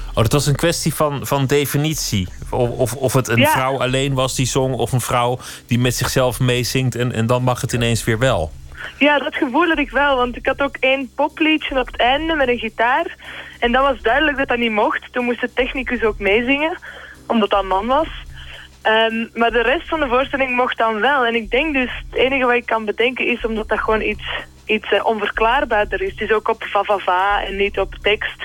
Oh, 0.09 0.25
dat 0.25 0.33
was 0.33 0.47
een 0.47 0.57
kwestie 0.57 0.95
van, 0.95 1.27
van 1.27 1.47
definitie. 1.47 2.29
Of, 2.51 2.71
of, 2.71 2.95
of 2.95 3.13
het 3.13 3.29
een 3.29 3.39
ja. 3.39 3.51
vrouw 3.51 3.79
alleen 3.81 4.15
was 4.15 4.35
die 4.35 4.47
zong, 4.47 4.75
of 4.75 4.93
een 4.93 5.01
vrouw 5.01 5.39
die 5.67 5.79
met 5.79 5.95
zichzelf 5.95 6.41
meezingt 6.41 6.95
en, 6.95 7.13
en 7.13 7.27
dan 7.27 7.43
mag 7.43 7.61
het 7.61 7.73
ineens 7.73 8.05
weer 8.05 8.19
wel. 8.19 8.51
Ja, 8.99 9.19
dat 9.19 9.35
gevoel 9.35 9.69
had 9.69 9.79
ik 9.79 9.91
wel, 9.91 10.17
want 10.17 10.37
ik 10.37 10.47
had 10.47 10.63
ook 10.63 10.77
één 10.81 11.11
popliedje 11.15 11.81
op 11.81 11.87
het 11.87 11.97
einde 11.97 12.35
met 12.35 12.49
een 12.49 12.59
gitaar. 12.59 13.17
En 13.59 13.73
dat 13.73 13.83
was 13.83 14.03
duidelijk 14.03 14.37
dat 14.37 14.49
dat 14.49 14.59
niet 14.59 14.71
mocht. 14.71 15.13
Toen 15.13 15.25
moest 15.25 15.41
de 15.41 15.53
technicus 15.53 16.03
ook 16.03 16.19
meezingen, 16.19 16.79
omdat 17.27 17.51
dat 17.51 17.65
man 17.65 17.87
was. 17.87 18.09
Um, 18.85 19.31
maar 19.35 19.51
de 19.51 19.63
rest 19.63 19.89
van 19.89 20.01
de 20.01 20.09
voorstelling 20.09 20.57
mocht 20.57 20.79
dan 20.79 21.01
wel. 21.01 21.27
En 21.27 21.35
ik 21.35 21.51
denk 21.51 21.75
dus, 21.75 21.91
het 22.11 22.19
enige 22.21 22.45
wat 22.45 22.55
ik 22.55 22.67
kan 22.67 22.85
bedenken 22.85 23.27
is 23.27 23.45
omdat 23.45 23.69
dat 23.69 23.81
gewoon 23.81 24.03
iets 24.03 24.25
iets 24.69 24.93
uh, 24.93 25.05
onverklaarbaarder 25.05 26.03
is. 26.03 26.11
Het 26.11 26.21
is 26.21 26.33
ook 26.33 26.49
op 26.49 26.65
va 26.65 27.43
en 27.45 27.57
niet 27.57 27.79
op 27.79 27.95
tekst. 27.95 28.39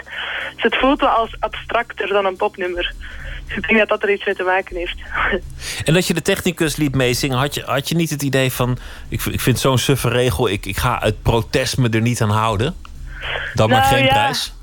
Dus 0.53 0.63
het 0.63 0.75
voelt 0.75 0.99
wel 0.99 1.09
als 1.09 1.35
abstracter 1.39 2.07
dan 2.07 2.25
een 2.25 2.35
popnummer. 2.35 2.93
Dus 3.55 3.63
ik 3.63 3.67
denk 3.67 3.79
dat 3.79 3.89
dat 3.89 4.03
er 4.03 4.13
iets 4.13 4.25
mee 4.25 4.35
te 4.35 4.43
maken 4.43 4.75
heeft. 4.75 4.97
En 5.85 5.93
dat 5.93 6.07
je 6.07 6.13
de 6.13 6.21
technicus 6.21 6.75
liet 6.75 6.95
meezingen, 6.95 7.37
had 7.37 7.53
je, 7.53 7.61
had 7.65 7.89
je 7.89 7.95
niet 7.95 8.09
het 8.09 8.21
idee 8.21 8.51
van... 8.51 8.77
ik, 9.09 9.25
ik 9.25 9.39
vind 9.39 9.59
zo'n 9.59 9.77
suffe 9.77 10.09
regel, 10.09 10.49
ik, 10.49 10.65
ik 10.65 10.77
ga 10.77 11.01
uit 11.01 11.21
protest 11.21 11.77
me 11.77 11.89
er 11.89 12.01
niet 12.01 12.21
aan 12.21 12.29
houden? 12.29 12.75
Dan 13.53 13.69
nou, 13.69 13.81
maar 13.81 13.83
geen 13.83 14.07
prijs? 14.07 14.53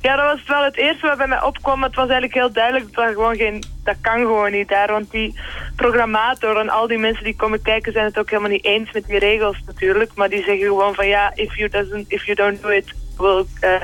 Ja, 0.00 0.16
dat 0.16 0.24
was 0.24 0.46
wel 0.46 0.64
het 0.64 0.76
eerste 0.76 1.06
wat 1.06 1.16
bij 1.16 1.26
mij 1.26 1.42
opkwam. 1.42 1.82
Het 1.82 1.94
was 1.94 2.08
eigenlijk 2.08 2.34
heel 2.34 2.52
duidelijk, 2.52 2.94
dat, 2.94 3.06
gewoon 3.06 3.36
geen, 3.36 3.64
dat 3.84 3.96
kan 4.00 4.18
gewoon 4.18 4.52
niet 4.52 4.68
daar. 4.68 4.92
Want 4.92 5.10
die 5.10 5.40
programmator 5.76 6.56
en 6.56 6.68
al 6.68 6.86
die 6.86 6.98
mensen 6.98 7.24
die 7.24 7.36
komen 7.36 7.62
kijken 7.62 7.92
zijn 7.92 8.04
het 8.04 8.18
ook 8.18 8.30
helemaal 8.30 8.50
niet 8.50 8.64
eens 8.64 8.92
met 8.92 9.06
die 9.06 9.18
regels 9.18 9.56
natuurlijk. 9.66 10.10
Maar 10.14 10.28
die 10.28 10.42
zeggen 10.42 10.66
gewoon 10.66 10.94
van 10.94 11.06
ja, 11.06 11.32
if 11.34 11.56
you, 11.56 11.68
doesn't, 11.68 12.04
if 12.08 12.24
you 12.24 12.36
don't 12.36 12.62
do 12.62 12.68
it, 12.68 12.94
we'll 13.16 13.46
uh, 13.60 13.82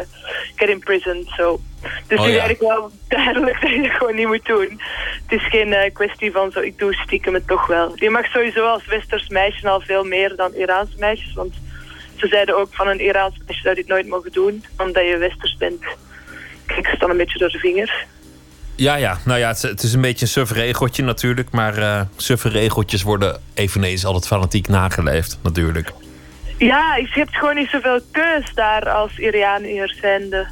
get 0.57 0.69
imprisoned. 0.69 1.29
So. 1.29 1.61
Dus 2.07 2.19
oh, 2.19 2.25
het 2.25 2.35
is 2.35 2.41
eigenlijk 2.41 2.61
wel 2.61 2.91
duidelijk 3.09 3.61
dat 3.61 3.71
je 3.71 3.83
het 3.83 3.93
gewoon 3.93 4.15
niet 4.15 4.27
moet 4.27 4.47
doen. 4.47 4.81
Het 5.27 5.41
is 5.41 5.49
geen 5.49 5.69
uh, 5.69 5.79
kwestie 5.93 6.33
van 6.33 6.53
zo, 6.53 6.61
ik 6.61 6.79
doe 6.79 6.95
stiekem 6.95 7.35
het 7.35 7.47
toch 7.47 7.67
wel. 7.67 7.93
Je 7.95 8.11
mag 8.11 8.27
sowieso 8.27 8.67
als 8.67 8.87
westers 8.87 9.29
meisje 9.29 9.69
al 9.69 9.81
veel 9.81 10.05
meer 10.05 10.37
dan 10.37 10.55
Iraanse 10.55 10.99
meisjes. 10.99 11.35
Want 11.35 11.55
ze 12.17 12.27
zeiden 12.27 12.57
ook 12.57 12.69
van 12.71 12.89
een 12.89 13.01
Iraans 13.01 13.35
meisje 13.47 13.63
zou 13.63 13.75
dit 13.75 13.87
nooit 13.87 14.09
mogen 14.09 14.33
doen, 14.33 14.65
omdat 14.79 15.05
je 15.05 15.17
westers 15.17 15.57
bent. 15.57 15.83
Kijk 16.67 16.87
ze 16.87 16.99
dan 16.99 17.11
een 17.11 17.17
beetje 17.17 17.39
door 17.39 17.49
de 17.49 17.59
vingers. 17.59 18.05
Ja, 18.77 18.95
ja. 18.95 19.19
Nou 19.25 19.39
ja, 19.39 19.49
het, 19.49 19.83
is 19.83 19.93
een 19.93 20.01
beetje 20.01 20.25
een 20.25 20.31
suffe 20.31 20.55
regeltje 20.55 21.03
natuurlijk. 21.03 21.51
Maar 21.51 21.79
uh, 21.79 22.01
suffe 22.17 22.49
regeltjes 22.49 23.03
worden 23.03 23.41
eveneens 23.55 24.05
altijd 24.05 24.27
fanatiek 24.27 24.69
nageleefd 24.69 25.39
natuurlijk. 25.43 25.93
Ja, 26.67 26.97
je 26.97 27.09
hebt 27.11 27.37
gewoon 27.37 27.55
niet 27.55 27.69
zoveel 27.69 28.01
keus 28.11 28.55
daar 28.55 28.91
als 28.91 29.19
Iraniër 29.19 29.95
zijnde. 30.01 30.47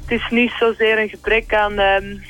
Het 0.00 0.20
is 0.20 0.26
niet 0.30 0.52
zozeer 0.58 0.98
een 0.98 1.08
gebrek 1.08 1.54
aan 1.54 1.78
um, 1.78 2.22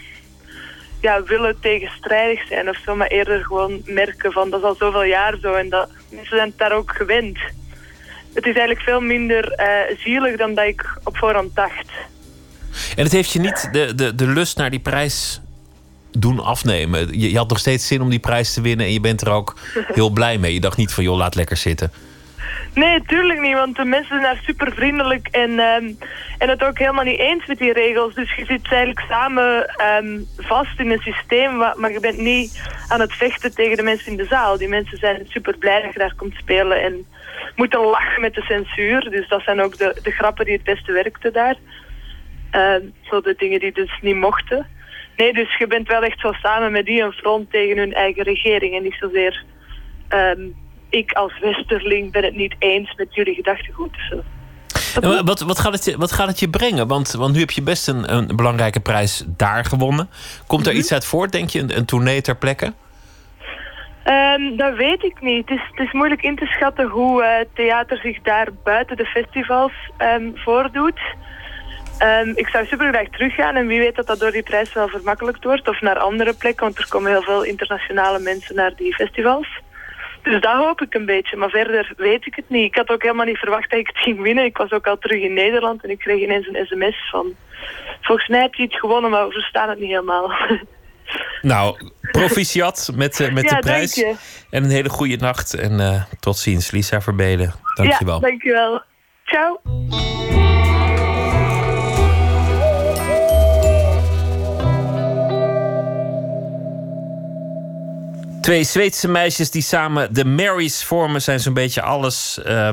ja, 1.01 1.23
willen 1.23 1.61
tegenstrijdig 1.61 2.47
zijn 2.47 2.69
of 2.69 2.79
zo. 2.85 2.97
Maar 2.97 3.07
eerder 3.07 3.45
gewoon 3.45 3.83
merken 3.85 4.33
van 4.33 4.51
dat 4.51 4.61
is 4.61 4.67
al 4.67 4.75
zoveel 4.75 5.05
jaar 5.05 5.37
zo. 5.43 5.53
En 5.53 5.69
dat, 5.69 5.89
mensen 6.09 6.37
zijn 6.37 6.53
daar 6.57 6.73
ook 6.73 6.93
gewend. 6.97 7.39
Het 8.35 8.47
is 8.47 8.55
eigenlijk 8.55 8.81
veel 8.81 9.01
minder 9.01 9.61
uh, 9.61 9.99
zielig 9.99 10.37
dan 10.37 10.55
dat 10.55 10.67
ik 10.67 10.99
op 11.05 11.17
voorhand 11.17 11.55
dacht. 11.55 11.91
En 12.97 13.05
het 13.05 13.13
heeft 13.13 13.31
je 13.33 13.41
niet 13.41 13.69
de, 13.73 13.95
de, 13.95 14.15
de 14.15 14.27
lust 14.27 14.57
naar 14.57 14.71
die 14.71 14.81
prijs 14.81 15.41
doen 16.11 16.41
afnemen. 16.41 17.21
Je, 17.21 17.31
je, 17.31 17.37
had 17.37 17.49
nog 17.49 17.59
steeds 17.59 17.87
zin 17.87 18.01
om 18.01 18.11
die 18.11 18.19
prijs 18.19 18.55
te 18.55 18.61
winnen 18.61 18.87
en 18.87 18.93
je 18.93 19.01
bent 19.01 19.21
er 19.21 19.31
ook 19.31 19.59
heel 19.99 20.11
blij 20.11 20.39
mee. 20.39 20.53
Je 20.53 20.61
dacht 20.61 20.77
niet 20.77 20.93
van 20.93 21.05
joh, 21.05 21.17
laat 21.17 21.35
lekker 21.35 21.57
zitten. 21.57 21.93
Nee, 22.75 23.03
tuurlijk 23.03 23.41
niet, 23.41 23.55
want 23.55 23.77
de 23.77 23.85
mensen 23.85 24.09
zijn 24.09 24.23
daar 24.23 24.41
super 24.43 24.73
vriendelijk 24.73 25.29
en, 25.29 25.51
um, 25.51 25.99
en 26.39 26.49
het 26.49 26.65
ook 26.65 26.79
helemaal 26.79 27.05
niet 27.05 27.19
eens 27.19 27.47
met 27.47 27.59
die 27.59 27.73
regels. 27.73 28.15
Dus 28.15 28.35
je 28.35 28.45
zit 28.45 28.73
eigenlijk 28.73 29.07
samen 29.09 29.75
um, 30.03 30.27
vast 30.37 30.81
in 30.81 30.91
een 30.91 31.01
systeem, 31.01 31.57
maar 31.57 31.93
je 31.93 32.01
bent 32.01 32.19
niet 32.19 32.63
aan 32.89 33.01
het 33.01 33.13
vechten 33.13 33.55
tegen 33.55 33.77
de 33.77 33.83
mensen 33.83 34.11
in 34.11 34.17
de 34.17 34.25
zaal. 34.25 34.59
Die 34.59 34.69
mensen 34.69 34.99
zijn 34.99 35.27
super 35.29 35.59
blij 35.59 35.83
dat 35.83 35.93
je 35.93 35.99
daar 35.99 36.15
komt 36.17 36.35
spelen 36.35 36.83
en 36.83 37.07
moeten 37.57 37.81
lachen 37.81 38.21
met 38.21 38.35
de 38.35 38.43
censuur. 38.43 39.11
Dus 39.11 39.29
dat 39.29 39.43
zijn 39.43 39.61
ook 39.61 39.79
de, 39.79 39.99
de 40.03 40.11
grappen 40.11 40.45
die 40.45 40.55
het 40.55 40.65
beste 40.65 40.93
werkten 40.93 41.33
daar. 41.33 41.57
Uh, 42.53 42.75
zo 43.03 43.21
de 43.21 43.35
dingen 43.39 43.61
die 43.61 43.73
dus 43.73 43.99
niet 44.01 44.17
mochten. 44.17 44.67
Nee, 45.17 45.33
dus 45.33 45.57
je 45.59 45.67
bent 45.67 45.89
wel 45.89 46.03
echt 46.03 46.21
zo 46.21 46.33
samen 46.33 46.73
met 46.73 46.87
die 46.87 47.03
een 47.03 47.13
front 47.13 47.51
tegen 47.51 47.77
hun 47.77 47.93
eigen 47.95 48.23
regering. 48.23 48.77
En 48.77 48.83
niet 48.83 48.97
zozeer 49.01 49.45
ik 50.91 51.13
als 51.13 51.39
Westerling 51.39 52.13
ben 52.13 52.25
het 52.25 52.37
niet 52.37 52.55
eens 52.59 52.95
met 52.97 53.15
jullie 53.15 53.35
gedachtegoed. 53.35 53.97
Zo. 54.11 55.23
wat, 55.25 55.41
wat, 55.41 55.59
gaat 55.59 55.73
het 55.73 55.85
je, 55.85 55.97
wat 55.97 56.13
gaat 56.13 56.29
het 56.29 56.41
je 56.41 56.49
brengen? 56.49 56.87
Want, 56.87 57.13
want 57.13 57.33
nu 57.33 57.41
heb 57.41 57.51
je 57.51 57.63
best 57.63 57.89
een, 57.89 58.15
een 58.15 58.37
belangrijke 58.37 58.81
prijs 58.81 59.25
daar 59.27 59.65
gewonnen. 59.65 60.11
Komt 60.47 60.67
er 60.67 60.73
mhm. 60.73 60.81
iets 60.81 60.93
uit 60.93 61.05
voort, 61.05 61.33
denk 61.33 61.51
je? 61.51 61.59
Een, 61.59 61.77
een 61.77 61.85
tournee 61.85 62.21
ter 62.21 62.37
plekke? 62.37 62.73
Um, 64.05 64.57
dat 64.57 64.77
weet 64.77 65.03
ik 65.03 65.21
niet. 65.21 65.49
Het 65.49 65.59
is, 65.59 65.65
het 65.71 65.87
is 65.87 65.93
moeilijk 65.93 66.23
in 66.23 66.37
te 66.37 66.47
schatten 66.47 66.89
hoe 66.89 67.23
uh, 67.23 67.31
theater 67.55 67.97
zich 67.97 68.23
daar 68.23 68.49
buiten 68.65 68.97
de 68.97 69.05
festivals 69.05 69.73
um, 69.99 70.33
voordoet. 70.35 71.01
Um, 72.03 72.33
ik 72.35 72.49
zou 72.49 72.67
super 72.67 72.93
graag 72.93 73.09
teruggaan 73.09 73.57
en 73.57 73.67
wie 73.67 73.79
weet 73.79 73.97
dat 73.97 74.07
dat 74.07 74.19
door 74.19 74.31
die 74.31 74.43
prijs 74.43 74.73
wel 74.73 74.89
vermakkelijkt 74.89 75.45
wordt. 75.45 75.69
Of 75.69 75.81
naar 75.81 75.99
andere 75.99 76.35
plekken, 76.35 76.65
want 76.65 76.79
er 76.79 76.89
komen 76.89 77.11
heel 77.11 77.23
veel 77.23 77.43
internationale 77.43 78.19
mensen 78.19 78.55
naar 78.55 78.73
die 78.77 78.95
festivals. 78.95 79.49
Dus 80.23 80.41
dat 80.41 80.57
hoop 80.57 80.81
ik 80.81 80.95
een 80.95 81.07
beetje, 81.07 81.37
maar 81.37 81.51
verder 81.51 81.93
weet 81.97 82.27
ik 82.27 82.35
het 82.35 82.49
niet. 82.49 82.65
Ik 82.65 82.75
had 82.75 82.89
ook 82.89 83.03
helemaal 83.03 83.27
niet 83.27 83.39
verwacht 83.39 83.71
dat 83.71 83.79
ik 83.79 83.87
het 83.87 83.99
ging 83.99 84.21
winnen. 84.21 84.45
Ik 84.45 84.57
was 84.57 84.73
ook 84.73 84.87
al 84.87 84.99
terug 84.99 85.23
in 85.23 85.33
Nederland 85.33 85.85
en 85.85 85.91
ik 85.91 85.99
kreeg 85.99 86.21
ineens 86.21 86.47
een 86.47 86.67
sms 86.67 87.11
van... 87.11 87.35
Volgens 88.01 88.29
mij 88.29 88.41
heb 88.41 88.55
je 88.55 88.63
iets 88.63 88.79
gewonnen, 88.79 89.11
maar 89.11 89.27
we 89.27 89.33
verstaan 89.33 89.69
het 89.69 89.79
niet 89.79 89.89
helemaal. 89.89 90.33
Nou, 91.43 91.91
proficiat 92.01 92.91
met, 92.95 93.21
uh, 93.21 93.33
met 93.33 93.49
de 93.49 93.59
prijs. 93.59 94.03
En 94.51 94.65
een 94.65 94.71
hele 94.71 94.89
goede 94.89 95.17
nacht. 95.17 95.55
En 95.55 95.73
uh, 95.73 96.03
tot 96.21 96.39
ziens, 96.39 96.71
Lisa 96.71 97.01
Verbelen. 97.01 97.53
Dankjewel. 97.75 98.15
Ja, 98.15 98.21
dankjewel. 98.21 98.83
Ciao. 99.25 99.61
Twee 108.41 108.65
Zweedse 108.65 109.09
meisjes 109.09 109.51
die 109.51 109.63
samen 109.63 110.15
de 110.15 110.25
Marys 110.25 110.85
vormen, 110.85 111.23
zijn 111.23 111.41
zo'n 111.41 111.55
beetje 111.55 111.83
alles 111.83 112.41
uh, 112.47 112.69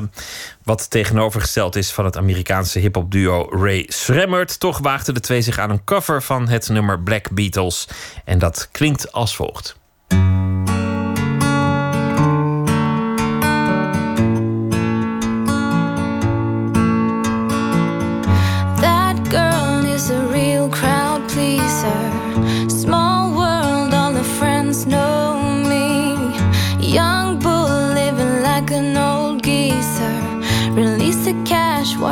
wat 0.62 0.90
tegenovergesteld 0.90 1.76
is 1.76 1.90
van 1.92 2.04
het 2.04 2.16
Amerikaanse 2.16 2.78
hip-hop 2.78 3.10
duo 3.10 3.48
Ray 3.50 3.84
Sremmert. 3.88 4.60
Toch 4.60 4.78
waagden 4.78 5.14
de 5.14 5.20
twee 5.20 5.42
zich 5.42 5.58
aan 5.58 5.70
een 5.70 5.84
cover 5.84 6.22
van 6.22 6.48
het 6.48 6.68
nummer 6.68 7.00
Black 7.00 7.30
Beatles. 7.30 7.88
En 8.24 8.38
dat 8.38 8.68
klinkt 8.72 9.12
als 9.12 9.36
volgt. 9.36 9.76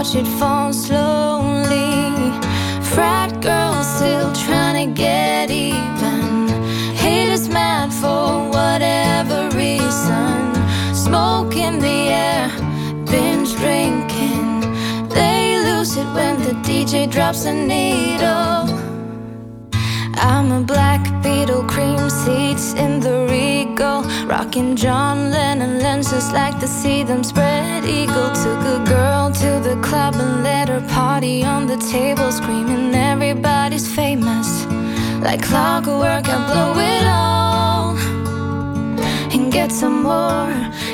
Watch 0.06 0.14
it 0.14 0.28
fall 0.38 0.72
slowly. 0.72 2.12
Frat 2.80 3.40
girls 3.42 3.86
still 3.96 4.32
trying 4.32 4.88
to 4.88 4.94
get 4.94 5.50
even. 5.50 6.48
Haters 6.94 7.48
mad 7.48 7.92
for 7.92 8.48
whatever 8.50 9.48
reason. 9.56 10.54
Smoke 10.94 11.56
in 11.56 11.80
the 11.80 11.98
air, 12.28 12.48
binge 13.10 13.54
drinking. 13.56 14.60
They 15.08 15.58
lose 15.64 15.96
it 15.96 16.06
when 16.14 16.40
the 16.40 16.54
DJ 16.62 17.10
drops 17.10 17.44
a 17.44 17.52
needle. 17.52 18.68
I'm 20.14 20.52
a 20.52 20.60
black 20.60 21.02
beetle, 21.22 21.64
cream 21.64 22.08
seats 22.10 22.74
in 22.74 23.00
the 23.00 23.26
regal. 23.76 24.02
Rocking 24.26 24.76
John 24.76 25.30
Lennon 25.30 25.80
lenses, 25.80 26.32
like 26.32 26.58
to 26.60 26.66
see 26.66 27.02
them 27.02 27.22
spread 27.22 27.84
eagle. 27.84 28.30
Took 28.44 28.62
a 28.76 28.84
girl 28.86 29.30
to 29.32 29.60
the 29.68 29.78
club 29.82 30.14
and 30.14 30.42
let 30.42 30.68
her 30.68 30.80
party 30.88 31.44
on 31.44 31.66
the 31.66 31.76
table, 31.76 32.32
screaming, 32.32 32.94
Everybody's 32.94 33.86
famous. 33.94 34.64
Like 35.22 35.42
clockwork, 35.42 36.28
I 36.28 36.38
blow 36.52 36.72
it 36.78 37.06
all 37.06 37.96
and 39.34 39.52
get 39.52 39.72
some 39.72 40.02
more. 40.02 40.52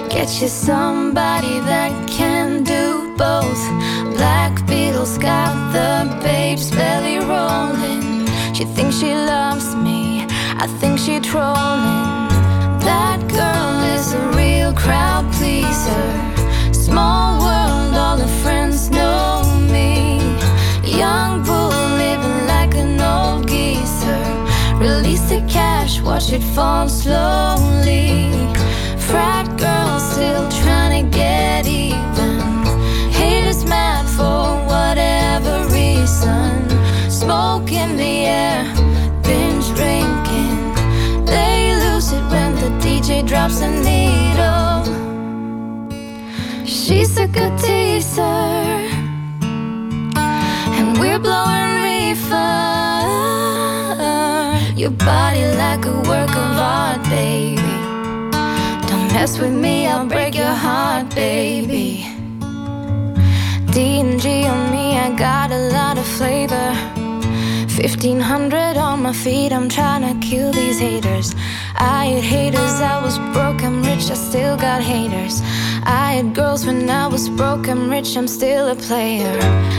Get 0.08 0.28
you 0.40 0.48
somebody 0.48 1.60
that 1.72 1.92
can 2.08 2.64
do 2.64 3.14
both. 3.16 3.62
Black 4.16 4.52
Beatles 4.66 5.20
got 5.20 5.52
the 5.72 5.92
babes 6.22 6.70
belly 6.70 7.18
rolling. 7.18 8.26
She 8.54 8.64
thinks 8.64 8.98
she 8.98 9.12
loves 9.14 9.74
me, 9.76 10.26
I 10.64 10.66
think 10.80 10.98
she 10.98 11.20
trolling. 11.20 12.21
That 12.84 13.20
girl 13.28 13.80
is 13.96 14.12
a 14.12 14.22
real 14.36 14.72
crowd 14.72 15.32
pleaser. 15.34 16.06
Small 16.72 17.38
world, 17.40 17.94
all 17.94 18.18
her 18.18 18.42
friends 18.42 18.90
know 18.90 19.44
me. 19.70 20.18
Young 20.84 21.44
bull 21.44 21.70
living 22.04 22.46
like 22.46 22.74
an 22.74 23.00
old 23.00 23.46
geezer. 23.48 24.24
Release 24.78 25.22
the 25.28 25.40
cash, 25.48 26.00
watch 26.00 26.32
it 26.32 26.42
fall 26.54 26.88
slowly. 26.88 28.30
Frat 28.98 29.46
girl 29.56 29.98
still 30.00 30.48
trying 30.62 31.04
to 31.04 31.16
get 31.16 31.66
even. 31.66 32.40
Haters 33.12 33.64
mad 33.64 34.04
for 34.16 34.44
whatever 34.66 35.68
reason 35.72 36.68
smoke 37.10 37.70
in 37.70 37.96
the 37.96 38.26
air, 38.26 38.64
DJ 43.02 43.26
drops 43.26 43.60
a 43.60 43.68
needle. 43.68 44.84
She's 46.64 47.16
a 47.18 47.26
good 47.26 47.58
teaser. 47.58 48.22
and 50.76 50.96
we're 51.00 51.18
blowing 51.18 51.82
reefer. 51.82 52.36
Your 54.76 54.92
body 54.92 55.44
like 55.62 55.84
a 55.84 55.96
work 56.08 56.30
of 56.30 56.56
art, 56.56 57.02
baby. 57.10 57.76
Don't 58.86 59.08
mess 59.12 59.36
with 59.36 59.52
me, 59.52 59.88
I'll 59.88 60.06
break 60.06 60.36
your 60.36 60.54
heart, 60.66 61.12
baby. 61.12 62.06
D 63.72 63.98
and 63.98 64.20
G 64.20 64.46
on 64.46 64.70
me, 64.70 64.96
I 64.96 65.10
got 65.18 65.50
a 65.50 65.58
lot 65.58 65.98
of 65.98 66.06
flavor. 66.06 66.72
1500 67.66 68.76
on 68.76 69.02
my 69.02 69.12
feet, 69.12 69.50
I'm 69.52 69.68
trying 69.68 70.02
to 70.02 70.14
kill 70.24 70.52
these 70.52 70.78
haters. 70.78 71.34
I 71.82 72.06
had 72.06 72.22
haters, 72.22 72.80
I 72.80 73.02
was 73.02 73.18
broke, 73.34 73.64
I'm 73.64 73.82
rich, 73.82 74.08
I 74.08 74.14
still 74.14 74.56
got 74.56 74.80
haters. 74.82 75.42
I 75.82 76.12
had 76.16 76.32
girls 76.32 76.64
when 76.64 76.88
I 76.88 77.08
was 77.08 77.28
broke, 77.28 77.68
I'm 77.68 77.90
rich, 77.90 78.16
I'm 78.16 78.28
still 78.28 78.68
a 78.68 78.76
player. 78.76 79.36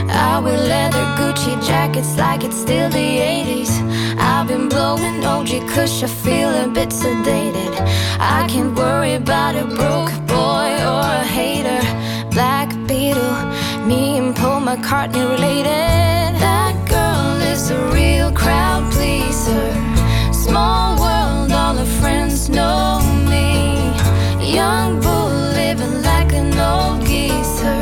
I 0.09 0.39
wear 0.43 0.57
leather 0.57 1.05
Gucci 1.17 1.55
jackets 1.65 2.17
like 2.17 2.43
it's 2.43 2.57
still 2.57 2.89
the 2.89 3.09
80s. 3.39 3.71
I've 4.19 4.49
been 4.49 4.67
blowing 4.67 5.23
OG 5.23 5.69
Kush, 5.69 6.03
I 6.03 6.07
feel 6.07 6.49
a 6.49 6.67
bit 6.67 6.89
sedated. 6.89 7.73
I 8.19 8.47
can't 8.49 8.75
worry 8.75 9.13
about 9.13 9.55
a 9.55 9.65
broke 9.65 10.11
boy 10.27 10.69
or 10.91 11.07
a 11.21 11.25
hater. 11.37 11.81
Black 12.31 12.69
Beetle, 12.85 13.37
me 13.87 14.17
and 14.17 14.35
Paul 14.35 14.59
McCartney 14.59 15.23
related. 15.35 16.31
That 16.47 16.75
girl 16.89 17.41
is 17.53 17.69
a 17.71 17.79
real 17.93 18.29
crowd 18.33 18.91
pleaser. 18.91 19.71
Small 20.33 21.02
know 22.49 22.99
me. 23.29 23.77
Young 24.53 24.99
living 25.55 26.01
like 26.03 26.33
an 26.33 26.51
old 26.59 27.05
geezer. 27.05 27.81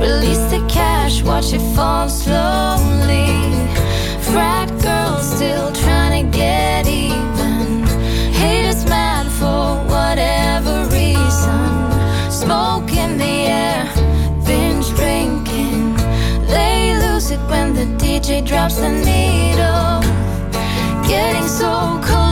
Release 0.00 0.44
the 0.50 0.64
cash, 0.68 1.22
watch 1.22 1.52
it 1.52 1.64
fall 1.74 2.08
slowly. 2.08 3.26
Frat 4.20 4.70
still 5.36 5.72
trying 5.72 6.30
to 6.30 6.36
get 6.38 6.86
even. 6.86 7.84
Haters 8.32 8.84
mad 8.86 9.26
for 9.40 9.76
whatever 9.92 10.74
reason. 10.94 12.30
Smoke 12.30 12.92
in 12.92 13.18
the 13.18 13.36
air, 13.62 13.84
binge 14.46 14.88
drinking. 15.00 15.96
They 16.46 16.96
lose 17.02 17.30
it 17.30 17.40
when 17.50 17.74
the 17.74 17.86
DJ 18.02 18.44
drops 18.46 18.76
the 18.76 18.88
needle. 18.88 20.00
Getting 21.06 21.48
so 21.48 22.00
cold, 22.02 22.25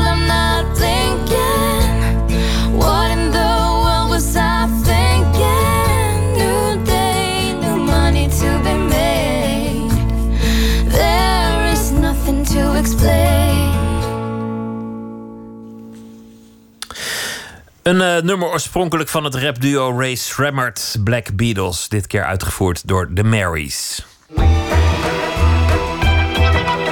Eh, 18.15 18.23
nummer 18.23 18.49
oorspronkelijk 18.49 19.09
van 19.09 19.24
het 19.24 19.35
rapduo 19.35 19.99
Ray 19.99 20.16
Shremmerd, 20.16 20.97
Black 21.05 21.36
Beatles. 21.36 21.89
Dit 21.89 22.07
keer 22.07 22.24
uitgevoerd 22.24 22.89
door 22.89 23.11
The 23.15 23.23
Marys. 23.24 24.07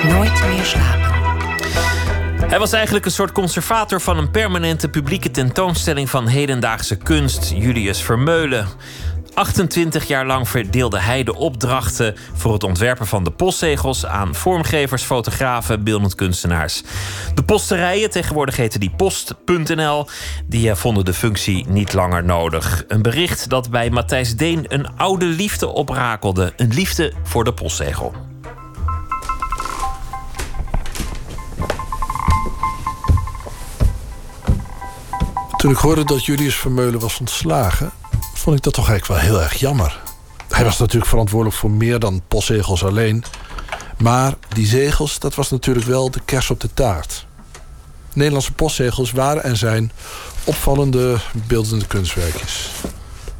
Nooit 0.08 0.42
meer 0.48 0.64
slapen. 0.64 1.10
Hij 2.48 2.58
was 2.58 2.72
eigenlijk 2.72 3.04
een 3.04 3.10
soort 3.10 3.32
conservator 3.32 4.00
van 4.00 4.18
een 4.18 4.30
permanente 4.30 4.88
publieke 4.88 5.30
tentoonstelling 5.30 6.10
van 6.10 6.26
hedendaagse 6.26 6.96
kunst, 6.96 7.52
Julius 7.54 8.02
Vermeulen. 8.02 8.66
28 9.34 10.06
jaar 10.06 10.26
lang 10.26 10.48
verdeelde 10.48 10.98
hij 10.98 11.22
de 11.22 11.34
opdrachten 11.34 12.14
voor 12.34 12.52
het 12.52 12.64
ontwerpen 12.64 13.06
van 13.06 13.24
de 13.24 13.30
postzegels 13.30 14.06
aan 14.06 14.34
vormgevers, 14.34 15.02
fotografen, 15.02 15.84
beeldend 15.84 16.14
kunstenaars. 16.14 16.82
De 17.34 17.42
posterijen, 17.42 18.10
tegenwoordig 18.10 18.56
heten 18.56 18.80
die 18.80 18.90
post.nl, 18.96 20.06
die 20.46 20.70
eh, 20.70 20.76
vonden 20.76 21.04
de 21.04 21.14
functie 21.14 21.66
niet 21.68 21.92
langer 21.92 22.24
nodig. 22.24 22.84
Een 22.88 23.02
bericht 23.02 23.48
dat 23.48 23.70
bij 23.70 23.90
Matthijs 23.90 24.36
Deen 24.36 24.64
een 24.68 24.96
oude 24.96 25.24
liefde 25.24 25.66
oprakelde. 25.66 26.52
Een 26.56 26.74
liefde 26.74 27.12
voor 27.22 27.44
de 27.44 27.52
postzegel. 27.52 28.14
Toen 35.56 35.70
ik 35.70 35.76
hoorde 35.76 36.04
dat 36.04 36.24
Julius 36.24 36.56
Vermeulen 36.56 37.00
was 37.00 37.20
ontslagen, 37.20 37.92
vond 38.42 38.56
ik 38.56 38.62
dat 38.62 38.72
toch 38.72 38.88
eigenlijk 38.88 39.20
wel 39.20 39.30
heel 39.30 39.42
erg 39.42 39.54
jammer. 39.54 40.00
Hij 40.48 40.64
was 40.64 40.78
natuurlijk 40.78 41.10
verantwoordelijk 41.10 41.58
voor 41.58 41.70
meer 41.70 41.98
dan 41.98 42.22
postzegels 42.28 42.84
alleen. 42.84 43.24
Maar 43.98 44.34
die 44.48 44.66
zegels, 44.66 45.18
dat 45.18 45.34
was 45.34 45.50
natuurlijk 45.50 45.86
wel 45.86 46.10
de 46.10 46.20
kers 46.24 46.50
op 46.50 46.60
de 46.60 46.74
taart. 46.74 47.26
Nederlandse 48.12 48.52
postzegels 48.52 49.12
waren 49.12 49.42
en 49.42 49.56
zijn 49.56 49.92
opvallende 50.44 51.16
beeldende 51.46 51.86
kunstwerkjes. 51.86 52.70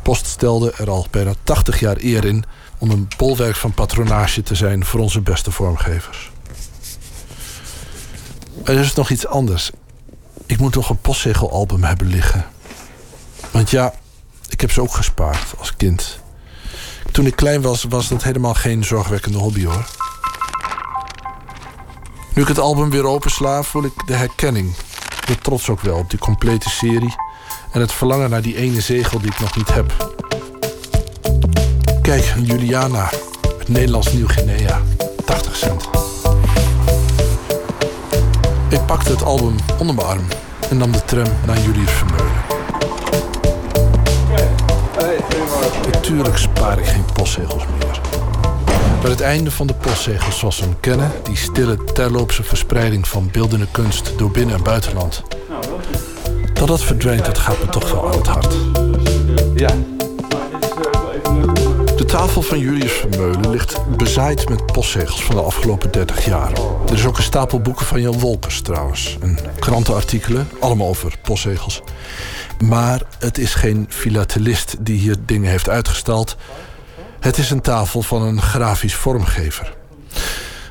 Post 0.03 0.27
stelde 0.27 0.73
er 0.73 0.91
al 0.91 1.07
bijna 1.11 1.33
80 1.43 1.81
jaar 1.81 1.97
eer 2.01 2.24
in 2.24 2.45
om 2.79 2.91
een 2.91 3.09
bolwerk 3.16 3.57
van 3.57 3.74
patronage 3.74 4.43
te 4.43 4.55
zijn 4.55 4.85
voor 4.85 5.01
onze 5.01 5.20
beste 5.20 5.51
vormgevers. 5.51 6.31
Er 8.65 8.79
is 8.79 8.95
nog 8.95 9.11
iets 9.11 9.27
anders. 9.27 9.70
Ik 10.47 10.59
moet 10.59 10.74
nog 10.74 10.91
een 10.91 11.01
postzegelalbum 11.01 11.85
hebben 11.85 12.07
liggen. 12.07 12.47
Want 13.51 13.70
ja, 13.70 13.95
ik 14.53 14.61
heb 14.61 14.70
ze 14.73 14.81
ook 14.81 14.95
gespaard 14.95 15.55
als 15.59 15.77
kind. 15.77 16.20
Toen 17.11 17.27
ik 17.27 17.37
klein 17.37 17.62
was, 17.62 17.85
was 17.89 18.09
dat 18.09 18.23
helemaal 18.23 18.55
geen 18.55 18.85
zorgwekkende 18.85 19.39
hobby 19.39 19.65
hoor. 19.65 19.87
Nu 22.35 22.43
ik 22.43 22.49
het 22.49 22.59
album 22.59 22.91
weer 22.91 23.07
opensla, 23.07 23.62
voel 23.62 23.85
ik 23.85 24.07
de 24.07 24.15
herkenning. 24.15 24.74
De 25.27 25.39
trots 25.39 25.69
ook 25.69 25.81
wel 25.81 25.99
op 25.99 26.11
die 26.11 26.19
complete 26.19 26.70
serie. 26.70 27.15
En 27.73 27.81
het 27.81 27.93
verlangen 27.93 28.31
naar 28.31 28.43
die 28.43 28.57
ene 28.57 28.81
zegel 28.81 29.19
die 29.19 29.31
ik 29.31 29.41
nog 29.41 29.57
niet 29.57 29.74
heb. 29.74 30.15
Kijk, 32.03 32.35
Juliana. 32.43 33.11
Het 33.59 33.69
Nederlands 33.69 34.12
Nieuw-Guinea. 34.12 34.81
80 35.24 35.57
cent. 35.57 35.89
Ik 38.69 38.87
pakte 38.87 39.11
het 39.11 39.23
album 39.23 39.57
onder 39.79 39.95
mijn 39.95 40.07
arm 40.07 40.27
en 40.70 40.77
nam 40.77 40.93
de 40.93 41.05
tram 41.05 41.33
naar 41.47 41.59
Julius 41.61 41.91
Vermeulen. 41.91 42.43
Natuurlijk 45.93 46.36
spaar 46.39 46.78
ik 46.78 46.86
geen 46.86 47.05
postzegels 47.15 47.65
meer. 47.78 48.01
Maar 49.03 49.11
het 49.11 49.20
einde 49.20 49.51
van 49.51 49.66
de 49.66 49.74
postzegels 49.74 50.39
zoals 50.39 50.59
we 50.59 50.65
hem 50.65 50.81
kennen... 50.81 51.12
die 51.23 51.36
stille, 51.36 51.85
terloopse 51.85 52.43
verspreiding 52.43 53.09
van 53.09 53.28
beeldende 53.32 53.66
kunst 53.70 54.12
door 54.16 54.31
binnen- 54.31 54.55
en 54.57 54.62
buitenland... 54.62 55.23
dat 56.53 56.69
dat 56.69 56.82
verdwijnt, 56.82 57.24
dat 57.24 57.39
gaat 57.39 57.59
me 57.59 57.69
toch 57.69 57.93
wel 57.93 58.07
aan 58.07 58.19
het 58.19 58.27
hart. 58.27 58.55
Ja. 59.55 59.74
De 61.97 62.05
tafel 62.07 62.43
van 62.43 62.59
Julius 62.59 62.93
Vermeulen 62.93 63.51
ligt 63.51 63.97
bezaaid 63.97 64.49
met 64.49 64.66
postzegels 64.66 65.24
van 65.24 65.35
de 65.35 65.43
afgelopen 65.43 65.90
30 65.90 66.24
jaar. 66.24 66.53
Er 66.86 66.94
is 66.94 67.07
ook 67.07 67.16
een 67.16 67.23
stapel 67.23 67.61
boeken 67.61 67.86
van 67.86 68.01
Jan 68.01 68.19
Wolkers 68.19 68.61
trouwens. 68.61 69.16
En 69.20 69.39
krantenartikelen, 69.59 70.49
allemaal 70.61 70.89
over 70.89 71.15
postzegels. 71.23 71.82
Maar 72.69 73.03
het 73.19 73.39
is 73.39 73.55
geen 73.55 73.87
filatelist 73.89 74.77
die 74.81 74.99
hier 74.99 75.17
dingen 75.27 75.51
heeft 75.51 75.69
uitgestald. 75.69 76.37
Het 77.21 77.39
is 77.39 77.51
een 77.51 77.61
tafel 77.61 78.03
van 78.03 78.23
een 78.23 78.43
grafisch 78.43 78.95
vormgever. 78.95 79.75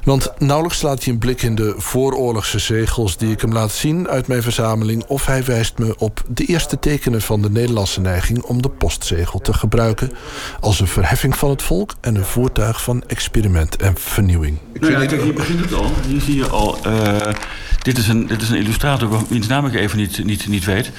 Want 0.04 0.32
nauwelijks 0.38 0.78
slaat 0.78 1.04
hij 1.04 1.14
een 1.14 1.20
blik 1.20 1.42
in 1.42 1.56
de 1.56 1.74
vooroorlogse 1.78 2.60
zegels 2.60 3.18
die 3.18 3.32
ik 3.32 3.42
hem 3.42 3.54
laat 3.54 3.72
zien 3.72 4.08
uit 4.08 4.28
mijn 4.28 4.42
verzameling, 4.42 5.04
of 5.08 5.26
hij 5.26 5.44
wijst 5.44 5.78
me 5.78 5.96
op 5.98 6.24
de 6.28 6.46
eerste 6.46 6.80
tekenen 6.80 7.22
van 7.22 7.42
de 7.42 7.50
Nederlandse 7.50 8.02
neiging 8.02 8.42
om 8.42 8.62
de 8.62 8.70
postzegel 8.70 9.40
te 9.40 9.54
gebruiken 9.54 10.12
als 10.60 10.80
een 10.80 10.88
verheffing 10.88 11.38
van 11.38 11.50
het 11.50 11.62
volk 11.62 11.94
en 12.02 12.16
een 12.16 12.26
voertuig 12.26 12.84
van 12.84 13.04
experiment 13.08 13.76
en 13.76 13.98
vernieuwing. 13.98 14.58
Nou 14.80 14.92
ja, 14.92 15.06
kijk, 15.06 15.22
hier 15.22 15.34
begint 15.34 15.60
het 15.60 15.74
al. 15.74 15.92
Hier 16.08 16.22
zie 16.22 16.36
je 16.36 16.48
al. 16.48 16.78
eh, 16.84 17.34
dit, 17.82 17.98
is 17.98 18.08
een, 18.08 18.28
dit 18.28 18.42
is 18.42 18.50
een 18.50 18.58
illustrator 18.58 19.10
wiens 19.28 19.48
naam 19.48 19.66
ik 19.66 19.74
even 19.74 19.98
niet, 19.98 20.26
niet, 20.26 20.48
niet 20.48 20.66
weet. 20.66 20.92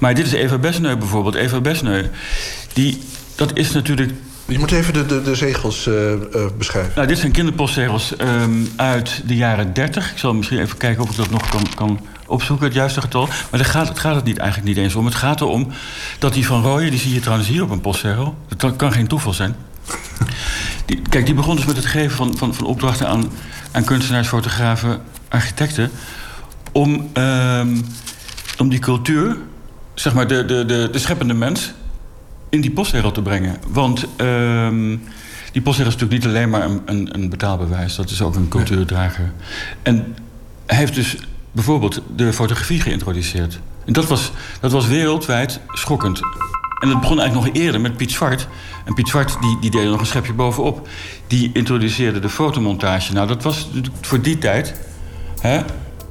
Maar 0.00 0.14
dit 0.14 0.26
is 0.26 0.32
Eva 0.32 0.58
Besneu 0.58 0.96
bijvoorbeeld. 0.96 1.34
Eva 1.34 1.60
Besneu, 1.60 2.10
die, 2.72 3.02
dat 3.34 3.56
is 3.58 3.72
natuurlijk 3.72 4.12
Je 4.46 4.58
moet 4.58 4.70
even 4.72 4.92
de, 4.92 5.06
de, 5.06 5.22
de 5.22 5.34
zegels 5.34 5.86
eh, 5.86 6.12
eh, 6.12 6.18
beschrijven. 6.58 6.92
Nou, 6.94 7.06
dit 7.06 7.18
zijn 7.18 7.32
kinderpostzegels 7.32 8.16
ehm, 8.16 8.50
uit 8.76 9.22
de 9.26 9.36
jaren 9.36 9.72
30. 9.72 10.10
Ik 10.12 10.18
zal 10.18 10.34
misschien 10.34 10.58
even 10.60 10.76
kijken 10.76 11.02
of 11.02 11.10
ik 11.10 11.16
dat 11.16 11.30
nog 11.30 11.48
kan, 11.48 11.66
kan 11.74 12.00
opzoeken, 12.26 12.66
het 12.66 12.74
juiste 12.74 13.00
getal. 13.00 13.26
Maar 13.26 13.60
daar 13.60 13.70
gaat, 13.70 13.88
het 13.88 13.98
gaat 13.98 14.14
het 14.14 14.24
niet, 14.24 14.38
eigenlijk 14.38 14.68
niet 14.68 14.78
eens 14.84 14.94
om. 14.94 15.04
Het 15.04 15.14
gaat 15.14 15.40
erom 15.40 15.68
dat 16.18 16.32
die 16.32 16.46
van 16.46 16.62
Rooyen, 16.62 16.90
die 16.90 17.00
zie 17.00 17.14
je 17.14 17.20
trouwens 17.20 17.48
hier 17.48 17.62
op 17.62 17.70
een 17.70 17.80
postzegel. 17.80 18.36
Dat 18.48 18.58
kan- 18.58 18.76
kan 18.76 18.92
geen 18.92 19.06
toeval 19.06 19.32
zijn. 19.32 19.54
Die, 20.86 21.02
kijk, 21.08 21.26
die 21.26 21.34
begon 21.34 21.56
dus 21.56 21.64
met 21.64 21.76
het 21.76 21.86
geven 21.86 22.16
van, 22.16 22.36
van, 22.36 22.54
van 22.54 22.66
opdrachten 22.66 23.08
aan, 23.08 23.30
aan 23.70 23.84
kunstenaars, 23.84 24.28
fotografen, 24.28 25.00
architecten. 25.28 25.90
Om, 26.72 27.08
ehm, 27.12 27.76
om 28.58 28.68
die 28.68 28.78
cultuur, 28.78 29.36
zeg 30.00 30.14
maar 30.14 30.26
de, 30.26 30.44
de, 30.44 30.64
de, 30.64 30.88
de 30.92 30.98
scheppende 30.98 31.34
mens, 31.34 31.72
in 32.48 32.60
die 32.60 32.70
postzegel 32.70 33.12
te 33.12 33.22
brengen. 33.22 33.56
Want 33.68 34.06
ehm, 34.16 34.96
die 35.52 35.62
postzegel 35.62 35.92
is 35.92 35.96
natuurlijk 35.98 36.12
niet 36.12 36.26
alleen 36.26 36.50
maar 36.50 36.64
een, 36.64 36.80
een, 36.84 37.08
een 37.12 37.28
betaalbewijs. 37.28 37.96
Dat 37.96 38.10
is 38.10 38.22
ook 38.22 38.34
een 38.34 38.48
cultuurdrager. 38.48 39.32
En 39.82 40.16
hij 40.66 40.76
heeft 40.76 40.94
dus 40.94 41.16
bijvoorbeeld 41.52 42.02
de 42.16 42.32
fotografie 42.32 42.80
geïntroduceerd. 42.80 43.60
En 43.84 43.92
dat 43.92 44.06
was, 44.06 44.32
dat 44.60 44.72
was 44.72 44.86
wereldwijd 44.86 45.60
schokkend. 45.68 46.20
En 46.82 46.88
het 46.88 47.00
begon 47.00 47.20
eigenlijk 47.20 47.52
nog 47.52 47.62
eerder 47.62 47.80
met 47.80 47.96
Piet 47.96 48.12
Zwart. 48.12 48.48
En 48.84 48.94
Piet 48.94 49.08
Zwart 49.08 49.36
die, 49.40 49.58
die 49.60 49.70
deed 49.70 49.84
er 49.84 49.90
nog 49.90 50.00
een 50.00 50.06
schepje 50.06 50.32
bovenop. 50.32 50.88
Die 51.26 51.50
introduceerde 51.52 52.18
de 52.18 52.28
fotomontage. 52.28 53.12
Nou, 53.12 53.26
dat 53.26 53.42
was 53.42 53.68
voor 54.00 54.20
die 54.20 54.38
tijd 54.38 54.74
hè, 55.40 55.62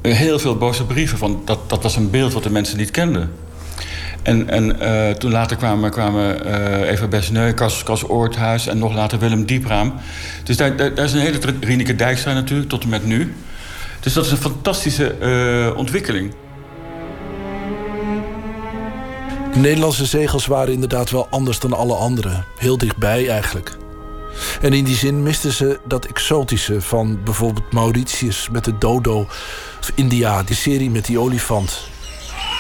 heel 0.02 0.40
veel 0.40 0.58
boze 0.58 0.86
brieven. 0.86 1.18
Van 1.18 1.42
dat, 1.46 1.70
dat 1.70 1.84
was 1.84 1.96
een 1.96 2.10
beeld 2.10 2.34
wat 2.34 2.44
de 2.44 2.50
mensen 2.50 2.78
niet 2.78 2.92
kenden. 2.92 3.32
En, 4.24 4.50
en 4.50 4.76
uh, 4.82 5.10
toen 5.10 5.32
later 5.32 5.58
kwamen, 5.58 5.92
kwamen 5.92 6.48
uh, 6.48 6.92
Eva 6.92 7.08
Besneu, 7.08 7.54
Cas, 7.54 8.04
Oorthuis 8.08 8.68
en 8.68 8.78
nog 8.78 8.94
later 8.94 9.20
Willem 9.20 9.46
Diepraam. 9.46 9.94
Dus 10.44 10.58
daar, 10.58 10.80
is 10.98 11.14
een 11.14 11.20
hele... 11.20 11.40
Rieneke 11.60 11.96
Dijkstra 11.96 12.34
natuurlijk, 12.34 12.70
tot 12.70 12.84
en 12.84 12.90
met 12.90 13.06
nu. 13.06 13.34
Dus 14.00 14.14
dat 14.14 14.26
is 14.26 14.32
een 14.32 14.38
fantastische 14.38 15.16
uh, 15.22 15.78
ontwikkeling. 15.78 16.34
De 19.54 19.60
Nederlandse 19.60 20.06
zegels 20.06 20.46
waren 20.46 20.74
inderdaad 20.74 21.10
wel 21.10 21.28
anders 21.30 21.60
dan 21.60 21.74
alle 21.74 21.96
andere. 21.96 22.44
Heel 22.58 22.78
dichtbij 22.78 23.30
eigenlijk. 23.30 23.78
En 24.62 24.74
in 24.74 24.84
die 24.84 24.96
zin 24.96 25.24
misten 25.24 25.54
ze 25.54 25.80
dat 25.86 26.06
exotische 26.06 26.82
van 26.82 27.20
bijvoorbeeld 27.24 27.72
Mauritius 27.72 28.50
met 28.52 28.64
de 28.64 28.78
dodo... 28.78 29.20
of 29.80 29.92
India, 29.96 30.44
die 30.44 30.56
serie 30.56 30.90
met 30.90 31.06
die 31.06 31.20
olifant. 31.20 31.88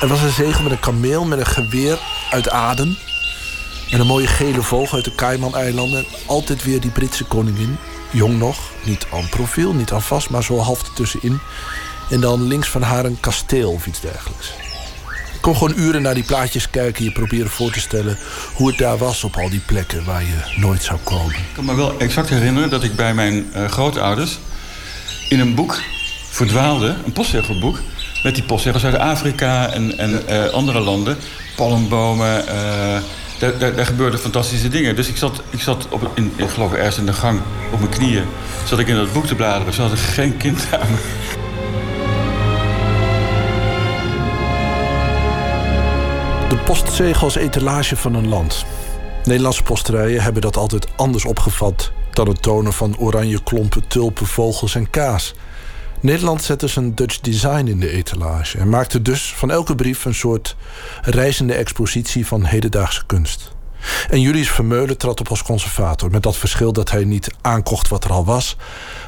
Er 0.02 0.08
was 0.08 0.22
een 0.22 0.32
zegel 0.32 0.64
met 0.64 0.72
een 0.72 0.80
kameel 0.80 1.26
met 1.26 1.40
een 1.40 1.46
geweer 1.46 2.00
uit 2.32 2.50
Aden... 2.50 2.98
en 3.90 4.00
een 4.00 4.08
mooie 4.08 4.28
gele 4.28 4.62
vogel 4.62 4.96
uit 4.96 5.06
de 5.06 5.16
Cayman-eilanden... 5.16 6.06
altijd 6.26 6.64
weer 6.64 6.82
die 6.82 6.92
Britse 6.92 7.24
koningin, 7.24 7.78
jong 8.12 8.38
nog, 8.38 8.72
niet 8.84 9.08
aan 9.14 9.30
profiel, 9.30 9.74
niet 9.74 9.92
aan 9.92 10.02
vast... 10.02 10.30
maar 10.30 10.44
zo 10.44 10.58
half 10.58 10.84
ertussenin. 10.84 11.40
En 12.10 12.22
dan 12.22 12.48
links 12.48 12.68
van 12.68 12.82
haar 12.82 13.06
een 13.06 13.20
kasteel 13.20 13.72
of 13.72 13.86
iets 13.86 14.00
dergelijks. 14.00 14.48
Ik 15.34 15.42
kon 15.42 15.56
gewoon 15.56 15.78
uren 15.78 16.02
naar 16.02 16.14
die 16.14 16.24
plaatjes 16.24 16.70
kijken. 16.70 17.04
Je 17.04 17.12
proberen 17.12 17.50
voor 17.50 17.72
te 17.72 17.80
stellen 17.80 18.18
hoe 18.54 18.68
het 18.68 18.78
daar 18.78 18.98
was 18.98 19.24
op 19.24 19.36
al 19.36 19.50
die 19.50 19.62
plekken 19.66 20.06
waar 20.06 20.22
je 20.22 20.44
nooit 20.56 20.84
zou 20.84 21.00
komen. 21.04 21.36
Ik 21.36 21.54
kan 21.54 21.66
me 21.66 21.76
wel 21.76 22.00
exact 22.00 22.30
herinneren 22.30 22.70
dat 22.70 22.84
ik 22.84 22.96
bij 22.96 23.14
mijn 23.14 23.52
uh, 23.56 23.66
grootouders 23.66 24.40
in 25.30 25.40
een 25.40 25.56
boek 25.56 25.82
verdwaalde, 26.30 26.96
een 27.06 27.12
postzegelboek, 27.12 27.80
met 28.24 28.36
die 28.36 28.44
postzegels 28.44 28.86
uit 28.86 28.98
Afrika 28.98 29.70
en, 29.70 29.98
en 29.98 30.24
uh, 30.30 30.46
andere 30.46 30.80
landen, 30.80 31.18
palmbomen. 31.56 32.44
Uh, 32.46 32.54
daar, 33.40 33.58
daar, 33.58 33.76
daar, 33.76 33.86
gebeurden 33.86 34.20
fantastische 34.20 34.70
dingen. 34.70 34.96
Dus 34.96 35.08
ik 35.08 35.18
zat, 35.18 35.41
ik 35.50 35.62
zat 35.62 35.88
op, 35.90 36.12
in, 36.14 36.34
ik 36.36 36.50
geloof 36.50 36.74
ergens 36.74 36.98
in 36.98 37.06
de 37.06 37.14
gang 37.14 37.41
op 37.72 37.80
mijn 37.80 37.91
knieën. 37.91 38.26
Zat 38.66 38.80
ik 38.80 38.88
in 38.88 38.96
dat 38.96 39.14
boek 39.14 39.26
te 39.26 39.36
bladeren. 39.36 39.74
Had 39.76 39.91
ik 39.91 39.98
geen 39.98 40.38
kind 40.38 40.68
aan 40.72 40.91
me. 40.91 40.98
De 46.50 46.58
postzegel 46.58 47.24
als 47.24 47.36
etalage 47.36 47.96
van 47.96 48.14
een 48.14 48.28
land. 48.28 48.66
Nederlandse 49.24 49.64
posterijen 49.64 50.22
hebben 50.22 50.41
dat 50.41 50.58
altijd 50.58 50.88
anders 50.96 51.26
opgevat 51.26 51.91
dan 52.12 52.28
het 52.28 52.41
tonen 52.41 52.74
van 52.74 52.98
oranje 52.98 53.44
klompen, 53.44 53.88
tulpen, 53.88 54.26
vogels 54.26 54.76
en 54.76 54.90
kaas. 54.90 55.34
Nederland 56.02 56.44
zette 56.44 56.68
zijn 56.68 56.96
Dutch 56.96 57.20
design 57.20 57.68
in 57.68 57.80
de 57.80 57.90
etalage 57.90 58.58
en 58.58 58.70
maakte 58.70 59.02
dus 59.02 59.34
van 59.36 59.52
elke 59.52 59.76
brief 59.76 60.06
een 60.06 60.16
soort 60.16 60.56
reizende 61.02 61.54
expositie 61.54 62.28
van 62.28 62.44
hedendaagse 62.44 63.06
kunst. 63.06 63.52
En 64.10 64.22
Julius 64.22 64.50
Vermeulen 64.50 64.98
trad 64.98 65.20
op 65.20 65.30
als 65.30 65.44
conservator, 65.44 66.12
met 66.12 66.24
dat 66.24 66.38
verschil 66.38 66.74
dat 66.74 66.92
hij 66.92 67.04
niet 67.04 67.32
aankocht 67.42 67.88
wat 67.88 68.04
er 68.04 68.12
al 68.12 68.26
was, 68.26 68.56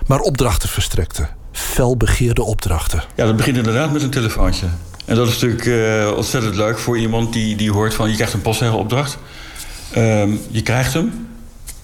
maar 0.08 0.20
opdrachten 0.20 0.70
verstrekte. 0.70 1.28
Felbegeerde 1.52 2.44
opdrachten. 2.44 3.04
Ja, 3.16 3.26
dat 3.26 3.36
begint 3.36 3.58
inderdaad 3.58 3.92
met 3.92 4.02
een 4.02 4.10
telefoontje. 4.10 4.68
En 5.06 5.16
dat 5.16 5.28
is 5.28 5.34
natuurlijk 5.34 5.66
uh, 5.66 6.12
ontzettend 6.16 6.56
leuk 6.56 6.80
voor 6.80 6.98
iemand 6.98 7.34
die, 7.34 7.56
die 7.56 7.72
hoort 7.72 7.94
van... 7.94 8.10
je 8.10 8.16
krijgt 8.16 8.34
een 8.34 8.42
postzegelopdracht. 8.42 9.18
Um, 9.98 10.40
je 10.50 10.62
krijgt 10.62 10.94
hem. 10.94 11.28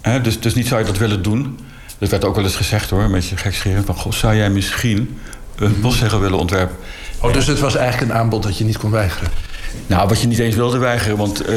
Hè, 0.02 0.22
dus, 0.22 0.40
dus 0.40 0.54
niet 0.54 0.68
zou 0.68 0.80
je 0.80 0.86
dat 0.86 0.98
willen 0.98 1.22
doen. 1.22 1.60
Dat 1.98 2.10
werd 2.10 2.26
ook 2.26 2.36
wel 2.36 2.44
eens 2.44 2.56
gezegd 2.56 2.90
hoor, 2.90 3.02
een 3.02 3.11
beetje 3.11 3.38
gekscherend. 3.38 3.86
Van, 3.86 3.95
goh, 3.95 4.11
zou 4.11 4.36
jij 4.36 4.49
misschien 4.49 5.19
een 5.56 5.80
postzegel 5.80 6.19
willen 6.19 6.40
ontwerpen? 6.40 6.76
Oh, 7.22 7.34
dus 7.34 7.48
het 7.48 7.60
was 7.60 7.76
eigenlijk 7.76 8.11
een 8.11 8.18
aanbod 8.18 8.44
dat 8.44 8.57
je 8.57 8.64
niet 8.64 8.78
kon 8.78 8.91
weigeren? 8.91 9.30
Nou, 9.88 10.07
wat 10.07 10.22
je 10.22 10.28
niet 10.28 10.40
eens 10.40 10.56
wilde 10.56 10.78
weigeren. 10.78 11.18
Want 11.18 11.41
uh, 11.41 11.49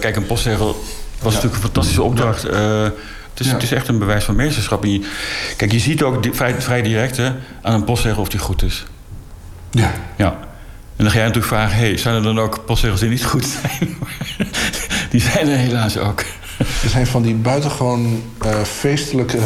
kijk, 0.00 0.16
een 0.16 0.26
postzegel 0.26 0.66
was 0.66 0.76
ja. 1.18 1.24
natuurlijk 1.24 1.54
een 1.54 1.60
fantastische 1.60 2.02
opdracht. 2.02 2.46
Uh, 2.46 2.82
het, 2.82 3.40
is, 3.40 3.46
ja. 3.46 3.52
het 3.52 3.62
is 3.62 3.72
echt 3.72 3.88
een 3.88 3.98
bewijs 3.98 4.24
van 4.24 4.36
meesterschap. 4.36 4.82
En 4.82 4.92
je, 4.92 5.08
kijk, 5.56 5.72
je 5.72 5.78
ziet 5.78 6.02
ook 6.02 6.26
vrij, 6.32 6.60
vrij 6.60 6.82
direct 6.82 7.16
hè, 7.16 7.32
aan 7.62 7.74
een 7.74 7.84
postzegel 7.84 8.20
of 8.20 8.28
die 8.28 8.40
goed 8.40 8.62
is. 8.62 8.84
Ja. 9.70 9.92
Ja. 10.16 10.38
En 10.96 11.04
dan 11.04 11.10
ga 11.10 11.18
je 11.18 11.24
natuurlijk 11.26 11.52
vragen: 11.52 11.76
hey, 11.76 11.96
zijn 11.96 12.14
er 12.14 12.22
dan 12.22 12.38
ook 12.40 12.64
postzegels 12.64 13.00
die 13.00 13.08
niet 13.08 13.24
goed 13.24 13.46
zijn? 13.46 13.96
die 15.10 15.20
zijn 15.20 15.48
er 15.48 15.56
helaas 15.56 15.98
ook. 15.98 16.24
Er 16.58 16.88
zijn 16.88 17.06
van 17.06 17.22
die 17.22 17.34
buitengewoon 17.34 18.22
uh, 18.44 18.62
feestelijke 18.62 19.38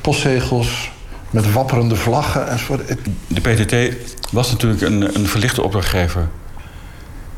postzegels 0.00 0.90
met 1.30 1.52
wapperende 1.52 1.96
vlaggen 1.96 2.48
enzovoort. 2.48 2.96
De 3.26 3.40
PTT 3.40 3.96
was 4.32 4.50
natuurlijk 4.50 4.82
een, 4.82 5.14
een 5.16 5.26
verlichte 5.26 5.62
opdrachtgever. 5.62 6.28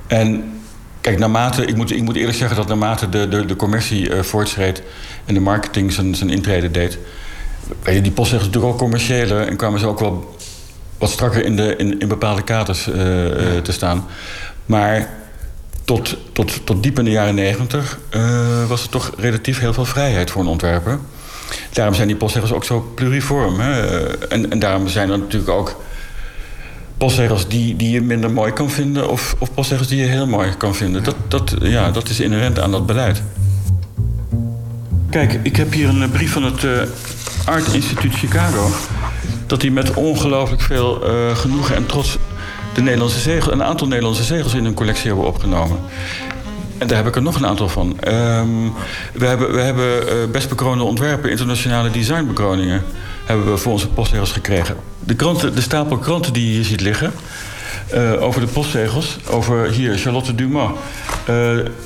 En 0.06 0.52
kijk, 1.01 1.19
naarmate, 1.19 1.65
ik 1.65 1.77
moet, 1.77 1.90
ik 1.90 2.02
moet 2.02 2.16
eerlijk 2.16 2.39
zeggen 2.39 2.56
dat 2.56 2.69
naarmate 2.69 3.09
de, 3.09 3.28
de, 3.28 3.44
de 3.44 3.56
commercie 3.56 4.09
uh, 4.09 4.23
voortschreed 4.23 4.82
en 5.24 5.35
de 5.35 5.40
marketing 5.40 5.93
zijn, 5.93 6.15
zijn 6.15 6.31
intrede 6.31 6.70
deed, 6.70 6.98
weet 7.82 8.02
die 8.02 8.12
postzegels 8.12 8.47
natuurlijk 8.47 8.73
ook 8.73 8.78
commerciëler 8.78 9.47
en 9.47 9.56
kwamen 9.56 9.81
ze 9.81 9.86
ook 9.86 10.01
wel 10.01 10.36
wat 10.98 11.10
strakker 11.10 11.44
in, 11.44 11.56
de, 11.56 11.77
in, 11.77 12.01
in 12.01 12.09
bepaalde 12.09 12.43
kaders 12.43 12.85
ja. 12.85 12.93
te 13.62 13.73
staan. 13.73 14.06
Maar 14.66 15.17
tot, 15.89 16.16
tot, 16.32 16.66
tot 16.66 16.82
diep 16.82 16.98
in 16.98 17.05
de 17.05 17.10
jaren 17.10 17.35
negentig 17.35 17.98
uh, 18.16 18.66
was 18.66 18.82
er 18.82 18.89
toch 18.89 19.12
relatief 19.16 19.59
heel 19.59 19.73
veel 19.73 19.85
vrijheid 19.85 20.31
voor 20.31 20.43
een 20.43 20.48
ontwerper. 20.48 20.98
Daarom 21.73 21.94
zijn 21.94 22.06
die 22.09 22.16
postzegels 22.16 22.52
ook 22.52 22.65
zo 22.65 22.93
pluriform. 22.94 23.60
Hè? 23.60 24.06
En, 24.27 24.51
en 24.51 24.59
daarom 24.59 24.89
zijn 24.89 25.10
er 25.10 25.19
natuurlijk 25.19 25.51
ook 25.51 25.81
postzegels 26.97 27.48
die, 27.48 27.77
die 27.77 27.90
je 27.90 28.01
minder 28.01 28.31
mooi 28.31 28.52
kan 28.52 28.70
vinden... 28.70 29.10
of, 29.10 29.35
of 29.39 29.55
postzegels 29.55 29.89
die 29.89 29.98
je 29.98 30.06
heel 30.06 30.27
mooi 30.27 30.56
kan 30.56 30.74
vinden. 30.74 31.05
Dat, 31.05 31.16
dat, 31.28 31.55
ja, 31.60 31.90
dat 31.90 32.09
is 32.09 32.20
inherent 32.20 32.59
aan 32.59 32.70
dat 32.70 32.86
beleid. 32.86 33.23
Kijk, 35.10 35.39
ik 35.43 35.56
heb 35.56 35.73
hier 35.73 35.89
een 35.89 36.10
brief 36.10 36.32
van 36.32 36.43
het 36.43 36.62
uh, 36.62 36.73
Art 37.44 37.73
Instituut 37.73 38.15
Chicago... 38.15 38.70
dat 39.47 39.60
die 39.60 39.73
met 39.73 39.94
ongelooflijk 39.94 40.62
veel 40.62 41.01
genoegen 41.35 41.77
en 41.77 41.86
trots... 41.86 42.19
De 42.78 42.84
Nederlandse 42.84 43.20
zegel, 43.20 43.52
een 43.52 43.62
aantal 43.62 43.86
Nederlandse 43.86 44.22
zegels 44.22 44.55
in 44.55 44.64
hun 44.64 44.74
collectie 44.74 45.06
hebben 45.06 45.26
opgenomen. 45.26 45.78
En 46.78 46.86
daar 46.86 46.96
heb 46.96 47.06
ik 47.06 47.16
er 47.16 47.22
nog 47.22 47.36
een 47.36 47.46
aantal 47.46 47.68
van. 47.68 47.86
Um, 47.86 48.72
we 49.12 49.26
hebben, 49.26 49.52
we 49.52 49.60
hebben 49.60 50.02
uh, 50.02 50.30
best 50.32 50.48
bekroonde 50.48 50.84
ontwerpen, 50.84 51.30
internationale 51.30 51.90
designbekroningen... 51.90 52.82
hebben 53.24 53.50
we 53.50 53.56
voor 53.56 53.72
onze 53.72 53.88
postzegels 53.88 54.32
gekregen. 54.32 54.76
De, 55.05 55.14
kranten, 55.14 55.55
de 55.55 55.60
stapel 55.60 55.98
kranten 55.98 56.32
die 56.32 56.46
je 56.46 56.52
hier 56.52 56.64
ziet 56.64 56.80
liggen... 56.80 57.12
Uh, 57.94 58.22
over 58.22 58.40
de 58.40 58.46
postzegels, 58.46 59.18
over 59.30 59.70
hier 59.70 59.98
Charlotte 59.98 60.34
Dumas... 60.34 60.70
Uh, 60.70 60.74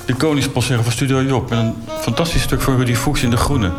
de 0.05 0.13
koningspostzegel 0.17 0.83
van 0.83 0.91
Studio 0.91 1.23
Job... 1.23 1.49
met 1.49 1.59
een 1.59 1.75
fantastisch 1.99 2.41
stuk 2.41 2.61
van 2.61 2.77
Rudy 2.77 2.95
Fuchs 2.95 3.23
in 3.23 3.29
de 3.29 3.37
groene. 3.37 3.71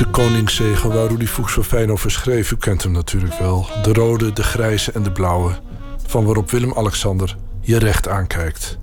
De 0.00 0.06
koningszegel 0.06 0.92
waar 0.92 1.06
Rudy 1.06 1.26
Fuchs 1.26 1.52
zo 1.52 1.62
fijn 1.62 1.92
over 1.92 2.10
schreef... 2.10 2.50
u 2.50 2.56
kent 2.56 2.82
hem 2.82 2.92
natuurlijk 2.92 3.38
wel. 3.38 3.68
De 3.82 3.92
rode, 3.92 4.32
de 4.32 4.42
grijze 4.42 4.92
en 4.92 5.02
de 5.02 5.12
blauwe 5.12 5.52
van 6.06 6.24
waarop 6.24 6.50
Willem-Alexander 6.50 7.36
je 7.60 7.78
recht 7.78 8.08
aankijkt. 8.08 8.78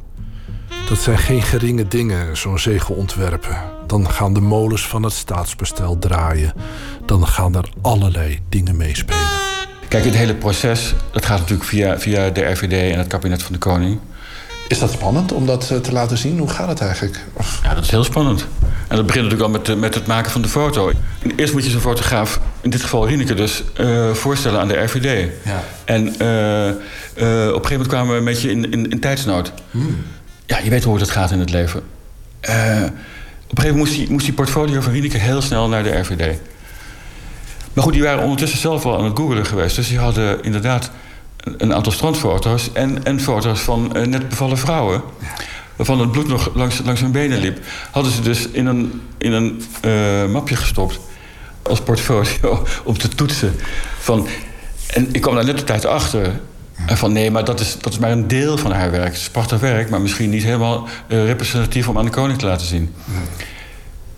Dat 0.90 0.98
zijn 0.98 1.18
geen 1.18 1.42
geringe 1.42 1.88
dingen, 1.88 2.38
zo'n 2.38 2.60
zegel 2.60 2.96
ontwerpen. 2.96 3.58
Dan 3.88 4.10
gaan 4.10 4.34
de 4.34 4.42
molens 4.42 4.88
van 4.88 5.04
het 5.04 5.14
staatsbestel 5.14 6.00
draaien. 6.00 6.54
Dan 7.06 7.28
gaan 7.28 7.56
er 7.56 7.70
allerlei 7.82 8.40
dingen 8.50 8.78
meespelen. 8.78 9.28
Kijk, 9.88 10.04
het 10.06 10.16
hele 10.16 10.36
proces 10.36 10.94
dat 11.12 11.26
gaat 11.26 11.40
natuurlijk 11.40 11.70
via, 11.70 12.00
via 12.00 12.30
de 12.30 12.42
RVD 12.42 12.94
en 12.94 12.98
het 12.98 13.08
kabinet 13.08 13.44
van 13.44 13.54
de 13.54 13.60
koning. 13.60 14.00
Is 14.68 14.80
dat 14.80 14.92
spannend 14.92 15.32
om 15.32 15.46
dat 15.46 15.68
te 15.84 15.92
laten 15.92 16.18
zien? 16.18 16.40
Hoe 16.40 16.50
gaat 16.50 16.68
het 16.68 16.82
eigenlijk? 16.82 17.26
Ja, 17.64 17.74
dat 17.74 17.84
is 17.84 17.92
heel 17.92 18.04
spannend. 18.04 18.48
En 18.88 18.96
dat 18.96 19.06
begint 19.06 19.24
natuurlijk 19.24 19.54
al 19.54 19.60
met, 19.60 19.80
met 19.80 19.94
het 19.94 20.08
maken 20.08 20.32
van 20.32 20.42
de 20.42 20.48
foto. 20.48 20.92
Eerst 21.36 21.54
moet 21.54 21.64
je 21.64 21.70
zo'n 21.70 21.82
fotograaf, 21.82 22.40
in 22.62 22.70
dit 22.70 22.82
geval 22.82 23.08
Rieneke 23.08 23.34
dus, 23.34 23.64
uh, 23.80 24.14
voorstellen 24.14 24.60
aan 24.60 24.68
de 24.68 24.84
RVD. 24.84 25.30
Ja. 25.46 25.64
En 25.86 26.04
uh, 26.04 26.68
uh, 26.68 26.74
op 27.48 27.64
een 27.64 27.70
gegeven 27.70 27.72
moment 27.72 27.88
kwamen 27.88 28.12
we 28.12 28.18
een 28.18 28.26
beetje 28.26 28.52
in, 28.52 28.72
in, 28.72 28.90
in 28.90 29.00
tijdsnood. 29.00 29.54
Hmm. 29.72 29.98
Ja, 30.46 30.60
je 30.60 30.70
weet 30.70 30.84
hoe 30.84 31.00
het 31.00 31.10
gaat 31.10 31.32
in 31.32 31.40
het 31.40 31.50
leven. 31.50 31.80
op 31.80 31.86
een 32.48 32.54
gegeven 32.54 32.98
moment 33.50 33.76
moest 33.76 33.96
die, 33.96 34.10
moest 34.10 34.26
die 34.26 34.34
portfolio 34.34 34.82
van 34.82 34.92
Rieneke 34.92 35.18
heel 35.18 35.42
snel 35.42 35.68
naar 35.68 35.84
de 35.84 35.98
RVD. 35.98 36.40
Maar 37.74 37.84
goed, 37.84 37.94
die 37.94 38.04
waren 38.04 38.24
ondertussen 38.24 38.60
zelf 38.60 38.86
al 38.86 38.98
aan 38.98 39.04
het 39.04 39.18
googelen 39.18 39.46
geweest. 39.46 39.76
Dus 39.76 39.88
die 39.88 40.00
hadden 40.00 40.44
inderdaad 40.44 40.92
een 41.58 41.74
aantal 41.74 41.92
strandfoto's 41.92 42.72
en, 42.74 43.04
en 43.04 43.20
foto's 43.20 43.60
van 43.60 43.96
eh, 43.96 44.06
net 44.06 44.30
bevallen 44.30 44.58
vrouwen. 44.58 45.02
Waarvan 45.78 46.00
het 46.00 46.12
bloed 46.12 46.28
nog 46.28 46.56
langs, 46.56 46.82
langs 46.86 47.02
hun 47.02 47.12
benen 47.12 47.40
liep. 47.40 47.60
Hadden 47.92 48.12
ze 48.12 48.22
dus 48.22 48.48
in 48.48 48.66
een, 48.66 49.02
in 49.18 49.32
een 49.32 49.64
eh, 49.82 50.26
mapje 50.32 50.56
gestopt. 50.56 51.00
Als 51.62 51.82
portfolio 51.82 52.66
om 52.84 52.98
te 52.98 53.08
toetsen. 53.08 53.56
Van, 54.00 54.28
en 54.88 55.08
ik 55.12 55.22
kwam 55.22 55.36
daar 55.36 55.46
net 55.46 55.60
op 55.60 55.66
tijd 55.66 55.86
achter. 55.86 56.40
En 56.86 56.98
van 56.98 57.14
nee, 57.14 57.32
maar 57.32 57.46
dat 57.46 57.60
is, 57.60 57.78
dat 57.82 57.94
is 57.94 58.00
maar 58.00 58.12
een 58.12 58.28
deel 58.28 58.58
van 58.58 58.72
haar 58.72 58.92
werk. 58.92 59.14
Het 59.14 59.22
is 59.22 59.30
prachtig 59.30 59.60
werk, 59.60 59.90
maar 59.90 60.02
misschien 60.02 60.30
niet 60.30 60.44
helemaal 60.44 60.88
eh, 61.08 61.26
representatief 61.26 61.88
om 61.88 61.98
aan 61.98 62.06
de 62.06 62.12
koning 62.12 62.40
te 62.40 62.46
laten 62.46 62.68
zien. 62.68 62.94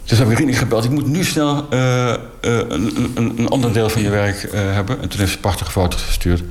Dus 0.09 0.17
heb 0.17 0.29
ik 0.29 0.37
Rini 0.37 0.53
gebeld. 0.53 0.83
Ik 0.83 0.89
moet 0.89 1.07
nu 1.07 1.23
snel 1.23 1.67
eh, 1.69 2.13
eh, 2.13 2.17
een, 2.41 3.11
een, 3.15 3.33
een 3.37 3.47
ander 3.47 3.73
deel 3.73 3.89
van 3.89 4.01
je 4.01 4.09
werk 4.09 4.43
eh, 4.43 4.59
hebben. 4.73 5.01
En 5.01 5.09
toen 5.09 5.19
heeft 5.19 5.31
ze 5.31 5.39
prachtige 5.39 5.71
foto's 5.71 6.01
gestuurd. 6.01 6.43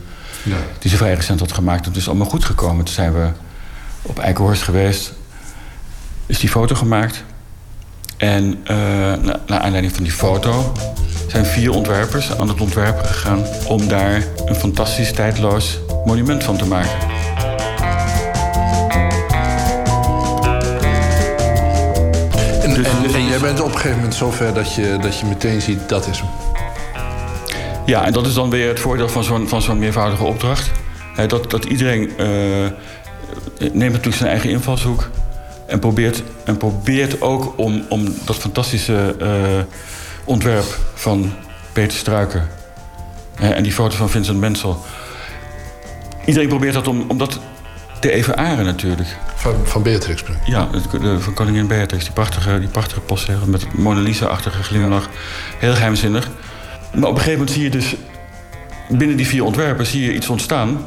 Ja. 0.42 0.56
Die 0.78 0.90
ze 0.90 0.96
vrij 0.96 1.14
recent 1.14 1.40
had 1.40 1.52
gemaakt. 1.52 1.84
En 1.84 1.88
het 1.88 2.00
is 2.00 2.08
allemaal 2.08 2.26
goed 2.26 2.44
gekomen. 2.44 2.84
Toen 2.84 2.94
zijn 2.94 3.12
we 3.12 3.28
op 4.08 4.18
Eikenhorst 4.18 4.62
geweest. 4.62 5.12
Is 6.26 6.38
die 6.38 6.48
foto 6.48 6.74
gemaakt. 6.74 7.24
En 8.16 8.60
eh, 8.64 8.76
na, 9.22 9.40
naar 9.46 9.60
aanleiding 9.60 9.94
van 9.94 10.02
die 10.02 10.12
foto 10.12 10.72
zijn 11.26 11.46
vier 11.46 11.70
ontwerpers 11.70 12.36
aan 12.38 12.48
het 12.48 12.60
ontwerpen 12.60 13.04
gegaan 13.04 13.44
om 13.66 13.88
daar 13.88 14.24
een 14.46 14.54
fantastisch 14.54 15.12
tijdloos 15.12 15.78
monument 16.04 16.44
van 16.44 16.56
te 16.56 16.66
maken. 16.66 16.98
En, 22.62 22.74
Dus- 22.74 22.86
en, 22.86 23.02
dus- 23.02 23.12
en 23.12 23.26
jij 23.26 23.38
bent 23.38 23.60
op 23.60 23.66
een 23.66 23.72
gegeven 23.72 23.96
moment 23.96 24.14
zover 24.14 24.54
dat 24.54 24.74
je, 24.74 24.98
dat 25.00 25.18
je 25.18 25.26
meteen 25.26 25.60
ziet 25.60 25.88
dat 25.88 26.06
is 26.06 26.18
hem. 26.18 26.28
Ja, 27.86 28.04
en 28.04 28.12
dat 28.12 28.26
is 28.26 28.34
dan 28.34 28.50
weer 28.50 28.68
het 28.68 28.80
voordeel 28.80 29.08
van 29.08 29.24
zo'n, 29.24 29.48
van 29.48 29.62
zo'n 29.62 29.78
meervoudige 29.78 30.24
opdracht. 30.24 30.70
Dat, 31.26 31.50
dat 31.50 31.64
iedereen 31.64 32.18
eh, 32.18 32.26
neemt 33.58 33.78
natuurlijk 33.78 34.16
zijn 34.16 34.30
eigen 34.30 34.50
invalshoek. 34.50 35.08
En 35.66 35.78
probeert, 35.78 36.22
en 36.44 36.56
probeert 36.56 37.20
ook 37.20 37.52
om, 37.56 37.84
om 37.88 38.14
dat 38.24 38.36
fantastische 38.36 39.16
eh, 39.20 39.28
ontwerp 40.24 40.78
van 40.94 41.32
Peter 41.72 41.98
Struiker... 41.98 42.48
hè, 43.34 43.48
en 43.48 43.62
die 43.62 43.72
foto 43.72 43.96
van 43.96 44.10
Vincent 44.10 44.38
Mensel... 44.38 44.84
Iedereen 46.28 46.48
probeert 46.48 46.74
dat 46.74 46.88
om, 46.88 47.04
om 47.08 47.18
dat 47.18 47.40
te 48.00 48.10
evenaren 48.10 48.64
natuurlijk. 48.64 49.16
Van, 49.34 49.54
van 49.64 49.82
Beatrix. 49.82 50.22
bedoel. 50.22 50.40
Ja, 50.44 50.68
de, 51.00 51.20
van 51.20 51.34
koningin 51.34 51.66
Beatrix. 51.66 52.04
Die 52.04 52.12
prachtige, 52.12 52.58
die 52.58 52.68
prachtige 52.68 53.00
postzegel 53.00 53.46
met 53.46 53.72
Mona 53.72 54.00
Lisa-achtige 54.00 54.62
glimlach. 54.62 55.08
Heel 55.58 55.74
geheimzinnig. 55.74 56.28
Maar 56.94 57.08
op 57.08 57.14
een 57.14 57.22
gegeven 57.22 57.32
moment 57.32 57.50
zie 57.50 57.62
je 57.62 57.70
dus... 57.70 57.94
binnen 58.88 59.16
die 59.16 59.26
vier 59.26 59.44
ontwerpen 59.44 59.86
zie 59.86 60.04
je 60.04 60.14
iets 60.14 60.28
ontstaan... 60.28 60.78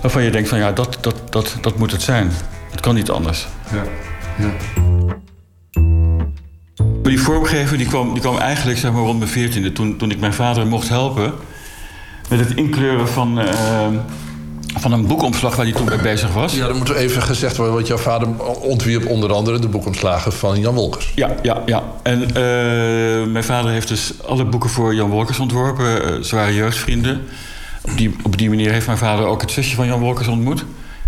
waarvan 0.00 0.22
je 0.22 0.30
denkt 0.30 0.48
van 0.48 0.58
ja, 0.58 0.72
dat, 0.72 0.98
dat, 1.00 1.14
dat, 1.30 1.56
dat 1.60 1.78
moet 1.78 1.92
het 1.92 2.02
zijn. 2.02 2.30
Het 2.70 2.80
kan 2.80 2.94
niet 2.94 3.10
anders. 3.10 3.46
Ja. 3.72 3.82
Ja. 4.38 4.52
Maar 7.02 7.14
die 7.14 7.20
vormgever 7.20 7.78
die 7.78 7.86
kwam, 7.86 8.12
die 8.12 8.22
kwam 8.22 8.38
eigenlijk 8.38 8.78
zeg 8.78 8.92
maar, 8.92 9.02
rond 9.02 9.18
mijn 9.18 9.30
veertiende... 9.30 9.72
Toen, 9.72 9.96
toen 9.96 10.10
ik 10.10 10.20
mijn 10.20 10.34
vader 10.34 10.66
mocht 10.66 10.88
helpen... 10.88 11.32
met 12.28 12.38
het 12.38 12.54
inkleuren 12.54 13.08
van, 13.08 13.40
eh, 13.40 13.88
van 14.76 14.92
een 14.92 15.06
boekomslag 15.06 15.56
waar 15.56 15.64
hij 15.64 15.74
toen 15.74 15.88
mee 15.88 15.98
bezig 15.98 16.32
was. 16.32 16.54
ja, 16.54 16.66
dan 16.66 16.76
moet 16.76 16.88
er 16.88 16.96
even 16.96 17.22
gezegd 17.22 17.56
worden... 17.56 17.74
want 17.74 17.86
jouw 17.86 17.96
vader 17.96 18.28
ontwierp 18.60 19.06
onder 19.06 19.32
andere 19.32 19.58
de 19.58 19.68
boekomslagen 19.68 20.32
van 20.32 20.60
Jan 20.60 20.74
Wolkers. 20.74 21.12
Ja, 21.14 21.34
ja, 21.42 21.62
ja. 21.66 21.82
En 22.02 22.22
eh, 22.22 23.26
mijn 23.32 23.44
vader 23.44 23.70
heeft 23.70 23.88
dus 23.88 24.12
alle 24.26 24.44
boeken 24.44 24.70
voor 24.70 24.94
Jan 24.94 25.10
Wolkers 25.10 25.38
ontworpen. 25.38 26.04
eh, 26.04 26.22
zware 26.22 26.54
jeugdvrienden. 26.54 27.20
Op 27.86 27.96
die, 27.96 28.14
op 28.22 28.38
die 28.38 28.48
manier 28.48 28.72
heeft 28.72 28.86
mijn 28.86 28.98
vader 28.98 29.26
ook 29.26 29.40
het 29.40 29.50
zusje 29.50 29.74
van 29.74 29.86
Jan 29.86 30.00
Wolkers 30.00 30.28
ontmoet. 30.28 30.64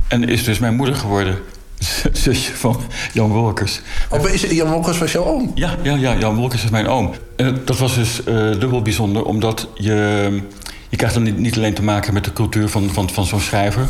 En 0.08 0.28
is 0.28 0.44
dus 0.44 0.58
mijn 0.58 0.76
moeder 0.76 0.94
geworden. 0.94 1.38
zusje 2.12 2.54
van 2.54 2.80
Jan 3.12 3.30
Wolkers. 3.30 3.80
Oh, 4.08 4.28
is 4.28 4.42
het, 4.42 4.50
Jan 4.50 4.70
Wolkers 4.70 4.98
was 4.98 5.12
jouw 5.12 5.24
oom? 5.24 5.52
Ja, 5.54 5.76
ja, 5.82 5.94
ja, 5.94 6.16
Jan 6.18 6.34
Wolkers 6.34 6.64
is 6.64 6.70
mijn 6.70 6.88
oom. 6.88 7.14
En 7.36 7.60
dat 7.64 7.78
was 7.78 7.94
dus 7.94 8.24
eh, 8.24 8.34
dubbel 8.34 8.82
bijzonder, 8.82 9.24
omdat 9.24 9.68
je... 9.74 10.42
Je 10.88 10.96
krijgt 10.96 11.14
dan 11.14 11.24
niet, 11.24 11.38
niet 11.38 11.56
alleen 11.56 11.74
te 11.74 11.82
maken 11.82 12.14
met 12.14 12.24
de 12.24 12.32
cultuur 12.32 12.68
van, 12.68 12.90
van, 12.90 13.10
van 13.10 13.24
zo'n 13.24 13.40
schrijver... 13.40 13.86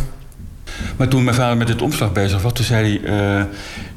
Maar 0.96 1.08
toen 1.08 1.24
mijn 1.24 1.36
vader 1.36 1.56
met 1.56 1.66
dit 1.66 1.82
omslag 1.82 2.12
bezig 2.12 2.42
was, 2.42 2.52
toen 2.52 2.64
zei 2.64 3.00
hij... 3.02 3.38
eh 3.40 3.44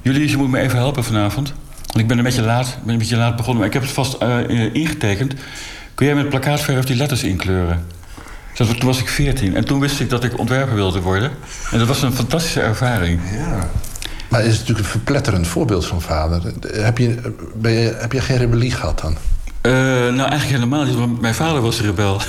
Julius, 0.02 0.32
je 0.32 0.38
moet 0.38 0.50
me 0.50 0.60
even 0.60 0.78
helpen 0.78 1.04
vanavond. 1.04 1.54
Want 1.86 2.00
ik 2.00 2.08
ben 2.08 2.18
een 2.18 2.24
beetje 2.24 2.42
laat, 2.42 2.78
ben 2.84 2.94
een 2.94 3.00
beetje 3.00 3.18
laat 3.18 3.36
begonnen, 3.36 3.58
maar 3.58 3.68
ik 3.68 3.74
heb 3.74 3.82
het 3.82 3.92
vast 3.92 4.14
eh, 4.14 4.74
ingetekend. 4.74 5.34
Kun 5.96 6.06
jij 6.06 6.16
met 6.16 6.30
plakkaatverf 6.30 6.86
die 6.86 6.96
letters 6.96 7.24
inkleuren? 7.24 7.86
Dus 8.54 8.68
toen 8.68 8.86
was 8.86 9.00
ik 9.00 9.08
14 9.10 9.56
en 9.56 9.66
toen 9.66 9.80
wist 9.80 10.00
ik 10.00 10.10
dat 10.10 10.24
ik 10.24 10.40
ontwerper 10.40 10.76
wilde 10.76 11.02
worden. 11.02 11.32
En 11.72 11.78
dat 11.80 11.88
was 11.88 12.02
een 12.02 12.14
fantastische 12.14 12.62
ervaring. 12.62 13.20
Ja. 13.34 13.70
Maar 14.30 14.40
het 14.40 14.50
is 14.50 14.60
natuurlijk 14.60 14.86
een 14.86 14.92
verpletterend 14.92 15.48
voorbeeld 15.48 15.86
van 15.86 16.02
vader. 16.02 16.42
Heb 16.72 16.98
je, 16.98 17.34
ben 17.56 17.72
je, 17.72 17.96
heb 18.00 18.12
je 18.12 18.22
geen 18.22 18.38
rebellie 18.38 18.72
gehad 18.72 19.00
dan? 19.00 19.18
Eh, 19.62 19.72
nou, 19.72 20.18
eigenlijk 20.30 20.50
helemaal 20.50 20.84
niet, 20.84 20.96
want 20.96 21.22
mijn 21.22 21.36
vader 21.36 21.62
was 21.62 21.82
rebel. 21.82 22.22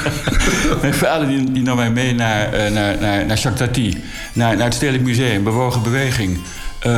mijn 0.82 0.94
vader 0.94 1.28
die, 1.28 1.52
die 1.52 1.62
nam 1.62 1.76
mij 1.76 1.90
mee 1.90 2.14
naar, 2.14 2.52
eh, 2.52 2.72
naar, 2.72 2.96
naar, 3.00 3.26
naar 3.26 3.38
Jacques 3.38 3.58
Tati, 3.58 4.04
naar, 4.32 4.56
naar 4.56 4.64
het 4.64 4.74
Stedelijk 4.74 5.04
Museum, 5.04 5.42
Bewogen 5.42 5.82
Beweging. 5.82 6.38
Eh, 6.78 6.92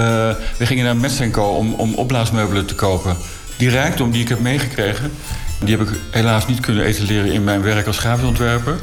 we 0.59 0.67
gingen 0.67 0.85
naar 0.85 0.97
Metsenco 0.97 1.43
om, 1.43 1.75
om 1.75 1.95
opblaasmeubelen 1.95 2.67
te 2.67 2.75
kopen. 2.75 3.17
Die 3.57 3.69
rijkdom 3.69 4.11
die 4.11 4.23
ik 4.23 4.29
heb 4.29 4.41
meegekregen, 4.41 5.13
die 5.59 5.77
heb 5.77 5.89
ik 5.89 5.95
helaas 6.11 6.47
niet 6.47 6.61
kunnen 6.61 6.85
etaleren 6.85 7.33
in 7.33 7.45
mijn 7.45 7.63
werk 7.63 7.87
als 7.87 7.99
grafiontwerper, 7.99 8.77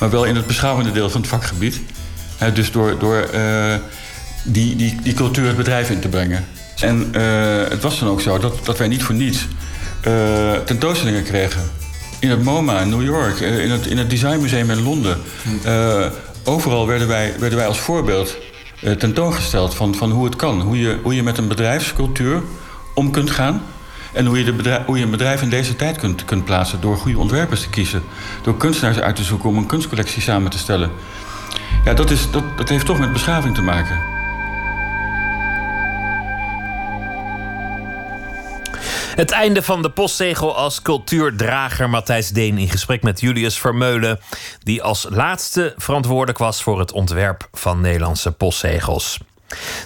maar 0.00 0.10
wel 0.10 0.24
in 0.24 0.36
het 0.36 0.46
beschouwende 0.46 0.92
deel 0.92 1.10
van 1.10 1.20
het 1.20 1.30
vakgebied. 1.30 1.80
Dus 2.54 2.70
door, 2.70 2.98
door 2.98 3.16
eh, 3.16 3.74
die, 4.44 4.76
die, 4.76 4.98
die 5.02 5.14
cultuur 5.14 5.46
het 5.46 5.56
bedrijf 5.56 5.90
in 5.90 6.00
te 6.00 6.08
brengen. 6.08 6.44
En 6.80 7.08
eh, 7.12 7.22
het 7.68 7.82
was 7.82 7.98
dan 7.98 8.08
ook 8.08 8.20
zo 8.20 8.38
dat, 8.38 8.64
dat 8.64 8.78
wij 8.78 8.88
niet 8.88 9.02
voor 9.02 9.14
niets 9.14 9.46
eh, 10.00 10.12
tentoonstellingen 10.64 11.24
kregen. 11.24 11.62
In 12.18 12.30
het 12.30 12.42
MoMA 12.42 12.80
in 12.80 12.88
New 12.88 13.04
York, 13.04 13.40
in 13.40 13.70
het, 13.70 13.86
in 13.86 13.98
het 13.98 14.10
Design 14.10 14.40
Museum 14.40 14.70
in 14.70 14.82
Londen. 14.82 15.18
Overal 16.44 16.86
werden 16.86 17.08
wij, 17.08 17.34
werden 17.38 17.58
wij 17.58 17.66
als 17.66 17.78
voorbeeld 17.78 18.36
tentoongesteld 18.98 19.74
van, 19.74 19.94
van 19.94 20.10
hoe 20.10 20.24
het 20.24 20.36
kan. 20.36 20.60
Hoe 20.60 20.78
je, 20.78 20.98
hoe 21.02 21.14
je 21.14 21.22
met 21.22 21.38
een 21.38 21.48
bedrijfscultuur 21.48 22.42
om 22.94 23.10
kunt 23.10 23.30
gaan. 23.30 23.62
En 24.16 24.26
hoe 24.26 24.44
je, 24.44 24.82
hoe 24.86 24.98
je 24.98 25.04
een 25.04 25.10
bedrijf 25.10 25.42
in 25.42 25.50
deze 25.50 25.76
tijd 25.76 25.98
kunt, 25.98 26.24
kunt 26.24 26.44
plaatsen 26.44 26.80
door 26.80 26.96
goede 26.96 27.18
ontwerpers 27.18 27.60
te 27.60 27.68
kiezen. 27.68 28.02
Door 28.42 28.56
kunstenaars 28.56 28.98
uit 28.98 29.16
te 29.16 29.24
zoeken 29.24 29.48
om 29.48 29.56
een 29.56 29.66
kunstcollectie 29.66 30.22
samen 30.22 30.50
te 30.50 30.58
stellen. 30.58 30.90
Ja, 31.84 31.94
dat, 31.94 32.10
is, 32.10 32.30
dat, 32.30 32.42
dat 32.56 32.68
heeft 32.68 32.86
toch 32.86 32.98
met 32.98 33.12
beschaving 33.12 33.54
te 33.54 33.62
maken. 33.62 34.14
Het 39.16 39.30
einde 39.30 39.62
van 39.62 39.82
de 39.82 39.90
postzegel 39.90 40.56
als 40.56 40.82
cultuurdrager 40.82 41.90
Matthijs 41.90 42.28
Deen 42.28 42.58
in 42.58 42.68
gesprek 42.68 43.02
met 43.02 43.20
Julius 43.20 43.58
Vermeulen, 43.58 44.20
die 44.62 44.82
als 44.82 45.06
laatste 45.10 45.74
verantwoordelijk 45.76 46.38
was 46.38 46.62
voor 46.62 46.78
het 46.78 46.92
ontwerp 46.92 47.48
van 47.52 47.80
Nederlandse 47.80 48.32
postzegels. 48.32 49.18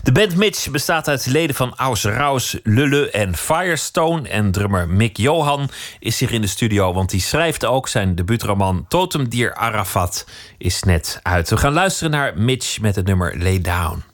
De 0.03 0.13
band 0.13 0.37
Mitch 0.37 0.71
bestaat 0.71 1.09
uit 1.09 1.27
leden 1.27 1.57
van 1.57 1.77
Aus 1.77 2.05
Raus, 2.05 2.59
Lulle 2.63 3.11
en 3.11 3.37
Firestone. 3.37 4.29
En 4.29 4.53
drummer 4.53 4.89
Mick 4.89 5.17
Johan 5.17 5.69
is 5.99 6.21
hier 6.21 6.33
in 6.33 6.41
de 6.41 6.47
studio, 6.47 6.93
want 6.93 7.11
die 7.11 7.21
schrijft 7.21 7.65
ook 7.65 7.89
zijn 7.89 8.15
debuutroman 8.15 8.85
Totemdier 8.89 9.55
Arafat 9.55 10.27
is 10.59 10.83
net 10.83 11.21
uit. 11.23 11.51
We 11.51 11.57
gaan 11.57 11.73
luisteren 11.73 12.11
naar 12.11 12.39
Mitch 12.39 12.81
met 12.81 12.97
het 12.97 13.07
nummer 13.07 13.39
Lay 13.43 13.61
Down. 13.61 14.10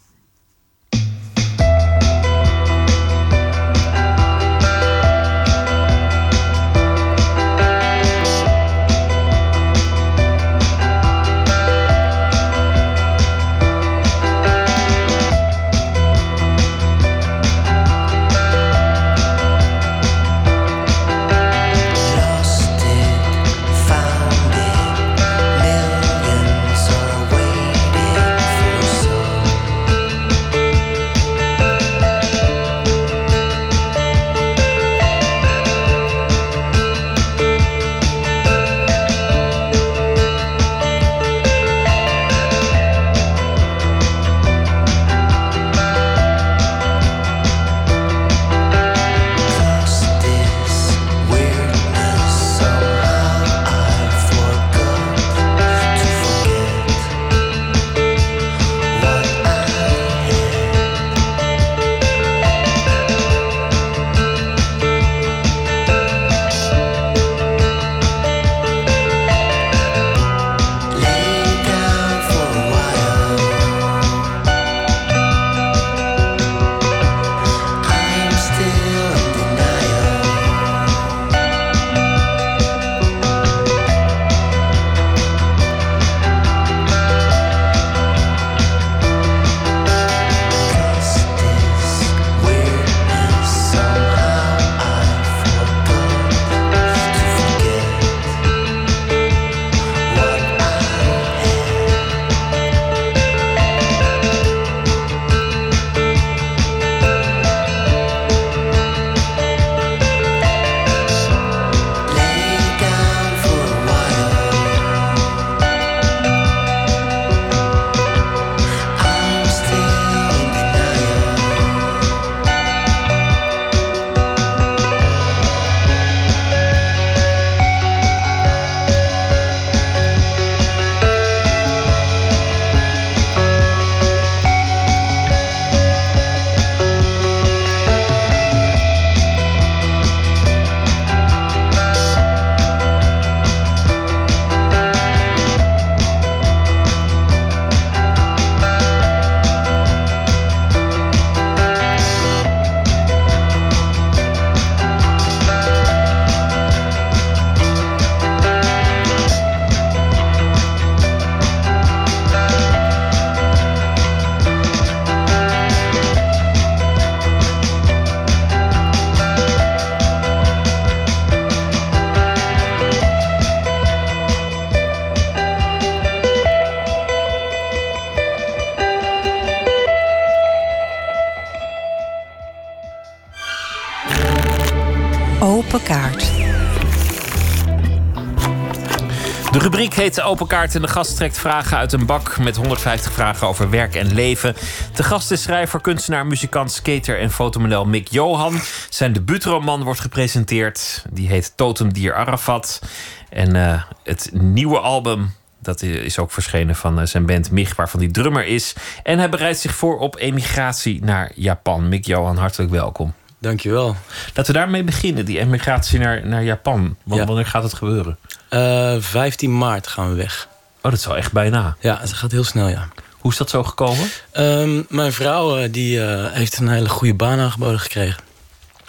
Heet 190.07 190.21
Open 190.21 190.47
Kaart 190.47 190.75
en 190.75 190.83
de 190.83 190.89
gast 190.89 191.17
trekt 191.17 191.39
vragen 191.39 191.77
uit 191.77 191.93
een 191.93 192.07
bak 192.07 192.39
met 192.39 192.57
150 192.57 193.13
vragen 193.13 193.47
over 193.47 193.71
werk 193.71 193.95
en 193.95 194.15
leven. 194.15 194.57
De 194.95 195.03
gast 195.03 195.31
is 195.31 195.43
schrijver, 195.43 195.81
kunstenaar, 195.81 196.27
muzikant, 196.27 196.73
skater 196.73 197.21
en 197.21 197.31
fotomodel 197.31 197.85
Mick 197.85 198.09
Johan. 198.09 198.61
Zijn 198.89 199.13
debuutroman 199.13 199.83
wordt 199.83 200.01
gepresenteerd. 200.01 201.05
Die 201.11 201.29
heet 201.29 201.53
Totemdier 201.57 202.15
Arafat. 202.15 202.83
En 203.29 203.57
eh, 203.57 203.83
het 204.05 204.31
nieuwe 204.33 204.79
album 204.79 205.35
dat 205.59 205.83
is 205.83 206.19
ook 206.19 206.33
verschenen 206.33 206.77
van 206.77 207.01
eh, 207.01 207.07
zijn 207.07 207.27
band 207.27 207.51
Mich, 207.51 207.75
waarvan 207.75 208.01
hij 208.01 208.09
drummer 208.09 208.47
is. 208.47 208.75
En 209.03 209.19
hij 209.19 209.29
bereidt 209.29 209.59
zich 209.59 209.75
voor 209.75 209.99
op 209.99 210.17
emigratie 210.19 211.05
naar 211.05 211.33
Japan. 211.35 211.89
Mick 211.89 212.07
Johan, 212.07 212.37
hartelijk 212.37 212.71
welkom. 212.71 213.15
Dankjewel. 213.39 213.97
Laten 214.35 214.53
we 214.53 214.59
daarmee 214.59 214.85
beginnen, 214.85 215.25
die 215.25 215.39
emigratie 215.39 215.99
naar, 215.99 216.27
naar 216.27 216.45
Japan. 216.45 216.97
Want 217.05 217.21
Ja. 217.21 217.27
Wanneer 217.27 217.47
gaat 217.47 217.63
het 217.63 217.75
gebeuren? 217.75 218.19
Eh 218.49 218.97
15 218.99 219.59
maart 219.59 219.87
gaan 219.87 220.09
we 220.09 220.15
weg. 220.15 220.49
Oh, 220.77 220.91
dat 220.91 221.01
is 221.01 221.07
al 221.09 221.17
echt 221.17 221.33
bijna. 221.33 221.77
Ja, 221.81 221.99
het 222.01 222.13
gaat 222.13 222.31
heel 222.33 222.45
snel, 222.45 222.69
ja. 222.69 222.89
Hoe 223.19 223.31
is 223.31 223.37
dat 223.37 223.51
zo 223.51 223.63
gekomen? 223.65 224.09
Ehm, 224.33 224.83
mijn 224.89 225.13
vrouw 225.13 225.59
eh, 225.59 225.69
die, 225.73 226.05
eh, 226.05 226.33
heeft 226.33 226.59
een 226.59 226.69
hele 226.69 226.89
goede 226.89 227.15
baan 227.15 227.39
aangeboden 227.39 227.81
gekregen. 227.81 228.23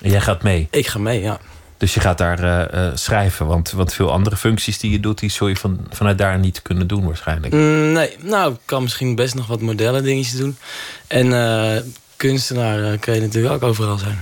En 0.02 0.10
jij 0.12 0.22
gaat 0.22 0.44
mee? 0.44 0.68
Ik 0.72 0.88
ga 0.88 1.00
mee, 1.00 1.22
ja. 1.22 1.40
Dus 1.78 1.94
je 1.94 2.00
gaat 2.00 2.18
daar 2.18 2.70
schrijven. 2.98 3.46
Want, 3.48 3.72
want 3.72 3.94
veel 3.94 4.12
andere 4.12 4.38
functies 4.38 4.80
die 4.80 4.92
je 4.92 5.00
doet, 5.00 5.20
die 5.20 5.30
zul 5.32 5.48
je 5.48 5.56
van, 5.56 5.80
vanuit 5.90 6.18
daar 6.18 6.40
niet 6.40 6.62
kunnen 6.62 6.88
doen 6.88 7.06
waarschijnlijk. 7.06 7.54
Mm, 7.54 7.92
nee, 7.92 8.16
nou, 8.22 8.54
ik 8.54 8.60
kan 8.66 8.84
misschien 8.84 9.16
best 9.16 9.36
nog 9.36 9.48
wat 9.48 9.62
modellen 9.62 10.04
dingetjes 10.04 10.38
doen. 10.38 10.58
En 11.08 11.28
kunstenaar 12.16 12.98
kun 12.98 13.14
je 13.14 13.22
natuurlijk 13.22 13.54
ook 13.54 13.64
overal 13.64 13.98
zijn. 13.98 14.20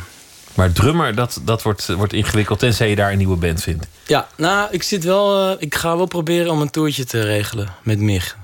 Maar 0.56 0.72
drummer, 0.72 1.16
dat, 1.16 1.42
dat 1.44 1.62
wordt, 1.64 1.88
wordt 1.88 2.14
ingewikkeld 2.14 2.60
tenzij 2.60 2.90
je 2.90 2.96
daar 2.96 3.12
een 3.12 3.18
nieuwe 3.18 3.36
band 3.38 3.62
vindt. 3.64 3.88
Ja, 4.08 4.28
nou, 4.38 4.68
ik 4.72 4.84
zit 4.84 5.04
wel... 5.04 5.50
eh, 5.52 5.56
ik 5.60 5.76
ga 5.76 5.98
wel 5.98 6.06
proberen 6.06 6.52
om 6.52 6.62
een 6.62 6.70
toertje 6.70 7.06
te 7.06 7.22
regelen 7.22 7.68
met 7.84 8.00
Mich. 8.00 8.38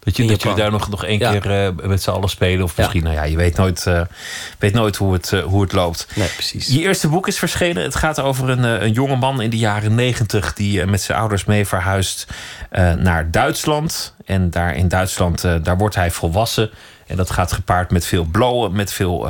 Dat, 0.00 0.16
je, 0.16 0.26
dat 0.26 0.42
jullie 0.42 0.56
daar 0.58 0.70
nog, 0.70 0.90
nog 0.90 1.04
één 1.04 1.18
Ja. 1.18 1.30
keer 1.38 1.64
eh, 1.66 1.86
met 1.88 2.02
z'n 2.02 2.10
allen 2.10 2.28
spelen. 2.28 2.64
Of 2.64 2.76
misschien, 2.76 3.02
nou 3.02 3.14
ja, 3.14 3.22
je 3.22 3.36
weet 3.36 3.56
nooit, 3.56 3.86
eh, 3.86 4.00
weet 4.58 4.72
nooit 4.72 4.96
hoe, 4.96 5.12
het, 5.12 5.30
hoe 5.30 5.62
het 5.62 5.72
loopt. 5.72 6.06
Nee, 6.14 6.28
precies. 6.28 6.66
Je 6.66 6.80
eerste 6.80 7.08
boek 7.08 7.28
is 7.28 7.38
verschenen. 7.38 7.82
Het 7.82 7.94
gaat 7.94 8.20
over 8.20 8.48
een, 8.48 8.62
een 8.62 8.92
jonge 8.92 9.16
man 9.16 9.40
in 9.42 9.50
de 9.50 9.58
jaren 9.58 9.94
negentig... 9.94 10.52
die 10.54 10.86
met 10.86 11.00
zijn 11.02 11.18
ouders 11.18 11.44
mee 11.44 11.66
verhuist 11.66 12.26
naar 12.98 13.30
Duitsland. 13.30 14.14
En 14.24 14.50
daar 14.50 14.74
in 14.76 14.88
Duitsland, 14.88 15.40
daar 15.42 15.76
wordt 15.78 15.94
hij 15.94 16.10
volwassen. 16.10 16.70
En 17.06 17.16
dat 17.16 17.30
gaat 17.30 17.52
gepaard 17.52 17.90
met 17.90 18.06
veel 18.06 18.24
blowen, 18.24 18.72
met 18.72 18.92
veel 18.92 19.28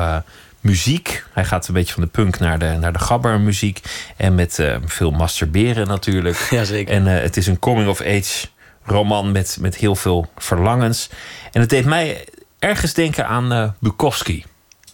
muziek. 0.64 1.24
Hij 1.32 1.44
gaat 1.44 1.68
een 1.68 1.74
beetje 1.74 1.94
van 1.94 2.02
de 2.02 2.08
punk 2.08 2.38
naar 2.38 2.58
de, 2.58 2.76
naar 2.80 2.92
de 2.92 2.98
gabbermuziek. 2.98 3.80
En 4.16 4.34
met 4.34 4.58
eh, 4.58 4.76
veel 4.84 5.10
masturberen 5.10 5.86
natuurlijk. 5.86 6.46
Jazeker. 6.50 6.94
En 6.94 7.06
eh, 7.06 7.22
het 7.22 7.36
is 7.36 7.46
een 7.46 7.58
coming-of-age 7.58 8.46
roman 8.84 9.32
met, 9.32 9.56
met 9.60 9.76
heel 9.76 9.96
veel 9.96 10.30
verlangens. 10.36 11.08
En 11.52 11.60
het 11.60 11.70
deed 11.70 11.84
mij 11.84 12.24
ergens 12.58 12.94
denken 12.94 13.26
aan 13.26 13.52
eh, 13.52 13.68
Bukowski. 13.78 14.44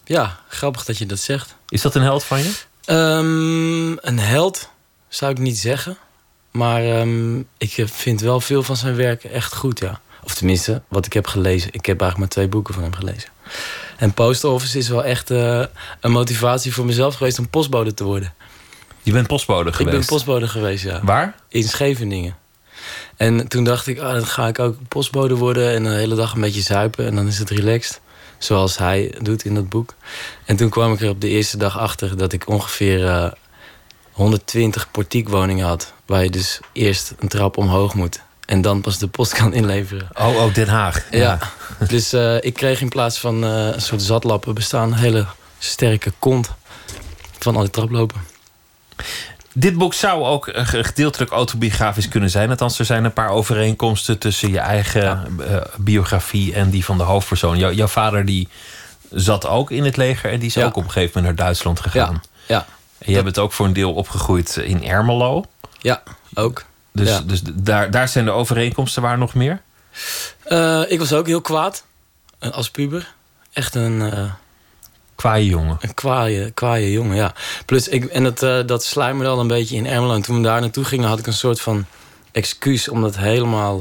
Ja, 0.05 0.39
grappig 0.49 0.85
dat 0.85 0.99
je 0.99 1.07
dat 1.07 1.19
zegt. 1.19 1.57
Is 1.69 1.83
dat 1.83 1.95
een 1.95 2.03
held 2.03 2.25
van 2.25 2.39
je? 2.39 2.53
Ehm, 2.85 4.09
een 4.09 4.19
held 4.19 4.71
zou 5.09 5.33
ik 5.33 5.39
niet 5.39 5.59
zeggen. 5.59 5.97
Maar 6.51 6.85
ehm, 6.85 7.39
ik 7.59 7.85
vind 7.87 8.21
wel 8.21 8.41
veel 8.41 8.63
van 8.63 8.77
zijn 8.77 8.97
werk 8.97 9.25
echt 9.25 9.55
goed, 9.55 9.79
ja. 9.79 10.01
Of 10.23 10.35
tenminste, 10.35 10.83
wat 10.89 11.07
ik 11.07 11.13
heb 11.13 11.27
gelezen. 11.27 11.69
Ik 11.73 11.87
heb 11.87 12.01
eigenlijk 12.01 12.19
maar 12.19 12.29
twee 12.29 12.49
boeken 12.49 12.75
van 12.75 12.83
hem 12.83 12.95
gelezen. 12.95 13.29
En 14.01 14.13
Post 14.13 14.45
Office 14.45 14.79
is 14.79 14.89
wel 14.89 15.05
echt 15.05 15.31
eh, 15.31 15.65
een 16.01 16.11
motivatie 16.11 16.75
voor 16.75 16.85
mezelf 16.85 17.15
geweest 17.15 17.39
om 17.39 17.49
postbode 17.49 17.95
te 17.95 18.05
worden. 18.05 18.35
Je 19.03 19.13
bent 19.13 19.27
postbode 19.27 19.73
geweest? 19.73 19.95
Ik 19.95 19.99
ben 19.99 20.09
postbode 20.09 20.49
geweest, 20.49 20.85
ja. 20.85 21.01
Waar? 21.03 21.35
In 21.49 21.65
Scheveningen. 21.65 22.37
En 23.17 23.49
toen 23.49 23.65
dacht 23.65 23.87
ik, 23.87 23.99
ah, 23.99 24.13
dan 24.13 24.27
ga 24.27 24.47
ik 24.47 24.59
ook 24.59 24.77
postbode 24.89 25.37
worden... 25.37 25.75
en 25.75 25.85
de 25.85 25.91
hele 25.91 26.15
dag 26.15 26.35
een 26.35 26.41
beetje 26.41 26.61
zuipen 26.61 27.07
en 27.07 27.15
dan 27.15 27.27
is 27.27 27.39
het 27.39 27.51
relaxed. 27.51 28.01
Zoals 28.39 28.79
hij 28.79 29.15
doet 29.23 29.45
in 29.45 29.55
dat 29.55 29.69
boek. 29.69 29.95
En 30.45 30.57
toen 30.57 30.69
kwam 30.69 30.93
ik 30.93 31.01
er 31.01 31.09
op 31.09 31.21
de 31.21 31.29
eerste 31.29 31.57
dag 31.57 31.79
achter... 31.79 32.17
dat 32.17 32.33
ik 32.33 32.49
ongeveer 32.49 33.07
eh, 33.07 33.33
120 34.11 34.91
portiekwoningen 34.91 35.67
had... 35.67 35.93
waar 36.07 36.23
je 36.23 36.31
dus 36.31 36.61
eerst 36.73 37.15
een 37.19 37.29
trap 37.29 37.57
omhoog 37.57 37.95
moet... 37.95 38.21
en 38.47 38.61
dan 38.61 38.81
pas 38.81 38.99
de 38.99 39.09
post 39.09 39.33
kan 39.33 39.53
inleveren. 39.53 40.09
Oh, 40.19 40.37
oh 40.37 40.55
Den 40.55 40.69
Haag. 40.69 41.07
Ja, 41.11 41.39
dus 41.89 42.13
eh, 42.13 42.37
ik 42.41 42.55
kreeg 42.55 42.81
in 42.81 42.89
plaats 42.89 43.19
van 43.19 43.45
eh, 43.45 43.67
een 43.67 43.81
soort 43.83 44.03
zatlappen... 44.03 44.55
bestaan 44.55 44.93
een 44.93 44.99
hele 44.99 45.27
sterke 45.59 46.13
kont 46.19 46.51
van 47.39 47.55
al 47.57 47.61
die 47.61 47.71
traplopen. 47.71 48.21
Dit 49.53 49.75
boek 49.79 49.95
zou 49.95 50.25
ook 50.25 50.49
gedeeltelijk 50.53 51.31
autobiografisch 51.31 52.09
kunnen 52.09 52.31
zijn. 52.31 52.51
Althans, 52.51 52.79
er 52.79 52.85
zijn 52.85 53.05
een 53.05 53.13
paar 53.13 53.29
overeenkomsten 53.31 54.19
tussen 54.19 54.51
je 54.51 54.59
eigen 54.59 55.27
eh, 55.49 55.57
biografie 55.77 56.55
en 56.55 56.71
die 56.71 56.85
van 56.85 56.99
de 56.99 57.05
hoofdpersoon. 57.05 57.59
Jou- 57.59 57.75
jouw 57.75 57.87
vader 57.87 58.25
die 58.25 58.49
zat 59.11 59.47
ook 59.47 59.71
in 59.71 59.85
het 59.85 59.97
leger 59.97 60.31
en 60.31 60.39
die 60.39 60.49
is 60.49 60.55
Ja. 60.55 60.65
ook 60.65 60.77
op 60.77 60.85
een 60.85 60.91
gegeven 60.91 61.13
moment 61.21 61.37
naar 61.37 61.45
Duitsland 61.47 61.81
gegaan. 61.81 62.23
Ja, 62.47 62.67
En 62.99 63.13
jij 63.13 63.23
bent 63.25 63.39
ook 63.39 63.53
voor 63.53 63.67
een 63.67 63.73
deel 63.73 63.93
opgegroeid 63.95 64.57
in 64.57 64.85
Ermelo. 64.85 65.45
ja 65.79 66.03
ook. 66.35 66.65
Dus, 66.93 67.09
Ja. 67.09 67.21
dus 67.21 67.41
daar, 67.53 67.91
daar 67.91 68.09
zijn 68.09 68.25
de 68.25 68.31
overeenkomsten 68.31 69.03
waar 69.03 69.19
nog 69.19 69.35
meer? 69.35 69.61
Eh, 70.43 70.83
ik 70.89 70.99
was 70.99 71.13
ook 71.13 71.27
heel 71.27 71.41
kwaad 71.41 71.85
eh, 72.39 72.51
als 72.51 72.71
puber. 72.71 73.15
Echt 73.53 73.75
een, 73.75 74.03
eh, 74.03 74.33
Kwaaie 75.15 75.47
jongen. 75.47 75.77
een 75.81 75.95
kwaaie, 75.95 76.51
kwaaie 76.51 76.93
jongen, 76.93 77.17
ja. 77.17 77.35
Plus, 77.67 77.89
ik, 77.89 78.05
en 78.05 78.23
dat, 78.23 78.43
eh 78.43 78.59
dat 78.67 78.85
sluimerde 78.85 79.31
al 79.31 79.41
een 79.41 79.47
beetje 79.47 79.77
in 79.77 79.87
Ermelo. 79.87 80.15
En 80.15 80.23
toen 80.23 80.37
we 80.37 80.43
daar 80.43 80.61
naartoe 80.61 80.85
gingen, 80.85 81.09
had 81.09 81.19
ik 81.19 81.27
een 81.27 81.33
soort 81.33 81.61
van 81.61 81.85
excuus... 82.33 82.89
om 82.89 83.03
dat 83.03 83.17
helemaal 83.17 83.81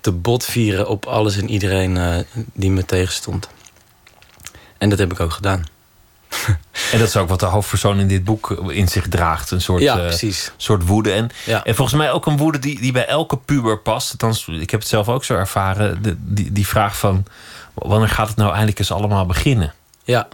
te 0.00 0.12
botvieren 0.12 0.88
op 0.88 1.06
alles 1.06 1.36
en 1.36 1.50
iedereen 1.50 2.24
die 2.52 2.70
me 2.70 2.84
tegenstond. 2.84 3.48
En 4.78 4.88
dat 4.88 4.98
heb 4.98 5.12
ik 5.12 5.20
ook 5.20 5.32
gedaan. 5.32 5.64
En 6.92 6.98
dat 6.98 7.08
is 7.08 7.16
ook 7.16 7.28
wat 7.28 7.40
de 7.40 7.46
hoofdpersoon 7.46 7.98
in 7.98 8.08
dit 8.08 8.24
boek 8.24 8.50
in 8.50 8.88
zich 8.88 9.08
draagt. 9.08 9.50
Een 9.50 9.60
soort, 9.60 9.82
Ja, 9.82 9.98
eh, 10.08 10.32
soort 10.56 10.86
woede. 10.86 11.12
En, 11.12 11.30
Ja. 11.46 11.64
en 11.64 11.74
volgens 11.74 11.96
mij 11.96 12.12
ook 12.12 12.26
een 12.26 12.36
woede 12.36 12.58
die, 12.58 12.80
die 12.80 12.92
bij 12.92 13.06
elke 13.06 13.36
puber 13.36 13.78
past. 13.78 14.10
Althans, 14.10 14.48
ik 14.48 14.70
heb 14.70 14.80
het 14.80 14.88
zelf 14.88 15.08
ook 15.08 15.24
zo 15.24 15.34
ervaren. 15.34 16.02
De, 16.02 16.14
die, 16.18 16.52
die 16.52 16.66
vraag 16.66 16.96
van, 16.98 17.24
wanneer 17.74 18.08
gaat 18.08 18.28
het 18.28 18.36
nou 18.36 18.50
eindelijk 18.50 18.78
eens 18.78 18.92
allemaal 18.92 19.26
beginnen? 19.26 19.74
Ja, 20.04 20.28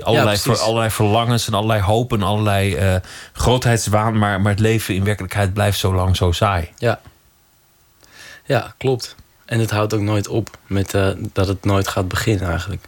Allerlei, 0.00 0.36
Ja, 0.36 0.42
ver- 0.42 0.58
allerlei 0.58 0.90
verlangens 0.90 1.46
en 1.46 1.54
allerlei 1.54 1.80
hopen, 1.82 2.22
allerlei 2.22 2.74
eh, 2.74 2.94
grootheidswaan. 3.32 4.18
Maar, 4.18 4.40
maar 4.40 4.50
het 4.52 4.60
leven 4.60 4.94
in 4.94 5.04
werkelijkheid 5.04 5.52
blijft 5.54 5.78
zo 5.78 5.94
lang 5.94 6.16
zo 6.16 6.32
saai. 6.32 6.68
ja. 6.78 7.00
Ja, 8.44 8.74
klopt. 8.78 9.14
En 9.44 9.60
het 9.60 9.70
houdt 9.70 9.94
ook 9.94 10.00
nooit 10.00 10.28
op 10.28 10.48
met 10.66 10.94
eh, 10.94 11.08
dat 11.32 11.48
het 11.48 11.64
nooit 11.64 11.88
gaat 11.88 12.08
beginnen 12.08 12.48
eigenlijk. 12.50 12.84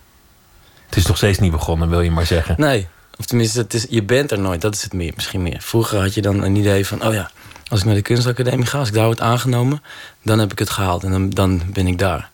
Het 0.92 1.00
is 1.00 1.06
nog 1.06 1.16
steeds 1.16 1.38
niet 1.38 1.50
begonnen, 1.50 1.88
wil 1.88 2.00
je 2.00 2.10
maar 2.10 2.26
zeggen. 2.26 2.54
Nee, 2.58 2.86
of 3.18 3.24
tenminste, 3.26 3.58
het 3.60 3.74
is, 3.74 3.86
je 3.88 4.02
bent 4.02 4.30
er 4.30 4.38
nooit. 4.38 4.60
Dat 4.60 4.74
is 4.74 4.82
het 4.82 4.92
meer, 4.92 5.12
misschien 5.14 5.42
meer. 5.42 5.56
Vroeger 5.60 6.00
had 6.00 6.14
je 6.14 6.22
dan 6.22 6.42
een 6.42 6.56
idee 6.56 6.86
van... 6.86 7.06
oh 7.06 7.12
ja, 7.14 7.30
als 7.70 7.80
ik 7.80 7.86
naar 7.86 7.94
de 7.94 8.02
kunstacademie 8.02 8.66
ga, 8.66 8.78
als 8.78 8.88
ik 8.88 8.94
daar 8.94 9.04
word 9.04 9.20
aangenomen... 9.20 9.82
dan 10.22 10.38
heb 10.38 10.52
ik 10.52 10.58
het 10.58 10.70
gehaald 10.70 11.04
en 11.04 11.10
dan, 11.10 11.30
dan 11.30 11.62
ben 11.72 11.86
ik 11.86 11.98
daar. 11.98 12.30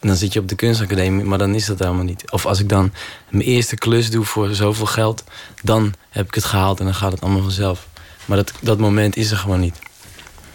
En 0.00 0.08
dan 0.08 0.16
zit 0.16 0.32
je 0.32 0.40
op 0.40 0.48
de 0.48 0.54
kunstacademie, 0.54 1.24
maar 1.24 1.38
dan 1.38 1.54
is 1.54 1.66
dat 1.66 1.78
helemaal 1.78 2.04
niet. 2.04 2.30
Of 2.30 2.46
als 2.46 2.60
ik 2.60 2.68
dan 2.68 2.92
mijn 3.28 3.44
eerste 3.44 3.76
klus 3.76 4.10
doe 4.10 4.24
voor 4.24 4.54
zoveel 4.54 4.86
geld... 4.86 5.24
dan 5.62 5.94
heb 6.10 6.26
ik 6.26 6.34
het 6.34 6.44
gehaald 6.44 6.78
en 6.78 6.84
dan 6.84 6.94
gaat 6.94 7.12
het 7.12 7.20
allemaal 7.20 7.42
vanzelf. 7.42 7.86
Maar 8.24 8.36
dat, 8.36 8.52
dat 8.60 8.78
moment 8.78 9.16
is 9.16 9.30
er 9.30 9.36
gewoon 9.36 9.60
niet. 9.60 9.78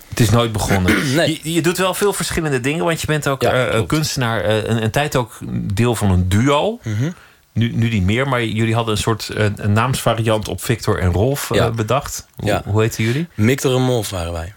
Het 0.10 0.20
is 0.20 0.30
nooit 0.30 0.52
begonnen. 0.52 0.96
Nee. 1.16 1.40
je, 1.44 1.54
je 1.54 1.62
doet 1.62 1.78
wel 1.78 1.94
veel 1.94 2.14
verschillende 2.14 2.60
dingen, 2.60 2.86
want 2.86 3.02
je 3.02 3.08
bent 3.08 3.28
ook 3.28 3.42
Ja, 3.42 3.66
eh, 3.66 3.72
klopt. 3.72 3.88
kunstenaar. 3.88 4.42
eh, 4.44 4.56
een, 4.64 4.84
een 4.84 4.92
tijd 4.92 5.16
ook 5.16 5.38
deel 5.74 5.96
van 5.96 6.12
een 6.12 6.30
duo. 6.30 6.80
Mhm. 6.84 7.12
Nu, 7.54 7.72
nu 7.76 7.90
niet 7.90 8.04
meer, 8.04 8.28
maar 8.28 8.44
jullie 8.46 8.76
hadden 8.76 8.96
een 8.96 9.02
soort 9.02 9.30
eh, 9.30 9.46
een 9.56 9.72
naamsvariant 9.74 10.48
op 10.48 10.64
Victor 10.64 11.00
en 11.00 11.12
Rolf 11.12 11.52
eh, 11.52 11.70
bedacht. 11.72 12.28
Hoe, 12.36 12.50
Ja. 12.50 12.62
hoe 12.66 12.82
heten 12.82 13.04
jullie? 13.04 13.28
Victor 13.38 13.76
en 13.76 13.82
Molf 13.82 14.10
waren 14.10 14.32
wij. 14.34 14.54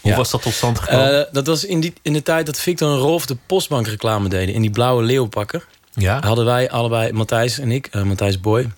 Hoe 0.00 0.10
Ja. 0.10 0.16
was 0.16 0.30
dat 0.30 0.42
tot 0.42 0.52
stand 0.52 0.78
gekomen? 0.78 1.26
Eh, 1.26 1.32
dat 1.32 1.46
was 1.46 1.64
in, 1.64 1.80
die, 1.80 1.92
in 2.02 2.12
de 2.12 2.22
tijd 2.22 2.46
dat 2.46 2.58
Victor 2.60 2.90
en 2.92 2.98
Rolf 2.98 3.26
de 3.26 3.36
postbankreclame 3.46 4.28
deden. 4.28 4.54
In 4.54 4.60
die 4.60 4.70
blauwe 4.70 5.02
leeuwpakken. 5.02 5.62
ja? 5.94 6.20
hadden 6.20 6.44
wij 6.44 6.70
allebei, 6.70 7.12
Matthijs 7.12 7.58
en 7.58 7.70
ik, 7.70 7.94
Matthijs 8.04 8.40
Boy... 8.40 8.70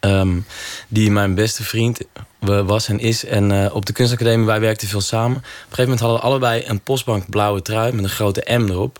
ehm, 0.00 0.36
die 0.88 1.10
mijn 1.10 1.34
beste 1.34 1.62
vriend 1.64 1.98
was 2.40 2.88
en 2.88 2.98
is. 2.98 3.24
En 3.24 3.72
op 3.72 3.86
de 3.86 3.92
kunstacademie, 3.92 4.46
wij 4.46 4.60
werkten 4.60 4.88
veel 4.88 5.00
samen. 5.00 5.36
Op 5.36 5.42
een 5.42 5.50
gegeven 5.60 5.82
moment 5.82 6.00
hadden 6.00 6.18
we 6.20 6.24
allebei 6.26 6.62
een 6.66 6.80
postbank 6.80 7.30
blauwe 7.30 7.62
trui... 7.62 7.92
met 7.92 8.04
een 8.04 8.10
grote 8.10 8.44
M 8.58 8.68
erop. 8.68 8.98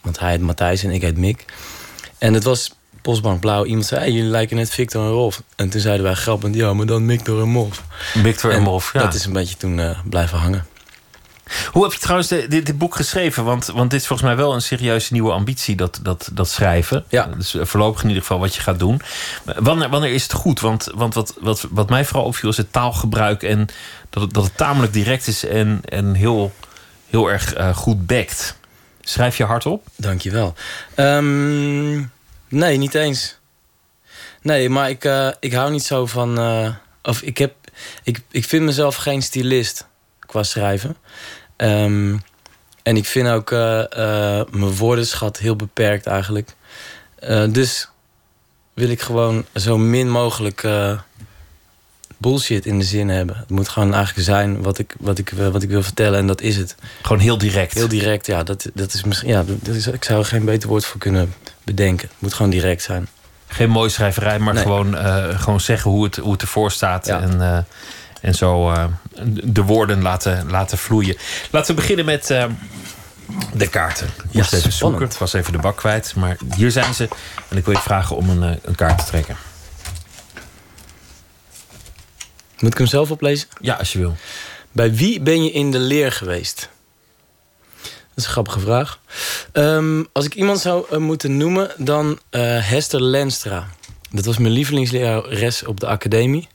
Want 0.00 0.18
hij 0.18 0.30
heet 0.30 0.40
Matthijs 0.40 0.82
en 0.82 0.90
ik 0.90 1.00
heet 1.02 1.16
Mick. 1.16 1.44
En 2.18 2.34
het 2.34 2.44
was 2.44 2.72
postbank 3.02 3.40
blauw. 3.40 3.64
Iemand 3.64 3.86
zei, 3.86 4.00
hey, 4.00 4.10
jullie 4.10 4.30
lijken 4.30 4.56
net 4.56 4.70
Victor 4.70 5.04
en 5.04 5.10
Rolf. 5.10 5.42
En 5.56 5.70
toen 5.70 5.80
zeiden 5.80 6.04
wij 6.04 6.14
grappend, 6.14 6.54
ja, 6.54 6.72
maar 6.74 6.86
dan 6.86 7.06
Victor 7.08 7.40
en 7.42 7.48
Molf. 7.48 7.82
Victor 8.22 8.50
en 8.50 8.58
En 8.58 8.64
Rolf, 8.64 8.92
ja. 8.92 9.00
Dat 9.00 9.14
is 9.14 9.24
een 9.24 9.32
beetje 9.32 9.56
toen 9.56 9.80
eh, 9.80 9.98
blijven 10.04 10.38
hangen. 10.38 10.66
Hoe 11.72 11.82
heb 11.82 11.92
je 11.92 11.98
trouwens 11.98 12.28
de- 12.28 12.46
dit, 12.48 12.66
dit 12.66 12.78
boek 12.78 12.94
geschreven? 12.96 13.44
Want, 13.44 13.66
want 13.66 13.90
dit 13.90 14.00
is 14.00 14.06
volgens 14.06 14.28
mij 14.28 14.36
wel 14.36 14.54
een 14.54 14.62
serieuze 14.62 15.12
nieuwe 15.12 15.32
ambitie, 15.32 15.76
dat, 15.76 16.00
dat, 16.02 16.30
dat 16.32 16.48
schrijven. 16.48 17.04
Ja. 17.08 17.26
Dus 17.36 17.56
voorlopig 17.60 18.02
in 18.02 18.08
ieder 18.08 18.22
geval 18.22 18.38
wat 18.38 18.54
je 18.54 18.60
gaat 18.60 18.78
doen. 18.78 19.00
Wanneer, 19.56 19.88
wanneer 19.88 20.12
is 20.12 20.22
het 20.22 20.32
goed? 20.32 20.60
Want, 20.60 20.88
want 20.94 21.14
wat, 21.14 21.34
wat, 21.40 21.66
wat 21.70 21.88
mij 21.90 22.04
vooral 22.04 22.24
opviel 22.24 22.50
is 22.50 22.56
het 22.56 22.72
taalgebruik... 22.72 23.42
en 23.42 23.66
dat 24.10 24.22
het, 24.22 24.32
dat 24.34 24.44
het 24.44 24.56
tamelijk 24.56 24.92
direct 24.92 25.26
is 25.26 25.46
en, 25.46 25.80
en 25.84 26.14
heel, 26.14 26.52
heel 27.06 27.30
erg 27.30 27.54
eh, 27.54 27.76
goed 27.76 28.06
bekt. 28.06 28.56
Schrijf 29.00 29.36
je 29.36 29.44
hardop? 29.44 29.86
Dankjewel. 29.96 30.54
Ehm 30.94 32.02
nee, 32.50 32.76
niet 32.76 32.94
eens. 32.94 33.38
Nee, 34.42 34.68
maar 34.68 34.90
ik, 34.90 35.04
eh, 35.04 35.28
ik 35.40 35.52
hou 35.52 35.70
niet 35.70 35.84
zo 35.84 36.06
van... 36.06 36.38
eh, 36.38 36.74
of 37.02 37.22
ik, 37.22 37.38
heb, 37.38 37.54
ik, 38.02 38.20
ik 38.30 38.44
vind 38.44 38.64
mezelf 38.64 38.96
geen 38.96 39.22
stylist 39.22 39.86
qua 40.18 40.42
schrijven. 40.42 40.96
Ehm, 41.56 42.16
en 42.82 42.96
ik 42.96 43.06
vind 43.06 43.28
ook 43.28 43.50
eh, 43.50 43.58
mijn 44.50 44.76
woordenschat 44.76 45.38
heel 45.38 45.56
beperkt 45.56 46.06
eigenlijk. 46.06 46.54
Dus 47.50 47.88
wil 48.74 48.88
ik 48.88 49.00
gewoon 49.00 49.44
zo 49.54 49.78
min 49.78 50.10
mogelijk 50.10 50.64
bullshit 52.20 52.66
in 52.66 52.78
de 52.78 52.84
zin 52.84 53.08
hebben. 53.08 53.36
Het 53.36 53.50
moet 53.50 53.68
gewoon 53.68 53.94
eigenlijk 53.94 54.26
zijn 54.26 54.62
wat 54.62 54.78
ik, 54.78 54.94
wat 54.98 55.18
ik, 55.18 55.30
wat 55.30 55.62
ik 55.62 55.68
wil 55.68 55.82
vertellen 55.82 56.18
en 56.18 56.26
dat 56.26 56.40
is 56.40 56.56
het. 56.56 56.74
Gewoon 57.02 57.18
heel 57.18 57.38
direct. 57.38 57.74
Heel 57.74 57.88
direct, 57.88 58.26
ja. 58.26 58.42
Dat, 58.42 58.70
dat 58.74 58.92
is 58.92 59.04
misschien, 59.04 59.28
ja 59.28 59.44
dat 59.62 59.74
is, 59.74 59.86
ik 59.86 60.04
zou 60.04 60.18
er 60.18 60.24
geen 60.24 60.44
beter 60.44 60.68
woord 60.68 60.84
voor 60.84 61.00
kunnen 61.00 61.34
bedenken. 61.64 62.08
Het 62.08 62.16
moet 62.18 62.34
gewoon 62.34 62.50
direct 62.50 62.82
zijn. 62.82 63.08
Geen 63.46 63.70
mooie 63.70 63.88
schrijverij, 63.88 64.38
maar 64.38 64.54
Nee. 64.54 64.62
gewoon, 64.62 64.96
eh, 64.96 65.40
gewoon 65.40 65.60
zeggen 65.60 65.90
hoe 65.90 66.04
het, 66.04 66.16
hoe 66.16 66.32
het 66.32 66.42
ervoor 66.42 66.70
staat. 66.70 67.08
En, 67.08 67.40
eh, 67.40 67.58
en 68.20 68.34
zo 68.34 68.70
eh, 68.70 68.84
de 69.44 69.62
woorden 69.62 70.02
laten, 70.02 70.50
laten 70.50 70.78
vloeien. 70.78 71.16
Laten 71.50 71.74
we 71.74 71.80
beginnen 71.80 72.04
met 72.04 72.26
de 73.54 73.68
kaarten. 73.70 74.06
Ik 74.06 74.24
Ja, 74.30 74.44
even 74.50 74.72
zoeken. 74.72 75.02
Het 75.02 75.18
was 75.18 75.32
even 75.32 75.52
de 75.52 75.58
bak 75.58 75.76
kwijt. 75.76 76.14
Maar 76.16 76.36
hier 76.56 76.70
zijn 76.70 76.94
ze. 76.94 77.08
En 77.48 77.56
ik 77.56 77.64
wil 77.64 77.74
je 77.74 77.80
vragen 77.80 78.16
om 78.16 78.30
een, 78.30 78.58
een 78.62 78.74
kaart 78.74 78.98
te 78.98 79.04
trekken. 79.04 79.36
Moet 82.58 82.72
ik 82.72 82.78
hem 82.78 82.86
zelf 82.86 83.10
oplezen? 83.10 83.48
Ja, 83.60 83.74
als 83.74 83.92
je 83.92 83.98
wil. 83.98 84.16
Bij 84.72 84.94
wie 84.94 85.20
ben 85.20 85.44
je 85.44 85.50
in 85.52 85.70
de 85.70 85.78
leer 85.78 86.12
geweest? 86.12 86.68
Is 88.20 88.26
grappige 88.26 88.60
vraag. 88.60 88.98
Ehm, 89.52 90.04
als 90.12 90.24
ik 90.24 90.34
iemand 90.34 90.58
zou 90.58 90.86
eh, 90.90 90.98
moeten 90.98 91.36
noemen, 91.36 91.70
dan 91.76 92.18
eh, 92.30 92.40
Hester 92.68 93.02
Lenstra. 93.02 93.68
Dat 94.10 94.24
was 94.24 94.38
mijn 94.38 94.52
lievelingslerares 94.52 95.64
op 95.64 95.80
de 95.80 95.86
academie 95.86 96.48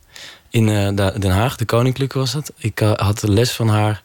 in 0.50 0.70
eh, 0.70 0.96
Den 0.96 1.32
Haag. 1.32 1.56
De 1.56 1.66
Koninklijke 1.66 2.18
was 2.18 2.32
dat. 2.32 2.52
Ik 2.58 2.80
had 2.80 3.20
de 3.20 3.32
les 3.32 3.52
van 3.52 3.68
haar 3.70 4.04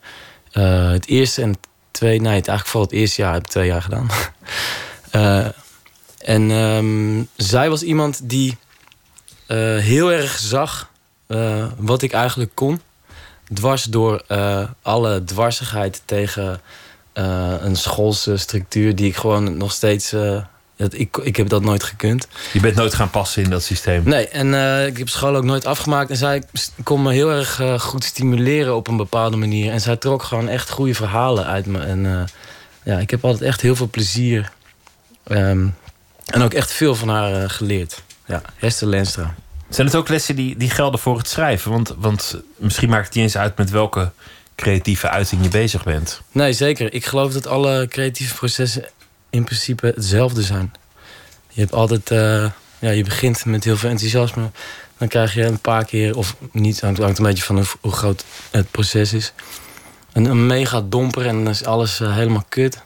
het 0.92 1.06
eerste 1.06 1.42
en 1.42 1.48
het 1.48 1.58
tweede... 1.90 2.24
Nee, 2.24 2.34
het 2.36 2.48
eigenlijk 2.48 2.66
vooral 2.66 2.88
het 2.88 2.98
eerste 2.98 3.22
jaar 3.22 3.32
heb 3.32 3.42
ik 3.42 3.48
twee 3.48 3.66
jaar 3.66 3.82
gedaan. 3.82 4.08
En 6.20 6.50
ehm, 6.50 7.22
zij 7.36 7.70
was 7.70 7.82
iemand 7.82 8.20
die 8.22 8.58
heel 9.78 10.12
erg 10.12 10.38
zag 10.38 10.90
wat 11.76 12.02
ik 12.02 12.12
eigenlijk 12.12 12.50
kon 12.54 12.80
dwars 13.54 13.84
door 13.84 14.24
alle 14.82 15.24
dwarsigheid 15.24 16.02
tegen 16.04 16.60
eh, 17.12 17.54
een 17.60 17.76
schoolse 17.76 18.36
structuur 18.36 18.94
die 18.94 19.06
ik 19.06 19.16
gewoon 19.16 19.56
nog 19.56 19.72
steeds. 19.72 20.12
eh, 20.12 20.42
dat, 20.76 20.92
ik, 20.94 21.16
ik 21.16 21.36
heb 21.36 21.48
dat 21.48 21.62
nooit 21.62 21.82
gekund. 21.82 22.28
Je 22.52 22.60
bent 22.60 22.74
nooit 22.74 22.94
gaan 22.94 23.10
passen 23.10 23.42
in 23.42 23.50
dat 23.50 23.62
systeem. 23.62 24.02
Nee, 24.04 24.28
en 24.28 24.54
eh, 24.54 24.86
ik 24.86 24.98
heb 24.98 25.08
school 25.08 25.36
ook 25.36 25.44
nooit 25.44 25.66
afgemaakt. 25.66 26.10
En 26.10 26.16
zij 26.16 26.42
kon 26.82 27.02
me 27.02 27.12
heel 27.12 27.30
erg 27.30 27.60
goed 27.82 28.04
stimuleren 28.04 28.76
op 28.76 28.88
een 28.88 28.96
bepaalde 28.96 29.36
manier. 29.36 29.72
En 29.72 29.80
zij 29.80 29.96
trok 29.96 30.22
gewoon 30.22 30.48
echt 30.48 30.70
goede 30.70 30.94
verhalen 30.94 31.46
uit 31.46 31.66
me. 31.66 31.78
En 31.78 32.28
ja, 32.84 32.98
ik 32.98 33.10
heb 33.10 33.24
altijd 33.24 33.42
echt 33.42 33.60
heel 33.60 33.76
veel 33.76 33.88
plezier. 33.90 34.52
ehm, 35.24 35.66
en 36.26 36.42
ook 36.42 36.54
echt 36.54 36.72
veel 36.72 36.94
van 36.94 37.08
haar 37.08 37.50
geleerd. 37.50 38.02
Ja, 38.26 38.42
Hester 38.56 38.86
Lenstra. 38.88 39.34
Zijn 39.68 39.86
het 39.86 39.96
ook 39.96 40.08
lessen 40.08 40.36
die, 40.36 40.56
die 40.56 40.70
gelden 40.70 41.00
voor 41.00 41.18
het 41.18 41.28
schrijven? 41.28 41.70
Want, 41.70 41.94
want 41.98 42.36
misschien 42.56 42.88
maakt 42.88 43.04
het 43.06 43.14
niet 43.14 43.24
eens 43.24 43.36
uit 43.36 43.56
met 43.56 43.70
welke 43.70 44.10
creatieve 44.60 45.08
uiting 45.08 45.42
je 45.42 45.48
bezig 45.48 45.84
bent. 45.84 46.20
Nee, 46.32 46.52
zeker. 46.52 46.94
Ik 46.94 47.06
geloof 47.06 47.32
dat 47.32 47.46
alle 47.46 47.86
creatieve 47.88 48.34
processen 48.34 48.84
in 49.30 49.44
principe 49.44 49.92
hetzelfde 49.94 50.42
zijn. 50.42 50.72
Je 51.48 51.60
hebt 51.60 51.72
altijd, 51.72 52.10
eh, 52.10 52.44
ja, 52.78 52.90
je 52.90 53.04
begint 53.04 53.44
met 53.44 53.64
heel 53.64 53.76
veel 53.76 53.90
enthousiasme. 53.90 54.50
Dan 54.98 55.08
krijg 55.08 55.34
je 55.34 55.44
een 55.44 55.58
paar 55.60 55.84
keer, 55.84 56.16
of 56.16 56.36
niet, 56.52 56.80
hangt, 56.80 56.98
hangt 56.98 57.18
een 57.18 57.24
beetje 57.24 57.42
van 57.44 57.66
hoe, 57.80 57.92
groot 57.92 58.24
het 58.50 58.70
proces 58.70 59.12
is. 59.12 59.32
Een, 60.12 60.24
een 60.24 60.46
mega 60.46 60.80
domper 60.88 61.26
en 61.26 61.44
dan 61.44 61.52
is 61.52 61.64
alles 61.64 62.00
eh, 62.00 62.14
helemaal 62.14 62.44
kut. 62.48 62.78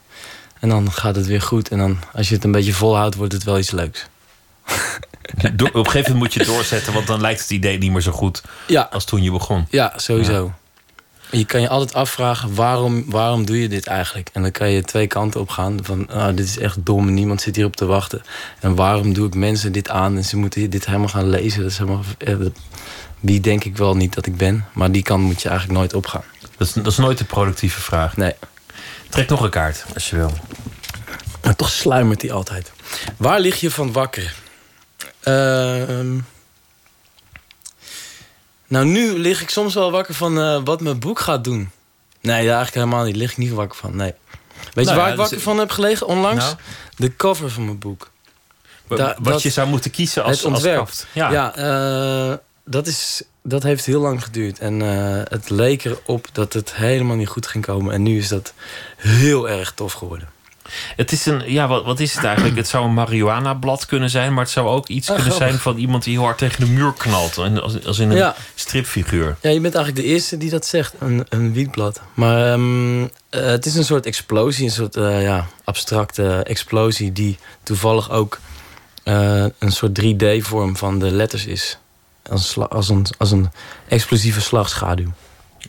En 0.60 0.68
dan 0.68 0.92
gaat 0.92 1.16
het 1.16 1.26
weer 1.26 1.42
goed. 1.42 1.68
En 1.68 1.78
dan, 1.78 1.98
als 2.12 2.28
je 2.28 2.34
het 2.34 2.44
een 2.44 2.52
beetje 2.52 2.72
volhoudt, 2.74 3.14
wordt 3.14 3.32
het 3.32 3.44
wel 3.44 3.58
iets 3.58 3.70
leuks. 3.70 4.06
Op 5.36 5.74
een 5.74 5.84
gegeven 5.86 6.12
moment 6.12 6.16
moet 6.16 6.32
je 6.32 6.38
het 6.38 6.48
doorzetten, 6.48 6.92
want 6.92 7.06
dan 7.06 7.20
lijkt 7.20 7.40
het 7.40 7.50
idee 7.50 7.78
niet 7.78 7.90
meer 7.90 8.00
zo 8.00 8.12
goed 8.12 8.42
Ja. 8.66 8.88
als 8.92 9.04
toen 9.04 9.22
je 9.22 9.30
begon. 9.30 9.66
Ja, 9.70 9.92
sowieso. 9.96 10.52
Je 11.36 11.44
kan 11.44 11.60
je 11.60 11.68
altijd 11.68 11.94
afvragen, 11.94 12.54
waarom, 12.54 13.04
waarom 13.10 13.44
doe 13.44 13.60
je 13.60 13.68
dit 13.68 13.86
eigenlijk? 13.86 14.30
En 14.32 14.42
dan 14.42 14.50
kan 14.50 14.70
je 14.70 14.82
twee 14.82 15.06
kanten 15.06 15.40
op 15.40 15.48
gaan. 15.48 15.78
Van, 15.82 16.08
ah, 16.10 16.36
dit 16.36 16.46
is 16.46 16.58
echt 16.58 16.76
dom, 16.86 17.12
niemand 17.14 17.40
zit 17.40 17.56
hierop 17.56 17.76
te 17.76 17.84
wachten. 17.84 18.22
En 18.60 18.74
waarom 18.74 19.12
doe 19.12 19.26
ik 19.26 19.34
mensen 19.34 19.72
dit 19.72 19.88
aan 19.88 20.16
en 20.16 20.24
ze 20.24 20.36
moeten 20.36 20.70
dit 20.70 20.86
helemaal 20.86 21.08
gaan 21.08 21.28
lezen? 21.28 21.62
Dat 21.62 21.70
is 21.70 21.78
helemaal, 21.78 22.02
eh, 22.18 22.38
dat- 22.38 22.52
die 23.20 23.40
denk 23.40 23.64
ik 23.64 23.76
wel 23.76 23.96
niet 23.96 24.14
dat 24.14 24.26
ik 24.26 24.36
ben. 24.36 24.64
Maar 24.72 24.92
die 24.92 25.02
kant 25.02 25.22
moet 25.22 25.42
je 25.42 25.48
eigenlijk 25.48 25.78
nooit 25.78 25.94
opgaan. 25.94 26.22
Dat 26.56 26.66
is, 26.68 26.72
dat 26.72 26.86
is 26.86 26.96
nooit 26.96 27.20
een 27.20 27.26
productieve 27.26 27.80
vraag. 27.80 28.16
Nee. 28.16 28.32
Trek 29.08 29.28
nog 29.28 29.40
een 29.42 29.50
kaart, 29.50 29.84
als 29.94 30.10
je 30.10 30.16
wil. 30.16 30.32
Maar 31.42 31.56
toch 31.56 31.70
sluimert 31.70 32.20
die 32.20 32.32
altijd. 32.32 32.72
Waar 33.16 33.40
lig 33.40 33.60
je 33.60 33.70
van 33.70 33.92
wakker? 33.92 34.34
Ehm, 35.20 36.18
nou, 38.74 38.86
nu 38.86 39.18
lig 39.18 39.42
ik 39.42 39.50
soms 39.50 39.74
wel 39.74 39.90
wakker 39.90 40.14
van 40.14 40.40
eh, 40.40 40.60
wat 40.64 40.80
mijn 40.80 40.98
boek 40.98 41.18
gaat 41.20 41.44
doen. 41.44 41.70
Nee, 42.20 42.32
daar 42.46 42.56
eigenlijk 42.56 42.74
helemaal 42.74 43.04
niet. 43.04 43.16
Lig 43.16 43.30
ik 43.30 43.36
niet 43.36 43.50
wakker 43.52 43.78
van, 43.78 43.96
nee. 43.96 44.12
Weet 44.72 44.74
Nou 44.74 44.88
je 44.88 44.94
waar 44.94 45.04
ja, 45.06 45.10
ik 45.10 45.16
wakker 45.16 45.34
dus- 45.36 45.44
van 45.44 45.58
heb 45.58 45.70
gelegen 45.70 46.06
onlangs? 46.06 46.44
Nou? 46.44 46.56
De 46.96 47.16
cover 47.16 47.50
van 47.50 47.64
mijn 47.64 47.78
boek. 47.78 48.10
Da- 48.88 49.16
wat 49.18 49.32
dat- 49.32 49.42
je 49.42 49.50
zou 49.50 49.68
moeten 49.68 49.90
kiezen 49.90 50.24
als, 50.24 50.36
het 50.36 50.46
ontwerp. 50.46 50.78
als 50.78 50.88
kaft. 50.88 51.06
Ja. 51.12 51.30
Ja, 51.32 51.54
eh, 52.30 52.36
dat, 52.64 52.86
is, 52.86 53.22
dat 53.42 53.62
heeft 53.62 53.84
heel 53.86 54.00
lang 54.00 54.24
geduurd. 54.24 54.58
En 54.58 54.82
eh, 54.82 55.22
het 55.24 55.50
leek 55.50 55.84
erop 55.84 56.26
dat 56.32 56.52
het 56.52 56.74
helemaal 56.74 57.16
niet 57.16 57.28
goed 57.28 57.46
ging 57.46 57.64
komen. 57.64 57.94
En 57.94 58.02
nu 58.02 58.18
is 58.18 58.28
dat 58.28 58.52
heel 58.96 59.48
erg 59.48 59.72
tof 59.72 59.92
geworden. 59.92 60.28
Het 60.96 61.12
is 61.12 61.26
een, 61.26 61.42
ja, 61.52 61.68
wat, 61.68 61.84
wat 61.84 62.00
is 62.00 62.14
het 62.14 62.24
eigenlijk? 62.24 62.56
Het 62.56 62.68
zou 62.68 62.84
een 62.84 62.94
marihuana-blad 62.94 63.86
kunnen 63.86 64.10
zijn, 64.10 64.34
maar 64.34 64.42
het 64.44 64.52
zou 64.52 64.68
ook 64.68 64.88
iets 64.88 65.08
Ah, 65.10 65.14
kunnen 65.16 65.32
grappig. 65.32 65.50
zijn 65.56 65.62
van 65.62 65.76
iemand 65.76 66.04
die 66.04 66.12
heel 66.14 66.24
hard 66.24 66.38
tegen 66.38 66.60
de 66.60 66.70
muur 66.70 66.92
knalt. 66.92 67.38
En 67.38 67.62
Als, 67.62 67.84
als 67.84 67.98
in 67.98 68.10
een 68.10 68.16
Ja. 68.16 68.34
stripfiguur. 68.54 69.36
Ja, 69.40 69.50
je 69.50 69.60
bent 69.60 69.74
eigenlijk 69.74 70.06
de 70.06 70.12
eerste 70.12 70.36
die 70.38 70.50
dat 70.50 70.66
zegt, 70.66 70.94
een, 70.98 71.26
een 71.28 71.52
wietblad. 71.52 72.00
Maar 72.14 72.52
ehm, 72.52 73.02
eh, 73.02 73.08
het 73.30 73.66
is 73.66 73.74
een 73.74 73.84
soort 73.84 74.06
explosie, 74.06 74.64
een 74.64 74.70
soort 74.70 74.96
eh, 74.96 75.22
ja, 75.22 75.46
abstracte 75.64 76.42
explosie... 76.44 77.12
die 77.12 77.38
toevallig 77.62 78.10
ook 78.10 78.38
eh, 79.02 79.44
een 79.58 79.72
soort 79.72 80.00
3D-vorm 80.02 80.76
van 80.76 80.98
de 80.98 81.10
letters 81.10 81.46
is. 81.46 81.78
Als 82.30 82.56
een, 82.56 82.68
als 82.68 82.88
een, 82.88 83.06
als 83.18 83.30
een 83.30 83.50
explosieve 83.88 84.40
slagschaduw. 84.40 85.12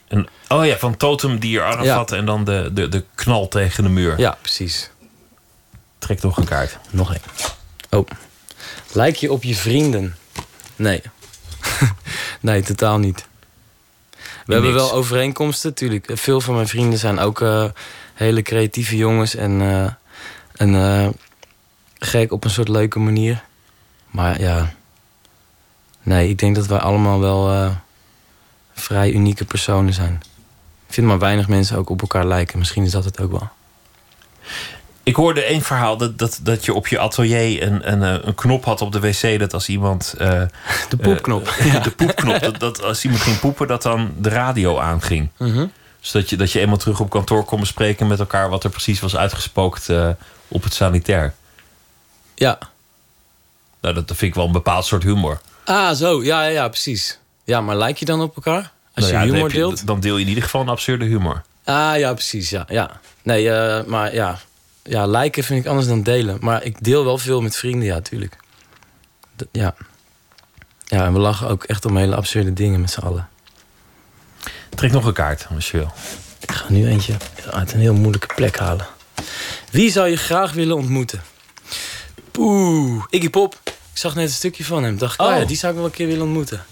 En, 0.07 0.27
oh 0.48 0.65
ja, 0.65 0.77
van 0.77 0.98
Totem 0.98 1.40
die 1.40 1.52
je 1.52 1.61
arm 1.61 1.84
Ja. 1.84 2.06
en 2.06 2.26
dan 2.26 2.44
de, 2.44 2.69
de, 2.73 2.90
de 2.90 3.03
knal 3.15 3.48
tegen 3.48 3.84
de 3.84 3.90
muur. 3.90 4.19
Ja, 4.19 4.38
precies. 4.41 4.90
Trek 5.97 6.22
nog 6.22 6.38
een 6.38 6.45
kaart. 6.45 6.77
Nog 6.89 7.13
één. 7.13 7.22
Oh. 7.89 8.07
Lijk 8.91 9.15
je 9.15 9.31
op 9.31 9.43
je 9.43 9.55
vrienden? 9.55 10.15
Nee. 10.76 11.01
nee, 12.41 12.61
totaal 12.61 12.97
niet. 12.97 13.26
We 14.45 14.53
hebben 14.53 14.73
wel 14.73 14.91
overeenkomsten, 14.91 15.69
natuurlijk. 15.69 16.09
Veel 16.13 16.41
van 16.41 16.55
mijn 16.55 16.67
vrienden 16.67 16.99
zijn 16.99 17.19
ook 17.19 17.41
eh, 17.41 17.65
hele 18.13 18.41
creatieve 18.41 18.97
jongens 18.97 19.35
en, 19.35 19.61
eh, 19.61 19.91
en 20.55 20.76
eh, 20.76 21.07
gek 21.99 22.31
op 22.31 22.43
een 22.43 22.49
soort 22.49 22.67
leuke 22.67 22.99
manier. 22.99 23.43
Maar 24.07 24.39
ja, 24.39 24.73
nee, 26.03 26.30
ik 26.30 26.39
denk 26.39 26.55
dat 26.55 26.67
wij 26.67 26.80
allemaal 26.80 27.19
wel 27.19 27.73
vrij 28.73 29.11
unieke 29.11 29.45
personen 29.45 29.93
zijn. 29.93 30.23
Ik 30.88 30.93
vind 30.93 31.07
maar 31.07 31.19
weinig 31.19 31.47
mensen 31.47 31.77
ook 31.77 31.89
op 31.89 32.01
elkaar 32.01 32.26
lijken. 32.26 32.59
Misschien 32.59 32.84
is 32.84 32.91
dat 32.91 33.05
het 33.05 33.22
ook 33.22 33.31
wel. 33.31 33.49
Ik 35.06 35.15
hoorde 35.15 35.44
één 35.44 35.61
verhaal 35.61 35.98
dat, 35.98 36.18
dat, 36.18 36.40
dat 36.41 36.65
je 36.65 36.73
op 36.73 36.88
je 36.88 36.99
atelier 36.99 37.61
een, 37.64 37.91
een, 37.91 38.03
eh, 38.03 38.27
een 38.27 38.36
knop 38.36 38.65
had 38.65 38.82
op 38.82 38.91
de 38.91 38.99
wc. 38.99 39.40
Dat 39.40 39.53
als 39.53 39.69
iemand. 39.69 40.14
eh, 40.18 40.41
De 40.90 40.98
poepknop. 40.98 41.48
eh, 41.48 41.84
de 41.84 41.91
poepknop. 41.91 42.40
Dat, 42.41 42.60
dat 42.60 42.82
als 42.84 43.03
iemand 43.03 43.22
ging 43.22 43.40
poepen, 43.40 43.68
dat 43.68 43.82
dan 43.82 44.14
de 44.18 44.30
radio 44.30 44.80
aanging. 44.80 45.30
Mhm. 45.38 45.65
Zodat 45.99 46.30
je, 46.30 46.36
dat 46.38 46.52
je 46.52 46.60
eenmaal 46.60 46.77
terug 46.77 46.99
op 46.99 47.10
kantoor 47.10 47.44
kon 47.45 47.60
bespreken 47.60 48.07
met 48.07 48.19
elkaar 48.19 48.49
wat 48.49 48.64
er 48.64 48.69
precies 48.69 48.99
was 48.99 49.15
uitgespookt 49.15 49.90
op 50.48 50.64
het 50.64 50.73
sanitair. 50.73 51.34
Ja. 52.36 52.57
Nou, 53.82 53.94
dat 53.95 54.03
vind 54.07 54.22
ik 54.22 54.36
wel 54.36 54.45
een 54.45 54.52
bepaald 54.52 54.86
soort 54.86 55.03
humor. 55.03 55.41
Ah, 55.65 55.91
zo. 55.95 56.23
Ja, 56.23 56.44
ja, 56.44 56.49
ja, 56.49 56.68
precies. 56.68 57.19
Ja, 57.44 57.61
maar 57.61 57.76
lijk 57.77 57.98
je 57.98 58.06
dan 58.06 58.22
op 58.22 58.36
elkaar? 58.36 58.72
Als 58.94 59.11
Nou 59.11 59.26
je 59.26 59.32
humor 59.34 59.49
je- 59.49 59.56
deelt? 59.56 59.88
Dan 59.88 59.99
deel 59.99 60.15
je 60.15 60.22
in 60.23 60.27
ieder 60.30 60.44
geval 60.44 60.61
een 60.61 60.69
absurde 60.69 61.06
humor. 61.06 61.41
Ah, 61.64 61.98
ja, 61.98 62.14
precies, 62.14 62.49
ja. 62.49 62.65
ja. 62.69 62.99
Nee, 63.23 63.52
maar 63.86 64.14
ja. 64.14 64.40
Ja, 64.89 65.05
liken 65.07 65.43
vind 65.43 65.59
ik 65.63 65.69
anders 65.69 65.87
dan 65.87 66.03
delen. 66.03 66.37
Maar 66.41 66.63
ik 66.63 66.83
deel 66.83 67.03
wel 67.05 67.17
veel 67.17 67.41
met 67.41 67.55
vrienden, 67.55 67.85
ja, 67.87 68.01
tuurlijk. 68.01 68.37
D- 69.35 69.45
ja. 69.51 69.75
Ja, 70.85 71.05
en 71.05 71.13
we 71.13 71.19
lachen 71.19 71.47
ook 71.47 71.63
echt 71.63 71.85
om 71.85 71.97
hele 71.97 72.15
absurde 72.15 72.53
dingen 72.53 72.81
met 72.81 72.91
z'n 72.91 72.99
allen. 72.99 73.29
Trek 74.75 74.91
nog 74.91 75.05
een 75.05 75.13
kaart, 75.13 75.47
als 75.55 75.71
je 75.71 75.77
wil. 75.77 75.91
Ik 76.39 76.51
ga 76.51 76.65
nu 76.69 76.87
eentje 76.87 77.13
uit 77.51 77.73
een 77.73 77.79
heel 77.79 77.93
moeilijke 77.93 78.33
plek 78.35 78.57
halen. 78.59 78.85
Wie 79.71 79.91
zou 79.91 80.07
je 80.07 80.15
graag 80.17 80.51
willen 80.53 80.75
ontmoeten? 80.75 81.21
Poeh, 82.31 83.03
Iggy 83.09 83.29
Pop. 83.29 83.59
Ik 83.63 84.01
zag 84.01 84.15
net 84.15 84.23
een 84.23 84.33
stukje 84.33 84.65
van 84.65 84.83
hem. 84.83 84.97
Dacht, 84.97 85.13
ik, 85.13 85.21
oh. 85.21 85.27
Oh. 85.33 85.39
ja, 85.39 85.45
die 85.45 85.57
zou 85.57 85.71
ik 85.71 85.77
wel 85.77 85.87
een 85.87 85.93
keer 85.95 86.07
willen 86.07 86.23
ontmoeten. 86.25 86.63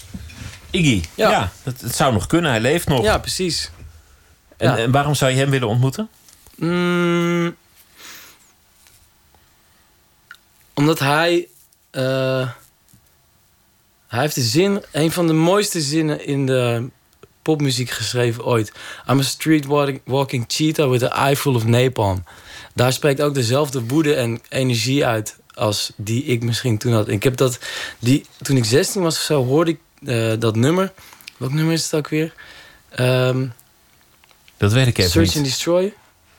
Iggy, 0.70 1.04
ja, 1.16 1.52
het 1.64 1.96
zou 1.96 2.14
nog 2.14 2.28
kunnen. 2.28 2.52
Hij 2.52 2.60
leeft 2.60 2.88
nog. 2.88 3.04
Ja, 3.04 3.18
precies. 3.18 3.72
En, 4.58 4.70
ja. 4.70 4.78
en 4.78 4.92
waarom 4.92 5.16
zou 5.16 5.32
je 5.32 5.38
hem 5.38 5.50
willen 5.50 5.68
ontmoeten? 5.68 6.10
Mm, 6.56 7.56
omdat 10.74 11.00
hij. 11.00 11.48
eh, 11.92 12.50
hij 14.08 14.22
heeft 14.22 14.36
de 14.36 14.42
zin, 14.42 14.84
een 14.92 15.12
van 15.12 15.28
de 15.28 15.34
mooiste 15.34 15.82
zinnen 15.82 16.26
in 16.26 16.46
de 16.46 16.88
popmuziek 17.42 17.90
geschreven 17.90 18.46
ooit. 18.46 18.72
I'm 19.10 19.20
a 19.20 19.24
street 19.24 19.66
walking, 20.06 20.44
cheetah 20.48 20.90
with 20.90 21.04
an 21.04 21.26
eye 21.26 21.36
full 21.38 21.56
of 21.56 21.66
napalm. 21.66 22.24
Daar 22.76 22.94
spreekt 22.94 23.22
ook 23.22 23.34
dezelfde 23.34 23.84
woede 23.84 24.16
en 24.16 24.42
energie 24.50 25.06
uit 25.06 25.36
als 25.54 25.92
die 25.96 26.24
ik 26.24 26.44
misschien 26.44 26.78
toen 26.78 26.94
had. 26.94 27.08
Ik 27.08 27.24
heb 27.24 27.38
dat, 27.38 27.60
die, 28.00 28.26
toen 28.42 28.58
ik 28.58 28.66
16 28.66 29.02
was 29.02 29.16
of 29.16 29.22
zo, 29.22 29.46
hoorde 29.46 29.72
ik 29.72 29.80
eh, 30.10 30.34
dat 30.40 30.56
nummer. 30.56 30.92
Welk 31.38 31.52
nummer 31.54 31.74
is 31.74 31.84
het 31.84 31.94
ook 31.94 32.08
weer? 32.08 32.34
Ehm, 32.90 33.46
Dat 34.58 34.72
weet 34.74 34.88
ik 34.88 34.98
even 34.98 35.12
Search 35.12 35.28
niet. 35.28 35.36
and 35.38 35.46
Destroy? 35.46 35.94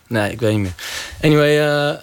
Nee, 0.07 0.33
ik 0.33 0.41
weet 0.41 0.53
niet 0.53 0.61
meer. 0.63 0.75
Anyway, 1.23 1.59
eh, 1.61 2.01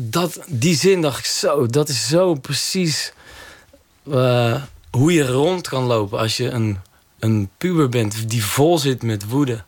dat, 0.00 0.38
die 0.46 0.76
zin 0.76 1.00
dacht 1.02 1.18
ik 1.18 1.24
zo, 1.24 1.66
dat 1.66 1.88
is 1.88 2.08
zo 2.08 2.34
precies 2.34 3.12
eh, 4.12 4.62
hoe 4.90 5.12
je 5.12 5.26
rond 5.26 5.68
kan 5.68 5.82
lopen 5.84 6.18
als 6.18 6.36
je 6.36 6.50
een, 6.50 6.78
een 7.18 7.50
puber 7.58 7.88
bent 7.88 8.30
die 8.30 8.44
vol 8.44 8.78
zit 8.78 9.02
met 9.02 9.28
woede. 9.28 9.62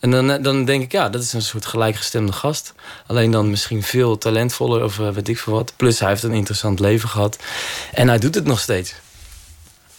En 0.00 0.10
dan, 0.10 0.42
dan 0.42 0.64
denk 0.64 0.82
ik, 0.82 0.92
ja, 0.92 1.08
dat 1.08 1.22
is 1.22 1.32
een 1.32 1.42
soort 1.42 1.66
gelijkgestemde 1.66 2.32
gast. 2.32 2.74
Alleen 3.06 3.30
dan 3.30 3.50
misschien 3.50 3.82
veel 3.82 4.18
talentvoller 4.18 4.84
of 4.84 4.98
eh, 4.98 5.08
weet 5.08 5.28
ik 5.28 5.38
veel 5.38 5.52
wat. 5.52 5.72
Plus 5.76 5.98
hij 5.98 6.08
heeft 6.08 6.22
een 6.22 6.32
interessant 6.32 6.80
leven 6.80 7.08
gehad. 7.08 7.38
En 7.92 8.08
hij 8.08 8.18
doet 8.18 8.34
het 8.34 8.44
nog 8.44 8.60
steeds. 8.60 8.94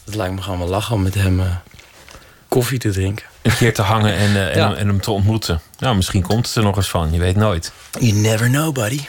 Het 0.05 0.15
lijkt 0.15 0.35
me 0.35 0.41
gewoon 0.41 0.59
wel 0.59 0.67
lachen 0.67 0.95
om 0.95 1.01
met 1.03 1.13
hem 1.13 1.39
eh, 1.39 1.55
koffie 2.47 2.79
te 2.79 2.91
drinken. 2.91 3.25
Een 3.41 3.55
keer 3.55 3.73
te 3.73 3.81
hangen 3.81 4.13
en, 4.15 4.35
eh, 4.35 4.47
en, 4.49 4.57
Ja. 4.57 4.67
hem, 4.67 4.77
en 4.77 4.87
hem 4.87 5.01
te 5.01 5.11
ontmoeten. 5.11 5.61
Nou, 5.79 5.95
misschien 5.95 6.21
komt 6.21 6.47
het 6.47 6.55
er 6.55 6.63
nog 6.63 6.75
eens 6.75 6.89
van. 6.89 7.13
Je 7.13 7.19
weet 7.19 7.35
nooit. 7.35 7.71
You 7.99 8.11
never 8.11 8.47
know, 8.47 8.73
buddy. 8.73 9.01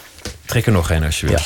Trek 0.45 0.67
er 0.67 0.73
nog 0.73 0.91
een 0.91 1.05
als 1.05 1.21
je 1.21 1.27
wil. 1.27 1.39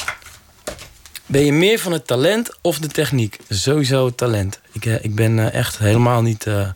Ben 1.26 1.44
je 1.44 1.52
meer 1.52 1.78
van 1.78 1.92
het 1.92 2.06
talent 2.06 2.50
of 2.60 2.78
de 2.78 2.86
techniek? 2.88 3.38
Sowieso 3.48 4.06
het 4.06 4.16
talent. 4.16 4.60
Ik, 4.72 4.86
eh, 4.86 5.04
ik 5.04 5.14
ben 5.14 5.38
eh, 5.38 5.54
echt 5.54 5.78
helemaal 5.78 6.22
niet 6.22 6.46
eh, 6.46 6.68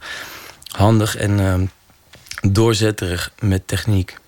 handig 0.70 1.16
en 1.16 1.40
eh, 1.40 1.60
doorzetterig 2.52 3.32
met 3.38 3.66
techniek. 3.66 4.18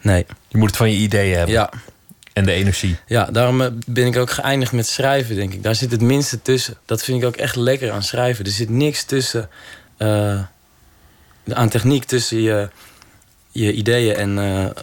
Nee. 0.00 0.26
Je 0.48 0.58
moet 0.58 0.66
het 0.66 0.76
van 0.76 0.90
je 0.90 0.96
ideeën 0.96 1.36
hebben. 1.36 1.54
Ja. 1.54 1.70
En 2.32 2.44
de 2.44 2.52
energie. 2.52 2.96
Ja, 3.06 3.24
daarom 3.24 3.80
ben 3.86 4.06
ik 4.06 4.16
ook 4.16 4.30
geëindigd 4.30 4.72
met 4.72 4.86
schrijven, 4.86 5.36
denk 5.36 5.52
ik. 5.52 5.62
Daar 5.62 5.74
zit 5.74 5.90
het 5.90 6.00
minste 6.00 6.42
tussen. 6.42 6.76
Dat 6.84 7.02
vind 7.02 7.22
ik 7.22 7.28
ook 7.28 7.36
echt 7.36 7.56
lekker 7.56 7.90
aan 7.90 8.02
schrijven. 8.02 8.44
Er 8.44 8.50
zit 8.50 8.68
niks 8.68 9.04
tussen... 9.04 9.50
aan 11.48 11.68
techniek 11.68 12.04
tussen 12.04 12.40
je, 12.40 12.68
je 13.50 13.72
ideeën 13.72 14.14
en 14.14 14.74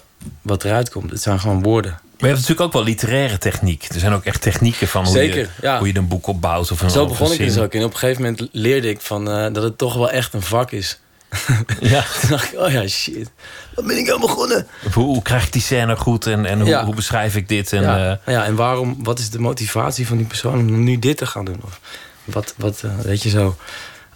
wat 0.41 0.63
eruit 0.63 0.89
komt. 0.89 1.11
Het 1.11 1.21
zijn 1.21 1.39
gewoon 1.39 1.63
woorden. 1.63 1.91
Maar 1.91 2.29
je 2.29 2.35
hebt 2.35 2.39
natuurlijk 2.39 2.67
ook 2.67 2.73
wel 2.73 2.83
literaire 2.83 3.37
techniek. 3.37 3.87
Er 3.93 3.99
zijn 3.99 4.13
ook 4.13 4.23
echt 4.23 4.41
technieken 4.41 4.87
van 4.87 5.05
hoe, 5.05 5.19
je, 5.19 5.47
ja. 5.61 5.77
hoe 5.77 5.87
je 5.87 5.97
een 5.97 6.07
boek 6.07 6.27
opbouwt. 6.27 6.71
Of 6.71 6.81
een, 6.81 6.89
Zo 6.89 7.05
begon 7.07 7.31
ik 7.31 7.37
dus 7.37 7.57
ook. 7.57 7.73
En 7.73 7.83
op 7.83 7.91
een 7.91 7.97
gegeven 7.97 8.21
moment 8.21 8.49
leerde 8.51 8.89
ik 8.89 9.01
van, 9.01 9.29
eh, 9.29 9.53
dat 9.53 9.63
het 9.63 9.77
toch 9.77 9.93
wel 9.93 10.09
echt 10.09 10.33
een 10.33 10.41
vak 10.41 10.71
is. 10.71 10.99
Ja. 11.79 12.03
Toen 12.21 12.29
dacht 12.29 12.53
ik, 12.53 12.59
oh 12.59 12.71
ja, 12.71 12.87
shit. 12.87 13.31
Wat 13.75 13.85
ben 13.85 13.97
ik 13.97 14.09
aan 14.11 14.19
begonnen? 14.19 14.67
Hoe, 14.93 15.03
hoe 15.03 15.21
krijg 15.21 15.45
ik 15.45 15.51
die 15.53 15.61
scène 15.61 15.95
goed 15.95 16.25
en, 16.27 16.45
en 16.45 16.59
hoe, 16.59 16.69
Ja. 16.69 16.85
hoe 16.85 16.95
beschrijf 16.95 17.35
ik 17.35 17.47
dit? 17.47 17.73
En, 17.73 17.81
ja. 17.81 18.19
eh, 18.25 18.33
ja, 18.33 18.45
en 18.45 18.55
waarom, 18.55 19.03
wat 19.03 19.19
is 19.19 19.29
de 19.29 19.39
motivatie 19.39 20.07
van 20.07 20.17
die 20.17 20.25
persoon 20.25 20.59
om 20.59 20.83
nu 20.83 20.99
dit 20.99 21.17
te 21.17 21.25
gaan 21.25 21.45
doen? 21.45 21.59
Of 21.63 21.79
wat, 22.23 22.53
wat 22.57 22.81
eh, 22.83 22.99
weet 22.99 23.23
je 23.23 23.29
zo, 23.29 23.55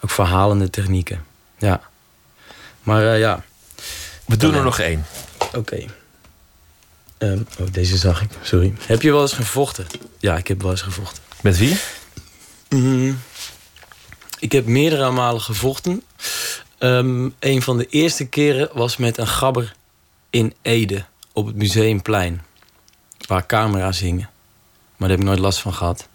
ook 0.02 0.10
verhalende 0.10 0.70
technieken. 0.70 1.24
Ja. 1.58 1.82
Maar 2.84 3.18
ja. 3.18 3.44
We 4.26 4.38
doen 4.38 4.54
er 4.56 4.64
nog 4.64 4.80
één. 4.80 5.06
Oké. 5.56 5.86
Ehm, 7.20 7.42
oh, 7.60 7.68
deze 7.72 7.98
zag 7.98 8.22
ik, 8.22 8.30
sorry. 8.42 8.74
Heb 8.80 9.02
je 9.02 9.12
wel 9.12 9.22
eens 9.22 9.34
gevochten? 9.34 9.88
Ja, 10.20 10.38
ik 10.38 10.48
heb 10.48 10.62
wel 10.62 10.72
eens 10.72 10.82
gevochten. 10.82 11.24
Met 11.42 11.58
wie? 11.58 11.78
Mm, 12.70 13.20
ik 14.40 14.52
heb 14.52 14.66
meerdere 14.66 15.12
malen 15.12 15.42
gevochten. 15.42 16.04
Ehm, 16.78 17.30
een 17.40 17.62
van 17.62 17.78
de 17.78 17.86
eerste 17.86 18.26
keren 18.28 18.70
was 18.74 18.98
met 18.98 19.18
een 19.18 19.28
gabber 19.28 19.76
in 20.30 20.54
Ede 20.62 21.06
op 21.34 21.46
het 21.46 21.56
Museumplein. 21.56 22.44
Waar 23.28 23.46
camera's 23.46 24.00
hingen. 24.00 24.30
Maar 24.98 25.08
daar 25.08 25.18
heb 25.18 25.20
ik 25.20 25.26
nooit 25.26 25.40
last 25.40 25.60
van 25.60 25.74
gehad. 25.74 26.08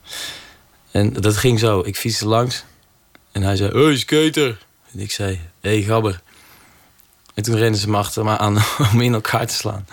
En 0.90 1.12
dat 1.12 1.36
ging 1.36 1.58
zo. 1.58 1.80
Ik 1.80 1.96
fietste 1.96 2.26
langs. 2.26 2.64
En 3.32 3.42
hij 3.42 3.56
zei, 3.56 3.70
hey 3.70 3.96
skater. 3.96 4.58
En 4.92 5.00
ik 5.00 5.10
zei, 5.10 5.40
hey 5.60 5.82
gabber. 5.82 6.20
En 7.34 7.42
toen 7.42 7.56
renden 7.56 7.80
ze 7.80 7.90
me 7.90 7.96
achter 7.96 8.24
me 8.24 8.38
aan 8.38 8.56
om 8.92 9.00
in 9.00 9.14
elkaar 9.14 9.46
te 9.46 9.54
slaan. 9.54 9.86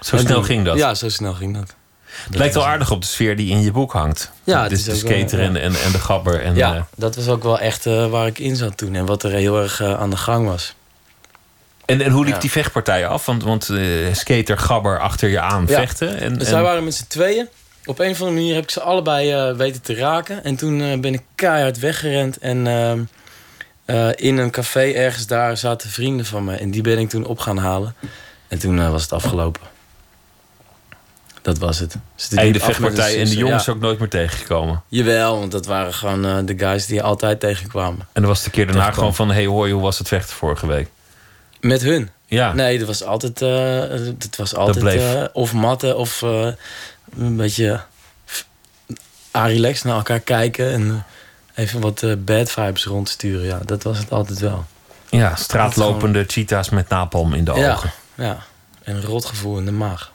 Zo 0.00 0.16
En 0.16 0.22
snel 0.22 0.34
toen- 0.34 0.44
ging 0.44 0.64
dat? 0.64 0.76
Ja, 0.76 0.94
zo 0.94 1.08
snel 1.08 1.32
ging 1.34 1.54
dat. 1.54 1.74
Het 2.10 2.34
lijkt 2.36 2.54
wel 2.54 2.66
aardig 2.66 2.90
op 2.90 3.00
de 3.00 3.06
sfeer 3.06 3.36
die 3.36 3.50
in 3.50 3.60
je 3.62 3.72
boek 3.72 3.92
hangt. 3.92 4.30
Ja, 4.44 4.60
het 4.60 4.70
dus 4.70 4.78
is 4.78 4.84
de 4.84 4.90
ook 4.92 5.00
wel, 5.02 5.18
skater 5.18 5.38
ja. 5.40 5.44
en, 5.46 5.56
en, 5.56 5.74
en 5.84 5.92
de 5.92 5.98
gabber. 5.98 6.40
En, 6.42 6.54
ja, 6.54 6.74
eh, 6.74 6.82
dat 6.96 7.16
was 7.16 7.28
ook 7.28 7.42
wel 7.42 7.58
echt 7.58 7.86
eh, 7.86 8.06
waar 8.06 8.26
ik 8.26 8.38
in 8.38 8.56
zat 8.56 8.76
toen. 8.76 8.94
En 8.94 9.06
wat 9.06 9.22
er 9.22 9.30
heel 9.30 9.60
erg 9.62 9.80
eh, 9.80 10.00
aan 10.00 10.10
de 10.10 10.16
gang 10.16 10.46
was. 10.46 10.74
en, 11.86 12.00
en 12.00 12.10
hoe 12.10 12.24
liep 12.24 12.34
Ja. 12.34 12.40
die 12.40 12.50
vechtpartij 12.50 13.06
af? 13.06 13.26
Want, 13.26 13.42
want 13.42 13.70
skater, 14.12 14.58
gabber 14.58 14.98
achter 15.00 15.28
je 15.28 15.40
aan 15.40 15.64
Ja. 15.68 15.74
vechten. 15.78 16.18
En, 16.18 16.32
Dus 16.32 16.42
en- 16.42 16.50
zij 16.52 16.62
waren 16.62 16.84
met 16.84 16.94
z'n 16.94 17.06
tweeën. 17.08 17.48
Op 17.84 17.98
een 17.98 18.10
of 18.10 18.20
andere 18.20 18.36
manier 18.38 18.54
heb 18.54 18.62
ik 18.62 18.70
ze 18.70 18.80
allebei 18.80 19.52
weten 19.54 19.82
te 19.82 19.94
raken. 19.94 20.44
En 20.44 20.56
toen 20.56 21.00
ben 21.00 21.14
ik 21.14 21.22
keihard 21.34 21.78
weggerend. 21.78 22.38
En 22.38 22.66
in 24.14 24.38
een 24.38 24.50
café 24.50 24.90
ergens 24.92 25.26
daar 25.26 25.56
zaten 25.56 25.90
vrienden 25.90 26.26
van 26.26 26.44
me. 26.44 26.54
En 26.56 26.70
die 26.70 26.82
ben 26.82 26.98
ik 26.98 27.08
toen 27.08 27.24
op 27.24 27.38
gaan 27.38 27.58
halen. 27.58 27.94
En 28.48 28.58
toen 28.58 28.90
was 28.90 29.02
het 29.02 29.12
afgelopen. 29.12 29.62
Dat 31.42 31.58
was 31.58 31.78
het. 31.78 31.96
Dus 32.16 32.28
liep 32.30 32.38
af 32.38 32.44
met 32.52 32.62
vechtpartij 32.62 33.18
en 33.18 33.24
de 33.24 33.36
jongens 33.36 33.64
ja. 33.64 33.72
ook 33.72 33.80
nooit 33.80 33.98
meer 33.98 34.08
tegengekomen. 34.08 34.82
Jawel, 34.88 35.38
want 35.38 35.52
dat 35.52 35.66
waren 35.66 35.94
gewoon 35.94 36.24
eh, 36.26 36.36
de 36.44 36.58
guys 36.58 36.86
die 36.86 37.02
altijd 37.02 37.40
tegenkwamen. 37.40 38.00
En 38.12 38.20
dan 38.22 38.30
was 38.30 38.42
de 38.42 38.50
keer 38.50 38.66
daarna 38.66 38.90
gewoon 38.92 39.14
van... 39.14 39.30
hey 39.30 39.46
hoi, 39.46 39.72
hoe 39.72 39.82
was 39.82 39.98
het 39.98 40.08
vechten 40.08 40.36
vorige 40.36 40.66
week? 40.66 40.88
Met 41.60 41.82
hun? 41.82 42.10
Ja. 42.26 42.52
Nee, 42.52 42.78
dat 42.78 42.86
was 42.86 43.04
altijd, 43.04 43.42
eh, 43.42 43.80
het 44.18 44.36
was 44.36 44.54
altijd 44.54 44.78
bleef. 44.78 45.14
eh, 45.14 45.24
of 45.32 45.52
matten 45.52 45.96
of 45.96 46.20
een 47.18 47.36
beetje 47.36 47.80
relax 49.32 49.82
naar 49.82 49.96
elkaar 49.96 50.20
kijken 50.20 50.72
en 50.72 51.04
even 51.54 51.80
wat 51.80 52.04
bad 52.24 52.50
vibes 52.50 52.84
rondsturen. 52.84 53.46
Ja, 53.46 53.60
dat 53.64 53.82
was 53.82 53.98
het 53.98 54.10
altijd 54.10 54.38
wel. 54.38 54.64
Ja, 55.10 55.34
straatlopende 55.36 56.24
cheetahs 56.26 56.68
met 56.68 56.88
napalm 56.88 57.34
in 57.34 57.44
de 57.44 57.52
Ja, 57.52 57.72
ogen. 57.72 57.92
ja, 58.14 58.38
en 58.82 58.96
een 58.96 59.02
rotgevoel 59.04 59.58
in 59.58 59.64
de 59.64 59.72
maag. 59.72 60.10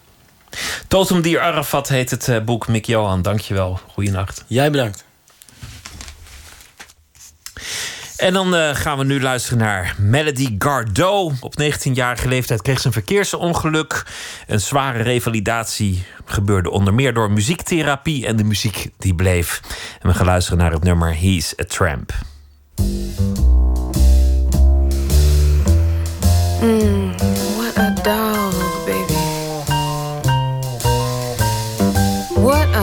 Totemdier 0.88 1.40
Arafat 1.40 1.88
heet 1.88 2.12
het 2.12 2.28
eh, 2.28 2.42
boek. 2.42 2.68
Mick 2.68 2.86
Johan, 2.86 3.22
dankjewel. 3.22 3.80
Goeienacht. 3.94 4.44
Jij 4.48 4.72
bedankt. 4.72 5.06
En 8.18 8.34
dan 8.34 8.56
eh, 8.56 8.76
gaan 8.76 8.98
we 8.98 9.04
nu 9.04 9.22
luisteren 9.22 9.58
naar 9.58 9.96
Melody 9.98 10.56
Gardot. 10.58 11.34
Op 11.40 11.54
19-jarige 11.62 12.28
leeftijd 12.28 12.62
kreeg 12.62 12.80
ze 12.80 12.88
een 12.88 12.94
verkeersongeluk. 12.94 14.06
Een 14.48 14.60
zware 14.60 15.04
revalidatie 15.04 16.06
gebeurde 16.26 16.70
onder 16.70 16.94
meer 16.94 17.14
door 17.14 17.32
muziektherapie 17.32 18.26
en 18.26 18.36
de 18.36 18.44
muziek 18.44 18.90
die 18.98 19.16
bleef. 19.16 19.62
En 20.02 20.10
we 20.10 20.16
gaan 20.16 20.26
luisteren 20.26 20.60
naar 20.60 20.72
het 20.72 20.84
nummer 20.84 21.20
He's 21.20 21.54
a 21.62 21.64
Tramp. 21.68 22.12
Mm, 26.62 27.16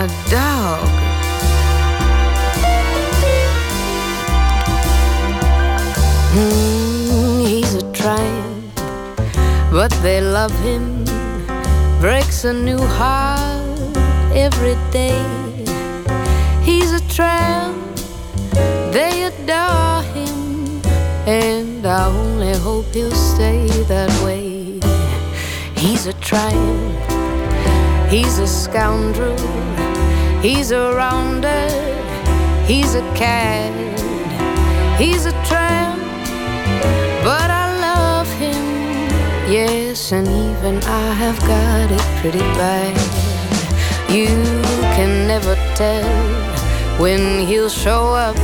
a 0.03 0.09
dog. 0.31 0.89
Mm, 6.35 7.47
he's 7.47 7.75
a 7.75 7.93
tramp, 7.93 8.75
but 9.71 9.93
they 10.03 10.21
love 10.21 10.55
him. 10.65 11.05
Breaks 12.01 12.45
a 12.45 12.53
new 12.53 12.83
heart 12.99 13.97
every 14.35 14.77
day. 14.91 15.23
He's 16.65 16.91
a 16.93 17.03
tramp, 17.09 17.77
they 18.97 19.15
adore 19.31 20.03
him, 20.17 20.83
and 21.29 21.87
I 21.87 22.07
only 22.07 22.55
hope 22.59 22.87
he'll 22.93 23.21
stay 23.35 23.69
that 23.87 24.11
way. 24.25 24.81
He's 25.77 26.07
a 26.07 26.15
tramp, 26.15 26.99
he's 28.11 28.39
a 28.39 28.49
scoundrel, 28.49 29.62
he's 30.43 30.73
a 30.73 30.93
rounder, 30.95 31.69
he's 32.67 32.95
a 32.95 33.03
cad, 33.15 33.73
he's 35.01 35.25
a 35.27 35.33
tramp, 35.47 36.03
but 37.23 37.49
I 37.49 37.67
love 37.81 38.29
him, 38.35 38.65
yes, 39.51 40.13
and 40.13 40.27
even 40.27 40.83
I 40.83 41.15
have 41.15 41.39
got 41.41 41.91
it 41.91 42.21
pretty 42.21 42.47
bad. 42.59 42.95
You 44.11 44.27
can 44.97 45.27
never 45.27 45.55
tell 45.75 46.11
when 47.01 47.47
he'll 47.47 47.71
show 47.71 48.13
up. 48.13 48.37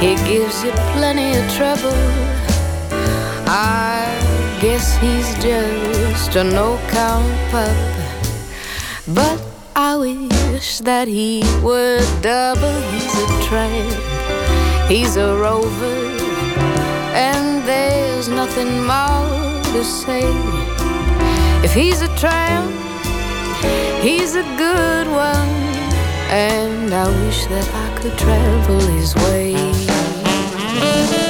He 0.00 0.16
gives 0.28 0.64
you 0.64 0.72
plenty 0.92 1.38
of 1.38 1.48
trouble. 1.52 1.96
I 3.46 4.04
guess 4.60 4.96
he's 4.96 5.32
just 5.42 6.36
a 6.36 6.44
no 6.44 6.78
count 6.90 7.32
pup. 7.50 7.76
But 9.08 9.49
I 9.82 9.96
wish 9.96 10.80
that 10.80 11.08
he 11.08 11.42
would 11.62 12.04
double. 12.20 12.80
He's 12.92 13.14
a 13.24 13.28
tramp, 13.48 14.90
he's 14.90 15.16
a 15.16 15.34
rover, 15.34 16.00
and 17.16 17.66
there's 17.66 18.28
nothing 18.28 18.84
more 18.84 19.62
to 19.72 19.82
say. 19.82 20.28
If 21.64 21.72
he's 21.72 22.02
a 22.02 22.14
tramp, 22.18 22.70
he's 24.02 24.34
a 24.34 24.44
good 24.58 25.06
one, 25.06 25.48
and 26.28 26.92
I 26.92 27.08
wish 27.24 27.46
that 27.46 27.66
I 27.84 27.88
could 27.98 28.18
travel 28.18 28.80
his 28.98 29.16
way. 29.16 31.29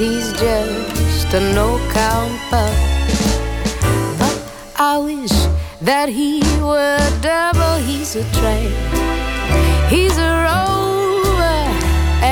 He's 0.00 0.32
just 0.32 1.28
a 1.34 1.40
no 1.54 1.68
count 1.92 2.34
pup. 2.50 2.74
But 4.18 4.36
I 4.76 4.98
wish 4.98 5.36
that 5.80 6.08
he 6.08 6.42
were 6.60 6.98
double. 7.20 7.76
He's 7.88 8.16
a 8.16 8.24
tramp, 8.38 8.74
he's 9.94 10.16
a 10.18 10.32
rover, 10.48 11.60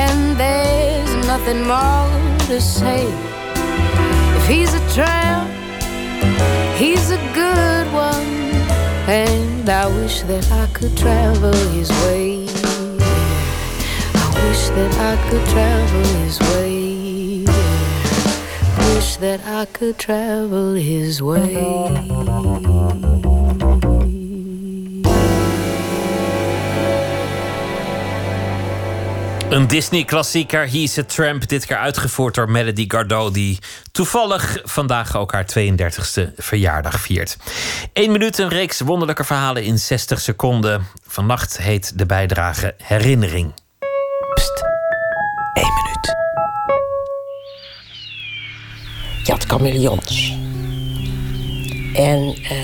and 0.03 0.19
there's 0.41 1.13
nothing 1.31 1.61
more 1.73 2.09
to 2.49 2.59
say. 2.59 3.03
If 4.37 4.47
he's 4.47 4.73
a 4.73 4.83
tramp, 4.93 5.59
He's 6.79 7.11
a 7.11 7.17
good 7.33 7.87
one, 7.91 8.25
and 9.09 9.69
I 9.69 9.87
wish 9.87 10.21
that 10.21 10.49
I 10.49 10.65
could 10.67 10.95
travel 10.95 11.53
his 11.75 11.89
way. 12.05 12.47
I 14.15 14.27
wish 14.47 14.63
that 14.77 14.93
I 15.09 15.29
could 15.29 15.45
travel 15.49 16.03
his 16.23 16.39
way. 16.39 16.68
That 19.19 19.39
I 19.45 19.65
could 19.71 19.97
travel 19.97 20.73
his 20.73 21.19
way. 21.19 21.55
Een 29.49 29.67
Disney-klassieker, 29.67 30.69
He's 30.69 30.97
a 30.97 31.03
Tramp. 31.03 31.47
Dit 31.47 31.65
keer 31.65 31.77
uitgevoerd 31.77 32.35
door 32.35 32.49
Melody 32.49 32.85
Gardot... 32.87 33.33
die 33.33 33.59
toevallig 33.91 34.57
vandaag 34.63 35.17
ook 35.17 35.31
haar 35.31 35.45
32e 35.59 36.33
verjaardag 36.35 36.99
viert. 36.99 37.37
Eén 37.93 38.11
minuut, 38.11 38.37
een 38.37 38.49
reeks 38.49 38.79
wonderlijke 38.79 39.23
verhalen 39.23 39.63
in 39.63 39.79
60 39.79 40.19
seconden. 40.19 40.87
Vannacht 41.07 41.57
heet 41.57 41.97
de 41.97 42.05
bijdrage 42.05 42.75
Herinnering. 42.77 43.53
Pst, 44.33 44.63
één 45.53 45.73
minuut. 45.73 46.18
En, 51.93 52.35
eh, 52.49 52.57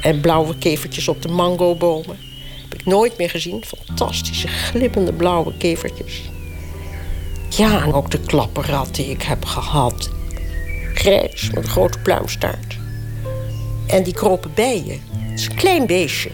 en 0.00 0.20
blauwe 0.20 0.58
kevertjes 0.58 1.08
op 1.08 1.22
de 1.22 1.28
mangobomen. 1.28 2.16
Heb 2.62 2.74
ik 2.74 2.86
nooit 2.86 3.18
meer 3.18 3.30
gezien. 3.30 3.64
Fantastische, 3.86 4.48
glimmende 4.48 5.12
blauwe 5.12 5.56
kevertjes. 5.56 6.22
Ja, 7.48 7.82
en 7.82 7.92
ook 7.92 8.10
de 8.10 8.20
klapperrat 8.20 8.94
die 8.94 9.06
ik 9.06 9.22
heb 9.22 9.44
gehad. 9.44 10.10
Grijs, 10.94 11.50
met 11.50 11.64
een 11.64 11.70
grote 11.70 11.98
pluimstaart. 11.98 12.78
En 13.86 14.02
die 14.02 14.14
kropen 14.14 14.50
bijen. 14.54 15.00
Het 15.10 15.40
is 15.40 15.46
een 15.46 15.54
klein 15.54 15.86
beestje. 15.86 16.30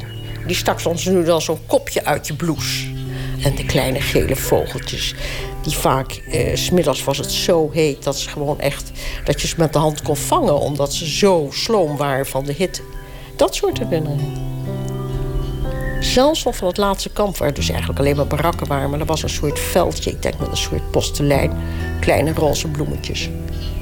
Die 0.47 0.57
stak 0.57 0.81
soms 0.81 1.05
nu 1.05 1.25
dan 1.25 1.41
zo'n 1.41 1.67
kopje 1.67 2.05
uit 2.05 2.27
je 2.27 2.35
blouse. 2.35 2.87
En 3.43 3.55
de 3.55 3.65
kleine 3.65 4.01
gele 4.01 4.37
vogeltjes. 4.37 5.15
Die 5.63 5.77
vaak, 5.77 6.23
eh, 6.31 6.57
smiddags 6.57 7.05
was 7.05 7.19
het 7.19 7.33
zo 7.33 7.71
heet 7.73 8.05
dat 8.05 8.19
ze 8.19 8.29
gewoon 8.29 8.61
echt... 8.61 8.91
dat 9.25 9.41
je 9.41 9.47
ze 9.47 9.55
met 9.59 9.73
de 9.73 9.79
hand 9.79 10.03
kon 10.03 10.17
vangen... 10.17 10.61
omdat 10.61 10.95
ze 10.95 11.07
zo 11.07 11.49
sloom 11.51 11.97
waren 11.97 12.27
van 12.27 12.45
de 12.45 12.53
hitte. 12.53 12.83
Dat 13.37 13.55
soort 13.55 13.79
herinneringen. 13.79 14.47
Zelfs 16.01 16.45
nog 16.45 16.57
van 16.57 16.69
het 16.69 16.77
laatste 16.77 17.11
kamp, 17.11 17.37
waar 17.37 17.55
dus 17.55 17.69
eigenlijk 17.69 17.99
alleen 17.99 18.17
maar 18.17 18.27
barakken 18.27 18.67
waren... 18.67 18.91
maar 18.91 19.01
er 19.01 19.07
was 19.07 19.23
een 19.23 19.29
soort 19.29 19.59
veldje, 19.59 20.11
ik 20.11 20.23
denk 20.23 20.39
met 20.39 20.51
een 20.51 20.57
soort 20.57 20.91
postelijn. 20.91 21.53
Kleine 22.01 22.33
roze 22.33 22.69
bloemetjes. 22.69 23.31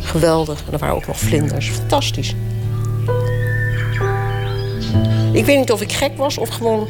Geweldig. 0.00 0.64
En 0.66 0.72
er 0.72 0.78
waren 0.78 0.96
ook 0.96 1.06
nog 1.06 1.18
vlinders. 1.18 1.70
Fantastisch. 1.70 2.34
Ik 5.32 5.44
weet 5.44 5.58
niet 5.58 5.72
of 5.72 5.80
ik 5.80 5.92
gek 5.92 6.16
was 6.16 6.38
of 6.38 6.48
gewoon 6.48 6.88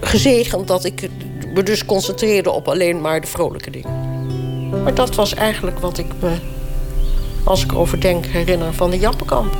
gezegend 0.00 0.68
dat 0.68 0.84
ik 0.84 1.08
me 1.56 1.62
dus 1.62 1.84
concentreerde 1.84 2.50
op 2.50 2.68
alleen 2.68 3.00
maar 3.00 3.20
de 3.20 3.26
vrolijke 3.26 3.70
dingen. 3.70 4.82
Maar 4.82 4.94
dat 4.94 5.14
was 5.14 5.34
eigenlijk 5.34 5.78
wat 5.78 5.98
ik 5.98 6.06
me, 6.20 6.36
als 7.44 7.62
ik 7.62 7.72
over 7.72 8.00
denk, 8.00 8.26
herinner 8.26 8.74
van 8.74 8.90
de 8.90 8.98
Jappenkamp. 8.98 9.56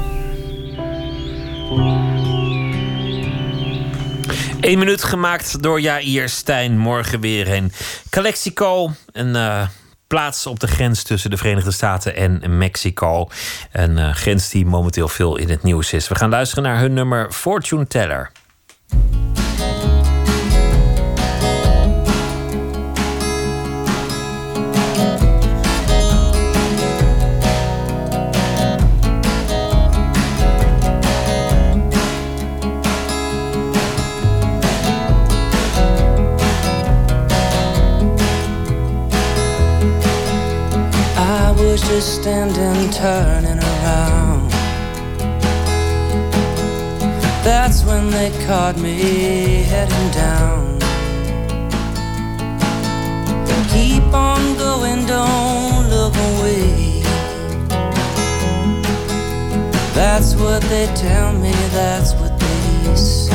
Eén 4.60 4.78
minuut 4.78 5.04
gemaakt 5.04 5.62
door 5.62 5.80
Jair 5.80 6.28
Stijn. 6.28 6.78
Morgen 6.78 7.20
weer 7.20 7.52
een 7.52 7.72
Calexico. 8.10 8.90
Een 9.12 9.36
eh, 9.36 9.68
plaats 10.06 10.46
op 10.46 10.60
de 10.60 10.66
grens 10.66 11.02
tussen 11.02 11.30
de 11.30 11.36
Verenigde 11.36 11.72
Staten 11.72 12.16
en 12.16 12.58
Mexico. 12.58 13.28
Een 13.72 13.98
eh, 13.98 14.14
grens 14.14 14.50
die 14.50 14.66
momenteel 14.66 15.08
veel 15.08 15.36
in 15.36 15.48
het 15.48 15.62
nieuws 15.62 15.92
is. 15.92 16.08
We 16.08 16.14
gaan 16.14 16.30
luisteren 16.30 16.64
naar 16.64 16.78
hun 16.78 16.92
nummer 16.92 17.32
Fortune 17.32 17.86
Teller. 17.86 18.30
Just 41.96 42.20
standing, 42.20 42.90
turning 42.90 43.58
around. 43.58 44.50
That's 47.42 47.84
when 47.84 48.10
they 48.10 48.30
caught 48.46 48.76
me 48.76 49.62
heading 49.62 50.10
down. 50.10 50.78
Keep 53.70 54.12
on 54.12 54.58
going, 54.58 55.06
don't 55.06 55.88
look 55.88 56.14
away. 56.14 57.02
That's 59.94 60.34
what 60.34 60.60
they 60.64 60.86
tell 60.94 61.32
me, 61.32 61.52
that's 61.72 62.12
what 62.20 62.38
they 62.38 62.94
say. 62.94 63.25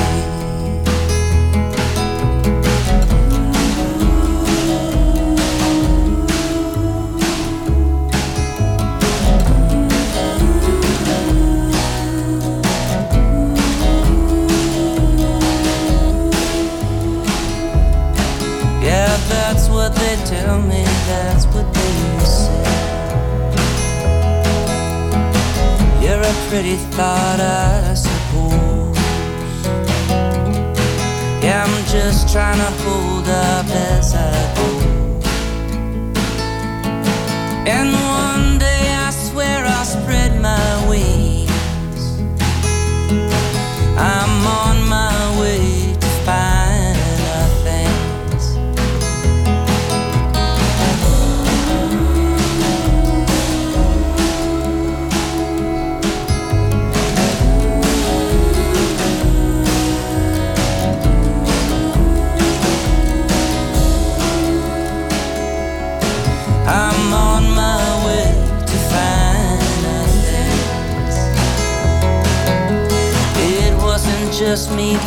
What 19.82 19.96
they 19.96 20.16
tell 20.26 20.62
me, 20.62 20.84
that's 21.08 21.46
what 21.54 21.68
they 21.74 21.94
say. 22.34 22.64
You're 26.04 26.22
a 26.22 26.36
pretty 26.50 26.78
thought, 26.96 27.40
I 27.40 27.96
suppose. 27.96 28.98
Yeah, 31.44 31.66
I'm 31.66 31.86
just 31.98 32.32
trying 32.32 32.60
to 32.66 32.72
hold 32.84 33.28
up 33.28 33.66
as 33.94 34.14
I 34.14 34.32
go. 34.58 34.70
And 37.76 38.01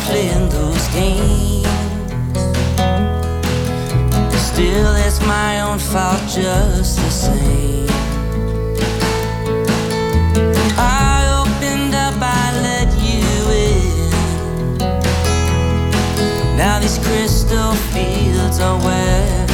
playing 0.05 0.49
those 0.49 0.87
games. 0.89 1.65
Still, 4.49 4.95
it's 5.05 5.19
my 5.25 5.61
own 5.61 5.79
fault 5.79 6.21
just 6.29 6.97
the 6.97 7.09
same. 7.09 7.89
I 10.77 11.27
opened 11.41 11.93
up, 11.93 12.15
I 12.21 12.51
let 12.67 12.89
you 13.07 13.25
in. 13.67 14.11
Now 16.57 16.79
these 16.79 16.97
crystal 16.99 17.73
fields 17.93 18.59
are 18.59 18.77
wearing 18.83 19.44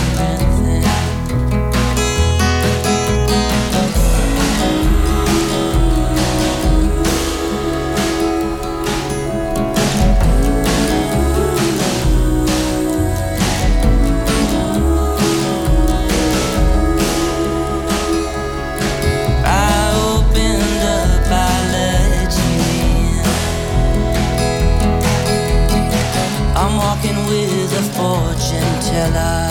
teller. 28.91 29.49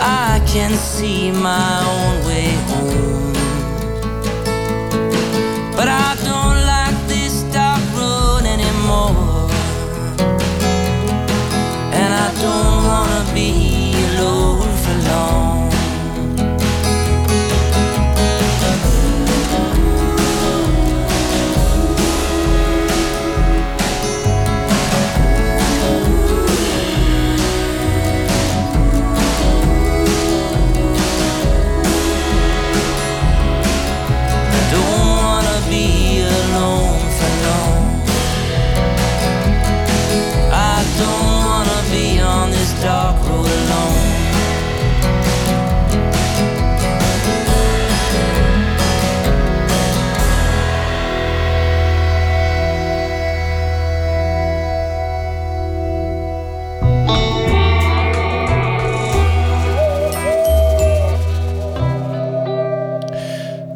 I 0.00 0.40
can 0.46 0.72
see 0.74 1.30
my 1.30 2.25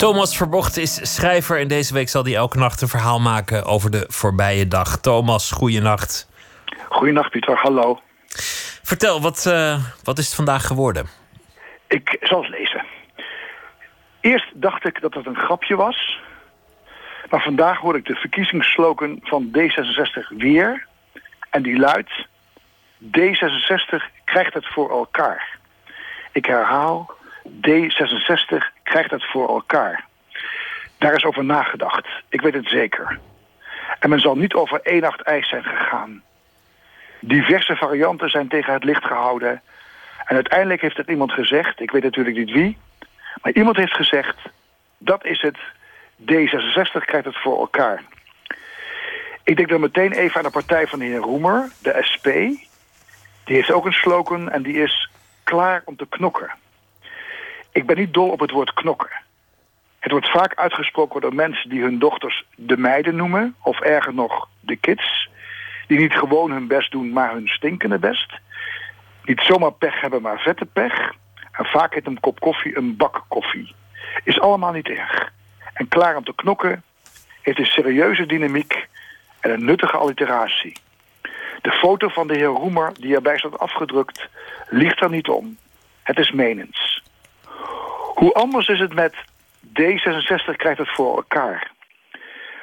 Thomas 0.01 0.37
Verbocht 0.37 0.77
is 0.77 1.15
schrijver 1.15 1.61
en 1.61 1.69
deze 1.69 1.95
week 1.95 2.09
zal 2.09 2.25
hij 2.25 2.35
elke 2.35 2.59
nacht 2.59 2.81
een 2.81 2.89
verhaal 2.89 3.21
maken 3.21 3.65
over 3.65 3.91
de 3.91 4.05
voorbije 4.09 4.69
dag. 4.69 5.01
Thomas, 5.01 5.51
goeienacht. 5.51 6.29
Goedenacht 6.89 7.31
Pieter, 7.31 7.57
hallo. 7.57 8.01
Vertel, 8.83 9.21
wat, 9.21 9.47
eh, 9.47 9.85
wat 10.03 10.19
is 10.19 10.27
het 10.27 10.35
vandaag 10.35 10.67
geworden? 10.67 11.07
Ik 11.89 12.17
zal 12.21 12.43
het 12.43 12.51
lezen. 12.51 12.85
Eerst 14.21 14.47
dacht 14.55 14.85
ik 14.85 15.01
dat 15.01 15.15
het 15.15 15.27
een 15.27 15.37
grapje 15.37 15.77
was. 15.77 16.19
Maar 17.31 17.43
vandaag 17.43 17.79
hoor 17.79 17.97
ik 17.97 18.05
de 18.05 18.15
verkiezingsslogan 18.15 19.19
van 19.23 19.51
D66 19.59 20.37
weer. 20.37 20.87
En 21.51 21.63
die 21.63 21.79
luidt... 21.79 22.27
D66 23.05 24.23
krijgt 24.25 24.55
het 24.55 24.67
voor 24.67 24.91
elkaar. 24.91 25.59
Ik 26.33 26.47
herhaal... 26.47 27.19
D66 27.49 28.80
krijgt 28.91 29.11
het 29.11 29.31
voor 29.31 29.49
elkaar. 29.49 30.05
Daar 30.99 31.15
is 31.15 31.25
over 31.25 31.45
nagedacht. 31.45 32.07
Ik 32.29 32.41
weet 32.41 32.55
het 32.55 32.69
zeker. 32.69 33.19
En 33.99 34.09
men 34.09 34.21
zal 34.21 34.37
niet 34.37 34.55
over 34.55 34.81
één 34.83 35.01
nacht 35.01 35.21
ijs 35.23 35.49
zijn 35.49 35.65
gegaan. 35.65 36.23
Diverse 37.21 37.77
varianten 37.77 38.31
zijn 38.31 38.49
tegen 38.49 38.73
het 38.73 38.85
licht 38.85 39.05
gehouden. 39.05 39.63
En 40.25 40.35
uiteindelijk 40.35 40.81
heeft 40.81 40.99
er 40.99 41.09
iemand 41.11 41.33
gezegd, 41.33 41.81
ik 41.81 41.91
weet 41.91 42.03
natuurlijk 42.03 42.37
niet 42.37 42.51
wie... 42.51 42.79
maar 43.43 43.53
iemand 43.53 43.77
heeft 43.77 43.95
gezegd, 43.95 44.37
dat 44.99 45.25
is 45.25 45.41
het, 45.41 45.59
D66 46.21 47.05
krijgt 47.05 47.27
het 47.27 47.41
voor 47.43 47.59
elkaar. 47.59 48.03
Ik 49.45 49.57
denk 49.57 49.69
dan 49.69 49.81
meteen 49.81 50.13
even 50.13 50.37
aan 50.37 50.43
de 50.43 50.51
partij 50.51 50.87
van 50.87 50.99
de 50.99 51.05
heer 51.05 51.19
Roemer, 51.19 51.69
de 51.83 51.99
SP. 52.11 52.27
Die 53.45 53.57
heeft 53.57 53.73
ook 53.73 53.87
een 53.87 53.93
slogan 53.93 54.51
en 54.51 54.63
die 54.63 54.83
is 54.83 55.11
klaar 55.45 55.83
om 55.85 55.97
te 55.97 56.07
knokken. 56.09 56.51
Ik 57.73 57.87
ben 57.87 57.97
niet 57.97 58.15
dol 58.15 58.31
op 58.31 58.41
het 58.41 58.51
woord 58.51 58.73
knokken. 58.73 59.11
Het 59.99 60.13
wordt 60.13 60.31
vaak 60.31 60.55
uitgesproken 60.55 61.21
door 61.21 61.35
mensen 61.35 61.69
die 61.69 61.83
hun 61.83 61.99
dochters 61.99 62.45
de 62.57 62.77
meiden 62.77 63.17
noemen... 63.17 63.55
of 63.63 63.81
erger 63.81 64.15
nog, 64.15 64.49
de 64.61 64.77
kids... 64.77 65.29
die 65.87 65.99
niet 65.99 66.15
gewoon 66.15 66.51
hun 66.51 66.67
best 66.67 66.91
doen, 66.91 67.13
maar 67.13 67.33
hun 67.33 67.49
stinkende 67.49 67.99
best. 67.99 68.39
Niet 69.25 69.41
zomaar 69.41 69.73
pech 69.73 70.01
hebben, 70.01 70.23
maar 70.23 70.39
vette 70.39 70.67
pech. 70.67 71.13
En 71.53 71.65
vaak 71.65 71.95
heet 71.95 72.07
een 72.07 72.21
kop 72.21 72.41
koffie 72.41 72.77
een 72.77 72.97
bak 72.97 73.25
koffie. 73.29 73.75
Is 74.25 74.41
allemaal 74.41 74.73
niet 74.73 74.89
erg. 74.89 75.33
En 75.73 75.89
klaar 75.89 76.17
om 76.17 76.25
te 76.25 76.35
knokken 76.35 76.83
heeft 77.43 77.59
een 77.59 77.67
serieuze 77.67 78.27
dynamiek 78.27 78.89
en 79.41 79.51
een 79.51 79.65
nuttige 79.65 79.97
alliteratie. 79.97 80.77
De 81.63 81.71
foto 81.71 82.09
van 82.09 82.27
de 82.27 82.37
heer 82.37 82.47
Roemer 82.47 82.93
die 83.01 83.15
erbij 83.15 83.39
staat 83.39 83.59
afgedrukt 83.59 84.29
liegt 84.69 85.01
er 85.01 85.11
niet 85.11 85.29
om. 85.29 85.59
Het 86.03 86.19
is 86.19 86.31
menens. 86.31 87.00
Hoe 88.21 88.33
anders 88.33 88.69
is 88.69 88.81
het 88.81 88.95
met 88.95 89.15
D66 89.67 90.57
krijgt 90.57 90.79
het 90.79 90.95
voor 90.95 91.17
elkaar. 91.17 91.71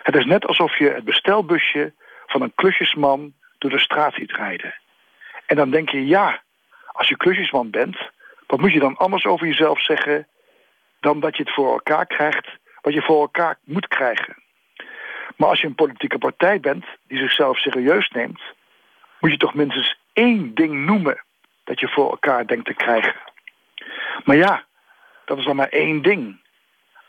Het 0.03 0.15
is 0.15 0.25
net 0.25 0.45
alsof 0.45 0.77
je 0.77 0.89
het 0.89 1.03
bestelbusje 1.03 1.93
van 2.25 2.41
een 2.41 2.51
klusjesman 2.55 3.33
door 3.57 3.71
de 3.71 3.79
straat 3.79 4.13
ziet 4.13 4.31
rijden. 4.31 4.73
En 5.45 5.55
dan 5.55 5.69
denk 5.69 5.89
je, 5.89 6.07
ja, 6.07 6.41
als 6.87 7.07
je 7.07 7.17
klusjesman 7.17 7.69
bent, 7.69 7.97
wat 8.47 8.59
moet 8.59 8.71
je 8.71 8.79
dan 8.79 8.97
anders 8.97 9.25
over 9.25 9.47
jezelf 9.47 9.81
zeggen 9.81 10.27
dan 10.99 11.19
dat 11.19 11.37
je 11.37 11.43
het 11.43 11.53
voor 11.53 11.71
elkaar 11.71 12.05
krijgt 12.05 12.47
wat 12.81 12.93
je 12.93 13.01
voor 13.01 13.21
elkaar 13.21 13.57
moet 13.63 13.87
krijgen. 13.87 14.35
Maar 15.35 15.49
als 15.49 15.61
je 15.61 15.67
een 15.67 15.75
politieke 15.75 16.17
partij 16.17 16.59
bent 16.59 16.85
die 17.07 17.19
zichzelf 17.19 17.57
serieus 17.57 18.09
neemt, 18.09 18.41
moet 19.19 19.31
je 19.31 19.37
toch 19.37 19.53
minstens 19.53 19.99
één 20.13 20.55
ding 20.55 20.85
noemen 20.85 21.23
dat 21.63 21.79
je 21.79 21.87
voor 21.87 22.09
elkaar 22.09 22.47
denkt 22.47 22.65
te 22.65 22.73
krijgen. 22.73 23.15
Maar 24.23 24.35
ja, 24.35 24.65
dat 25.27 25.37
is 25.37 25.45
dan 25.45 25.55
maar 25.55 25.69
één 25.69 26.01
ding. 26.01 26.41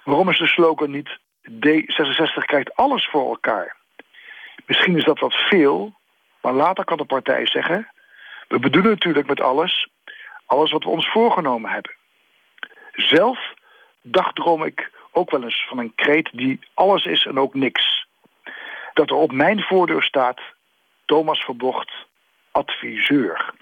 Waarom 0.04 0.28
is 0.28 0.38
de 0.38 0.46
slogan 0.46 0.90
niet 0.90 1.18
D66 1.50 2.44
krijgt 2.44 2.76
alles 2.76 3.06
voor 3.06 3.28
elkaar? 3.28 3.76
Misschien 4.66 4.96
is 4.96 5.04
dat 5.04 5.18
wat 5.18 5.34
veel, 5.34 5.94
maar 6.40 6.52
later 6.52 6.84
kan 6.84 6.96
de 6.96 7.04
partij 7.04 7.46
zeggen... 7.46 7.88
we 8.48 8.58
bedoelen 8.58 8.90
natuurlijk 8.90 9.26
met 9.26 9.40
alles, 9.40 9.88
alles 10.46 10.70
wat 10.70 10.84
we 10.84 10.90
ons 10.90 11.10
voorgenomen 11.10 11.70
hebben. 11.70 11.94
Zelf 12.92 13.54
dagdroom 14.02 14.64
ik 14.64 14.90
ook 15.12 15.30
wel 15.30 15.42
eens 15.42 15.66
van 15.68 15.78
een 15.78 15.94
kreet 15.94 16.30
die 16.32 16.58
alles 16.74 17.04
is 17.04 17.26
en 17.26 17.38
ook 17.38 17.54
niks. 17.54 18.06
Dat 18.94 19.10
er 19.10 19.16
op 19.16 19.32
mijn 19.32 19.62
voordeur 19.62 20.02
staat 20.02 20.40
Thomas 21.04 21.44
Verbocht, 21.44 21.92
adviseur. 22.50 23.54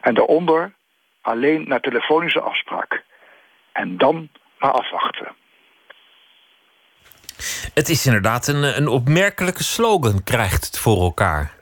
En 0.00 0.14
daaronder 0.14 0.72
alleen 1.20 1.68
naar 1.68 1.80
telefonische 1.80 2.40
afspraak. 2.40 3.04
En 3.74 3.98
dan 3.98 4.28
maar 4.58 4.70
afwachten. 4.70 5.34
Het 7.74 7.88
is 7.88 8.06
inderdaad 8.06 8.46
een, 8.46 8.62
een 8.76 8.88
opmerkelijke 8.88 9.62
slogan, 9.62 10.22
krijgt 10.24 10.64
het 10.64 10.78
voor 10.78 11.00
elkaar. 11.02 11.52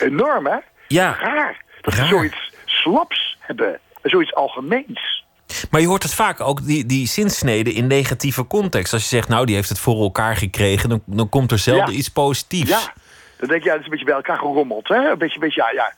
Enorm, 0.00 0.46
hè? 0.46 0.56
Ja. 0.88 1.16
Raar. 1.20 1.64
Dat 1.80 1.94
ze 1.94 2.04
zoiets 2.04 2.52
slaps 2.64 3.36
hebben. 3.40 3.80
Zoiets 4.02 4.34
algemeens. 4.34 5.24
Maar 5.70 5.80
je 5.80 5.86
hoort 5.86 6.02
het 6.02 6.14
vaak 6.14 6.40
ook, 6.40 6.66
die, 6.66 6.86
die 6.86 7.06
zinsneden 7.06 7.72
in 7.72 7.86
negatieve 7.86 8.46
context. 8.46 8.92
Als 8.92 9.02
je 9.02 9.08
zegt, 9.08 9.28
nou, 9.28 9.46
die 9.46 9.54
heeft 9.54 9.68
het 9.68 9.78
voor 9.78 10.00
elkaar 10.02 10.36
gekregen... 10.36 10.88
dan, 10.88 11.02
dan 11.06 11.28
komt 11.28 11.50
er 11.52 11.58
zelden 11.58 11.92
Ja. 11.92 11.98
iets 11.98 12.08
positiefs. 12.08 12.70
Ja. 12.70 12.92
Dan 13.38 13.48
denk 13.48 13.62
je, 13.62 13.68
ja, 13.68 13.74
dat 13.74 13.78
is 13.80 13.84
een 13.84 13.90
beetje 13.90 14.06
bij 14.06 14.14
elkaar 14.14 14.38
gerommeld, 14.38 14.88
hè? 14.88 15.10
Een 15.10 15.18
beetje, 15.18 15.38
beetje 15.38 15.62
ja, 15.62 15.70
ja. 15.70 15.92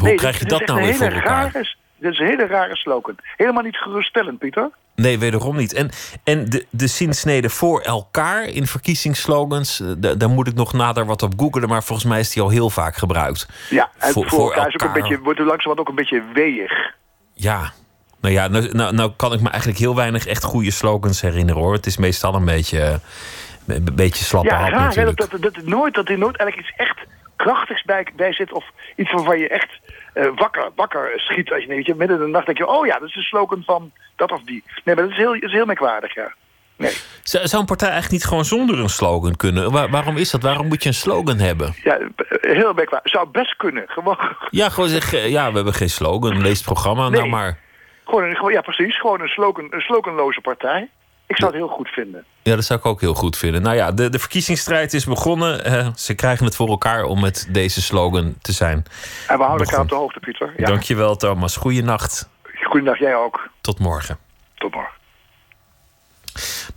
Hoe 0.00 0.14
krijg 0.14 0.38
je 0.38 0.44
dit 0.44 0.58
dat 0.58 0.66
nou 0.66 0.80
weer 0.80 0.94
voor 0.94 1.06
elkaar? 1.06 1.52
Rare, 1.52 1.74
dit 1.98 2.12
is 2.12 2.18
een 2.18 2.26
hele 2.26 2.46
rare 2.46 2.76
slogan. 2.76 3.16
Helemaal 3.36 3.62
niet 3.62 3.76
geruststellend, 3.76 4.38
Pieter. 4.38 4.70
Nee, 4.94 5.18
wederom 5.18 5.56
niet. 5.56 5.72
En, 5.72 5.90
en 6.24 6.48
de, 6.50 6.66
de 6.70 6.86
zinsnede 6.86 7.50
voor 7.50 7.80
elkaar 7.80 8.44
in 8.44 8.66
verkiezingsslogans... 8.66 9.80
eh, 9.80 9.88
da- 9.98 10.14
daar 10.14 10.28
moet 10.28 10.46
ik 10.48 10.54
nog 10.54 10.72
nader 10.72 11.06
wat 11.06 11.22
op 11.22 11.32
googelen... 11.36 11.68
maar 11.68 11.82
volgens 11.82 12.08
mij 12.08 12.20
is 12.20 12.30
die 12.30 12.42
al 12.42 12.48
heel 12.48 12.70
vaak 12.70 12.96
gebruikt. 12.96 13.48
Ja, 13.70 13.90
en 13.98 14.12
Voor- 14.12 14.28
voor, 14.28 14.38
voor 14.38 14.52
elkaar 14.52 14.68
is 14.68 14.74
ook 14.74 14.82
een 14.82 15.02
beetje, 15.02 15.18
wordt 15.18 15.38
er 15.38 15.46
langzamerhand 15.46 15.78
ook 15.80 15.88
een 15.88 15.94
beetje 16.04 16.22
weeg. 16.34 16.72
Ja, 17.34 17.72
nou 18.20 18.34
ja, 18.34 18.48
nou, 18.48 18.72
nou, 18.72 18.94
nou 18.94 19.12
kan 19.16 19.32
ik 19.32 19.40
me 19.40 19.48
eigenlijk 19.48 19.78
heel 19.78 19.94
weinig 19.96 20.26
echt 20.26 20.44
goede 20.44 20.70
slogans 20.70 21.20
herinneren 21.20 21.62
hoor. 21.62 21.72
Het 21.72 21.86
is 21.86 21.96
meestal 21.96 22.34
een 22.34 22.44
beetje, 22.44 22.80
eh, 22.80 23.74
een 23.76 23.88
beetje 23.94 24.24
slappe 24.24 24.48
Ja, 24.48 24.60
hap 24.60 24.70
raar. 24.72 24.94
Dat, 24.94 25.16
dat, 25.16 25.30
dat, 25.30 25.56
het 25.56 25.66
nooit, 25.66 25.94
dat 25.94 26.08
er 26.08 26.18
nooit 26.18 26.36
eigenlijk 26.36 26.68
iets 26.70 26.78
echt 26.80 26.98
krachtigs 27.36 27.82
bij, 27.82 28.06
bij 28.16 28.32
zit... 28.32 28.52
of 28.52 28.64
iets 28.96 29.12
waarvan 29.12 29.38
je 29.38 29.48
echt 29.48 29.78
eh, 30.12 30.26
wakker, 30.36 30.70
wakker 30.76 31.12
schiet. 31.16 31.52
Als 31.52 31.62
je, 31.62 31.68
weet 31.68 31.86
je, 31.86 31.94
midden 31.94 32.16
in 32.18 32.24
de 32.24 32.30
nacht 32.30 32.46
denk 32.46 32.58
je... 32.58 32.66
oh 32.66 32.86
ja, 32.86 32.98
dat 32.98 33.08
is 33.08 33.14
de 33.14 33.20
slogan 33.22 33.62
van 33.66 33.92
dat 34.16 34.32
of 34.32 34.42
die. 34.42 34.62
Nee, 34.84 34.94
maar 34.94 35.04
dat 35.04 35.10
is 35.12 35.16
heel, 35.18 35.32
dat 35.32 35.42
is 35.42 35.52
heel 35.52 35.66
merkwaardig, 35.66 36.14
ja. 36.14 36.32
Nee. 36.76 36.96
Zou 37.22 37.58
een 37.60 37.64
partij 37.66 37.88
eigenlijk 37.88 38.20
niet 38.20 38.28
gewoon 38.30 38.44
zonder 38.44 38.78
een 38.78 38.88
slogan 38.88 39.36
kunnen? 39.36 39.70
Waar- 39.72 39.90
waarom 39.90 40.16
is 40.16 40.30
dat? 40.30 40.42
Waarom 40.42 40.66
moet 40.66 40.82
je 40.82 40.88
een 40.88 40.94
slogan 40.94 41.38
hebben? 41.38 41.74
Ja, 41.82 41.98
heel 42.40 42.72
merkwaardig. 42.72 43.10
Zou 43.12 43.28
best 43.28 43.56
kunnen. 43.56 43.84
Gewoon, 43.86 44.18
Ja, 44.50 44.68
gewoon 44.68 44.88
zeggen, 44.88 45.30
ja, 45.30 45.48
we 45.48 45.54
hebben 45.54 45.74
geen 45.74 45.90
slogan. 45.90 46.40
Lees 46.42 46.56
het 46.56 46.64
programma 46.66 47.08
nou 47.08 47.22
Nee. 47.22 47.30
maar. 47.30 47.58
gewoon, 48.04 48.24
een, 48.24 48.36
gewoon, 48.36 48.52
ja, 48.52 48.60
precies. 48.60 49.00
Gewoon 49.00 49.20
een, 49.20 49.28
slogan, 49.28 49.66
een 49.70 49.80
sloganloze 49.80 50.40
partij. 50.40 50.88
Ik 51.32 51.38
zou 51.38 51.50
het 51.50 51.60
heel 51.60 51.76
goed 51.76 51.88
vinden. 51.88 52.24
Ja, 52.42 52.54
dat 52.54 52.64
zou 52.64 52.78
ik 52.78 52.86
ook 52.86 53.00
heel 53.00 53.14
goed 53.14 53.36
vinden. 53.36 53.62
Nou 53.62 53.76
ja, 53.76 53.92
de, 53.92 54.08
de 54.08 54.18
verkiezingsstrijd 54.18 54.92
is 54.92 55.04
begonnen. 55.04 55.64
Eh, 55.64 55.86
ze 55.94 56.14
krijgen 56.14 56.44
het 56.44 56.56
voor 56.56 56.68
elkaar 56.68 57.04
om 57.04 57.20
met 57.20 57.48
deze 57.50 57.82
slogan 57.82 58.34
te 58.42 58.52
zijn. 58.52 58.84
En 59.28 59.38
we 59.38 59.44
houden 59.44 59.66
elkaar 59.66 59.82
op 59.82 59.88
de 59.88 59.94
hoogte, 59.94 60.20
Pieter. 60.20 60.52
Ja. 60.56 60.66
Dankjewel, 60.66 61.16
Thomas. 61.16 61.56
Goeienacht. 61.56 62.28
Goedendag, 62.62 62.98
jij 62.98 63.16
ook. 63.16 63.48
Tot 63.60 63.78
morgen. 63.78 64.18
Tot 64.54 64.74
morgen. 64.74 65.01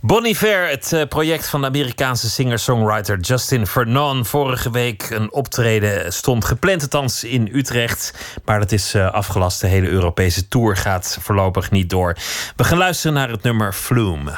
Bon 0.00 0.24
Iver, 0.24 0.68
het 0.68 0.92
eh, 0.92 1.02
project 1.08 1.48
van 1.48 1.60
de 1.60 1.66
Amerikaanse 1.66 2.30
singer-songwriter 2.30 3.18
Justin 3.20 3.66
Vernon. 3.66 4.24
Vorige 4.24 4.70
week 4.70 5.10
een 5.10 5.32
optreden 5.32 6.12
stond 6.12 6.44
gepland, 6.44 6.82
althans 6.82 7.24
in 7.24 7.48
Utrecht. 7.52 8.14
Maar 8.44 8.58
dat 8.58 8.72
is 8.72 8.94
eh, 8.94 9.12
afgelast. 9.12 9.60
De 9.60 9.66
hele 9.66 9.88
Europese 9.88 10.48
tour 10.48 10.76
gaat 10.76 11.18
voorlopig 11.20 11.70
niet 11.70 11.90
door. 11.90 12.16
We 12.56 12.64
gaan 12.64 12.78
luisteren 12.78 13.16
naar 13.16 13.30
het 13.30 13.42
nummer 13.42 13.72
Flume. 13.72 14.32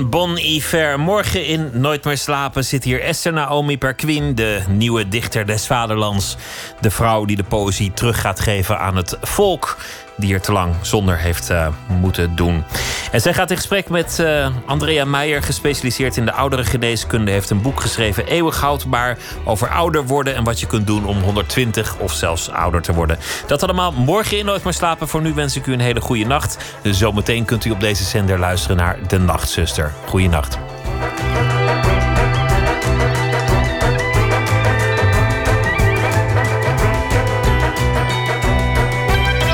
Bon 0.00 0.36
Iver. 0.36 1.00
Morgen 1.00 1.46
in 1.46 1.70
Nooit 1.72 2.04
meer 2.04 2.18
slapen 2.18 2.64
zit 2.64 2.84
hier 2.84 3.00
Esther 3.00 3.32
Naomi 3.32 3.78
Perquin, 3.78 4.34
de 4.34 4.62
nieuwe 4.68 5.08
dichter 5.08 5.46
des 5.46 5.66
vaderlands. 5.66 6.36
De 6.80 6.90
vrouw 6.90 7.24
die 7.24 7.36
de 7.36 7.42
poëzie 7.42 7.92
terug 7.92 8.20
gaat 8.20 8.40
geven 8.40 8.78
aan 8.78 8.96
het 8.96 9.16
volk 9.20 9.76
die 10.16 10.34
er 10.34 10.40
te 10.40 10.52
lang 10.52 10.74
zonder 10.80 11.18
heeft 11.18 11.50
uh, 11.50 11.66
moeten 12.00 12.36
doen. 12.36 12.64
En 13.12 13.20
zij 13.20 13.34
gaat 13.34 13.50
in 13.50 13.56
gesprek 13.56 13.88
met 13.88 14.18
uh, 14.20 14.46
Andrea 14.66 15.04
Meijer, 15.04 15.42
gespecialiseerd 15.42 16.16
in 16.16 16.24
de 16.24 16.32
oudere 16.32 16.64
geneeskunde, 16.64 17.30
heeft 17.30 17.50
een 17.50 17.62
boek 17.62 17.80
geschreven, 17.80 18.26
Eeuwig 18.26 18.60
houdbaar, 18.60 19.18
over 19.44 19.68
ouder 19.68 20.06
worden 20.06 20.34
en 20.34 20.44
wat 20.44 20.60
je 20.60 20.66
kunt 20.66 20.86
doen 20.86 21.06
om 21.06 21.22
120 21.22 21.98
of 21.98 22.12
zelfs 22.12 22.50
ouder 22.50 22.82
te 22.82 22.92
worden. 22.92 23.18
Dat 23.46 23.62
allemaal 23.62 23.92
morgen 23.92 24.38
in 24.38 24.44
Nooit 24.44 24.64
meer 24.64 24.72
slapen. 24.72 25.08
Voor 25.08 25.20
nu 25.20 25.34
wens 25.34 25.56
ik 25.56 25.66
u 25.66 25.72
een 25.72 25.80
hele 25.80 26.00
goede 26.00 26.24
nacht. 26.24 26.56
Zometeen 26.82 27.44
kunt 27.44 27.64
u 27.64 27.70
op 27.70 27.80
deze 27.80 28.04
zender 28.04 28.38
luisteren 28.38 28.76
naar 28.76 28.98
De 29.08 29.18
Nachtzuster. 29.18 29.92
Goeienacht. 30.06 30.58